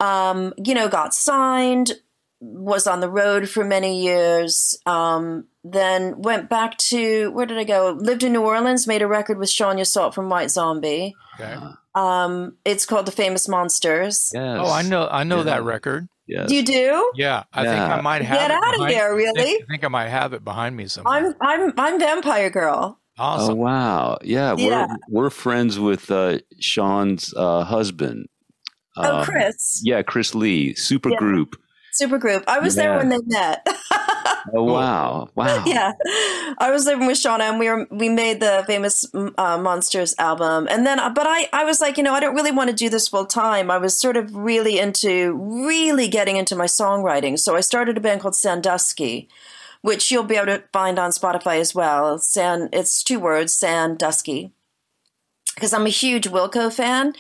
um 0.01 0.53
you 0.63 0.75
know 0.75 0.89
got 0.89 1.15
signed 1.15 1.93
was 2.41 2.87
on 2.87 3.01
the 3.01 3.09
road 3.11 3.49
for 3.49 3.65
many 3.65 4.03
years 4.03 4.79
um 4.85 5.47
then 5.65 6.21
went 6.21 6.49
back 6.51 6.77
to 6.77 7.31
where 7.33 7.47
did 7.47 7.57
I 7.59 7.65
go 7.65 7.97
lived 7.99 8.23
in 8.23 8.33
New 8.33 8.43
Orleans 8.43 8.87
made 8.87 9.03
a 9.03 9.07
record 9.09 9.39
with 9.39 9.49
Sean 9.51 9.77
Yseult 9.77 10.13
from 10.15 10.29
White 10.29 10.51
Zombie 10.51 11.15
Okay. 11.41 11.57
um 11.95 12.57
it's 12.65 12.85
called 12.87 13.07
The 13.07 13.13
Famous 13.13 13.49
Monsters 13.49 14.31
Yes. 14.35 14.59
Oh, 14.61 14.71
I 14.71 14.83
know. 14.83 15.09
I 15.11 15.25
know 15.25 15.39
Yeah. 15.39 15.45
that 15.45 15.65
record. 15.65 16.09
Yes. 16.29 16.51
you 16.51 16.63
do 16.65 17.13
Yeah, 17.15 17.45
I 17.53 17.65
think 17.65 17.79
I 17.79 18.01
might 18.01 18.23
have. 18.23 18.39
Get 18.39 18.51
it 18.51 18.55
out 18.55 18.65
of 18.69 18.73
behind- 18.79 18.95
here, 18.95 19.05
I 19.05 19.09
really? 19.09 19.43
think, 19.43 19.63
I 19.63 19.67
think 19.73 19.85
I 19.85 19.89
might 19.89 20.09
have 20.09 20.33
it 20.33 20.43
behind 20.45 20.77
me 20.77 20.89
somewhere. 20.89 21.15
I'm 21.15 21.35
I'm 21.41 21.73
I'm 21.79 22.01
Vampire 22.01 22.51
Girl. 22.51 22.99
Oh 23.19 23.23
awesome. 23.23 23.59
wow! 23.59 24.19
Yeah, 24.23 24.55
Yeah. 24.59 24.87
we're 25.09 25.23
we're 25.25 25.31
friends 25.31 25.79
with 25.79 26.11
uh, 26.11 26.39
Sean's 26.61 27.33
uh, 27.37 27.65
husband. 27.65 28.29
Oh, 28.97 29.19
Um, 29.19 29.25
Chris, 29.25 29.81
Yeah, 29.85 30.03
Chris 30.03 30.35
Lee, 30.35 30.75
super 30.75 31.11
Yeah. 31.11 31.19
group. 31.19 31.57
Supergroup. 32.01 32.45
I 32.47 32.59
was 32.59 32.75
there 32.75 32.97
when 32.97 33.09
they 33.09 33.19
met. 33.27 33.67
Oh 34.55 34.63
wow, 34.63 35.29
wow. 35.35 35.65
yeah, 35.67 35.93
I 36.59 36.71
was 36.71 36.87
living 36.87 37.07
with 37.07 37.19
Shauna, 37.19 37.41
and 37.41 37.59
we 37.59 37.69
were 37.69 37.87
we 37.91 38.09
made 38.09 38.41
the 38.41 38.63
famous 38.67 39.05
uh, 39.15 39.59
Monsters 39.59 40.15
album. 40.19 40.69
And 40.71 40.87
then, 40.87 40.99
but 41.15 41.27
I 41.27 41.49
I 41.53 41.65
was 41.65 41.81
like, 41.81 41.97
you 41.97 42.05
know, 42.05 42.15
I 42.15 42.21
don't 42.21 42.35
really 42.35 42.53
want 42.53 42.71
to 42.71 42.77
do 42.77 42.89
this 42.89 43.09
full 43.09 43.27
time. 43.27 43.71
I 43.71 43.79
was 43.79 43.99
sort 43.99 44.17
of 44.17 44.35
really 44.35 44.79
into 44.79 45.33
really 45.35 46.09
getting 46.09 46.37
into 46.37 46.55
my 46.55 46.67
songwriting, 46.67 47.39
so 47.39 47.57
I 47.57 47.61
started 47.61 47.97
a 47.97 48.01
band 48.01 48.21
called 48.21 48.37
Sandusky. 48.37 49.29
Which 49.83 50.11
you'll 50.11 50.25
be 50.25 50.37
able 50.37 50.47
to 50.47 50.65
find 50.73 50.99
on 50.99 51.11
Spotify 51.11 51.61
as 51.61 51.73
well. 51.73 52.19
Sand, 52.19 52.71
it's 52.73 53.05
two 53.05 53.21
words, 53.21 53.55
Sandusky. 53.55 54.51
Because 55.55 55.73
I'm 55.73 55.87
a 55.87 55.91
huge 55.91 56.29
Wilco 56.29 56.73
fan. 56.73 57.15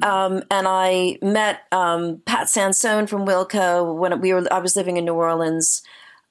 Um, 0.00 0.42
and 0.50 0.66
I 0.66 1.18
met 1.20 1.62
um, 1.70 2.22
Pat 2.24 2.48
Sansone 2.48 3.06
from 3.06 3.26
Wilco 3.26 3.94
when 3.94 4.18
we 4.20 4.32
were. 4.32 4.46
I 4.50 4.58
was 4.58 4.76
living 4.76 4.96
in 4.96 5.04
New 5.04 5.14
Orleans. 5.14 5.82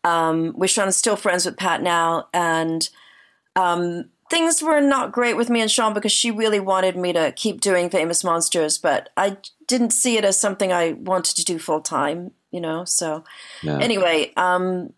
Um, 0.03 0.53
we're 0.55 0.67
Sean 0.67 0.91
still 0.91 1.15
friends 1.15 1.45
with 1.45 1.57
Pat 1.57 1.83
now, 1.83 2.27
and 2.33 2.89
um, 3.55 4.05
things 4.31 4.63
were 4.63 4.81
not 4.81 5.11
great 5.11 5.37
with 5.37 5.49
me 5.49 5.61
and 5.61 5.69
Sean 5.69 5.93
because 5.93 6.11
she 6.11 6.31
really 6.31 6.59
wanted 6.59 6.95
me 6.97 7.13
to 7.13 7.31
keep 7.33 7.61
doing 7.61 7.89
Famous 7.89 8.23
Monsters, 8.23 8.79
but 8.79 9.09
I 9.15 9.37
didn't 9.67 9.91
see 9.91 10.17
it 10.17 10.25
as 10.25 10.39
something 10.39 10.71
I 10.73 10.93
wanted 10.93 11.35
to 11.35 11.43
do 11.45 11.59
full 11.59 11.81
time. 11.81 12.31
You 12.49 12.61
know, 12.61 12.83
so 12.83 13.23
Yeah. 13.61 13.77
anyway, 13.79 14.33
um, 14.35 14.91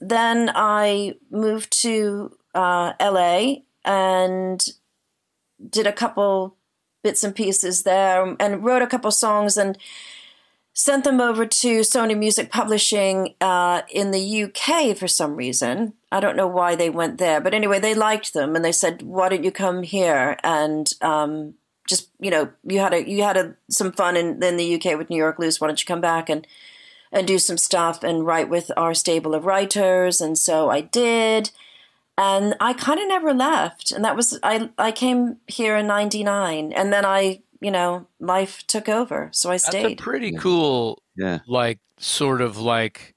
then 0.00 0.50
I 0.54 1.14
moved 1.30 1.80
to 1.82 2.36
uh, 2.54 2.92
LA 3.00 3.62
and 3.84 4.62
did 5.70 5.86
a 5.86 5.92
couple 5.92 6.57
bits 7.08 7.24
and 7.24 7.34
pieces 7.34 7.84
there 7.84 8.36
and 8.38 8.62
wrote 8.62 8.82
a 8.82 8.86
couple 8.86 9.10
songs 9.10 9.56
and 9.56 9.78
sent 10.74 11.04
them 11.04 11.22
over 11.22 11.46
to 11.46 11.80
Sony 11.80 12.14
Music 12.14 12.50
Publishing 12.50 13.34
uh, 13.40 13.80
in 13.88 14.10
the 14.10 14.44
UK 14.44 14.94
for 14.94 15.08
some 15.08 15.34
reason. 15.34 15.94
I 16.12 16.20
don't 16.20 16.36
know 16.36 16.46
why 16.46 16.76
they 16.76 16.90
went 16.90 17.16
there, 17.16 17.40
but 17.40 17.54
anyway, 17.54 17.80
they 17.80 17.94
liked 17.94 18.34
them 18.34 18.54
and 18.54 18.62
they 18.62 18.72
said, 18.72 19.00
"Why 19.00 19.30
don't 19.30 19.42
you 19.42 19.50
come 19.50 19.84
here 19.84 20.36
and 20.44 20.86
um, 21.00 21.54
just 21.88 22.10
you 22.20 22.30
know 22.30 22.50
you 22.62 22.78
had 22.78 22.92
a 22.92 23.08
you 23.08 23.22
had 23.22 23.38
a, 23.38 23.54
some 23.70 23.90
fun 23.90 24.18
in, 24.18 24.42
in 24.42 24.58
the 24.58 24.74
UK 24.74 24.98
with 24.98 25.08
New 25.08 25.16
York 25.16 25.38
Loose. 25.38 25.62
Why 25.62 25.68
don't 25.68 25.80
you 25.80 25.86
come 25.86 26.02
back 26.02 26.28
and 26.28 26.46
and 27.10 27.26
do 27.26 27.38
some 27.38 27.56
stuff 27.56 28.04
and 28.04 28.26
write 28.26 28.50
with 28.50 28.70
our 28.76 28.92
stable 28.92 29.34
of 29.34 29.46
writers?" 29.46 30.20
And 30.20 30.36
so 30.36 30.68
I 30.68 30.82
did. 30.82 31.52
And 32.20 32.56
I 32.60 32.72
kind 32.72 32.98
of 32.98 33.06
never 33.06 33.32
left, 33.32 33.92
and 33.92 34.04
that 34.04 34.16
was 34.16 34.38
I. 34.42 34.70
I 34.76 34.90
came 34.90 35.36
here 35.46 35.76
in 35.76 35.86
'99, 35.86 36.72
and 36.72 36.92
then 36.92 37.04
I, 37.06 37.42
you 37.60 37.70
know, 37.70 38.08
life 38.18 38.66
took 38.66 38.88
over, 38.88 39.30
so 39.32 39.50
I 39.50 39.54
That's 39.54 39.68
a 39.68 39.70
stayed. 39.70 39.98
pretty 39.98 40.32
cool, 40.32 41.00
yeah. 41.16 41.38
like 41.46 41.78
sort 41.98 42.40
of 42.40 42.58
like 42.58 43.14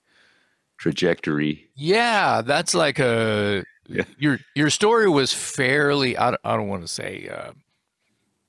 Trajectory. 0.77 1.69
yeah. 1.75 2.41
That's 2.41 2.73
like 2.75 2.99
a 2.99 3.63
Yeah. 3.87 4.03
your 4.19 4.39
your 4.55 4.69
story 4.69 5.09
was 5.09 5.33
fairly. 5.33 6.15
I 6.17 6.35
I 6.43 6.55
don't 6.55 6.67
want 6.69 6.83
to 6.83 6.87
say 6.87 7.27
uh, 7.27 7.51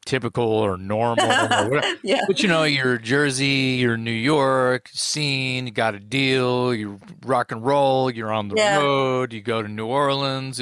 typical 0.04 0.44
or 0.44 0.76
normal, 0.76 1.24
or 1.26 1.48
whatever. 1.68 1.96
yeah, 2.02 2.22
but 2.26 2.42
you 2.42 2.48
know, 2.48 2.64
you're 2.64 2.98
Jersey, 2.98 3.76
you're 3.80 3.96
New 3.96 4.10
York 4.10 4.88
scene, 4.92 5.66
you 5.66 5.72
got 5.72 5.94
a 5.94 6.00
deal, 6.00 6.74
you 6.74 7.00
rock 7.24 7.52
and 7.52 7.64
roll, 7.64 8.10
you're 8.10 8.32
on 8.32 8.48
the 8.48 8.56
Yeah. 8.56 8.78
road, 8.78 9.32
you 9.32 9.40
go 9.40 9.62
to 9.62 9.68
New 9.68 9.86
Orleans. 9.86 10.60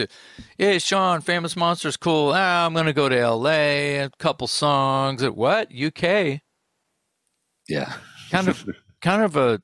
Hey, 0.59 0.79
Sean, 0.79 1.21
Famous 1.23 1.57
Monsters, 1.57 1.97
cool. 1.97 2.33
Ah, 2.35 2.67
I'm 2.67 2.75
gonna 2.75 2.93
go 2.93 3.09
to 3.09 3.19
L.A. 3.19 3.99
A 3.99 4.11
couple 4.19 4.47
songs 4.47 5.23
at 5.23 5.35
what 5.37 5.69
UK? 5.75 6.41
Yeah. 7.69 7.95
Kind 8.31 8.49
of, 8.49 8.65
kind 9.01 9.23
of 9.23 9.37
a, 9.37 9.61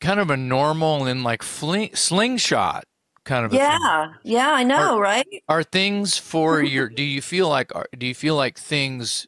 kind 0.00 0.20
of 0.20 0.30
a 0.30 0.36
normal 0.36 1.06
and 1.06 1.22
like 1.24 1.42
fling, 1.42 1.94
slingshot 1.94 2.84
kind 3.24 3.44
of. 3.44 3.52
A 3.52 3.56
thing. 3.56 3.60
yeah, 3.62 4.12
yeah. 4.22 4.50
I 4.52 4.62
know, 4.64 4.98
right? 4.98 5.26
Are 5.48 5.62
things 5.62 6.16
for 6.18 6.62
your? 6.74 6.88
Do 6.88 7.02
you 7.02 7.20
feel 7.22 7.48
like? 7.48 7.74
are- 7.74 7.88
Do 7.96 8.06
you 8.06 8.14
feel 8.14 8.36
like 8.36 8.58
things, 8.58 9.26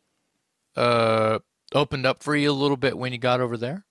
uh, 0.76 1.38
opened 1.74 2.06
up 2.06 2.22
for 2.22 2.34
you 2.36 2.50
a 2.50 2.52
little 2.52 2.76
bit 2.76 2.96
when 2.98 3.12
you 3.12 3.18
got 3.18 3.40
over 3.40 3.56
there? 3.56 3.84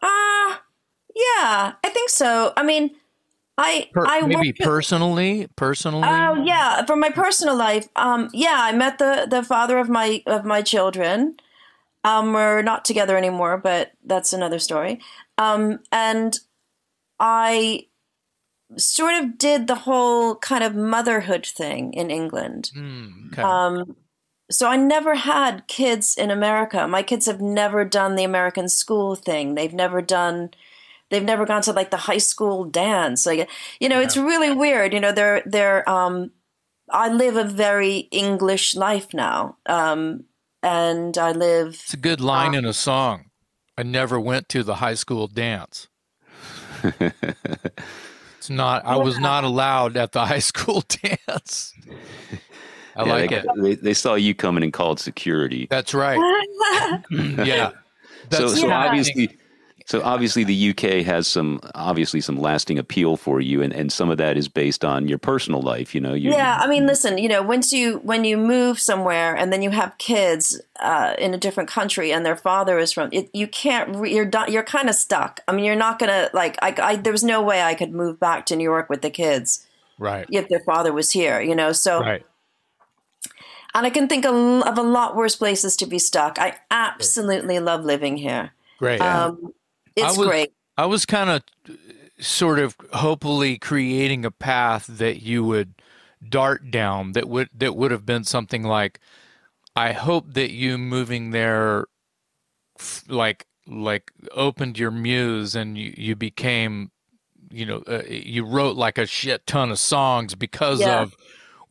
Uh 0.00 0.56
yeah, 1.14 1.72
I 1.84 1.90
think 1.90 2.08
so. 2.10 2.52
I 2.56 2.62
mean, 2.62 2.90
I 3.58 3.88
Per- 3.92 4.06
I 4.06 4.22
maybe 4.26 4.52
personally, 4.52 5.46
personally. 5.56 6.08
Oh 6.08 6.42
yeah, 6.44 6.84
from 6.86 7.00
my 7.00 7.10
personal 7.10 7.54
life. 7.54 7.86
Um, 7.96 8.30
yeah, 8.32 8.56
I 8.58 8.72
met 8.72 8.98
the 8.98 9.26
the 9.30 9.42
father 9.42 9.78
of 9.78 9.88
my 9.88 10.22
of 10.26 10.44
my 10.44 10.62
children. 10.62 11.36
Um, 12.04 12.32
we're 12.32 12.62
not 12.62 12.84
together 12.84 13.16
anymore, 13.16 13.58
but 13.58 13.92
that's 14.04 14.32
another 14.32 14.58
story. 14.58 15.00
Um, 15.38 15.78
and 15.92 16.36
I 17.20 17.86
sort 18.76 19.22
of 19.22 19.38
did 19.38 19.66
the 19.66 19.74
whole 19.74 20.36
kind 20.36 20.64
of 20.64 20.74
motherhood 20.74 21.46
thing 21.46 21.92
in 21.92 22.10
England. 22.10 22.70
Hmm, 22.74 23.28
okay. 23.32 23.42
Um, 23.42 23.96
so 24.50 24.68
I 24.68 24.76
never 24.76 25.14
had 25.14 25.66
kids 25.66 26.14
in 26.16 26.30
America. 26.30 26.86
My 26.86 27.02
kids 27.02 27.26
have 27.26 27.40
never 27.40 27.84
done 27.84 28.16
the 28.16 28.24
American 28.24 28.68
school 28.68 29.14
thing. 29.14 29.54
They've 29.54 29.72
never 29.72 30.02
done 30.02 30.50
they've 31.10 31.22
never 31.22 31.44
gone 31.44 31.62
to 31.62 31.72
like 31.72 31.90
the 31.90 31.96
high 31.96 32.18
school 32.18 32.64
dance. 32.64 33.26
Like 33.26 33.48
you 33.80 33.88
know, 33.88 33.98
yeah. 33.98 34.04
it's 34.04 34.16
really 34.16 34.52
weird. 34.52 34.92
You 34.92 35.00
know, 35.00 35.12
they're 35.12 35.42
they're 35.46 35.88
um 35.88 36.32
I 36.90 37.08
live 37.08 37.36
a 37.36 37.44
very 37.44 38.08
English 38.10 38.74
life 38.74 39.14
now. 39.14 39.56
Um 39.66 40.24
and 40.62 41.16
I 41.18 41.32
live 41.32 41.80
It's 41.84 41.94
a 41.94 41.98
good 41.98 42.20
line 42.20 42.54
uh, 42.54 42.58
in 42.58 42.64
a 42.64 42.72
song. 42.72 43.26
I 43.76 43.82
never 43.82 44.20
went 44.20 44.48
to 44.50 44.62
the 44.62 44.76
high 44.76 44.94
school 44.94 45.28
dance. 45.28 45.88
it's 48.42 48.50
not 48.50 48.84
I 48.84 48.96
was 48.96 49.20
not 49.20 49.44
allowed 49.44 49.96
at 49.96 50.10
the 50.10 50.26
high 50.26 50.38
school 50.50 50.82
dance. 50.88 51.72
I 52.96 53.04
yeah, 53.04 53.12
like 53.12 53.30
they, 53.30 53.36
it. 53.36 53.46
They, 53.56 53.74
they, 53.76 53.94
saw 53.94 54.16
you 54.16 54.34
coming 54.34 54.64
and 54.64 54.72
called 54.72 54.98
security. 54.98 55.68
That's 55.70 55.94
right. 55.94 56.18
yeah. 57.10 57.70
That's 58.28 58.42
so, 58.42 58.48
so 58.48 58.66
yeah. 58.66 58.84
obviously, 58.84 59.38
so 59.86 60.02
obviously 60.02 60.44
the 60.44 60.70
UK 60.70 61.04
has 61.04 61.26
some 61.26 61.60
obviously 61.74 62.20
some 62.20 62.38
lasting 62.38 62.78
appeal 62.78 63.16
for 63.16 63.40
you, 63.40 63.62
and, 63.62 63.72
and 63.72 63.92
some 63.92 64.10
of 64.10 64.18
that 64.18 64.36
is 64.36 64.48
based 64.48 64.84
on 64.84 65.08
your 65.08 65.18
personal 65.18 65.60
life. 65.60 65.94
You 65.94 66.00
know. 66.00 66.14
You, 66.14 66.30
yeah, 66.30 66.58
I 66.60 66.68
mean, 66.68 66.86
listen. 66.86 67.18
You 67.18 67.28
know, 67.28 67.42
once 67.42 67.72
you 67.72 67.98
when 67.98 68.24
you 68.24 68.36
move 68.36 68.78
somewhere 68.78 69.36
and 69.36 69.52
then 69.52 69.62
you 69.62 69.70
have 69.70 69.96
kids 69.98 70.60
uh, 70.80 71.14
in 71.18 71.34
a 71.34 71.38
different 71.38 71.68
country 71.68 72.12
and 72.12 72.24
their 72.24 72.36
father 72.36 72.78
is 72.78 72.92
from, 72.92 73.08
it, 73.12 73.30
you 73.32 73.46
can't. 73.46 73.96
Re, 73.96 74.14
you're 74.14 74.30
you're 74.48 74.62
kind 74.62 74.88
of 74.88 74.94
stuck. 74.94 75.40
I 75.48 75.52
mean, 75.52 75.64
you're 75.64 75.76
not 75.76 75.98
gonna 75.98 76.30
like. 76.32 76.56
I, 76.62 76.74
I 76.82 76.96
there 76.96 77.12
was 77.12 77.24
no 77.24 77.42
way 77.42 77.62
I 77.62 77.74
could 77.74 77.92
move 77.92 78.20
back 78.20 78.46
to 78.46 78.56
New 78.56 78.64
York 78.64 78.88
with 78.88 79.02
the 79.02 79.10
kids. 79.10 79.66
Right. 79.98 80.26
If 80.30 80.48
their 80.48 80.60
father 80.60 80.92
was 80.92 81.10
here, 81.10 81.40
you 81.40 81.54
know. 81.54 81.72
So. 81.72 82.00
Right 82.00 82.24
and 83.74 83.86
I 83.86 83.90
can 83.90 84.08
think 84.08 84.24
of, 84.26 84.34
of 84.34 84.78
a 84.78 84.82
lot 84.82 85.16
worse 85.16 85.36
places 85.36 85.76
to 85.76 85.86
be 85.86 85.98
stuck. 85.98 86.38
I 86.38 86.56
absolutely 86.70 87.58
love 87.58 87.84
living 87.84 88.18
here. 88.18 88.52
Great. 88.78 89.00
Um, 89.00 89.54
it's 89.96 90.16
I 90.16 90.18
was, 90.18 90.28
great. 90.28 90.52
I 90.76 90.86
was 90.86 91.06
kind 91.06 91.30
of 91.30 91.42
sort 92.18 92.58
of 92.58 92.76
hopefully 92.92 93.58
creating 93.58 94.24
a 94.24 94.30
path 94.30 94.86
that 94.86 95.22
you 95.22 95.44
would 95.44 95.74
dart 96.28 96.70
down 96.70 97.12
that 97.12 97.28
would 97.28 97.48
that 97.52 97.74
would 97.74 97.90
have 97.90 98.06
been 98.06 98.22
something 98.22 98.62
like 98.62 99.00
I 99.74 99.92
hope 99.92 100.34
that 100.34 100.52
you 100.52 100.78
moving 100.78 101.30
there 101.30 101.86
like 103.08 103.46
like 103.66 104.12
opened 104.32 104.78
your 104.78 104.90
muse 104.90 105.54
and 105.56 105.76
you, 105.76 105.94
you 105.96 106.14
became 106.14 106.92
you 107.50 107.66
know 107.66 107.82
uh, 107.88 108.02
you 108.08 108.44
wrote 108.44 108.76
like 108.76 108.98
a 108.98 109.06
shit 109.06 109.46
ton 109.46 109.70
of 109.70 109.78
songs 109.78 110.34
because 110.36 110.80
yeah. 110.80 111.02
of 111.02 111.16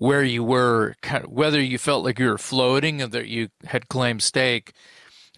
where 0.02 0.24
you 0.24 0.44
were, 0.44 0.96
whether 1.28 1.62
you 1.62 1.78
felt 1.78 2.04
like 2.04 2.18
you 2.18 2.26
were 2.26 2.38
floating 2.40 3.04
or 3.04 3.08
that 3.08 3.28
you 3.28 3.50
had 3.66 3.88
claimed 3.88 4.24
stake 4.24 4.74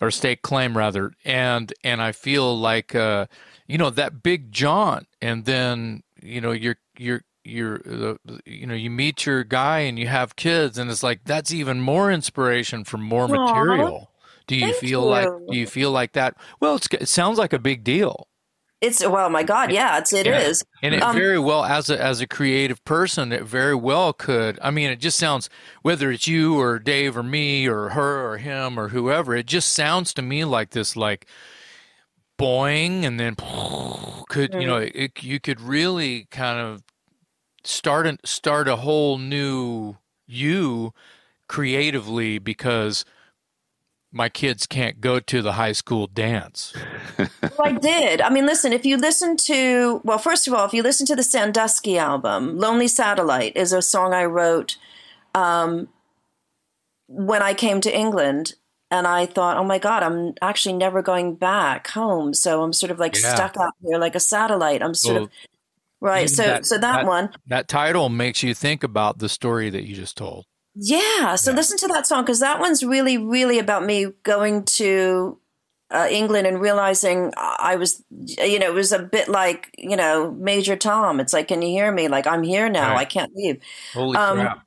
or 0.03 0.11
stake 0.11 0.41
claim 0.41 0.77
rather. 0.77 1.13
And, 1.23 1.73
and 1.83 2.01
I 2.01 2.11
feel 2.11 2.57
like, 2.57 2.93
uh, 2.93 3.27
you 3.67 3.77
know, 3.77 3.89
that 3.89 4.21
big 4.21 4.51
jaunt 4.51 5.07
and 5.21 5.45
then, 5.45 6.03
you 6.21 6.41
know, 6.41 6.51
you're, 6.51 6.77
you're, 6.97 7.23
you're, 7.45 7.81
uh, 7.89 8.15
you 8.45 8.67
know, 8.67 8.73
you 8.73 8.89
meet 8.89 9.25
your 9.25 9.43
guy 9.43 9.79
and 9.79 9.97
you 9.97 10.07
have 10.07 10.35
kids 10.35 10.77
and 10.77 10.91
it's 10.91 11.03
like, 11.03 11.21
that's 11.23 11.53
even 11.53 11.79
more 11.79 12.11
inspiration 12.11 12.83
for 12.83 12.97
more 12.97 13.27
Aww. 13.27 13.45
material. 13.45 14.11
Do 14.45 14.55
you 14.55 14.73
Thank 14.73 14.77
feel 14.77 15.03
you. 15.03 15.07
like, 15.07 15.29
do 15.49 15.57
you 15.57 15.67
feel 15.67 15.91
like 15.91 16.11
that? 16.13 16.35
Well, 16.59 16.75
it 16.75 17.07
sounds 17.07 17.37
like 17.37 17.53
a 17.53 17.59
big 17.59 17.83
deal. 17.83 18.27
It's 18.83 19.07
well, 19.07 19.29
my 19.29 19.43
God, 19.43 19.71
yeah, 19.71 19.97
it's 19.97 20.11
it 20.11 20.25
yeah. 20.25 20.39
is. 20.39 20.61
and 20.81 20.93
it 20.93 21.01
um, 21.01 21.15
very 21.15 21.39
well 21.39 21.63
as 21.63 21.89
a 21.89 22.03
as 22.03 22.19
a 22.19 22.27
creative 22.27 22.83
person, 22.83 23.31
it 23.31 23.43
very 23.43 23.73
well 23.75 24.11
could. 24.11 24.59
I 24.61 24.71
mean, 24.71 24.89
it 24.89 24.99
just 24.99 25.17
sounds 25.17 25.49
whether 25.83 26.11
it's 26.11 26.27
you 26.27 26.59
or 26.59 26.79
Dave 26.79 27.15
or 27.15 27.23
me 27.23 27.65
or 27.65 27.89
her 27.89 28.29
or 28.29 28.39
him 28.39 28.77
or 28.77 28.89
whoever, 28.89 29.33
it 29.35 29.45
just 29.45 29.71
sounds 29.71 30.13
to 30.15 30.21
me 30.21 30.43
like 30.43 30.71
this, 30.71 30.97
like 30.97 31.27
boing, 32.37 33.05
and 33.05 33.17
then 33.17 33.35
could 34.27 34.53
you 34.53 34.67
know 34.67 34.81
mm-hmm. 34.81 34.99
it, 34.99 35.23
you 35.23 35.39
could 35.39 35.61
really 35.61 36.27
kind 36.29 36.59
of 36.59 36.83
start 37.63 38.05
a, 38.05 38.17
start 38.25 38.67
a 38.67 38.75
whole 38.75 39.17
new 39.17 39.95
you 40.27 40.93
creatively 41.47 42.37
because 42.37 43.05
my 44.13 44.29
kids 44.29 44.67
can't 44.67 45.01
go 45.01 45.19
to 45.19 45.41
the 45.41 45.53
high 45.53 45.71
school 45.71 46.05
dance. 46.05 46.71
well, 47.17 47.29
I 47.59 47.71
did. 47.71 48.21
I 48.21 48.29
mean, 48.29 48.45
listen, 48.45 48.71
if 48.71 48.85
you 48.85 48.95
listen 48.95 49.35
to, 49.37 50.01
well, 50.03 50.19
first 50.19 50.47
of 50.47 50.53
all, 50.53 50.65
if 50.65 50.73
you 50.73 50.83
listen 50.83 51.07
to 51.07 51.15
the 51.15 51.23
Sandusky 51.23 51.97
album, 51.97 52.57
Lonely 52.57 52.87
Satellite 52.87 53.57
is 53.57 53.73
a 53.73 53.81
song 53.81 54.13
I 54.13 54.25
wrote 54.25 54.77
um, 55.33 55.87
when 57.07 57.41
I 57.41 57.55
came 57.55 57.81
to 57.81 57.95
England. 57.95 58.53
And 58.91 59.07
I 59.07 59.25
thought, 59.25 59.57
oh 59.57 59.63
my 59.63 59.79
God, 59.79 60.03
I'm 60.03 60.35
actually 60.39 60.73
never 60.73 61.01
going 61.01 61.33
back 61.33 61.87
home. 61.87 62.35
So 62.35 62.61
I'm 62.61 62.73
sort 62.73 62.91
of 62.91 62.99
like 62.99 63.15
yeah. 63.15 63.33
stuck 63.33 63.57
out 63.57 63.73
here 63.83 63.97
like 63.97 64.13
a 64.13 64.19
satellite. 64.19 64.83
I'm 64.83 64.93
sort 64.93 65.15
well, 65.15 65.23
of, 65.23 65.29
right. 65.99 66.29
So, 66.29 66.43
that, 66.43 66.65
so 66.67 66.77
that, 66.77 66.97
that 66.97 67.05
one. 67.07 67.31
That 67.47 67.67
title 67.67 68.09
makes 68.09 68.43
you 68.43 68.53
think 68.53 68.83
about 68.83 69.17
the 69.17 69.29
story 69.29 69.71
that 69.71 69.81
you 69.81 69.95
just 69.95 70.15
told. 70.15 70.45
Yeah. 70.75 71.35
So 71.35 71.51
yeah. 71.51 71.57
listen 71.57 71.77
to 71.79 71.87
that 71.89 72.07
song 72.07 72.23
because 72.23 72.39
that 72.39 72.59
one's 72.59 72.83
really, 72.83 73.17
really 73.17 73.59
about 73.59 73.85
me 73.85 74.07
going 74.23 74.63
to 74.65 75.39
uh, 75.91 76.07
England 76.09 76.47
and 76.47 76.59
realizing 76.59 77.31
I 77.37 77.75
was, 77.75 78.03
you 78.09 78.57
know, 78.57 78.67
it 78.67 78.73
was 78.73 78.91
a 78.91 78.99
bit 78.99 79.29
like, 79.29 79.73
you 79.77 79.95
know, 79.95 80.31
Major 80.31 80.75
Tom. 80.75 81.19
It's 81.19 81.33
like, 81.33 81.49
can 81.49 81.61
you 81.61 81.69
hear 81.69 81.91
me? 81.91 82.07
Like, 82.07 82.25
I'm 82.25 82.43
here 82.43 82.67
now. 82.69 82.93
Right. 82.93 83.01
I 83.01 83.05
can't 83.05 83.31
leave. 83.35 83.61
Holy 83.93 84.17
um, 84.17 84.39
crap. 84.39 84.65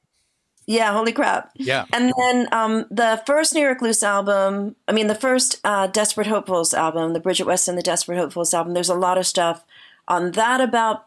Yeah, 0.69 0.93
holy 0.93 1.13
crap. 1.13 1.53
Yeah. 1.57 1.85
And 1.93 2.13
then 2.19 2.49
um, 2.53 2.87
the 2.91 3.23
first 3.25 3.55
New 3.55 3.61
York 3.61 3.81
Loose 3.83 4.03
album, 4.03 4.75
I 4.89 4.93
mean, 4.93 5.07
the 5.07 5.15
first 5.15 5.61
uh, 5.65 5.87
Desperate 5.87 6.27
Hopefuls 6.27 6.75
album, 6.75 7.13
the 7.13 7.21
Bridget 7.21 7.47
Weston, 7.47 7.77
the 7.77 7.83
Desperate 7.83 8.19
Hopefuls 8.19 8.53
album, 8.53 8.75
there's 8.75 8.89
a 8.89 8.95
lot 8.95 9.17
of 9.17 9.27
stuff 9.27 9.65
on 10.09 10.33
that 10.33 10.61
about 10.61 11.07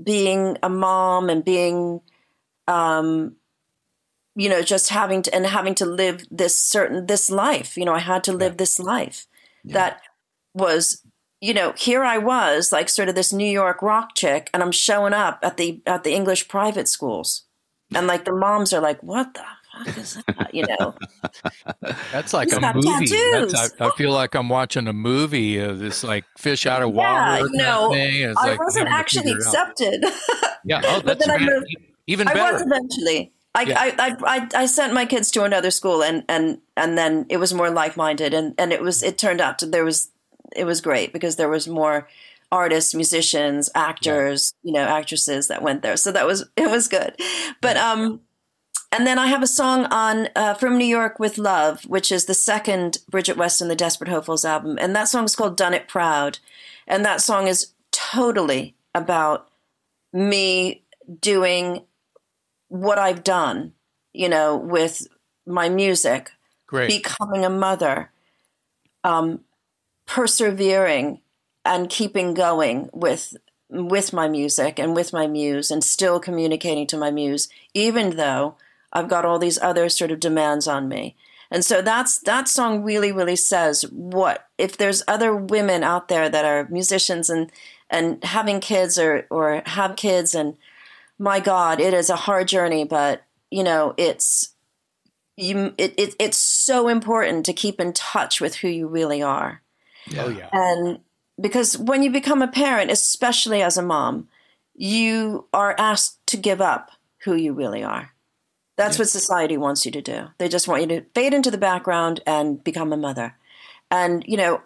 being 0.00 0.58
a 0.62 0.68
mom 0.68 1.30
and 1.30 1.44
being 1.44 2.00
um, 2.66 3.36
you 4.34 4.48
know 4.48 4.62
just 4.62 4.88
having 4.90 5.22
to 5.22 5.34
and 5.34 5.46
having 5.46 5.74
to 5.74 5.86
live 5.86 6.24
this 6.30 6.58
certain 6.58 7.06
this 7.06 7.30
life 7.30 7.76
you 7.76 7.84
know 7.84 7.94
i 7.94 8.00
had 8.00 8.24
to 8.24 8.32
live 8.32 8.52
yeah. 8.52 8.56
this 8.56 8.78
life 8.78 9.26
yeah. 9.64 9.74
that 9.74 10.00
was 10.54 11.02
you 11.40 11.54
know 11.54 11.72
here 11.76 12.02
i 12.02 12.18
was 12.18 12.72
like 12.72 12.88
sort 12.88 13.08
of 13.08 13.14
this 13.14 13.32
new 13.32 13.50
york 13.50 13.82
rock 13.82 14.14
chick 14.14 14.50
and 14.52 14.62
i'm 14.62 14.72
showing 14.72 15.12
up 15.12 15.38
at 15.42 15.56
the 15.56 15.82
at 15.86 16.04
the 16.04 16.12
english 16.12 16.48
private 16.48 16.88
schools. 16.88 17.44
And 17.94 18.06
like 18.06 18.24
the 18.24 18.32
moms 18.32 18.72
are 18.72 18.80
like 18.80 19.00
what 19.02 19.34
the 19.34 19.42
fuck 19.72 19.98
is 19.98 20.18
that? 20.26 20.54
You 20.54 20.64
know? 20.66 20.94
That's 22.12 22.32
like 22.32 22.48
He's 22.48 22.58
a 22.58 22.72
movie. 22.72 23.56
I, 23.56 23.68
I, 23.80 23.90
feel 23.96 24.12
like 24.12 24.34
i'm 24.34 24.48
watching 24.48 24.88
a 24.88 24.92
movie 24.92 25.58
of 25.58 25.78
this 25.78 26.02
like 26.02 26.24
fish 26.38 26.66
out 26.66 26.82
of 26.82 26.92
water 26.92 27.46
yeah, 27.52 28.08
you 28.08 28.26
know, 28.26 28.34
i 28.36 28.48
like 28.48 28.58
wasn't 28.58 28.88
actually 28.88 29.32
accepted. 29.32 30.04
Yeah 30.64 30.80
oh, 30.84 31.02
but 31.04 31.18
then 31.18 31.30
I 31.30 31.38
moved, 31.38 31.66
even 32.06 32.26
better. 32.26 32.40
I 32.40 32.52
was 32.52 32.62
eventually 32.62 33.32
I, 33.54 33.62
yeah. 33.62 33.94
I, 33.98 34.16
I, 34.24 34.48
I 34.62 34.66
sent 34.66 34.92
my 34.92 35.06
kids 35.06 35.30
to 35.32 35.44
another 35.44 35.70
school 35.70 36.02
and, 36.02 36.24
and, 36.28 36.58
and 36.76 36.98
then 36.98 37.26
it 37.28 37.36
was 37.36 37.54
more 37.54 37.70
like-minded 37.70 38.34
and, 38.34 38.54
and 38.58 38.72
it 38.72 38.82
was, 38.82 39.02
it 39.02 39.16
turned 39.16 39.40
out 39.40 39.58
to, 39.60 39.66
there 39.66 39.84
was, 39.84 40.10
it 40.56 40.64
was 40.64 40.80
great 40.80 41.12
because 41.12 41.36
there 41.36 41.48
was 41.48 41.68
more 41.68 42.08
artists, 42.50 42.94
musicians, 42.94 43.70
actors, 43.74 44.52
yeah. 44.62 44.68
you 44.68 44.74
know, 44.74 44.84
actresses 44.84 45.48
that 45.48 45.62
went 45.62 45.82
there. 45.82 45.96
So 45.96 46.10
that 46.12 46.26
was, 46.26 46.48
it 46.56 46.70
was 46.70 46.88
good. 46.88 47.14
But, 47.60 47.76
um, 47.76 48.20
and 48.90 49.06
then 49.06 49.18
I 49.18 49.26
have 49.26 49.42
a 49.42 49.48
song 49.48 49.86
on 49.86 50.28
uh, 50.36 50.54
From 50.54 50.78
New 50.78 50.84
York 50.84 51.18
with 51.18 51.36
Love, 51.36 51.82
which 51.82 52.12
is 52.12 52.26
the 52.26 52.34
second 52.34 52.98
Bridget 53.10 53.36
West 53.36 53.54
Weston, 53.54 53.68
the 53.68 53.74
Desperate 53.74 54.10
Hopefuls 54.10 54.44
album. 54.44 54.78
And 54.80 54.94
that 54.94 55.08
song 55.08 55.24
is 55.24 55.34
called 55.34 55.56
Done 55.56 55.74
It 55.74 55.88
Proud. 55.88 56.38
And 56.86 57.04
that 57.04 57.20
song 57.20 57.48
is 57.48 57.72
totally 57.90 58.76
about 58.94 59.48
me 60.12 60.84
doing 61.20 61.82
what 62.74 62.98
I've 62.98 63.22
done, 63.22 63.72
you 64.12 64.28
know, 64.28 64.56
with 64.56 65.06
my 65.46 65.68
music, 65.68 66.32
Great. 66.66 66.88
becoming 66.88 67.44
a 67.44 67.50
mother, 67.50 68.10
um, 69.04 69.44
persevering 70.06 71.20
and 71.64 71.88
keeping 71.88 72.34
going 72.34 72.90
with 72.92 73.36
with 73.70 74.12
my 74.12 74.28
music 74.28 74.78
and 74.78 74.94
with 74.94 75.12
my 75.12 75.26
muse 75.26 75.70
and 75.70 75.82
still 75.84 76.18
communicating 76.18 76.86
to 76.88 76.96
my 76.96 77.10
muse, 77.12 77.48
even 77.74 78.16
though 78.16 78.56
I've 78.92 79.08
got 79.08 79.24
all 79.24 79.38
these 79.38 79.58
other 79.60 79.88
sort 79.88 80.10
of 80.10 80.20
demands 80.20 80.66
on 80.66 80.88
me. 80.88 81.16
And 81.50 81.64
so 81.64 81.80
that's 81.80 82.18
that 82.20 82.48
song 82.48 82.82
really, 82.82 83.12
really 83.12 83.36
says 83.36 83.82
what 83.92 84.48
if 84.58 84.76
there's 84.76 85.04
other 85.06 85.34
women 85.34 85.84
out 85.84 86.08
there 86.08 86.28
that 86.28 86.44
are 86.44 86.68
musicians 86.70 87.30
and 87.30 87.52
and 87.88 88.22
having 88.24 88.58
kids 88.58 88.98
or 88.98 89.28
or 89.30 89.62
have 89.66 89.94
kids 89.94 90.34
and 90.34 90.56
my 91.18 91.40
God, 91.40 91.80
it 91.80 91.94
is 91.94 92.10
a 92.10 92.16
hard 92.16 92.48
journey, 92.48 92.84
but 92.84 93.24
you 93.50 93.62
know, 93.62 93.94
it's 93.96 94.54
you. 95.36 95.74
It, 95.78 95.94
it 95.96 96.14
it's 96.18 96.38
so 96.38 96.88
important 96.88 97.46
to 97.46 97.52
keep 97.52 97.80
in 97.80 97.92
touch 97.92 98.40
with 98.40 98.56
who 98.56 98.68
you 98.68 98.88
really 98.88 99.22
are. 99.22 99.62
Oh 100.16 100.28
yeah. 100.28 100.48
And 100.52 101.00
because 101.40 101.78
when 101.78 102.02
you 102.02 102.10
become 102.10 102.42
a 102.42 102.48
parent, 102.48 102.90
especially 102.90 103.62
as 103.62 103.76
a 103.76 103.82
mom, 103.82 104.28
you 104.74 105.46
are 105.52 105.74
asked 105.78 106.24
to 106.28 106.36
give 106.36 106.60
up 106.60 106.90
who 107.24 107.34
you 107.34 107.52
really 107.52 107.82
are. 107.82 108.12
That's 108.76 108.98
yeah. 108.98 109.02
what 109.02 109.08
society 109.08 109.56
wants 109.56 109.86
you 109.86 109.92
to 109.92 110.02
do. 110.02 110.26
They 110.38 110.48
just 110.48 110.66
want 110.66 110.82
you 110.82 110.88
to 110.88 111.06
fade 111.14 111.32
into 111.32 111.50
the 111.50 111.58
background 111.58 112.20
and 112.26 112.62
become 112.62 112.92
a 112.92 112.96
mother. 112.96 113.36
And 113.90 114.24
you 114.26 114.36
know, 114.36 114.54
it, 114.54 114.62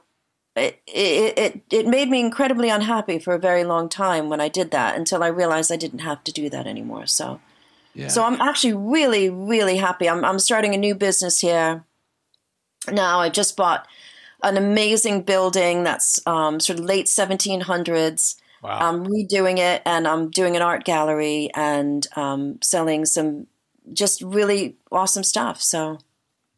it 0.58 0.82
it 0.86 1.62
it 1.70 1.86
made 1.86 2.08
me 2.08 2.20
incredibly 2.20 2.68
unhappy 2.68 3.18
for 3.18 3.34
a 3.34 3.38
very 3.38 3.64
long 3.64 3.88
time 3.88 4.28
when 4.28 4.40
I 4.40 4.48
did 4.48 4.70
that 4.72 4.96
until 4.96 5.22
I 5.22 5.28
realized 5.28 5.72
I 5.72 5.76
didn't 5.76 6.00
have 6.00 6.22
to 6.24 6.32
do 6.32 6.50
that 6.50 6.66
anymore. 6.66 7.06
So, 7.06 7.40
yeah. 7.94 8.08
so 8.08 8.24
I'm 8.24 8.40
actually 8.40 8.74
really 8.74 9.30
really 9.30 9.76
happy. 9.76 10.08
I'm 10.08 10.24
I'm 10.24 10.38
starting 10.38 10.74
a 10.74 10.78
new 10.78 10.94
business 10.94 11.40
here 11.40 11.84
now. 12.90 13.20
I 13.20 13.28
just 13.28 13.56
bought 13.56 13.86
an 14.42 14.56
amazing 14.56 15.22
building 15.22 15.84
that's 15.84 16.24
um, 16.26 16.60
sort 16.60 16.78
of 16.78 16.84
late 16.84 17.06
1700s. 17.06 18.36
Wow. 18.62 18.78
I'm 18.80 19.06
redoing 19.06 19.58
it 19.58 19.82
and 19.84 20.06
I'm 20.06 20.30
doing 20.30 20.56
an 20.56 20.62
art 20.62 20.84
gallery 20.84 21.50
and 21.54 22.06
um, 22.16 22.58
selling 22.62 23.04
some 23.04 23.46
just 23.92 24.22
really 24.22 24.76
awesome 24.90 25.24
stuff. 25.24 25.60
So 25.62 25.98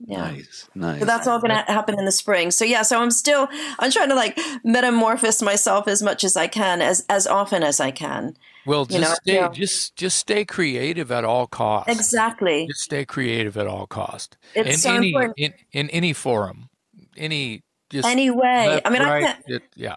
yeah. 0.06 0.30
Nice, 0.30 0.68
nice. 0.74 0.98
So 1.00 1.04
that's 1.04 1.26
all 1.26 1.38
going 1.38 1.50
to 1.50 1.72
happen 1.72 1.98
in 1.98 2.04
the 2.04 2.12
spring. 2.12 2.50
So 2.50 2.64
yeah, 2.64 2.82
so 2.82 3.00
I'm 3.00 3.10
still 3.10 3.48
I'm 3.78 3.90
trying 3.90 4.08
to 4.08 4.14
like 4.14 4.38
metamorphose 4.64 5.42
myself 5.42 5.88
as 5.88 6.02
much 6.02 6.24
as 6.24 6.36
I 6.36 6.46
can, 6.46 6.80
as 6.80 7.04
as 7.08 7.26
often 7.26 7.62
as 7.62 7.80
I 7.80 7.90
can. 7.90 8.36
Well, 8.66 8.86
just 8.86 8.94
you 8.94 9.00
know, 9.00 9.14
stay, 9.14 9.34
you 9.34 9.40
know, 9.40 9.48
just 9.50 9.96
just 9.96 10.18
stay 10.18 10.44
creative 10.44 11.12
at 11.12 11.24
all 11.24 11.46
costs. 11.46 11.92
Exactly. 11.92 12.66
Just 12.66 12.80
stay 12.80 13.04
creative 13.04 13.56
at 13.56 13.66
all 13.66 13.86
costs. 13.86 14.36
It's 14.54 14.68
in 14.68 14.76
so 14.76 14.94
any 14.94 15.08
important. 15.08 15.38
In, 15.38 15.52
in 15.72 15.90
any 15.90 16.12
forum, 16.12 16.70
any 17.16 17.62
just 17.90 18.08
any 18.08 18.30
way. 18.30 18.68
Left, 18.68 18.86
I 18.86 18.90
mean, 18.90 19.02
right, 19.02 19.22
I 19.22 19.26
can't. 19.26 19.44
It, 19.46 19.62
yeah. 19.74 19.96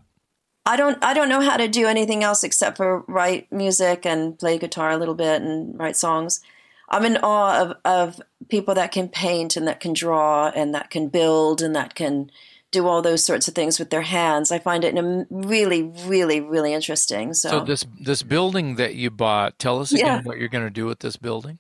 I 0.65 0.77
don't 0.77 1.03
I 1.03 1.13
don't 1.13 1.29
know 1.29 1.41
how 1.41 1.57
to 1.57 1.67
do 1.67 1.87
anything 1.87 2.23
else 2.23 2.43
except 2.43 2.77
for 2.77 3.01
write 3.07 3.51
music 3.51 4.05
and 4.05 4.37
play 4.37 4.57
guitar 4.57 4.91
a 4.91 4.97
little 4.97 5.15
bit 5.15 5.41
and 5.41 5.77
write 5.77 5.97
songs. 5.97 6.41
I'm 6.89 7.05
in 7.05 7.17
awe 7.17 7.61
of, 7.61 7.73
of 7.85 8.21
people 8.49 8.75
that 8.75 8.91
can 8.91 9.09
paint 9.09 9.55
and 9.55 9.67
that 9.67 9.79
can 9.79 9.93
draw 9.93 10.49
and 10.49 10.73
that 10.75 10.89
can 10.89 11.07
build 11.07 11.61
and 11.61 11.75
that 11.75 11.95
can 11.95 12.29
do 12.71 12.87
all 12.87 13.01
those 13.01 13.23
sorts 13.23 13.47
of 13.47 13.53
things 13.53 13.79
with 13.79 13.89
their 13.89 14.01
hands. 14.01 14.51
I 14.51 14.59
find 14.59 14.83
it 14.83 14.95
really, 15.29 15.83
really, 16.05 16.41
really 16.41 16.73
interesting. 16.73 17.33
So, 17.33 17.49
so 17.49 17.59
this 17.61 17.85
this 18.01 18.23
building 18.23 18.75
that 18.75 18.95
you 18.95 19.09
bought, 19.11 19.59
tell 19.59 19.79
us 19.79 19.91
again 19.91 20.05
yeah. 20.05 20.21
what 20.23 20.37
you're 20.37 20.49
going 20.49 20.65
to 20.65 20.71
do 20.71 20.85
with 20.85 20.99
this 20.99 21.15
building. 21.15 21.59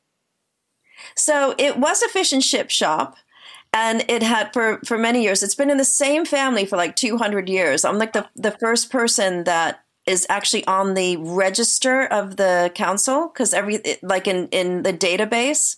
So 1.15 1.55
it 1.57 1.77
was 1.77 2.01
a 2.01 2.09
fish 2.09 2.33
and 2.33 2.41
chip 2.41 2.69
shop 2.69 3.15
and 3.73 4.05
it 4.07 4.23
had 4.23 4.53
for 4.53 4.79
for 4.85 4.97
many 4.97 5.23
years 5.23 5.41
it's 5.41 5.55
been 5.55 5.69
in 5.69 5.77
the 5.77 5.85
same 5.85 6.25
family 6.25 6.65
for 6.65 6.77
like 6.77 6.95
200 6.95 7.49
years 7.49 7.83
i'm 7.83 7.97
like 7.97 8.13
the 8.13 8.27
the 8.35 8.51
first 8.51 8.91
person 8.91 9.43
that 9.45 9.82
is 10.05 10.25
actually 10.29 10.65
on 10.67 10.93
the 10.93 11.17
register 11.17 12.05
of 12.05 12.37
the 12.37 12.71
council 12.75 13.29
because 13.33 13.53
every 13.53 13.81
like 14.01 14.27
in 14.27 14.47
in 14.49 14.83
the 14.83 14.93
database 14.93 15.77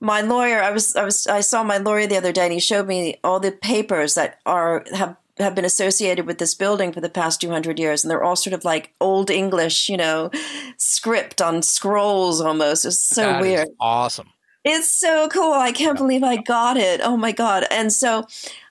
my 0.00 0.20
lawyer 0.20 0.62
i 0.62 0.70
was 0.70 0.96
i 0.96 1.04
was 1.04 1.26
i 1.26 1.40
saw 1.40 1.62
my 1.62 1.78
lawyer 1.78 2.06
the 2.06 2.16
other 2.16 2.32
day 2.32 2.44
and 2.44 2.52
he 2.52 2.60
showed 2.60 2.86
me 2.86 3.16
all 3.22 3.40
the 3.40 3.52
papers 3.52 4.14
that 4.14 4.40
are 4.46 4.84
have 4.92 5.16
have 5.38 5.54
been 5.54 5.64
associated 5.64 6.26
with 6.26 6.38
this 6.38 6.54
building 6.54 6.92
for 6.92 7.00
the 7.00 7.08
past 7.08 7.40
200 7.40 7.78
years 7.78 8.02
and 8.02 8.10
they're 8.10 8.24
all 8.24 8.34
sort 8.34 8.54
of 8.54 8.64
like 8.64 8.92
old 9.00 9.30
english 9.30 9.88
you 9.88 9.96
know 9.96 10.30
script 10.76 11.40
on 11.40 11.62
scrolls 11.62 12.40
almost 12.40 12.84
it's 12.84 13.00
so 13.00 13.22
that 13.22 13.40
weird 13.40 13.68
awesome 13.78 14.28
it's 14.64 14.88
so 14.88 15.28
cool. 15.28 15.52
I 15.52 15.72
can't 15.72 15.96
believe 15.96 16.22
I 16.22 16.36
got 16.36 16.76
it. 16.76 17.00
Oh 17.02 17.16
my 17.16 17.32
god! 17.32 17.64
And 17.70 17.92
so, 17.92 18.26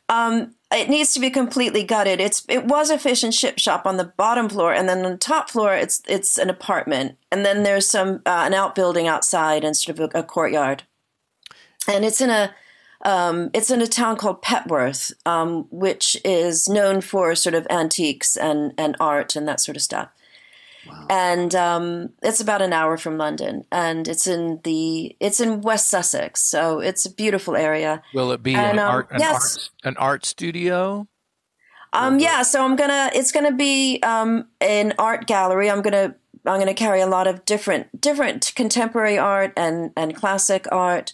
um, 0.09 0.55
it 0.71 0.89
needs 0.89 1.13
to 1.13 1.19
be 1.19 1.29
completely 1.29 1.83
gutted. 1.83 2.19
It's 2.19 2.45
it 2.49 2.65
was 2.65 2.89
a 2.89 2.99
fish 2.99 3.23
and 3.23 3.33
chip 3.33 3.59
shop 3.59 3.85
on 3.85 3.97
the 3.97 4.13
bottom 4.17 4.49
floor, 4.49 4.73
and 4.73 4.87
then 4.87 5.05
on 5.05 5.11
the 5.11 5.17
top 5.17 5.49
floor, 5.49 5.73
it's 5.73 6.01
it's 6.07 6.37
an 6.37 6.49
apartment, 6.49 7.17
and 7.31 7.45
then 7.45 7.63
there's 7.63 7.89
some 7.89 8.21
uh, 8.25 8.43
an 8.45 8.53
outbuilding 8.53 9.07
outside 9.07 9.63
and 9.63 9.75
sort 9.75 9.99
of 9.99 10.11
a, 10.13 10.19
a 10.19 10.23
courtyard, 10.23 10.83
and 11.87 12.03
it's 12.03 12.21
in 12.21 12.29
a 12.29 12.53
um, 13.03 13.49
it's 13.53 13.71
in 13.71 13.81
a 13.81 13.87
town 13.87 14.17
called 14.17 14.41
Petworth, 14.41 15.13
um, 15.25 15.67
which 15.71 16.17
is 16.25 16.67
known 16.67 17.01
for 17.01 17.33
sort 17.35 17.55
of 17.55 17.67
antiques 17.69 18.35
and 18.35 18.73
and 18.77 18.95
art 18.99 19.35
and 19.35 19.47
that 19.47 19.61
sort 19.61 19.77
of 19.77 19.83
stuff. 19.83 20.09
And 21.09 21.55
um, 21.55 22.09
it's 22.21 22.41
about 22.41 22.61
an 22.61 22.73
hour 22.73 22.97
from 22.97 23.17
London, 23.17 23.65
and 23.71 24.07
it's 24.07 24.27
in 24.27 24.59
the 24.63 25.15
it's 25.19 25.39
in 25.39 25.61
West 25.61 25.89
Sussex, 25.89 26.41
so 26.41 26.79
it's 26.79 27.05
a 27.05 27.13
beautiful 27.13 27.55
area. 27.55 28.01
Will 28.13 28.31
it 28.31 28.43
be 28.43 28.55
and, 28.55 28.77
an, 28.77 28.79
um, 28.79 28.91
art, 28.91 29.11
an 29.11 29.19
yes. 29.19 29.33
art 29.33 29.69
an 29.83 29.97
art 29.97 30.25
studio? 30.25 31.07
Um, 31.93 32.19
yeah, 32.19 32.43
so 32.43 32.63
I'm 32.63 32.75
gonna 32.75 33.09
it's 33.13 33.31
gonna 33.31 33.53
be 33.53 33.99
um, 34.03 34.47
an 34.59 34.93
art 34.99 35.27
gallery. 35.27 35.69
I'm 35.71 35.81
gonna 35.81 36.15
I'm 36.45 36.59
gonna 36.59 36.73
carry 36.73 37.01
a 37.01 37.07
lot 37.07 37.27
of 37.27 37.45
different 37.45 38.01
different 38.01 38.53
contemporary 38.55 39.17
art 39.17 39.53
and 39.55 39.91
and 39.95 40.15
classic 40.15 40.67
art 40.71 41.13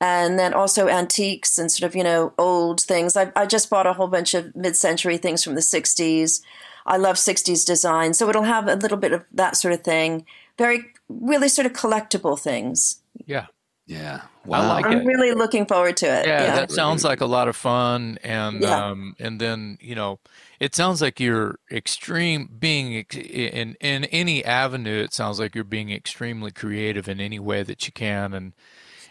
and 0.00 0.38
then 0.38 0.52
also 0.52 0.88
antiques 0.88 1.58
and 1.58 1.70
sort 1.70 1.88
of 1.88 1.96
you 1.96 2.04
know 2.04 2.32
old 2.38 2.80
things. 2.80 3.16
I, 3.16 3.32
I 3.34 3.46
just 3.46 3.70
bought 3.70 3.86
a 3.86 3.92
whole 3.92 4.08
bunch 4.08 4.34
of 4.34 4.54
mid-century 4.54 5.16
things 5.18 5.42
from 5.42 5.54
the 5.54 5.60
'60s. 5.60 6.42
I 6.86 6.96
love 6.96 7.16
60s 7.16 7.66
design. 7.66 8.14
So 8.14 8.28
it'll 8.28 8.44
have 8.44 8.68
a 8.68 8.76
little 8.76 8.96
bit 8.96 9.12
of 9.12 9.24
that 9.32 9.56
sort 9.56 9.74
of 9.74 9.82
thing. 9.82 10.24
Very, 10.56 10.86
really 11.08 11.48
sort 11.48 11.66
of 11.66 11.72
collectible 11.72 12.38
things. 12.38 13.02
Yeah. 13.26 13.46
Yeah. 13.86 14.22
Wow. 14.44 14.62
I 14.62 14.66
like 14.66 14.86
I'm 14.86 15.00
it. 15.00 15.04
really 15.04 15.32
looking 15.32 15.66
forward 15.66 15.96
to 15.98 16.06
it. 16.06 16.26
Yeah, 16.26 16.42
yeah. 16.42 16.56
that 16.56 16.70
sounds 16.72 17.04
like 17.04 17.20
a 17.20 17.26
lot 17.26 17.46
of 17.46 17.54
fun. 17.56 18.18
And, 18.22 18.62
yeah. 18.62 18.86
um, 18.86 19.14
and 19.18 19.40
then, 19.40 19.78
you 19.80 19.94
know, 19.94 20.18
it 20.58 20.74
sounds 20.74 21.02
like 21.02 21.20
you're 21.20 21.58
extreme 21.70 22.48
being 22.58 22.92
in, 22.92 23.76
in 23.80 24.04
any 24.06 24.44
avenue. 24.44 25.02
It 25.02 25.12
sounds 25.12 25.38
like 25.38 25.54
you're 25.54 25.64
being 25.64 25.90
extremely 25.90 26.50
creative 26.50 27.08
in 27.08 27.20
any 27.20 27.38
way 27.38 27.62
that 27.62 27.86
you 27.86 27.92
can. 27.92 28.32
And, 28.32 28.54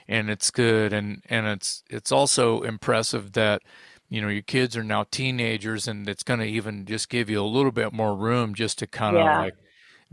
and 0.08 0.30
it's 0.30 0.52
good. 0.52 0.92
And, 0.92 1.24
and 1.30 1.46
it's, 1.48 1.84
it's 1.90 2.12
also 2.12 2.62
impressive 2.62 3.34
that, 3.34 3.62
you 4.10 4.22
know 4.22 4.28
your 4.28 4.42
kids 4.42 4.78
are 4.78 4.84
now 4.84 5.06
teenagers 5.12 5.88
and 5.88 6.08
it's 6.08 6.24
going 6.24 6.40
to 6.40 6.46
even 6.46 6.86
just 6.86 7.10
give 7.10 7.30
you 7.30 7.42
a 7.42 7.46
little 7.46 7.72
bit 7.72 7.94
more 7.94 8.16
room 8.16 8.54
just 8.54 8.80
to 8.80 8.88
kind 8.88 9.16
of 9.16 9.24
yeah. 9.24 9.40
like 9.40 9.56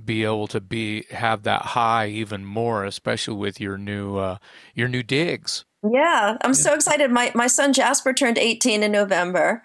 be 0.03 0.25
able 0.25 0.47
to 0.47 0.61
be 0.61 1.05
have 1.11 1.43
that 1.43 1.63
high 1.63 2.09
even 2.09 2.45
more 2.45 2.85
especially 2.85 3.37
with 3.37 3.61
your 3.61 3.77
new 3.77 4.17
uh 4.17 4.39
your 4.75 4.89
new 4.89 5.03
digs 5.03 5.65
yeah 5.89 6.37
i'm 6.43 6.51
yeah. 6.51 6.55
so 6.55 6.75
excited 6.75 7.11
my 7.11 7.31
my 7.35 7.47
son 7.47 7.73
jasper 7.73 8.13
turned 8.13 8.39
18 8.39 8.83
in 8.83 8.93
november 8.93 9.63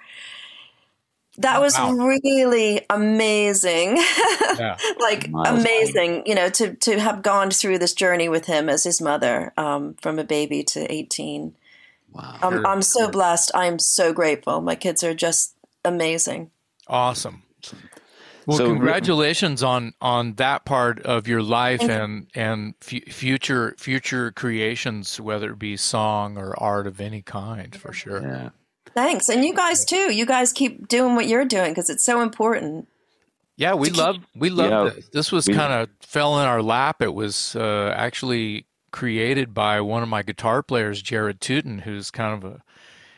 that 1.38 1.58
oh, 1.58 1.62
was 1.62 1.78
wow. 1.78 1.92
really 1.92 2.82
amazing 2.90 3.98
yeah. 4.58 4.76
like 5.00 5.30
amazing 5.46 6.24
you 6.26 6.36
know 6.36 6.50
to 6.50 6.76
to 6.76 7.00
have 7.00 7.22
gone 7.22 7.52
through 7.52 7.78
this 7.78 7.94
journey 7.94 8.28
with 8.28 8.46
him 8.46 8.70
as 8.70 8.84
his 8.84 9.00
mother 9.00 9.54
um, 9.58 9.96
from 10.02 10.20
a 10.20 10.24
baby 10.24 10.64
to 10.64 10.92
18 10.92 11.54
Wow. 12.18 12.40
I'm, 12.42 12.66
I'm 12.66 12.82
so 12.82 13.10
blessed. 13.10 13.52
I'm 13.54 13.78
so 13.78 14.12
grateful. 14.12 14.62
My 14.62 14.76
kids 14.76 15.04
are 15.04 15.14
just 15.14 15.56
amazing. 15.86 16.50
Awesome. 16.88 17.44
Well, 18.48 18.58
so, 18.58 18.66
congratulations 18.66 19.62
on 19.62 19.94
on 20.02 20.36
that 20.36 20.64
part 20.64 21.02
of 21.02 21.28
your 21.28 21.44
life 21.44 21.82
and 21.82 22.28
and 22.34 22.76
f- 22.82 23.14
future 23.14 23.76
future 23.78 24.32
creations, 24.32 25.20
whether 25.20 25.52
it 25.52 25.60
be 25.60 25.76
song 25.76 26.38
or 26.38 26.58
art 26.58 26.88
of 26.88 27.02
any 27.02 27.22
kind, 27.22 27.76
for 27.76 27.92
sure. 27.92 28.22
Yeah. 28.22 28.50
Thanks, 28.94 29.28
and 29.28 29.44
you 29.44 29.54
guys 29.54 29.84
too. 29.84 30.14
You 30.14 30.26
guys 30.26 30.54
keep 30.54 30.88
doing 30.88 31.16
what 31.16 31.28
you're 31.28 31.46
doing 31.46 31.72
because 31.72 31.90
it's 31.90 32.06
so 32.06 32.22
important. 32.22 32.88
Yeah, 33.58 33.74
we 33.74 33.90
love 33.90 34.16
we 34.34 34.50
love 34.50 34.72
yeah, 34.72 34.94
this. 34.94 35.10
This 35.10 35.32
was 35.32 35.46
kind 35.46 35.74
of 35.74 35.90
fell 36.00 36.40
in 36.40 36.48
our 36.48 36.62
lap. 36.62 37.02
It 37.02 37.14
was 37.14 37.54
uh, 37.56 37.94
actually 37.98 38.66
created 38.98 39.54
by 39.54 39.80
one 39.80 40.02
of 40.02 40.10
my 40.10 40.24
guitar 40.24 40.64
players, 40.64 41.04
Jared 41.04 41.40
Tootin, 41.40 41.78
who's 41.78 42.10
kind 42.10 42.34
of 42.34 42.52
a 42.52 42.64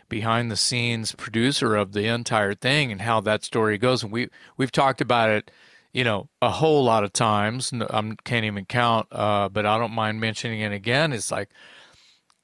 behind 0.10 0.52
the 0.52 0.58
scenes 0.58 1.14
producer 1.14 1.74
of 1.74 1.94
the 1.94 2.04
entire 2.04 2.54
thing 2.54 2.92
and 2.92 3.00
how 3.00 3.22
that 3.22 3.46
story 3.46 3.78
goes. 3.78 4.04
And 4.04 4.12
we 4.12 4.28
we've 4.58 4.74
talked 4.74 5.00
about 5.00 5.30
it, 5.30 5.52
you 5.94 6.04
know, 6.04 6.28
a 6.42 6.50
whole 6.50 6.84
lot 6.84 7.06
of 7.06 7.14
times. 7.14 7.72
I 7.72 8.12
can't 8.26 8.44
even 8.44 8.66
count, 8.66 9.08
uh, 9.10 9.48
but 9.48 9.66
I 9.66 9.78
don't 9.78 9.94
mind 9.94 10.20
mentioning 10.20 10.60
it 10.60 10.74
again. 10.74 11.14
It's 11.14 11.32
like 11.32 11.48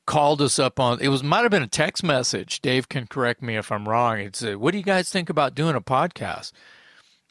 called 0.05 0.41
us 0.41 0.57
up 0.57 0.79
on 0.79 1.01
it 1.01 1.09
was 1.09 1.21
might 1.21 1.41
have 1.41 1.51
been 1.51 1.61
a 1.61 1.67
text 1.67 2.05
message. 2.05 2.61
Dave 2.61 2.87
can 2.87 3.05
correct 3.05 3.41
me 3.41 3.57
if 3.57 3.69
I'm 3.69 3.89
wrong. 3.89 4.17
It's 4.19 4.45
what 4.45 4.71
do 4.71 4.77
you 4.77 4.83
guys 4.85 5.09
think 5.09 5.29
about 5.29 5.55
doing 5.55 5.75
a 5.75 5.81
podcast? 5.81 6.53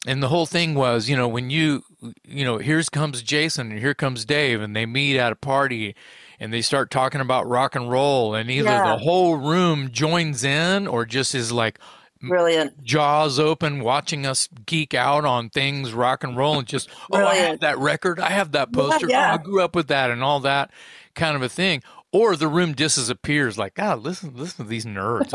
And 0.05 0.21
the 0.21 0.27
whole 0.27 0.45
thing 0.45 0.75
was, 0.75 1.09
you 1.09 1.15
know, 1.15 1.27
when 1.27 1.49
you, 1.49 1.83
you 2.27 2.45
know, 2.45 2.57
here 2.57 2.81
comes 2.83 3.21
Jason 3.21 3.71
and 3.71 3.79
here 3.79 3.93
comes 3.93 4.25
Dave, 4.25 4.61
and 4.61 4.75
they 4.75 4.85
meet 4.85 5.17
at 5.17 5.31
a 5.31 5.35
party, 5.35 5.95
and 6.39 6.53
they 6.53 6.61
start 6.61 6.91
talking 6.91 7.21
about 7.21 7.47
rock 7.47 7.75
and 7.75 7.89
roll, 7.89 8.35
and 8.35 8.49
either 8.51 8.69
yeah. 8.69 8.95
the 8.95 9.03
whole 9.03 9.35
room 9.37 9.91
joins 9.91 10.43
in 10.43 10.87
or 10.87 11.05
just 11.05 11.33
is 11.33 11.51
like 11.51 11.79
brilliant. 12.21 12.83
jaws 12.83 13.39
open 13.39 13.81
watching 13.81 14.25
us 14.25 14.49
geek 14.65 14.93
out 14.93 15.25
on 15.25 15.49
things 15.49 15.93
rock 15.93 16.23
and 16.23 16.35
roll 16.35 16.57
and 16.57 16.67
just 16.67 16.89
oh 17.11 17.25
i 17.25 17.35
have 17.35 17.59
that 17.59 17.77
record. 17.77 18.19
I 18.19 18.31
have 18.31 18.51
that 18.53 18.71
poster. 18.71 19.07
yeah, 19.07 19.27
yeah. 19.27 19.33
I 19.33 19.37
grew 19.37 19.61
up 19.61 19.75
with 19.75 19.87
that 19.87 20.11
and 20.11 20.23
all 20.23 20.39
that 20.41 20.71
kind 21.13 21.35
of 21.35 21.41
a 21.41 21.49
thing 21.49 21.81
or 22.15 22.35
the 22.35 22.47
room 22.47 22.73
disappears 22.73 23.57
like 23.57 23.73
god 23.73 24.01
listen 24.03 24.31
listen 24.35 24.65
to 24.65 24.69
these 24.69 24.85
nerds 24.85 25.31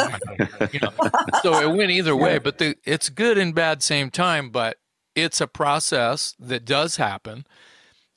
you 0.73 0.81
know 0.81 0.93
so 1.43 1.61
it 1.61 1.77
went 1.77 1.91
either 1.91 2.17
way 2.17 2.39
but 2.39 2.59
the, 2.59 2.75
it's 2.85 3.09
good 3.09 3.37
and 3.39 3.55
bad 3.55 3.83
same 3.83 4.11
time 4.11 4.51
but 4.51 4.79
it's 5.15 5.41
a 5.41 5.47
process 5.47 6.35
that 6.39 6.65
does 6.65 6.97
happen 6.97 7.45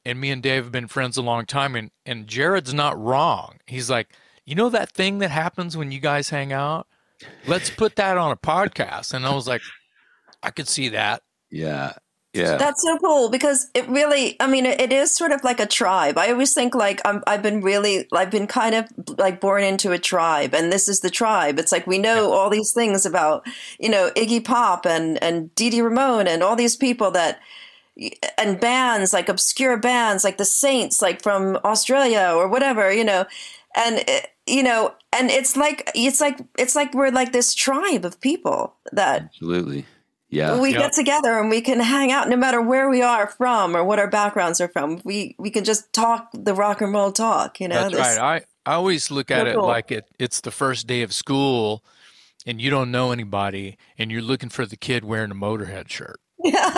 and 0.06 0.20
me 0.20 0.32
and 0.32 0.44
Dave 0.44 0.64
have 0.64 0.72
been 0.72 0.88
friends 0.88 1.18
a 1.18 1.22
long 1.22 1.46
time, 1.46 1.76
and 1.76 1.92
and 2.06 2.28
Jared's 2.28 2.74
not 2.74 3.00
wrong. 3.00 3.60
He's 3.68 3.90
like, 3.90 4.10
you 4.46 4.56
know 4.56 4.70
that 4.70 4.92
thing 4.92 5.20
that 5.20 5.32
happens 5.32 5.78
when 5.78 5.92
you 5.92 6.00
guys 6.00 6.30
hang 6.30 6.52
out. 6.52 6.88
Let's 7.48 7.70
put 7.70 7.96
that 7.96 8.18
on 8.18 8.32
a 8.32 8.38
podcast. 8.38 9.14
And 9.14 9.26
I 9.26 9.34
was 9.34 9.48
like, 9.48 9.62
I 10.42 10.50
could 10.50 10.68
see 10.68 10.90
that. 10.90 11.22
Yeah. 11.50 11.94
Yeah. 12.34 12.58
That's 12.58 12.82
so 12.82 12.98
cool 12.98 13.30
because 13.30 13.70
it 13.76 13.88
really, 13.88 14.36
I 14.40 14.48
mean, 14.48 14.66
it, 14.66 14.92
is 14.92 15.16
sort 15.16 15.32
of 15.32 15.44
like 15.44 15.60
a 15.60 15.68
tribe. 15.68 16.18
I 16.18 16.32
always 16.32 16.52
think 16.54 16.74
like 16.74 17.00
I'm, 17.06 17.24
I've 17.28 17.44
been 17.44 17.62
really, 17.62 18.08
I've 18.12 18.32
been 18.32 18.48
kind 18.48 18.74
of 18.74 18.88
like 19.20 19.40
born 19.40 19.64
into 19.64 19.92
a 19.92 20.00
tribe 20.00 20.56
and 20.56 20.72
this 20.72 20.88
is 20.88 21.02
the 21.02 21.12
tribe. 21.12 21.60
It's 21.60 21.72
like 21.72 21.86
we 21.86 22.00
know 22.00 22.32
all 22.32 22.50
these 22.50 22.74
things 22.74 23.06
about, 23.06 23.46
you 23.80 23.88
know, 23.88 24.10
Iggy 24.16 24.44
Pop 24.44 24.88
and, 24.88 25.22
and 25.22 25.54
Dee 25.54 25.70
Dee 25.70 25.82
Ramone 25.82 26.28
and 26.28 26.42
all 26.42 26.56
these 26.56 26.76
people 26.76 27.12
that, 27.12 27.40
and 28.40 28.60
bands 28.60 29.14
like 29.14 29.30
obscure 29.30 29.78
bands 29.78 30.24
like 30.24 30.38
the 30.38 30.46
Saints, 30.46 31.04
like 31.04 31.22
from 31.22 31.60
Australia 31.64 32.34
or 32.36 32.48
whatever, 32.48 32.92
you 32.92 33.04
know, 33.04 33.26
and, 33.76 34.04
it, 34.08 34.32
you 34.48 34.64
know, 34.64 34.96
and 35.16 35.30
it's 35.30 35.56
like, 35.56 35.92
it's 35.94 36.20
like, 36.20 36.40
it's 36.58 36.76
like 36.76 36.96
we're 36.96 37.12
like 37.12 37.32
this 37.32 37.54
tribe 37.54 38.06
of 38.06 38.20
people 38.20 38.74
that 38.92 39.22
Absolutely. 39.22 39.86
Yeah. 40.34 40.60
we 40.60 40.72
Yeah. 40.74 40.80
get 40.80 40.94
together 40.94 41.40
and 41.40 41.50
we 41.50 41.62
can 41.62 41.80
hang 41.80 42.12
out 42.12 42.28
no 42.30 42.36
matter 42.36 42.62
where 42.62 42.90
we 42.90 43.02
are 43.02 43.28
from 43.28 43.76
or 43.76 43.84
what 43.84 44.00
our 44.00 44.10
backgrounds 44.10 44.60
are 44.62 44.68
from. 44.70 45.00
We 45.04 45.36
we 45.38 45.50
can 45.50 45.64
just 45.64 45.92
talk 45.94 46.30
the 46.34 46.54
rock 46.54 46.82
and 46.82 46.92
roll 46.94 47.12
talk, 47.12 47.60
you 47.62 47.68
know. 47.68 47.76
That's 47.90 47.94
this- 47.96 48.18
right. 48.20 48.42
I, 48.66 48.72
I 48.72 48.76
always 48.76 49.12
look 49.12 49.30
at 49.32 49.48
it 49.48 49.56
cool. 49.56 49.68
like 49.68 49.92
it 49.92 50.06
it's 50.20 50.42
the 50.42 50.52
first 50.52 50.88
day 50.88 51.02
of 51.04 51.14
school 51.14 51.84
and 52.46 52.62
you 52.62 52.70
don't 52.70 52.92
know 52.92 53.12
anybody 53.12 53.78
and 53.98 54.12
you're 54.12 54.22
looking 54.22 54.50
for 54.50 54.66
the 54.66 54.78
kid 54.78 55.04
wearing 55.06 55.32
a 55.32 55.36
motorhead 55.36 55.90
shirt. 55.90 56.20
Yeah. 56.44 56.74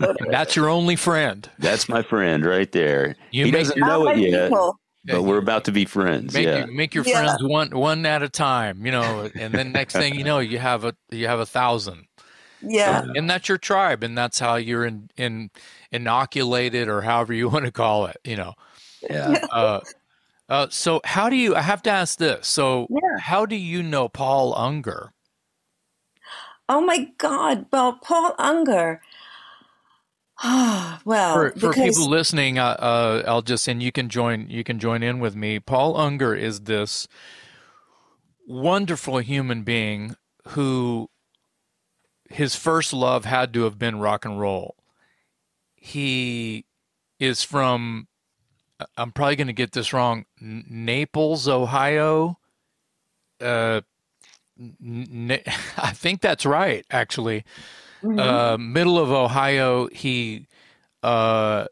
And 0.00 0.30
that's 0.30 0.56
your 0.56 0.68
only 0.68 0.96
friend. 0.96 1.48
That's 1.58 1.88
my 1.88 2.02
friend 2.02 2.44
right 2.44 2.70
there. 2.72 3.16
You 3.30 3.46
he 3.46 3.50
make- 3.52 3.60
doesn't 3.62 3.78
know 3.80 4.08
it 4.08 4.18
yet, 4.18 4.48
People. 4.50 4.78
but 5.04 5.22
we're 5.22 5.38
about 5.38 5.64
to 5.66 5.72
be 5.72 5.84
friends. 5.84 6.34
Make, 6.34 6.44
yeah. 6.46 6.66
make 6.66 6.94
your 6.94 7.04
Yeah. 7.04 7.22
friends 7.24 7.42
one 7.42 7.70
one 7.70 8.04
at 8.04 8.22
a 8.22 8.28
time, 8.28 8.84
you 8.84 8.92
know, 8.92 9.30
and 9.34 9.54
then 9.54 9.72
next 9.72 9.94
thing 9.94 10.14
you 10.16 10.24
know, 10.24 10.38
you 10.40 10.58
have 10.58 10.84
a 10.84 10.94
you 11.10 11.28
have 11.28 11.38
a 11.40 11.46
thousand. 11.46 12.06
Yeah. 12.60 13.04
and 13.14 13.28
that's 13.28 13.48
your 13.48 13.58
tribe 13.58 14.02
and 14.02 14.16
that's 14.16 14.38
how 14.38 14.56
you're 14.56 14.84
in, 14.84 15.10
in 15.16 15.50
inoculated 15.90 16.88
or 16.88 17.02
however 17.02 17.32
you 17.32 17.48
want 17.50 17.64
to 17.64 17.72
call 17.72 18.06
it 18.06 18.16
you 18.24 18.36
know 18.36 18.54
Yeah. 19.08 19.44
uh, 19.52 19.80
uh, 20.48 20.66
so 20.70 21.00
how 21.04 21.28
do 21.28 21.36
you 21.36 21.54
i 21.54 21.62
have 21.62 21.82
to 21.82 21.90
ask 21.90 22.18
this 22.18 22.46
so 22.48 22.86
Yeah. 22.90 23.18
how 23.20 23.46
do 23.46 23.56
you 23.56 23.82
know 23.82 24.08
paul 24.08 24.54
unger 24.56 25.12
Oh 26.68 26.80
my 26.80 27.12
God. 27.18 27.66
Well, 27.72 27.92
Paul 28.02 28.34
Unger. 28.38 29.00
well, 30.44 30.98
for, 31.04 31.50
for 31.50 31.70
because 31.70 31.76
people 31.76 32.10
listening 32.10 32.58
uh, 32.58 32.76
uh, 32.78 33.22
i'll 33.26 33.40
just 33.40 33.66
and 33.68 33.82
you 33.82 33.90
can 33.90 34.10
join 34.10 34.50
you 34.50 34.62
can 34.62 34.78
join 34.78 35.02
in 35.02 35.18
with 35.18 35.34
me 35.34 35.58
paul 35.58 35.96
unger 35.96 36.34
is 36.34 36.60
this 36.62 37.08
wonderful 38.46 39.16
human 39.18 39.62
being 39.62 40.14
who 40.48 41.08
his 42.30 42.54
first 42.56 42.92
love 42.92 43.24
had 43.24 43.52
to 43.54 43.62
have 43.62 43.78
been 43.78 43.98
rock 43.98 44.24
and 44.24 44.40
roll. 44.40 44.76
He 45.74 46.64
is 47.18 47.42
from 47.42 48.08
i'm 48.98 49.10
probably 49.10 49.36
going 49.36 49.46
to 49.46 49.54
get 49.54 49.72
this 49.72 49.94
wrong 49.94 50.26
N- 50.40 50.64
naples 50.68 51.48
ohio. 51.48 52.38
Uh 53.40 53.80
i 54.60 55.92
think 55.94 56.20
that's 56.20 56.44
right 56.46 56.84
actually. 56.90 57.44
Mhm. 58.02 58.20
uh, 58.20 58.58
middle 58.58 58.98
of 58.98 59.10
Ohio, 59.10 59.88
he 59.88 60.46
uh, 61.02 61.66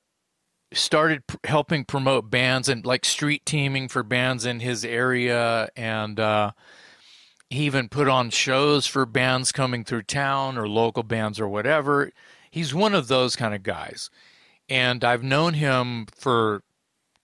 started 0.72 1.26
pr- 1.26 1.36
helping 1.44 1.84
promote 1.84 2.30
bands 2.30 2.68
and 2.68 2.84
like 2.86 3.04
street 3.04 3.44
teaming 3.44 3.88
for 3.88 4.02
bands 4.02 4.46
in 4.46 4.60
his 4.60 4.84
area, 4.86 5.68
and 5.76 6.18
uh, 6.18 6.52
he 7.54 7.64
even 7.64 7.88
put 7.88 8.08
on 8.08 8.30
shows 8.30 8.86
for 8.86 9.06
bands 9.06 9.52
coming 9.52 9.84
through 9.84 10.02
town 10.02 10.58
or 10.58 10.68
local 10.68 11.02
bands 11.02 11.40
or 11.40 11.48
whatever. 11.48 12.10
He's 12.50 12.74
one 12.74 12.94
of 12.94 13.08
those 13.08 13.36
kind 13.36 13.54
of 13.54 13.62
guys, 13.62 14.10
and 14.68 15.04
I've 15.04 15.22
known 15.22 15.54
him 15.54 16.06
for 16.14 16.62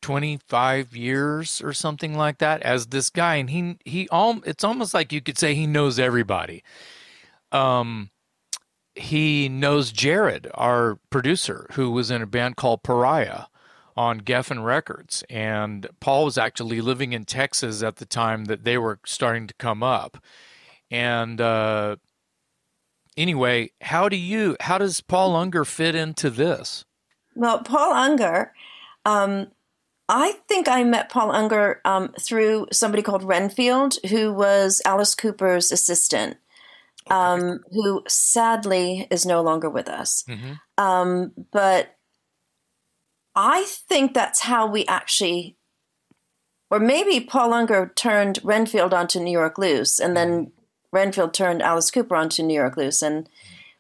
25 0.03 0.97
years 0.97 1.61
or 1.61 1.73
something 1.73 2.17
like 2.17 2.39
that 2.39 2.63
as 2.63 2.87
this 2.87 3.11
guy. 3.11 3.37
And 3.37 3.51
he 3.51 3.77
he 3.85 4.09
all 4.09 4.41
it's 4.45 4.65
almost 4.65 4.95
like 4.95 5.13
you 5.13 5.21
could 5.21 5.39
say 5.39 5.55
he 5.55 5.67
knows 5.67 5.99
everybody. 5.99 6.63
Um 7.53 8.11
he 8.95 9.49
knows 9.49 9.93
Jared, 9.93 10.49
our 10.55 10.99
producer, 11.11 11.67
who 11.73 11.91
was 11.91 12.11
in 12.11 12.23
a 12.23 12.27
band 12.27 12.57
called 12.57 12.83
Pariah 12.83 13.45
on 14.01 14.23
Geffen 14.23 14.65
Records. 14.65 15.23
And 15.29 15.87
Paul 16.01 16.25
was 16.25 16.39
actually 16.39 16.81
living 16.81 17.13
in 17.13 17.27
Texas 17.27 17.83
at 17.83 17.97
the 17.97 18.07
time 18.07 18.47
that 18.47 18.65
they 18.65 18.79
were 18.79 18.99
starting 19.05 19.47
to 19.47 19.53
come 19.55 19.83
up. 19.83 20.17
And 20.91 21.39
uh, 21.39 21.97
anyway, 23.15 23.73
how 23.83 24.09
do 24.09 24.17
you, 24.17 24.57
how 24.61 24.79
does 24.79 25.03
Paul 25.03 25.37
Unger 25.37 25.67
fit 25.67 25.95
into 25.95 26.31
this? 26.31 26.87
Well, 27.35 27.63
Paul 27.63 27.93
Unger, 27.93 28.55
um, 29.05 29.49
I 30.09 30.33
think 30.49 30.67
I 30.67 30.83
met 30.83 31.11
Paul 31.11 31.31
Unger 31.31 31.83
um, 31.85 32.15
through 32.19 32.69
somebody 32.73 33.03
called 33.03 33.23
Renfield, 33.23 33.99
who 34.09 34.33
was 34.33 34.81
Alice 34.87 35.15
Cooper's 35.15 35.71
assistant, 35.71 36.39
um, 37.11 37.61
who 37.71 38.03
sadly 38.09 39.07
is 39.11 39.27
no 39.27 39.43
longer 39.43 39.69
with 39.69 39.91
us. 39.91 40.25
hmm 40.27 40.55
Um, 40.79 41.33
but 41.53 41.99
I 43.35 43.65
think 43.65 44.15
that's 44.15 44.41
how 44.41 44.67
we 44.67 44.87
actually, 44.87 45.57
or 46.71 46.81
maybe 46.81 47.21
Paul 47.21 47.53
Unger 47.53 47.93
turned 47.95 48.41
Renfield 48.43 48.93
onto 48.93 49.21
New 49.21 49.31
York 49.31 49.59
Loose, 49.59 50.01
and 50.01 50.17
then 50.17 50.47
mm-hmm. 50.47 50.51
Renfield 50.93 51.33
turned 51.33 51.63
Alice 51.63 51.91
Cooper 51.91 52.17
onto 52.17 52.43
New 52.43 52.55
York 52.55 52.77
Loose, 52.77 53.03
and 53.03 53.29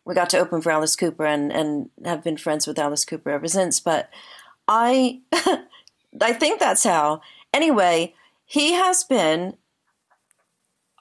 we 0.04 0.14
got 0.14 0.30
to 0.30 0.38
open 0.38 0.62
for 0.62 0.70
Alice 0.70 0.96
Cooper, 0.96 1.26
and 1.26 1.52
and 1.52 1.90
have 2.04 2.22
been 2.22 2.36
friends 2.36 2.66
with 2.66 2.78
Alice 2.78 3.04
Cooper 3.04 3.30
ever 3.30 3.48
since. 3.48 3.80
But 3.80 4.08
I, 4.68 5.20
I 6.20 6.32
think 6.32 6.60
that's 6.60 6.84
how. 6.84 7.20
Anyway, 7.52 8.14
he 8.44 8.72
has 8.72 9.02
been 9.04 9.56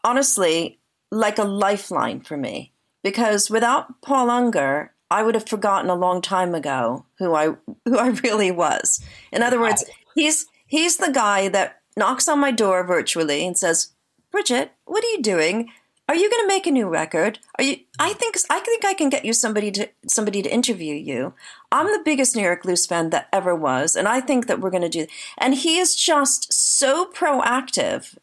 honestly 0.04 0.80
like 1.12 1.38
a 1.38 1.44
lifeline 1.44 2.22
for 2.22 2.38
me 2.38 2.74
because 3.04 3.50
without 3.50 4.02
Paul 4.02 4.30
Unger, 4.30 4.94
I 5.11 5.23
would 5.23 5.36
have 5.36 5.48
forgotten 5.48 5.90
a 5.90 5.95
long 5.95 6.22
time 6.22 6.53
ago 6.53 7.06
who 7.18 7.34
I 7.34 7.56
who 7.86 7.98
I 7.98 8.10
really 8.23 8.52
was. 8.52 9.03
In 9.31 9.41
other 9.41 9.60
words, 9.60 9.84
he's 10.15 10.45
he's 10.68 10.98
the 10.98 11.11
guy 11.11 11.48
that 11.49 11.81
knocks 11.98 12.27
on 12.27 12.40
my 12.40 12.52
door 12.52 12.84
virtually 12.84 13.45
and 13.45 13.57
says, 13.57 13.91
"Bridget, 14.31 14.72
what 14.86 15.03
are 15.03 15.10
you 15.10 15.22
doing? 15.22 15.72
Are 16.10 16.15
you 16.15 16.27
going 16.27 16.44
to 16.44 16.48
make 16.48 16.65
a 16.65 16.72
new 16.72 16.88
record? 16.88 17.38
Are 17.60 17.64
you? 17.64 17.77
I 17.99 18.14
think 18.14 18.36
I 18.49 18.60
think 18.61 18.84
I 18.84 18.95
can 18.95 19.10
get 19.10 19.26
you 19.26 19.31
somebody 19.31 19.69
to 19.73 19.90
somebody 20.07 20.41
to 20.41 20.52
interview 20.52 20.95
you. 20.95 21.36
I'm 21.72 21.86
the 21.86 22.02
biggest 22.03 22.36
New 22.36 22.41
York 22.41 22.65
Loose 22.65 22.88
fan 22.88 23.11
that 23.11 23.30
ever 23.31 23.53
was, 23.56 23.95
and 23.95 24.07
I 24.07 24.19
think 24.19 24.48
that 24.48 24.60
we're 24.60 24.72
going 24.72 24.81
to 24.81 24.90
do. 24.90 25.06
And 25.38 25.53
he 25.53 25.77
is 25.77 25.95
just 25.95 26.52
so 26.52 27.06
proactive, 27.06 28.18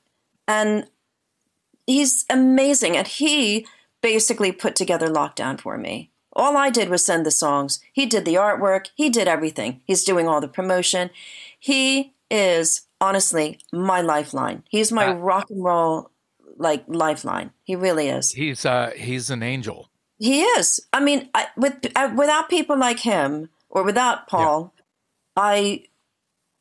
and 0.48 0.88
he's 1.86 2.26
amazing. 2.28 2.96
And 2.96 3.06
he 3.06 3.68
basically 4.02 4.50
put 4.50 4.74
together 4.74 5.06
Lockdown 5.06 5.60
for 5.60 5.78
me. 5.78 6.10
All 6.36 6.56
I 6.56 6.68
did 6.70 6.88
was 6.90 7.04
send 7.04 7.24
the 7.24 7.30
songs. 7.30 7.80
He 7.92 8.04
did 8.06 8.24
the 8.26 8.34
artwork. 8.34 8.88
He 8.94 9.08
did 9.10 9.26
everything. 9.26 9.80
He's 9.86 10.04
doing 10.04 10.28
all 10.28 10.40
the 10.40 10.48
promotion. 10.48 11.08
He 11.58 12.12
is 12.30 12.82
honestly 13.00 13.58
my 13.72 14.02
lifeline. 14.02 14.62
He's 14.68 14.92
my 14.92 15.08
Uh, 15.08 15.14
rock 15.14 15.50
and 15.50 15.64
roll 15.64 16.10
like 16.58 16.84
lifeline. 16.86 17.50
He 17.64 17.74
really 17.74 18.08
is. 18.08 18.32
He's, 18.32 18.64
uh, 18.66 18.92
he's 18.96 19.30
an 19.30 19.42
angel. 19.42 19.88
He 20.18 20.42
is. 20.42 20.80
I 20.92 21.00
mean, 21.00 21.28
I, 21.34 21.48
with 21.56 21.74
I, 21.96 22.06
without 22.06 22.48
people 22.48 22.78
like 22.78 23.00
him 23.00 23.48
or 23.68 23.82
without 23.82 24.28
Paul, 24.28 24.72
I 25.36 25.84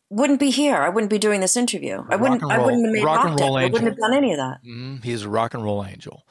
wouldn't 0.09 0.39
be 0.39 0.51
here. 0.51 0.75
I 0.77 0.89
wouldn't 0.89 1.09
be 1.09 1.17
doing 1.17 1.39
this 1.39 1.55
interview. 1.55 2.03
I 2.09 2.15
wouldn't. 2.17 2.43
I 2.43 2.59
wouldn't 2.59 2.85
have 2.85 2.93
made 2.93 3.03
rock 3.03 3.25
and 3.25 3.39
roll 3.39 3.57
I 3.57 3.65
wouldn't 3.65 3.83
have 3.85 3.97
done 3.97 4.13
any 4.13 4.31
of 4.33 4.37
that. 4.37 4.63
Mm, 4.65 5.03
he's 5.03 5.23
a 5.23 5.29
rock 5.29 5.53
and 5.53 5.63
roll 5.63 5.85
angel. 5.85 6.24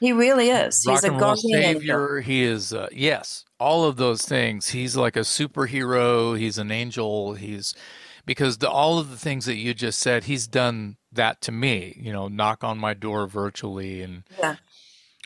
He 0.00 0.12
really 0.12 0.48
is. 0.50 0.84
rock 0.86 0.96
He's 0.96 1.04
a 1.04 1.10
roll 1.10 1.20
guardian 1.20 1.62
angel. 1.62 1.80
savior. 1.80 2.20
He 2.22 2.42
is 2.42 2.72
uh, 2.72 2.88
yes, 2.90 3.44
all 3.60 3.84
of 3.84 3.96
those 3.96 4.22
things. 4.22 4.70
He's 4.70 4.96
like 4.96 5.14
a 5.16 5.20
superhero. 5.20 6.36
He's 6.38 6.58
an 6.58 6.70
angel. 6.70 7.34
He's 7.34 7.74
because 8.26 8.58
the, 8.58 8.70
all 8.70 8.98
of 8.98 9.10
the 9.10 9.16
things 9.16 9.44
that 9.46 9.56
you 9.56 9.74
just 9.74 9.98
said, 9.98 10.24
he's 10.24 10.46
done 10.46 10.96
that 11.12 11.40
to 11.42 11.52
me. 11.52 11.96
You 12.00 12.12
know, 12.12 12.28
knock 12.28 12.64
on 12.64 12.78
my 12.78 12.94
door 12.94 13.26
virtually. 13.26 14.00
And 14.02 14.22
Yeah. 14.38 14.56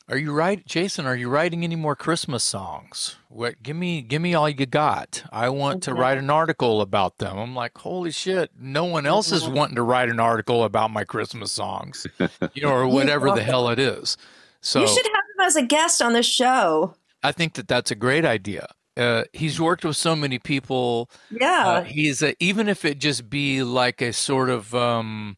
are 0.09 0.17
you 0.17 0.33
right, 0.33 0.65
Jason? 0.67 1.05
Are 1.07 1.17
you 1.17 1.29
writing 1.29 1.63
any 1.65 1.77
more 1.77 1.95
Christmas 1.97 2.43
songs? 2.43 3.17
What? 3.29 3.63
Give 3.63 3.77
me, 3.77 4.01
give 4.03 4.23
me 4.23 4.35
all 4.35 4.49
you 4.49 4.67
got. 4.67 5.25
I 5.33 5.49
want 5.51 5.83
to 5.85 5.95
write 5.95 6.19
an 6.19 6.31
article 6.31 6.81
about 6.81 7.19
them. 7.19 7.37
I'm 7.39 7.55
like, 7.55 7.77
holy 7.79 8.11
shit! 8.11 8.51
No 8.59 8.85
one 8.87 9.07
else 9.07 9.31
is 9.33 9.45
Mhm. 9.45 9.55
wanting 9.55 9.77
to 9.77 9.83
write 9.83 10.09
an 10.09 10.21
article 10.21 10.65
about 10.65 10.91
my 10.91 11.05
Christmas 11.05 11.53
songs, 11.53 12.07
you 12.55 12.63
know, 12.63 12.71
or 12.73 12.87
whatever 12.89 13.31
the 13.33 13.43
hell 13.43 13.69
it 13.69 13.79
is. 13.79 14.17
So 14.65 14.81
you 14.81 14.89
should 14.89 15.07
have 15.07 15.15
him 15.15 15.47
as 15.47 15.57
a 15.57 15.63
guest 15.63 16.01
on 16.01 16.15
the 16.15 16.23
show. 16.23 16.95
I 17.23 17.33
think 17.33 17.53
that 17.55 17.69
that's 17.69 17.91
a 17.91 17.95
great 17.95 18.25
idea. 18.25 18.67
uh, 18.97 19.25
he's 19.33 19.61
worked 19.61 19.85
with 19.85 19.97
so 19.97 20.15
many 20.15 20.39
people. 20.39 21.11
Yeah. 21.31 21.67
Uh, 21.67 21.85
he's 21.85 22.23
a, 22.23 22.35
even 22.43 22.69
if 22.69 22.85
it 22.85 22.99
just 22.99 23.29
be 23.29 23.63
like 23.63 24.01
a 24.01 24.13
sort 24.13 24.51
of 24.51 24.75
um, 24.75 25.37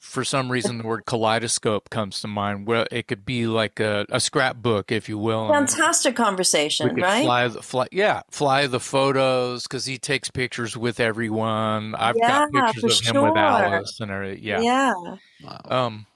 for 0.00 0.24
some 0.24 0.50
reason 0.50 0.78
the 0.78 0.84
word 0.84 1.06
kaleidoscope 1.06 1.90
comes 1.90 2.20
to 2.20 2.28
mind. 2.28 2.66
Well, 2.66 2.86
it 2.90 3.06
could 3.08 3.24
be 3.24 3.46
like 3.46 3.80
a, 3.80 4.06
a 4.10 4.20
scrapbook, 4.20 4.90
if 4.90 5.08
you 5.08 5.18
will. 5.18 5.48
Fantastic 5.48 6.18
we 6.18 6.24
conversation, 6.24 6.94
right? 6.96 7.24
fly 7.24 7.48
the 7.48 7.62
fly, 7.62 7.86
yeah, 7.92 8.22
fly 8.30 8.66
the 8.66 8.80
photos 8.80 9.64
because 9.64 9.86
he 9.86 9.98
takes 9.98 10.30
pictures 10.30 10.76
with 10.76 11.00
everyone. 11.00 11.94
I've 11.94 12.20
got 12.20 12.52
pictures 12.52 13.00
for 13.00 13.10
of 13.10 13.16
him 13.16 13.22
with 13.22 13.34
sure. 13.34 13.38
Alice 13.38 14.00
and 14.00 14.10
everything. 14.10 14.44
Yeah. 14.44 14.60
yeah. 14.60 14.94
Wow. 15.42 15.60
Um. 15.68 16.06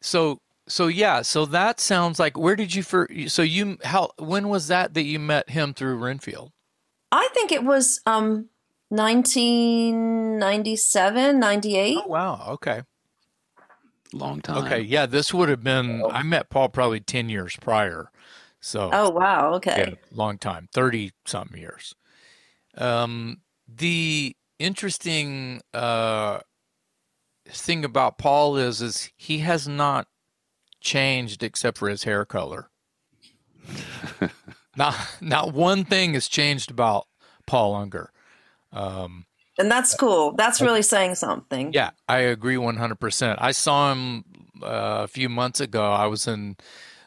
So 0.00 0.40
so 0.68 0.86
yeah. 0.86 1.22
So 1.22 1.44
that 1.46 1.80
sounds 1.80 2.18
like 2.18 2.36
where 2.36 2.56
did 2.56 2.74
you 2.74 2.82
for 2.82 3.08
so 3.26 3.42
you 3.42 3.78
how 3.84 4.10
when 4.18 4.48
was 4.48 4.68
that 4.68 4.94
that 4.94 5.04
you 5.04 5.18
met 5.18 5.50
him 5.50 5.74
through 5.74 5.96
Renfield? 5.96 6.52
I 7.10 7.28
think 7.34 7.52
it 7.52 7.64
was 7.64 8.00
um 8.06 8.48
1997, 8.90 11.38
98. 11.38 11.96
Oh 11.98 12.06
wow. 12.06 12.46
Okay. 12.50 12.82
Long 14.12 14.40
time. 14.40 14.64
Okay. 14.64 14.80
Yeah. 14.80 15.06
This 15.06 15.34
would 15.34 15.48
have 15.48 15.62
been 15.62 16.02
I 16.10 16.22
met 16.22 16.50
Paul 16.50 16.68
probably 16.68 17.00
ten 17.00 17.28
years 17.28 17.56
prior. 17.56 18.10
So 18.60 18.90
Oh, 18.92 19.10
wow. 19.10 19.54
Okay. 19.54 19.86
yeah, 19.88 19.94
long 20.10 20.38
time, 20.38 20.68
thirty 20.72 21.12
something 21.24 21.60
years. 21.60 21.94
Um. 22.76 23.40
The 23.70 24.34
interesting 24.58 25.60
uh 25.74 26.40
thing 27.46 27.84
about 27.84 28.18
Paul 28.18 28.56
is 28.56 28.80
is 28.80 29.10
he 29.16 29.38
has 29.38 29.68
not 29.68 30.08
changed 30.80 31.42
except 31.42 31.78
for 31.78 31.88
his 31.88 32.04
hair 32.04 32.24
color. 32.24 32.70
not 34.76 34.94
not 35.20 35.52
one 35.52 35.84
thing 35.84 36.14
has 36.14 36.28
changed 36.28 36.70
about 36.70 37.06
Paul 37.46 37.74
Unger. 37.74 38.10
Um, 38.72 39.26
And 39.58 39.70
that's 39.70 39.94
cool. 39.94 40.32
That's 40.32 40.60
really 40.60 40.82
saying 40.82 41.16
something. 41.16 41.72
yeah, 41.72 41.90
I 42.08 42.18
agree 42.18 42.56
100%. 42.56 43.36
I 43.38 43.50
saw 43.50 43.92
him 43.92 44.24
uh, 44.62 45.00
a 45.04 45.08
few 45.08 45.28
months 45.28 45.60
ago. 45.60 45.92
I 45.92 46.06
was 46.06 46.26
in 46.28 46.56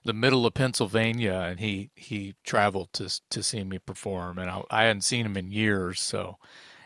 the 0.03 0.13
middle 0.13 0.45
of 0.45 0.53
Pennsylvania 0.55 1.45
and 1.47 1.59
he 1.59 1.91
he 1.95 2.35
traveled 2.43 2.91
to 2.93 3.21
to 3.29 3.43
see 3.43 3.63
me 3.63 3.77
perform 3.79 4.39
and 4.39 4.49
I, 4.49 4.63
I 4.71 4.83
hadn't 4.83 5.03
seen 5.03 5.25
him 5.25 5.37
in 5.37 5.51
years, 5.51 6.01
so 6.01 6.37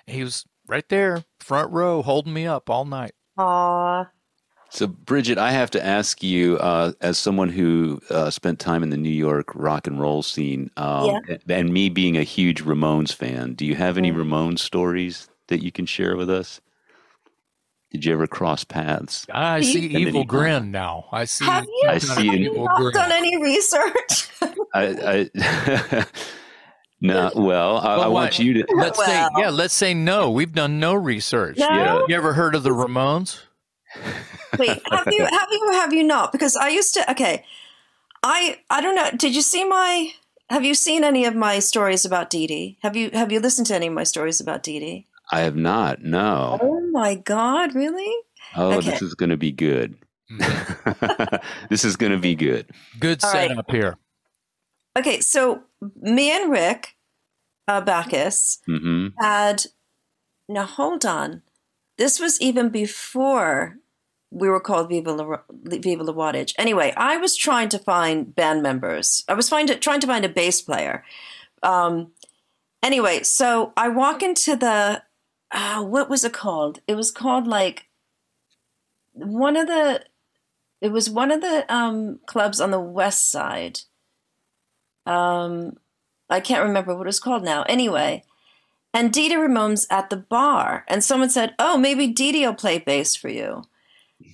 he 0.06 0.24
was 0.24 0.46
right 0.68 0.88
there, 0.90 1.24
front 1.40 1.72
row, 1.72 2.02
holding 2.02 2.34
me 2.34 2.46
up 2.46 2.70
all 2.70 2.86
night. 2.86 3.14
Aw. 3.38 4.10
So, 4.76 4.88
Bridget, 4.88 5.38
I 5.38 5.52
have 5.52 5.72
to 5.72 5.86
ask 5.86 6.22
you, 6.22 6.58
uh, 6.58 6.92
as 7.00 7.18
someone 7.18 7.48
who 7.48 8.02
uh, 8.10 8.30
spent 8.30 8.60
time 8.60 8.84
in 8.84 8.90
the 8.90 8.98
New 8.98 9.08
York 9.08 9.56
rock 9.56 9.88
and 9.88 10.02
roll 10.02 10.22
scene, 10.22 10.70
um, 10.76 11.22
and 11.48 11.72
me 11.72 11.88
being 11.88 12.18
a 12.18 12.24
huge 12.24 12.62
Ramones 12.66 13.14
fan, 13.14 13.54
do 13.54 13.66
you 13.66 13.76
have 13.76 13.98
any 13.98 14.12
Mm. 14.12 14.18
Ramones 14.18 14.60
stories 14.60 15.30
that 15.48 15.64
you 15.64 15.72
can 15.72 15.86
share 15.86 16.18
with 16.18 16.30
us? 16.30 16.60
Did 17.92 18.04
you 18.04 18.12
ever 18.12 18.28
cross 18.28 18.66
paths? 18.66 19.26
I 19.32 19.62
see 19.62 19.86
And 19.86 19.96
evil 19.96 20.22
he- 20.22 20.26
grin 20.26 20.72
now. 20.72 21.06
I 21.10 21.24
see. 21.24 21.46
Have 21.46 21.64
you, 21.64 21.84
I 21.88 21.94
have 21.94 22.04
see 22.04 22.28
an- 22.28 22.34
you 22.42 22.52
evil 22.52 22.66
not 22.66 22.78
grin. 22.82 22.94
done 22.96 23.12
any 23.14 23.42
research? 23.42 24.30
I, 24.74 25.30
I 25.34 26.06
no. 27.00 27.32
Well, 27.34 27.78
I, 27.78 27.96
I 27.96 28.08
want 28.08 28.40
you 28.40 28.56
to. 28.56 28.66
Let's 28.76 29.00
say 29.06 29.26
yeah. 29.38 29.50
Let's 29.52 29.74
say 29.74 29.94
no. 29.94 30.32
We've 30.32 30.52
done 30.52 30.82
no 30.82 30.96
research. 30.96 31.60
No? 31.60 31.66
Yeah. 31.70 32.02
You 32.10 32.16
ever 32.18 32.34
heard 32.34 32.56
of 32.56 32.64
the 32.64 32.72
Ramones? 32.72 33.40
Wait, 34.58 34.82
have 34.92 35.08
you 35.10 35.26
have 35.32 35.48
you 35.52 35.70
have 35.74 35.94
you 35.94 36.04
not? 36.04 36.32
Because 36.32 36.56
I 36.56 36.70
used 36.70 36.94
to 36.96 37.12
okay. 37.12 37.46
I 38.24 38.60
I 38.70 38.82
don't 38.82 38.96
know. 38.96 39.12
Did 39.16 39.36
you 39.36 39.42
see 39.42 39.64
my 39.64 40.12
have 40.50 40.64
you 40.64 40.76
seen 40.76 41.04
any 41.04 41.26
of 41.26 41.36
my 41.36 41.60
stories 41.60 42.06
about 42.06 42.30
Dee 42.30 42.48
Dee? 42.48 42.78
Have 42.82 42.96
you 42.96 43.10
have 43.12 43.32
you 43.32 43.40
listened 43.40 43.68
to 43.68 43.76
any 43.76 43.88
of 43.88 43.94
my 43.94 44.04
stories 44.04 44.40
about 44.40 44.64
Dee 44.64 44.80
Dee? 44.80 45.08
I 45.32 45.42
have 45.42 45.56
not. 45.56 46.02
No. 46.04 46.58
Oh 46.62 46.82
my 46.92 47.16
god, 47.16 47.76
really? 47.76 48.14
Oh, 48.56 48.78
okay. 48.78 48.92
this 48.92 49.02
is 49.02 49.16
going 49.16 49.32
to 49.32 49.38
be 49.38 49.52
good. 49.52 49.98
this 51.70 51.84
is 51.84 51.96
going 51.98 52.12
to 52.12 52.18
be 52.18 52.36
good. 52.36 52.70
Good 53.00 53.24
All 53.24 53.32
right. 53.32 53.50
setup 53.50 53.72
here. 53.72 53.98
Okay, 54.98 55.20
so 55.20 55.64
me 55.96 56.32
and 56.32 56.52
Rick 56.52 56.96
uh, 57.68 57.82
Bacchus 57.82 58.60
hmm 58.66 59.08
had 59.20 59.66
now 60.48 60.66
hold 60.66 61.06
on. 61.06 61.42
This 61.98 62.20
was 62.20 62.40
even 62.42 62.70
before 62.70 63.78
we 64.36 64.50
were 64.50 64.60
called 64.60 64.90
Viva 64.90 65.14
La, 65.14 65.38
Viva 65.50 66.04
La 66.04 66.14
Wattage. 66.14 66.54
Anyway, 66.58 66.94
I 66.98 67.16
was 67.16 67.38
trying 67.38 67.70
to 67.70 67.80
find 67.80 68.36
band 68.36 68.62
members. 68.62 69.24
I 69.30 69.34
was 69.34 69.48
find, 69.48 69.82
trying 69.82 70.02
to 70.02 70.08
find 70.08 70.26
a 70.26 70.30
bass 70.30 70.62
player. 70.62 71.06
Um, 71.64 72.12
anyway, 72.84 73.24
so 73.24 73.72
I 73.78 73.88
walk 73.88 74.22
into 74.22 74.58
the 74.58 75.04
uh, 75.52 75.82
what 75.84 76.10
was 76.10 76.26
it 76.26 76.34
called? 76.34 76.82
It 76.86 76.96
was 76.96 77.12
called 77.12 77.48
like 77.48 77.88
one 79.14 79.56
of 79.56 79.68
the. 79.68 80.04
It 80.82 80.92
was 80.92 81.10
one 81.10 81.32
of 81.32 81.40
the 81.40 81.66
um, 81.74 82.20
clubs 82.26 82.60
on 82.60 82.72
the 82.72 82.80
west 82.80 83.32
side. 83.32 83.80
Um, 85.06 85.78
I 86.30 86.42
can't 86.42 86.64
remember 86.64 86.94
what 86.94 87.04
it 87.04 87.08
was 87.08 87.22
called 87.22 87.44
now. 87.44 87.64
Anyway, 87.64 88.24
and 88.94 89.14
Dee 89.14 89.30
Dee 89.30 89.38
Ramone's 89.38 89.88
at 89.90 90.10
the 90.10 90.18
bar, 90.18 90.84
and 90.90 91.02
someone 91.02 91.30
said, 91.30 91.56
"Oh, 91.58 91.78
maybe 91.78 92.08
Dee 92.08 92.34
Dee 92.34 92.46
will 92.46 92.54
play 92.54 92.80
bass 92.80 93.16
for 93.16 93.30
you." 93.30 93.64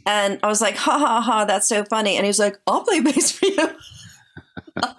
And 0.06 0.40
I 0.44 0.48
was 0.48 0.62
like, 0.62 0.76
"Ha 0.78 0.98
ha 0.98 1.22
ha! 1.22 1.46
That's 1.46 1.68
so 1.68 1.84
funny!" 1.86 2.18
And 2.18 2.26
he 2.26 2.30
was 2.30 2.40
like, 2.40 2.60
"I'll 2.68 2.84
play 2.84 3.00
bass 3.02 3.32
for 3.32 3.46
you." 3.46 3.70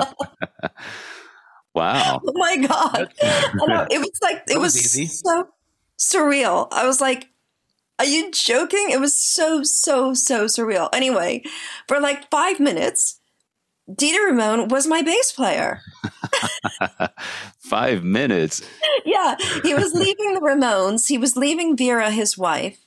Wow. 1.74 2.20
oh 2.22 2.32
my 2.34 2.58
god! 2.58 3.14
I 3.22 3.66
know, 3.66 3.86
it 3.90 3.98
was 3.98 4.18
like 4.20 4.42
it 4.46 4.58
was 4.58 4.74
was 4.74 4.76
easy. 4.76 5.06
so 5.06 5.48
surreal. 5.98 6.68
I 6.70 6.86
was 6.86 7.00
like, 7.00 7.30
"Are 7.98 8.04
you 8.04 8.30
joking?" 8.30 8.90
It 8.90 9.00
was 9.00 9.14
so 9.14 9.62
so 9.62 10.12
so 10.12 10.44
surreal. 10.44 10.90
Anyway, 10.92 11.42
for 11.88 11.98
like 11.98 12.30
five 12.30 12.60
minutes, 12.60 13.20
Dee 13.92 14.10
Dee 14.10 14.18
Ramone 14.18 14.68
was 14.68 14.86
my 14.86 15.02
bass 15.02 15.32
player. 15.32 15.80
Five 17.58 18.04
minutes. 18.04 18.62
yeah, 19.04 19.36
he 19.62 19.74
was 19.74 19.92
leaving 19.94 20.34
the 20.34 20.40
Ramones. 20.40 21.08
He 21.08 21.18
was 21.18 21.36
leaving 21.36 21.76
Vera, 21.76 22.10
his 22.10 22.38
wife, 22.38 22.84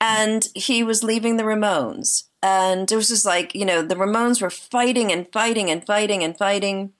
and 0.00 0.48
he 0.54 0.82
was 0.82 1.04
leaving 1.04 1.36
the 1.36 1.44
Ramones. 1.44 2.24
And 2.42 2.90
it 2.90 2.96
was 2.96 3.08
just 3.08 3.26
like, 3.26 3.54
you 3.54 3.66
know, 3.66 3.82
the 3.82 3.94
Ramones 3.94 4.40
were 4.40 4.50
fighting 4.50 5.12
and 5.12 5.30
fighting 5.30 5.70
and 5.70 5.84
fighting 5.84 6.24
and 6.24 6.36
fighting. 6.36 6.92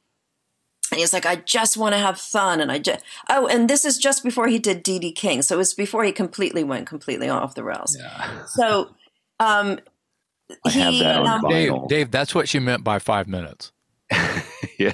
And 0.91 0.99
he's 0.99 1.13
like, 1.13 1.25
I 1.25 1.37
just 1.37 1.77
want 1.77 1.95
to 1.95 1.99
have 1.99 2.21
fun. 2.21 2.61
And 2.61 2.71
I 2.71 2.79
just, 2.79 3.05
oh, 3.31 3.47
and 3.47 3.71
this 3.71 3.85
is 3.85 3.97
just 3.97 4.23
before 4.23 4.49
he 4.49 4.59
did 4.59 4.83
Dee 4.83 4.99
Dee 4.99 5.13
King. 5.13 5.41
So 5.41 5.55
it 5.55 5.59
was 5.59 5.73
before 5.73 6.05
he 6.05 6.13
completely 6.13 6.63
went 6.63 6.87
completely 6.87 7.29
off 7.29 7.55
the 7.55 7.65
rails. 7.65 7.97
Yeah. 7.99 8.45
So, 8.47 8.95
um, 9.39 9.79
I 10.67 10.71
have 10.71 10.95
that 10.99 11.17
on 11.17 11.45
um, 11.45 11.51
Dave. 11.51 11.73
Dave, 11.89 12.11
that's 12.11 12.35
what 12.35 12.49
she 12.49 12.59
meant 12.59 12.85
by 12.85 12.99
five 12.99 13.29
minutes. 13.29 13.73
yeah. 14.79 14.93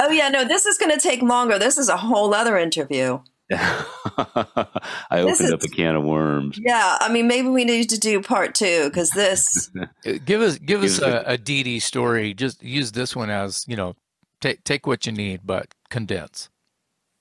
oh 0.00 0.10
yeah, 0.10 0.28
no, 0.28 0.44
this 0.44 0.66
is 0.66 0.76
going 0.76 0.92
to 0.92 1.00
take 1.00 1.22
longer. 1.22 1.58
This 1.58 1.78
is 1.78 1.88
a 1.88 1.96
whole 1.96 2.34
other 2.34 2.58
interview. 2.58 3.18
I 3.54 5.20
opened 5.20 5.40
is- 5.40 5.52
up 5.52 5.62
a 5.62 5.68
can 5.68 5.94
of 5.96 6.04
worms. 6.04 6.58
Yeah, 6.62 6.98
I 7.00 7.12
mean, 7.12 7.26
maybe 7.26 7.48
we 7.48 7.64
need 7.64 7.88
to 7.90 7.98
do 7.98 8.22
part 8.22 8.54
two 8.54 8.88
because 8.88 9.10
this. 9.10 9.70
Uh, 10.04 10.18
Give 10.24 10.40
us 10.40 10.58
give 10.58 10.82
us 10.82 10.98
Give 10.98 11.08
us 11.08 11.24
a, 11.26 11.32
a 11.32 11.38
Dee 11.38 11.62
Dee 11.62 11.78
story. 11.80 12.34
Just 12.34 12.62
use 12.62 12.92
this 12.92 13.14
one 13.14 13.30
as 13.30 13.64
you 13.68 13.76
know. 13.76 13.94
Take 14.40 14.64
take 14.64 14.86
what 14.86 15.06
you 15.06 15.12
need, 15.12 15.40
but 15.44 15.74
condense. 15.90 16.48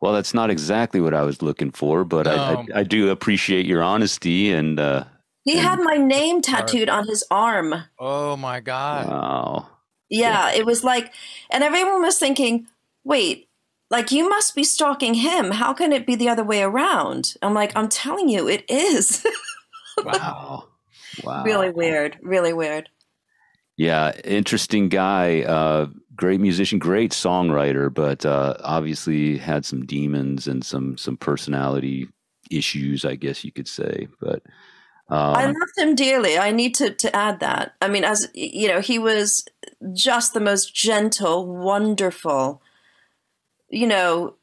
Well, 0.00 0.12
that's 0.12 0.34
not 0.34 0.50
exactly 0.50 1.00
what 1.00 1.14
I 1.14 1.22
was 1.22 1.40
looking 1.42 1.70
for, 1.70 2.04
but 2.04 2.26
no. 2.26 2.32
I, 2.32 2.52
I, 2.52 2.66
I, 2.80 2.82
do 2.82 3.10
appreciate 3.10 3.66
your 3.66 3.82
honesty 3.82 4.52
and. 4.52 4.80
Uh, 4.80 5.04
he 5.46 5.58
and 5.58 5.60
had 5.60 5.80
my 5.80 5.96
name 5.96 6.42
tattooed 6.42 6.88
on 6.88 7.06
his 7.06 7.24
arm. 7.30 7.72
Oh 8.00 8.36
my 8.36 8.58
god! 8.58 9.06
Wow. 9.06 9.68
Yeah, 10.08 10.50
yeah, 10.50 10.58
it 10.58 10.66
was 10.66 10.82
like, 10.82 11.14
and 11.50 11.62
everyone 11.62 12.02
was 12.02 12.18
thinking, 12.18 12.66
"Wait, 13.04 13.48
like 13.88 14.10
you 14.10 14.28
must 14.28 14.56
be 14.56 14.64
stalking 14.64 15.14
him. 15.14 15.52
How 15.52 15.72
can 15.72 15.92
it 15.92 16.04
be 16.04 16.16
the 16.16 16.28
other 16.28 16.42
way 16.42 16.62
around?" 16.62 17.36
I'm 17.42 17.54
like, 17.54 17.70
"I'm 17.76 17.88
telling 17.88 18.28
you, 18.28 18.48
it 18.48 18.64
is." 18.68 19.24
wow. 20.04 20.64
Wow. 21.22 21.44
Really 21.44 21.70
weird. 21.70 22.18
Really 22.22 22.52
weird. 22.52 22.88
Yeah, 23.76 24.12
interesting 24.24 24.88
guy. 24.88 25.42
Uh, 25.42 25.86
great 26.16 26.40
musician, 26.40 26.80
great 26.80 27.12
songwriter, 27.12 27.92
but 27.92 28.26
uh, 28.26 28.56
obviously 28.64 29.38
had 29.38 29.64
some 29.64 29.86
demons 29.86 30.48
and 30.48 30.64
some 30.64 30.98
some 30.98 31.16
personality 31.16 32.08
issues, 32.50 33.04
I 33.04 33.14
guess 33.14 33.44
you 33.44 33.52
could 33.52 33.68
say. 33.68 34.08
But 34.20 34.42
um, 35.08 35.34
I 35.36 35.46
loved 35.46 35.78
him 35.78 35.94
dearly. 35.94 36.38
I 36.38 36.50
need 36.50 36.74
to 36.76 36.90
to 36.90 37.14
add 37.14 37.40
that. 37.40 37.74
I 37.80 37.88
mean, 37.88 38.04
as 38.04 38.28
you 38.34 38.68
know, 38.68 38.80
he 38.80 38.98
was 38.98 39.44
just 39.92 40.34
the 40.34 40.40
most 40.40 40.74
gentle, 40.74 41.46
wonderful, 41.46 42.62
you 43.68 43.86
know, 43.86 44.34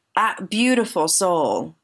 beautiful 0.48 1.08
soul. 1.08 1.76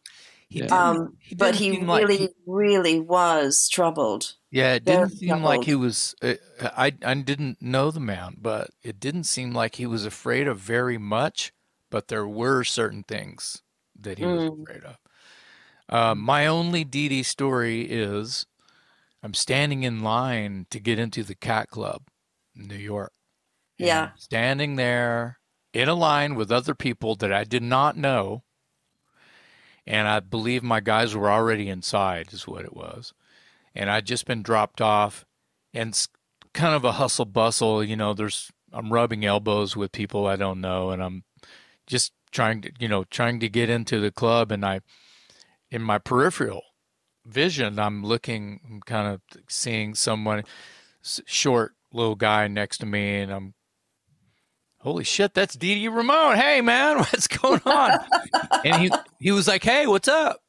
He 0.49 0.63
um, 0.69 1.17
he 1.21 1.35
but 1.37 1.55
he 1.57 1.71
really, 1.71 1.87
like 1.87 2.09
he, 2.19 2.29
really 2.47 3.01
was 3.01 3.69
troubled. 3.69 4.35
Yeah, 4.51 4.75
it 4.75 4.85
didn't 4.85 5.11
seem 5.11 5.43
like 5.43 5.65
he 5.65 5.75
was. 5.75 6.15
Uh, 6.23 6.35
I 6.61 6.93
I 7.05 7.15
didn't 7.15 7.63
know 7.63 7.91
the 7.91 8.01
man, 8.01 8.37
but 8.41 8.71
it 8.83 8.99
didn't 8.99 9.25
seem 9.25 9.53
like 9.53 9.77
he 9.77 9.87
was 9.87 10.05
afraid 10.05 10.49
of 10.49 10.59
very 10.59 10.99
much. 10.99 11.53
But 11.91 12.09
there 12.09 12.27
were 12.27 12.65
certain 12.65 13.03
things 13.03 13.63
that 13.99 14.19
he 14.19 14.27
was 14.27 14.45
Mm. 14.49 14.63
afraid 14.63 14.85
of. 14.85 14.99
Uh, 15.89 16.15
my 16.15 16.47
only 16.47 16.85
Dee 16.85 17.09
Dee 17.09 17.23
story 17.23 17.83
is 17.83 18.47
I'm 19.23 19.35
standing 19.35 19.83
in 19.83 20.03
line 20.03 20.67
to 20.71 20.81
get 20.81 20.99
into 20.99 21.23
the 21.23 21.35
Cat 21.35 21.69
Club 21.69 22.03
in 22.57 22.69
New 22.69 22.77
York. 22.77 23.13
Yeah. 23.79 24.11
Standing 24.17 24.77
there 24.77 25.39
in 25.73 25.89
a 25.89 25.95
line 25.95 26.35
with 26.35 26.51
other 26.51 26.75
people 26.75 27.17
that 27.17 27.33
I 27.33 27.45
did 27.45 27.63
not 27.63 27.97
know. 27.97 28.45
And 29.87 30.07
I 30.07 30.21
believe 30.21 30.63
my 30.63 30.81
guys 30.81 31.15
were 31.15 31.31
already 31.31 31.69
inside, 31.69 32.33
is 32.33 32.47
what 32.47 32.65
it 32.65 32.77
was 32.77 33.13
and 33.75 33.91
I'd 33.91 34.07
just 34.07 34.27
been 34.27 34.43
dropped 34.43 34.81
off, 34.81 35.25
and 35.73 35.91
it's 35.91 36.09
kind 36.53 36.75
of 36.75 36.85
a 36.85 36.93
hustle 36.93 37.25
bustle. 37.25 37.83
You 37.85 37.97
know, 37.97 38.15
there's 38.15 38.51
I'm 38.73 38.93
rubbing 38.93 39.25
elbows 39.25 39.77
with 39.77 39.93
people 39.93 40.27
I 40.27 40.37
don't 40.37 40.61
know, 40.61 40.91
and 40.91 41.03
I'm 41.03 41.25
just 41.87 42.13
trying 42.31 42.63
to 42.63 42.73
you 42.79 42.89
know 42.89 43.05
trying 43.05 43.41
to 43.41 43.49
get 43.49 43.71
into 43.71 44.01
the 44.01 44.11
club, 44.11 44.51
and 44.53 44.65
I 44.65 44.81
in 45.71 45.83
my 45.83 45.99
peripheral 45.99 46.63
vision 47.27 47.79
I'm 47.79 48.05
looking, 48.05 48.61
I'm 48.69 48.81
kind 48.81 49.09
of 49.09 49.21
seeing 49.49 49.95
someone 49.95 50.45
short 51.03 51.75
little 51.93 52.17
guy 52.17 52.49
next 52.49 52.79
to 52.79 52.87
me, 52.87 53.21
and 53.21 53.33
I'm 53.33 53.55
holy 54.79 55.05
shit, 55.05 55.35
that's 55.35 55.55
Dee 55.55 55.89
Ramone. 55.89 56.37
Hey 56.37 56.61
man, 56.61 56.99
what's 56.99 57.27
going 57.27 57.63
on? 57.65 57.99
and 58.65 58.83
he 58.83 58.91
he 59.19 59.31
was 59.33 59.49
like, 59.49 59.63
hey, 59.63 59.87
what's 59.87 60.09
up? 60.09 60.43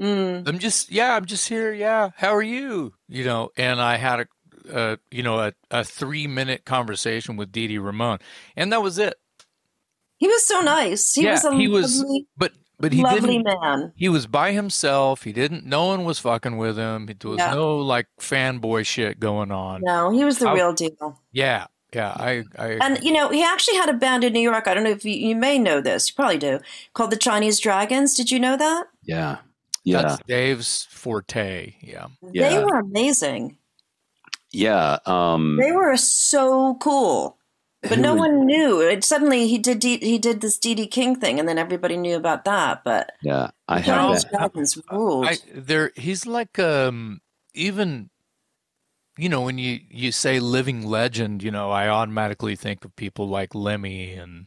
Mm. 0.00 0.46
I'm 0.46 0.58
just, 0.58 0.90
yeah, 0.90 1.16
I'm 1.16 1.24
just 1.24 1.48
here. 1.48 1.72
Yeah. 1.72 2.10
How 2.16 2.34
are 2.34 2.42
you? 2.42 2.92
You 3.08 3.24
know, 3.24 3.50
and 3.56 3.80
I 3.80 3.96
had 3.96 4.20
a, 4.20 4.26
uh, 4.72 4.96
you 5.10 5.22
know, 5.22 5.40
a, 5.40 5.52
a 5.70 5.84
three 5.84 6.26
minute 6.26 6.64
conversation 6.64 7.36
with 7.36 7.52
Dee 7.52 7.78
Ramon, 7.78 8.18
and 8.56 8.72
that 8.72 8.82
was 8.82 8.98
it. 8.98 9.14
He 10.18 10.28
was 10.28 10.46
so 10.46 10.60
nice. 10.60 11.14
He 11.14 11.24
yeah, 11.24 11.32
was 11.32 11.44
a 11.44 11.54
he 11.54 11.68
was, 11.68 12.04
but 12.36 12.52
but 12.78 12.92
he 12.92 13.02
lovely 13.02 13.38
didn't. 13.42 13.60
man. 13.62 13.92
He 13.96 14.08
was 14.08 14.26
by 14.26 14.52
himself. 14.52 15.22
He 15.22 15.32
didn't. 15.32 15.64
No 15.64 15.86
one 15.86 16.04
was 16.04 16.18
fucking 16.18 16.56
with 16.56 16.76
him. 16.76 17.06
There 17.06 17.30
was 17.30 17.38
Yeah. 17.38 17.54
no 17.54 17.78
like 17.78 18.06
fanboy 18.20 18.86
shit 18.86 19.18
going 19.20 19.50
on. 19.50 19.80
No, 19.82 20.10
he 20.10 20.24
was 20.24 20.38
the 20.38 20.48
I- 20.48 20.54
real 20.54 20.72
deal. 20.72 21.20
Yeah, 21.32 21.66
yeah. 21.94 22.10
I, 22.10 22.44
I. 22.58 22.78
And 22.82 23.02
you 23.02 23.12
know, 23.12 23.28
he 23.30 23.42
actually 23.42 23.76
had 23.76 23.88
a 23.88 23.94
band 23.94 24.24
in 24.24 24.32
New 24.32 24.40
York. 24.40 24.66
I 24.68 24.74
don't 24.74 24.84
know 24.84 24.90
if 24.90 25.04
you, 25.04 25.12
you 25.14 25.34
may 25.36 25.58
know 25.58 25.80
this. 25.80 26.08
You 26.10 26.14
probably 26.14 26.38
do. 26.38 26.60
Called 26.94 27.10
the 27.10 27.16
Chinese 27.16 27.58
Dragons. 27.60 28.14
Did 28.14 28.30
you 28.30 28.38
know 28.38 28.56
that? 28.56 28.84
yeah, 29.04 29.38
yeah, 29.84 30.02
That's 30.02 30.22
Dave's 30.26 30.86
forte. 30.90 31.74
Yeah. 31.80 32.06
They 32.22 32.40
Yeah. 32.40 32.64
were 32.64 32.78
amazing. 32.80 33.56
yeah. 34.52 34.98
Um, 35.06 35.56
They 35.60 35.72
were 35.72 35.96
so 35.96 36.74
cool. 36.80 37.36
But 37.82 37.98
no 37.98 38.12
was- 38.12 38.20
one 38.20 38.46
knew. 38.46 38.80
It 38.80 39.04
suddenly 39.04 39.46
he 39.48 39.58
did 39.58 39.78
D, 39.78 39.98
he 39.98 40.18
did 40.18 40.40
this 40.40 40.58
Dee 40.58 40.74
Dee 40.74 40.86
King 40.86 41.16
thing, 41.16 41.38
and 41.38 41.48
then 41.48 41.58
everybody 41.58 41.96
knew 41.96 42.16
about 42.16 42.44
that. 42.44 42.82
But 42.84 43.12
Yeah, 43.22 43.50
I 43.68 43.80
have 43.80 44.24
Chinese 44.32 44.74
that. 44.74 44.82
Ruled. 44.90 45.26
I 45.26 45.38
there 45.54 45.92
he's 45.96 46.26
like 46.26 46.58
um 46.58 47.20
even 47.54 48.10
you 49.16 49.28
know 49.28 49.42
when 49.42 49.58
you 49.58 49.80
you 49.90 50.12
say 50.12 50.40
living 50.40 50.86
legend, 50.86 51.42
you 51.42 51.50
know, 51.50 51.70
I 51.70 51.88
automatically 51.88 52.56
think 52.56 52.84
of 52.84 52.96
people 52.96 53.28
like 53.28 53.54
Lemmy 53.54 54.14
and 54.14 54.46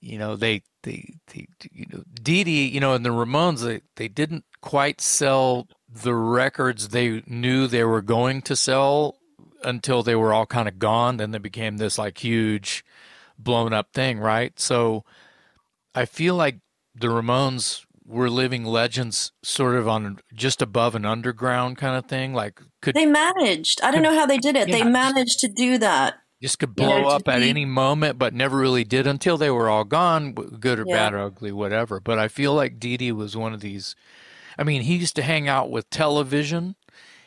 you 0.00 0.18
know 0.18 0.36
they 0.36 0.62
they, 0.82 1.14
they 1.32 1.46
you 1.70 1.86
know 1.92 2.02
Dee 2.22 2.44
Dee, 2.44 2.66
you 2.66 2.80
know, 2.80 2.94
and 2.94 3.04
the 3.04 3.10
Ramones 3.10 3.62
they 3.64 3.82
they 3.96 4.08
didn't 4.08 4.44
quite 4.60 5.00
sell 5.00 5.68
the 5.88 6.14
records 6.14 6.88
they 6.88 7.22
knew 7.26 7.66
they 7.66 7.84
were 7.84 8.02
going 8.02 8.42
to 8.42 8.56
sell 8.56 9.18
until 9.64 10.02
they 10.02 10.14
were 10.14 10.32
all 10.32 10.46
kind 10.46 10.68
of 10.68 10.78
gone 10.78 11.16
then 11.16 11.30
they 11.30 11.38
became 11.38 11.76
this 11.78 11.98
like 11.98 12.18
huge 12.22 12.84
blown 13.38 13.72
up 13.72 13.92
thing, 13.92 14.18
right? 14.20 14.58
So 14.60 15.04
I 15.94 16.04
feel 16.04 16.34
like 16.36 16.58
the 16.94 17.08
Ramones 17.08 17.84
were 18.06 18.28
living 18.30 18.64
legends 18.64 19.32
sort 19.42 19.74
of 19.74 19.88
on 19.88 20.18
just 20.34 20.60
above 20.62 20.94
an 20.94 21.04
underground 21.06 21.76
kind 21.78 21.96
of 21.96 22.04
thing 22.06 22.34
like 22.34 22.60
could 22.82 22.94
they 22.94 23.06
managed. 23.06 23.80
I 23.82 23.90
don't 23.90 24.02
know 24.02 24.14
how 24.14 24.26
they 24.26 24.38
did 24.38 24.56
it. 24.56 24.68
Yeah, 24.68 24.76
they 24.76 24.84
managed 24.84 25.40
to 25.40 25.48
do 25.48 25.78
that. 25.78 26.14
just 26.42 26.58
could 26.58 26.74
you 26.76 26.84
know, 26.84 27.00
blow 27.00 27.08
to 27.10 27.16
up 27.16 27.28
at 27.28 27.40
be- 27.40 27.48
any 27.48 27.64
moment 27.64 28.18
but 28.18 28.34
never 28.34 28.58
really 28.58 28.84
did 28.84 29.06
until 29.06 29.38
they 29.38 29.50
were 29.50 29.70
all 29.70 29.84
gone 29.84 30.32
good 30.34 30.78
or 30.78 30.84
Yeah. 30.86 30.94
bad 30.96 31.14
or 31.14 31.20
ugly 31.20 31.50
whatever 31.52 31.98
but 32.00 32.18
i 32.18 32.28
feel 32.28 32.52
like 32.54 32.78
Dee 32.78 32.98
Dee 32.98 33.12
was 33.12 33.34
one 33.36 33.54
of 33.54 33.60
these 33.60 33.96
i 34.58 34.62
mean 34.64 34.82
he 34.82 34.96
used 34.96 35.16
to 35.16 35.22
hang 35.22 35.48
out 35.48 35.70
with 35.70 35.88
television 35.88 36.76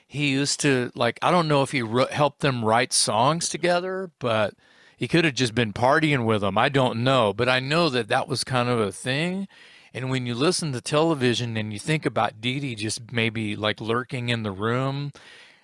he 0.07 0.29
used 0.29 0.59
to 0.59 0.91
like 0.95 1.19
i 1.21 1.29
don't 1.29 1.47
know 1.47 1.61
if 1.61 1.71
he 1.71 1.81
wr- 1.81 2.11
helped 2.11 2.39
them 2.39 2.65
write 2.65 2.93
songs 2.93 3.49
together 3.49 4.09
but 4.19 4.53
he 4.95 5.07
could 5.07 5.25
have 5.25 5.35
just 5.35 5.53
been 5.53 5.73
partying 5.73 6.25
with 6.25 6.41
them 6.41 6.57
i 6.57 6.69
don't 6.69 7.03
know 7.03 7.33
but 7.33 7.49
i 7.49 7.59
know 7.59 7.89
that 7.89 8.07
that 8.07 8.27
was 8.27 8.43
kind 8.43 8.69
of 8.69 8.79
a 8.79 8.91
thing. 8.91 9.47
And 9.93 10.11
when 10.11 10.27
you 10.27 10.35
listen 10.35 10.73
to 10.73 10.81
television 10.81 11.57
and 11.57 11.73
you 11.73 11.79
think 11.79 12.05
about 12.05 12.39
Dee 12.39 12.59
Dee 12.59 12.75
just 12.75 13.11
maybe 13.11 13.55
like 13.55 13.81
lurking 13.81 14.29
in 14.29 14.43
the 14.43 14.51
room 14.51 15.11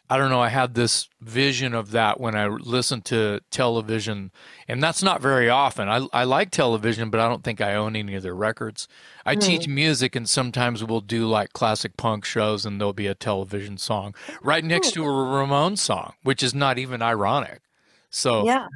I 0.09 0.17
don't 0.17 0.29
know. 0.29 0.41
I 0.41 0.49
had 0.49 0.73
this 0.75 1.07
vision 1.21 1.73
of 1.73 1.91
that 1.91 2.19
when 2.19 2.35
I 2.35 2.47
listened 2.47 3.05
to 3.05 3.39
television, 3.49 4.31
and 4.67 4.83
that's 4.83 5.01
not 5.01 5.21
very 5.21 5.49
often. 5.49 5.87
I, 5.87 6.05
I 6.11 6.23
like 6.25 6.51
television, 6.51 7.09
but 7.09 7.19
I 7.19 7.29
don't 7.29 7.43
think 7.43 7.61
I 7.61 7.73
own 7.73 7.95
any 7.95 8.13
of 8.15 8.21
their 8.21 8.35
records. 8.35 8.87
I 9.25 9.35
teach 9.35 9.67
music, 9.67 10.15
and 10.15 10.29
sometimes 10.29 10.83
we'll 10.83 11.01
do 11.01 11.25
like 11.25 11.53
classic 11.53 11.95
punk 11.97 12.25
shows, 12.25 12.65
and 12.65 12.79
there'll 12.79 12.93
be 12.93 13.07
a 13.07 13.15
television 13.15 13.77
song 13.77 14.13
right 14.43 14.63
next 14.63 14.91
to 14.91 15.03
a 15.05 15.09
Ramon 15.09 15.77
song, 15.77 16.13
which 16.21 16.43
is 16.43 16.53
not 16.53 16.77
even 16.77 17.01
ironic. 17.01 17.61
So, 18.09 18.43
Yeah. 18.45 18.67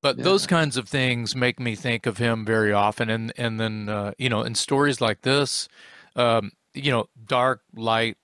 but 0.00 0.18
Yeah. 0.18 0.24
those 0.24 0.46
kinds 0.46 0.76
of 0.76 0.88
things 0.88 1.34
make 1.34 1.58
me 1.58 1.74
think 1.74 2.06
of 2.06 2.18
him 2.18 2.44
very 2.44 2.72
often, 2.72 3.10
and 3.10 3.32
and 3.36 3.58
then 3.58 3.88
uh, 3.88 4.12
you 4.18 4.28
know, 4.28 4.42
in 4.42 4.54
stories 4.54 5.00
like 5.00 5.22
this, 5.22 5.68
um, 6.14 6.52
you 6.74 6.92
know, 6.92 7.08
dark, 7.26 7.62
light, 7.74 8.16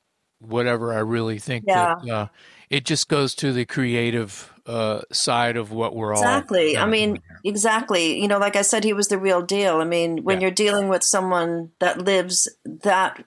whatever. 0.42 0.92
I 0.92 0.98
really 0.98 1.38
think 1.38 1.66
that 1.66 2.08
uh, 2.08 2.28
it 2.70 2.84
just 2.84 3.08
goes 3.08 3.34
to 3.36 3.52
the 3.52 3.64
creative 3.64 4.52
uh, 4.66 5.00
side 5.10 5.56
of 5.56 5.72
what 5.72 5.94
we're 5.94 6.14
all 6.14 6.20
Exactly. 6.20 6.76
I 6.76 6.86
mean, 6.86 7.20
exactly. 7.44 8.20
You 8.20 8.28
know, 8.28 8.38
like 8.38 8.54
I 8.54 8.62
said, 8.62 8.84
he 8.84 8.92
was 8.92 9.08
the 9.08 9.18
real 9.18 9.42
deal. 9.42 9.80
I 9.80 9.84
mean, 9.84 10.22
when 10.22 10.38
Yeah. 10.38 10.42
you're 10.42 10.50
dealing 10.54 10.88
with 10.88 11.02
someone 11.02 11.70
that 11.80 12.00
lives 12.02 12.48
that 12.64 13.24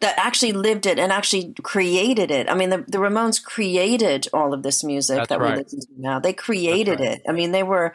that 0.00 0.18
actually 0.18 0.52
lived 0.52 0.84
it 0.84 0.98
and 0.98 1.10
actually 1.10 1.54
created 1.62 2.30
it. 2.30 2.50
I 2.50 2.54
mean, 2.54 2.68
the, 2.68 2.84
the 2.86 2.98
Ramones 2.98 3.42
created 3.42 4.28
all 4.34 4.52
of 4.52 4.62
this 4.62 4.84
music 4.84 5.16
That's 5.16 5.28
that 5.30 5.40
right. 5.40 5.56
we 5.56 5.62
listen 5.62 5.80
to 5.80 5.86
now. 5.96 6.20
They 6.20 6.34
created 6.34 7.00
right. 7.00 7.12
it. 7.12 7.22
I 7.28 7.32
mean, 7.32 7.52
they 7.52 7.62
were. 7.62 7.94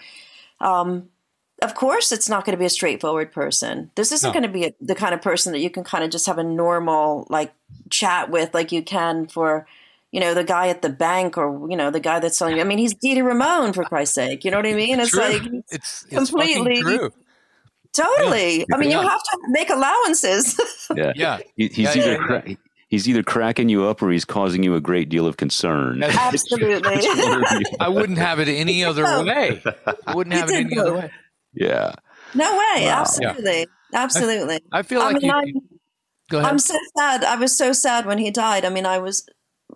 Um, 0.59 1.09
of 1.61 1.75
course, 1.75 2.11
it's 2.11 2.29
not 2.29 2.45
going 2.45 2.53
to 2.53 2.59
be 2.59 2.65
a 2.65 2.69
straightforward 2.69 3.31
person. 3.31 3.91
This 3.95 4.11
isn't 4.11 4.29
No. 4.29 4.33
going 4.33 4.43
to 4.43 4.49
be 4.49 4.65
a, 4.65 4.73
the 4.81 4.95
kind 4.95 5.13
of 5.13 5.21
person 5.21 5.51
that 5.53 5.59
you 5.59 5.69
can 5.69 5.83
kind 5.83 6.03
of 6.03 6.09
just 6.09 6.25
have 6.25 6.37
a 6.37 6.43
normal 6.43 7.27
like 7.29 7.53
chat 7.89 8.29
with, 8.29 8.53
like 8.53 8.71
you 8.71 8.81
can 8.83 9.27
for, 9.27 9.67
you 10.11 10.19
know, 10.19 10.33
the 10.33 10.43
guy 10.43 10.67
at 10.69 10.81
the 10.81 10.89
bank 10.89 11.37
or 11.37 11.69
you 11.69 11.75
know 11.77 11.91
the 11.91 11.99
guy 11.99 12.19
that's 12.19 12.37
selling. 12.37 12.55
you. 12.55 12.61
I 12.61 12.65
mean, 12.65 12.77
he's 12.77 12.93
Dee 12.93 13.13
Dee 13.15 13.21
Ramone 13.21 13.73
for 13.73 13.83
Christ's 13.83 14.15
sake. 14.15 14.45
You 14.45 14.51
know 14.51 14.57
what 14.57 14.65
I 14.67 14.73
mean? 14.73 14.99
It's 14.99 15.11
True. 15.11 15.21
like 15.21 15.41
it's, 15.69 16.05
it's 16.09 16.29
completely- 16.31 16.81
true. 16.81 17.11
totally. 17.93 18.65
I 18.73 18.77
mean, 18.77 18.91
Yeah. 18.91 19.01
you 19.01 19.07
have 19.07 19.21
to 19.23 19.37
make 19.49 19.69
allowances. 19.69 20.59
Yeah. 20.95 21.13
Yeah. 21.15 21.37
He, 21.55 21.67
he's 21.67 21.77
Yeah, 21.77 21.91
either 22.01 22.11
yeah, 22.13 22.17
cra- 22.17 22.43
he's 22.87 23.07
either 23.07 23.21
cracking 23.21 23.69
you 23.69 23.85
up 23.85 24.01
or 24.01 24.09
he's 24.09 24.25
causing 24.25 24.63
you 24.63 24.73
a 24.73 24.81
great 24.81 25.07
deal 25.09 25.27
of 25.27 25.37
concern. 25.37 26.01
Absolutely. 26.03 26.95
Which 26.95 27.05
one 27.05 27.43
are 27.45 27.59
you? 27.59 27.65
I 27.79 27.89
wouldn't 27.89 28.17
have 28.17 28.39
it 28.39 28.47
any 28.47 28.83
other 28.83 29.03
way. 29.23 29.61
I 30.07 30.15
wouldn't 30.15 30.35
have 30.35 30.49
it 30.49 30.55
any 30.55 30.79
other 30.79 30.93
way. 30.95 31.11
Yeah. 31.53 31.93
no 32.35 32.51
way. 32.51 32.85
Wow. 32.85 33.01
Absolutely. 33.01 33.67
Absolutely. 33.93 34.59
I 34.71 34.81
feel 34.83 35.01
I 35.01 35.05
like 35.11 35.21
mean, 35.21 35.25
you, 35.31 35.31
I- 35.35 35.43
you- 35.43 35.61
go 36.29 36.39
ahead. 36.39 36.51
I'm 36.51 36.59
so 36.59 36.75
sad. 36.97 37.23
I 37.23 37.35
was 37.35 37.57
so 37.57 37.73
sad 37.73 38.05
when 38.05 38.17
he 38.19 38.29
died. 38.31 38.65
I 38.65 38.69
mean, 38.69 38.85
I 38.85 38.97
was 38.99 39.27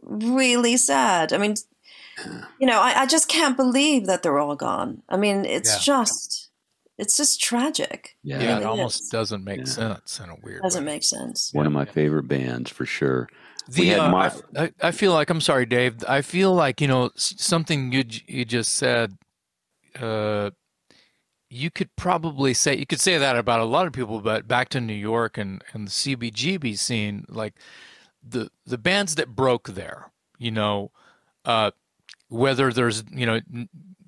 really 0.02 0.78
sad. 0.78 1.34
I 1.34 1.38
mean, 1.38 1.56
you 2.60 2.68
know, 2.68 2.80
I, 2.80 3.02
I 3.02 3.06
just 3.08 3.28
can't 3.28 3.58
believe 3.58 4.06
that 4.06 4.22
they're 4.24 4.38
all 4.40 4.56
gone. 4.56 5.02
I 5.10 5.18
mean, 5.18 5.46
it's 5.46 5.74
Yeah. 5.74 5.80
just, 5.96 6.50
it's 7.00 7.18
just 7.18 7.42
tragic. 7.42 8.16
Yeah. 8.24 8.40
yeah, 8.40 8.44
it 8.44 8.54
really 8.56 8.66
almost 8.66 9.02
is. 9.04 9.10
doesn't 9.10 9.44
make 9.44 9.60
Yeah. 9.60 9.66
sense 9.66 10.20
in 10.20 10.30
a 10.30 10.36
weird 10.44 10.62
Doesn't 10.62 10.86
way. 10.86 10.94
make 10.94 11.04
sense. 11.04 11.50
One 11.54 11.66
of 11.66 11.72
my 11.74 11.86
favorite 11.86 12.28
bands 12.28 12.70
for 12.70 12.86
sure. 12.86 13.28
The, 13.70 13.82
We 13.82 13.88
had 13.88 14.00
uh, 14.02 14.10
my- 14.12 14.32
I, 14.58 14.72
I 14.82 14.92
feel 14.92 15.14
like 15.14 15.30
I'm 15.32 15.42
sorry, 15.42 15.66
Dave. 15.66 16.04
I 16.08 16.22
feel 16.22 16.54
like 16.54 16.82
you 16.82 16.88
know 16.88 17.10
something 17.16 17.92
you 17.94 18.04
you 18.28 18.44
just 18.46 18.74
said. 18.76 19.14
Uh, 20.00 20.52
you 21.54 21.70
could 21.70 21.96
probably 21.96 22.54
say 22.54 22.76
you 22.76 22.88
could 22.88 23.00
say 23.00 23.18
that 23.18 23.38
about 23.38 23.60
a 23.60 23.66
lot 23.66 23.86
of 23.86 23.94
people, 23.94 24.20
but 24.20 24.48
back 24.48 24.70
to 24.70 24.82
New 24.82 24.94
York 24.94 25.38
and 25.38 25.64
and 25.74 25.88
the 25.88 25.92
CBGB 25.92 26.78
scene, 26.78 27.26
like 27.30 27.54
the 28.28 28.50
the 28.66 28.78
bands 28.78 29.16
that 29.16 29.36
broke 29.36 29.70
there, 29.70 30.12
you 30.40 30.50
know, 30.50 30.92
uh, 31.46 31.72
whether 32.28 32.74
there's 32.74 33.04
you 33.12 33.26
know 33.28 33.40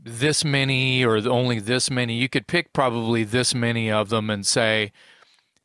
this 0.02 0.44
many 0.44 1.06
or 1.06 1.18
only 1.28 1.60
this 1.60 1.92
many, 1.92 2.16
you 2.16 2.28
could 2.30 2.48
pick 2.48 2.74
probably 2.74 3.24
this 3.24 3.54
many 3.54 3.92
of 3.92 4.10
them 4.10 4.30
and 4.30 4.46
say 4.46 4.92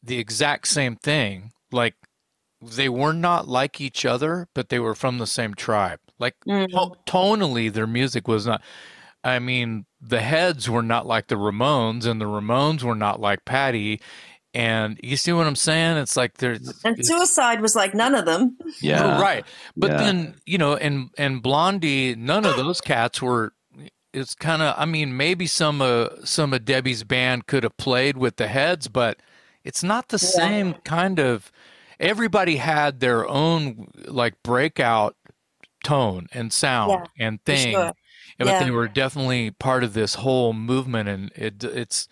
the 0.02 0.19
exact 0.19 0.69
same 0.69 0.97
thing, 0.97 1.52
like 1.73 1.94
they 2.61 2.90
were 2.90 3.15
not 3.15 3.48
like 3.48 3.81
each 3.81 4.05
other, 4.05 4.48
but 4.55 4.69
they 4.69 4.78
were 4.78 4.94
from 4.94 5.16
the 5.16 5.27
same 5.27 5.55
tribe. 5.55 6.01
Like 6.19 6.36
to- 6.47 6.93
tonally, 7.07 7.73
their 7.73 7.86
music 7.86 8.28
was 8.28 8.47
not. 8.47 8.61
I 9.22 9.38
mean, 9.38 9.86
the 10.01 10.20
Heads 10.20 10.68
were 10.68 10.82
not 10.82 11.06
like 11.06 11.28
the 11.28 11.34
Ramones, 11.36 12.06
and 12.06 12.20
the 12.20 12.24
Ramones 12.26 12.82
were 12.82 12.94
not 12.94 13.20
like 13.20 13.44
Patti. 13.44 14.01
And 14.52 14.98
you 15.02 15.16
see 15.16 15.32
what 15.32 15.47
I'm 15.47 15.55
saying? 15.56 15.98
It's 15.98 16.16
like 16.16 16.38
there's 16.38 16.80
And 16.84 17.05
suicide 17.05 17.60
was 17.60 17.76
like 17.76 17.94
none 17.94 18.14
of 18.16 18.24
them. 18.24 18.56
Yeah. 18.80 19.20
Right. 19.20 19.44
But 19.76 19.92
Yeah. 19.92 19.97
then 19.98 20.34
you 20.47 20.59
know, 20.59 20.74
and 20.74 21.10
and 21.16 21.42
Blondie, 21.42 22.16
none 22.16 22.44
of 22.44 22.56
those 22.56 22.80
cats 22.80 23.22
were. 23.22 23.52
It's 24.12 24.34
kind 24.34 24.60
of. 24.60 24.74
I 24.76 24.86
mean, 24.86 25.16
maybe 25.16 25.47
some 25.47 25.80
uh 25.80 26.09
some 26.24 26.52
of 26.52 26.64
Debbie's 26.64 27.05
band 27.05 27.47
could 27.47 27.62
have 27.62 27.76
played 27.76 28.16
with 28.16 28.36
the 28.36 28.48
Heads, 28.48 28.88
but 28.88 29.20
it's 29.62 29.84
not 29.84 30.09
the 30.09 30.18
same 30.18 30.74
kind 30.84 31.20
of. 31.20 31.52
Everybody 32.01 32.56
had 32.56 32.98
their 32.98 33.28
own 33.28 33.86
like 34.06 34.42
breakout 34.42 35.14
tone 35.84 36.26
and 36.32 36.52
sound 36.52 37.09
and 37.18 37.38
for 37.40 37.52
thing, 37.52 37.72
sure. 37.74 37.92
But 38.40 38.48
Yeah. 38.48 38.64
they 38.64 38.70
were 38.70 38.88
definitely 38.88 39.50
part 39.52 39.84
of 39.84 39.92
this 39.94 40.14
whole 40.16 40.52
movement, 40.52 41.08
and 41.08 41.30
it 41.36 41.62
it's. 41.64 42.08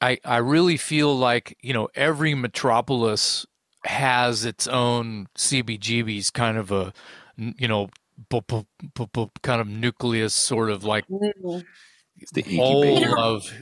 I 0.00 0.18
I 0.24 0.36
really 0.38 0.76
feel 0.76 1.16
like 1.16 1.56
you 1.62 1.72
know 1.72 1.88
every 1.94 2.34
metropolis 2.34 3.46
has 3.84 4.44
its 4.44 4.66
own 4.66 5.28
CBGB's 5.36 6.30
kind 6.30 6.56
of 6.58 6.70
a 6.70 6.92
you 7.36 7.68
know 7.68 7.88
bu- 8.30 8.40
bu- 8.46 8.64
bu- 8.94 9.06
bu- 9.12 9.30
kind 9.42 9.60
of 9.60 9.68
nucleus 9.68 10.34
sort 10.34 10.70
of 10.70 10.84
like 10.84 11.06
Mhm. 11.08 11.64
It's 12.18 12.32
the 12.32 12.58
all 12.58 12.82
incubator. 12.82 13.18
of 13.18 13.52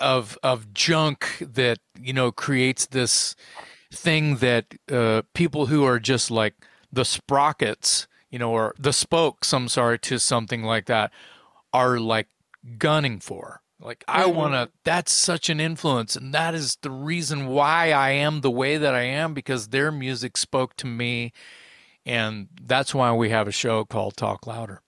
of 0.00 0.38
of 0.42 0.72
junk 0.74 1.26
that 1.40 1.78
you 1.98 2.12
know 2.12 2.30
creates 2.32 2.86
this 2.86 3.34
thing 3.92 4.36
that 4.36 4.66
uh, 4.90 5.22
people 5.34 5.66
who 5.66 5.84
are 5.84 5.98
just 5.98 6.30
like 6.30 6.54
the 6.92 7.04
sprockets, 7.04 8.06
you 8.32 8.38
know, 8.40 8.50
or 8.50 8.74
the 8.78 8.92
spokes. 8.92 9.52
I'm 9.52 9.68
sorry 9.68 9.98
to 10.00 10.18
something 10.18 10.64
like 10.64 10.86
that 10.86 11.12
are 11.72 12.00
like 12.00 12.28
gunning 12.78 13.20
for. 13.20 13.60
Like 13.78 14.04
I 14.08 14.24
Mhm. 14.24 14.34
want 14.34 14.54
to. 14.54 14.70
That's 14.84 15.12
such 15.12 15.50
an 15.50 15.60
influence, 15.60 16.16
and 16.16 16.32
that 16.34 16.54
is 16.54 16.76
the 16.82 16.90
reason 16.90 17.46
why 17.48 17.92
I 17.92 18.10
am 18.10 18.40
the 18.40 18.50
way 18.50 18.76
that 18.78 18.94
I 18.94 19.02
am 19.02 19.34
because 19.34 19.68
their 19.68 19.92
music 19.92 20.36
spoke 20.36 20.74
to 20.76 20.86
me, 20.86 21.32
and 22.06 22.48
that's 22.60 22.94
why 22.94 23.12
we 23.12 23.30
have 23.30 23.46
a 23.48 23.52
show 23.52 23.84
called 23.84 24.16
Talk 24.16 24.46
Louder. 24.46 24.82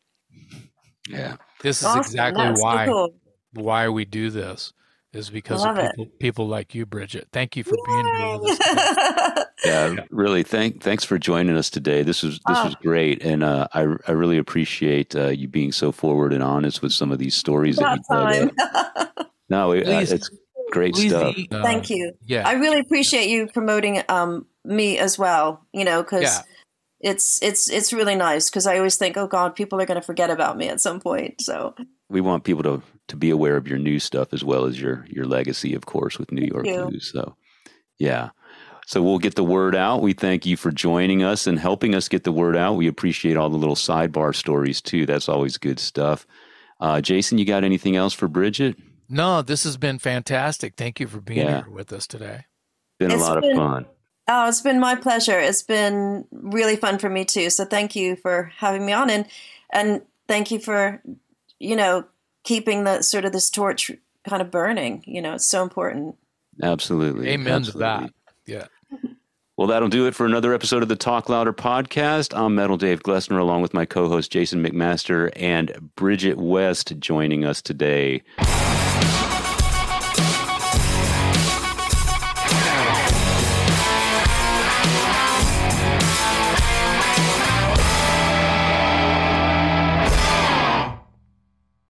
Yeah. 1.08 1.36
This 1.62 1.82
is 1.82 1.86
Awesome. 1.86 1.98
exactly 1.98 2.44
That's 2.44 2.62
why 2.62 2.86
cool. 2.86 3.14
why 3.52 3.88
we 3.88 4.04
do 4.04 4.30
this 4.30 4.72
is 5.14 5.30
because 5.30 5.62
Love 5.62 5.78
of 5.78 5.90
people, 5.90 6.06
people 6.18 6.48
like 6.48 6.74
you, 6.74 6.86
Bridget. 6.86 7.28
Thank 7.32 7.56
you 7.56 7.64
for 7.64 7.76
being 7.86 8.06
here 8.16 8.38
with 8.38 8.60
us. 8.60 9.44
Yeah, 9.64 9.96
really. 10.10 10.42
Thank, 10.42 10.82
thanks 10.82 11.04
for 11.04 11.18
joining 11.18 11.56
us 11.56 11.70
today. 11.70 12.02
This 12.02 12.22
was 12.22 12.34
this 12.46 12.58
Oh. 12.58 12.64
was 12.66 12.74
great, 12.74 13.22
and 13.24 13.42
uh, 13.42 13.66
I 13.72 13.86
I 14.06 14.12
really 14.12 14.36
appreciate 14.36 15.16
uh, 15.16 15.28
you 15.28 15.48
being 15.48 15.72
so 15.72 15.90
forward 15.90 16.34
and 16.34 16.42
honest 16.42 16.82
with 16.82 16.92
some 16.92 17.10
of 17.10 17.18
these 17.18 17.34
stories 17.34 17.76
that 17.76 17.96
you 17.96 18.02
time. 18.14 18.50
told. 18.50 18.60
us. 18.60 19.08
No, 19.50 19.72
it, 19.72 19.86
uh, 19.86 20.00
it's 20.00 20.30
great 20.70 20.94
Please 20.94 21.10
stuff. 21.12 21.34
uh, 21.50 21.62
Thank 21.62 21.88
you. 21.90 22.12
Yeah. 22.26 22.46
I 22.48 22.54
really 22.54 22.78
appreciate 22.80 23.28
you 23.28 23.46
promoting 23.46 24.02
um, 24.08 24.46
me 24.64 24.98
as 24.98 25.18
well. 25.18 25.64
You 25.72 25.84
know, 25.84 26.02
because 26.02 26.22
Yeah. 26.22 26.40
it's 27.12 27.42
it's 27.42 27.70
it's 27.70 27.92
really 27.92 28.16
nice. 28.16 28.50
Because 28.50 28.66
I 28.66 28.76
always 28.78 28.96
think, 28.96 29.16
oh 29.16 29.26
God, 29.26 29.54
people 29.54 29.80
are 29.80 29.86
going 29.86 30.00
to 30.00 30.04
forget 30.06 30.30
about 30.30 30.56
me 30.58 30.68
at 30.68 30.80
some 30.80 30.98
point. 31.00 31.40
So 31.42 31.74
We 32.10 32.20
want 32.22 32.44
people 32.44 32.62
to 32.64 32.82
to 33.08 33.16
be 33.16 33.30
aware 33.30 33.56
of 33.56 33.68
your 33.68 33.78
new 33.78 33.98
stuff 33.98 34.32
as 34.32 34.42
well 34.44 34.64
as 34.64 34.80
your 34.80 35.06
your 35.08 35.26
legacy, 35.26 35.74
of 35.74 35.86
course, 35.86 36.18
with 36.18 36.32
New 36.32 36.46
York 36.46 36.66
you. 36.66 36.84
Loose. 36.84 37.10
So, 37.12 37.36
yeah. 37.98 38.30
So 38.86 39.02
we'll 39.02 39.18
get 39.18 39.34
the 39.34 39.44
word 39.44 39.74
out. 39.74 40.02
We 40.02 40.12
thank 40.12 40.44
you 40.44 40.56
for 40.58 40.70
joining 40.70 41.22
us 41.22 41.46
and 41.46 41.58
helping 41.58 41.94
us 41.94 42.08
get 42.08 42.24
the 42.24 42.32
word 42.32 42.54
out. 42.56 42.74
We 42.74 42.86
appreciate 42.86 43.36
all 43.36 43.48
the 43.48 43.56
little 43.56 43.76
sidebar 43.76 44.34
stories 44.34 44.80
too. 44.82 45.06
That's 45.06 45.28
always 45.28 45.56
good 45.56 45.78
stuff. 45.78 46.26
Uh, 46.80 47.00
Jason, 47.00 47.38
you 47.38 47.46
got 47.46 47.64
anything 47.64 47.96
else 47.96 48.12
for 48.12 48.28
Bridget? 48.28 48.76
No, 49.08 49.40
this 49.42 49.64
has 49.64 49.76
been 49.78 49.98
fantastic. 49.98 50.74
Thank 50.76 51.00
you 51.00 51.06
for 51.06 51.20
being 51.20 51.46
Yeah. 51.46 51.62
here 51.64 51.70
with 51.72 51.92
us 51.92 52.06
today. 52.06 52.44
Been 52.98 53.10
a 53.10 53.14
It's 53.14 53.22
lot 53.22 53.40
been- 53.40 53.52
of 53.52 53.56
fun. 53.56 53.86
Oh, 54.26 54.48
it's 54.48 54.62
been 54.62 54.80
my 54.80 54.94
pleasure. 54.94 55.38
It's 55.38 55.62
been 55.62 56.24
really 56.32 56.76
fun 56.76 56.98
for 56.98 57.10
me 57.10 57.24
too. 57.26 57.50
So 57.50 57.64
thank 57.66 57.94
you 57.94 58.16
for 58.16 58.50
having 58.56 58.84
me 58.86 58.92
on, 58.92 59.10
and 59.10 59.26
and 59.70 60.00
thank 60.28 60.50
you 60.50 60.58
for 60.58 61.02
you 61.58 61.76
know 61.76 62.04
keeping 62.44 62.84
the 62.84 63.02
sort 63.02 63.24
of 63.24 63.32
this 63.32 63.50
torch 63.50 63.90
kind 64.28 64.40
of 64.40 64.50
burning. 64.50 65.02
You 65.06 65.20
know, 65.20 65.34
it's 65.34 65.46
so 65.46 65.62
important. 65.62 66.16
Absolutely. 66.62 67.28
Amen 67.30 67.54
Absolutely. 67.54 67.72
to 67.72 67.78
that. 67.78 68.10
Yeah. 68.46 68.66
Well, 69.56 69.68
that'll 69.68 69.88
do 69.88 70.06
it 70.06 70.16
for 70.16 70.26
another 70.26 70.52
episode 70.52 70.82
of 70.82 70.88
the 70.88 70.96
Talk 70.96 71.28
Louder 71.28 71.52
podcast. 71.52 72.36
I'm 72.36 72.56
Metal 72.56 72.76
Dave 72.76 73.04
Glessner, 73.04 73.38
along 73.38 73.62
with 73.62 73.72
my 73.72 73.84
co 73.84 74.08
host 74.08 74.32
Jason 74.32 74.64
McMaster 74.64 75.30
and 75.36 75.90
Bridget 75.94 76.38
West 76.38 76.98
joining 76.98 77.44
us 77.44 77.62
today. 77.62 78.22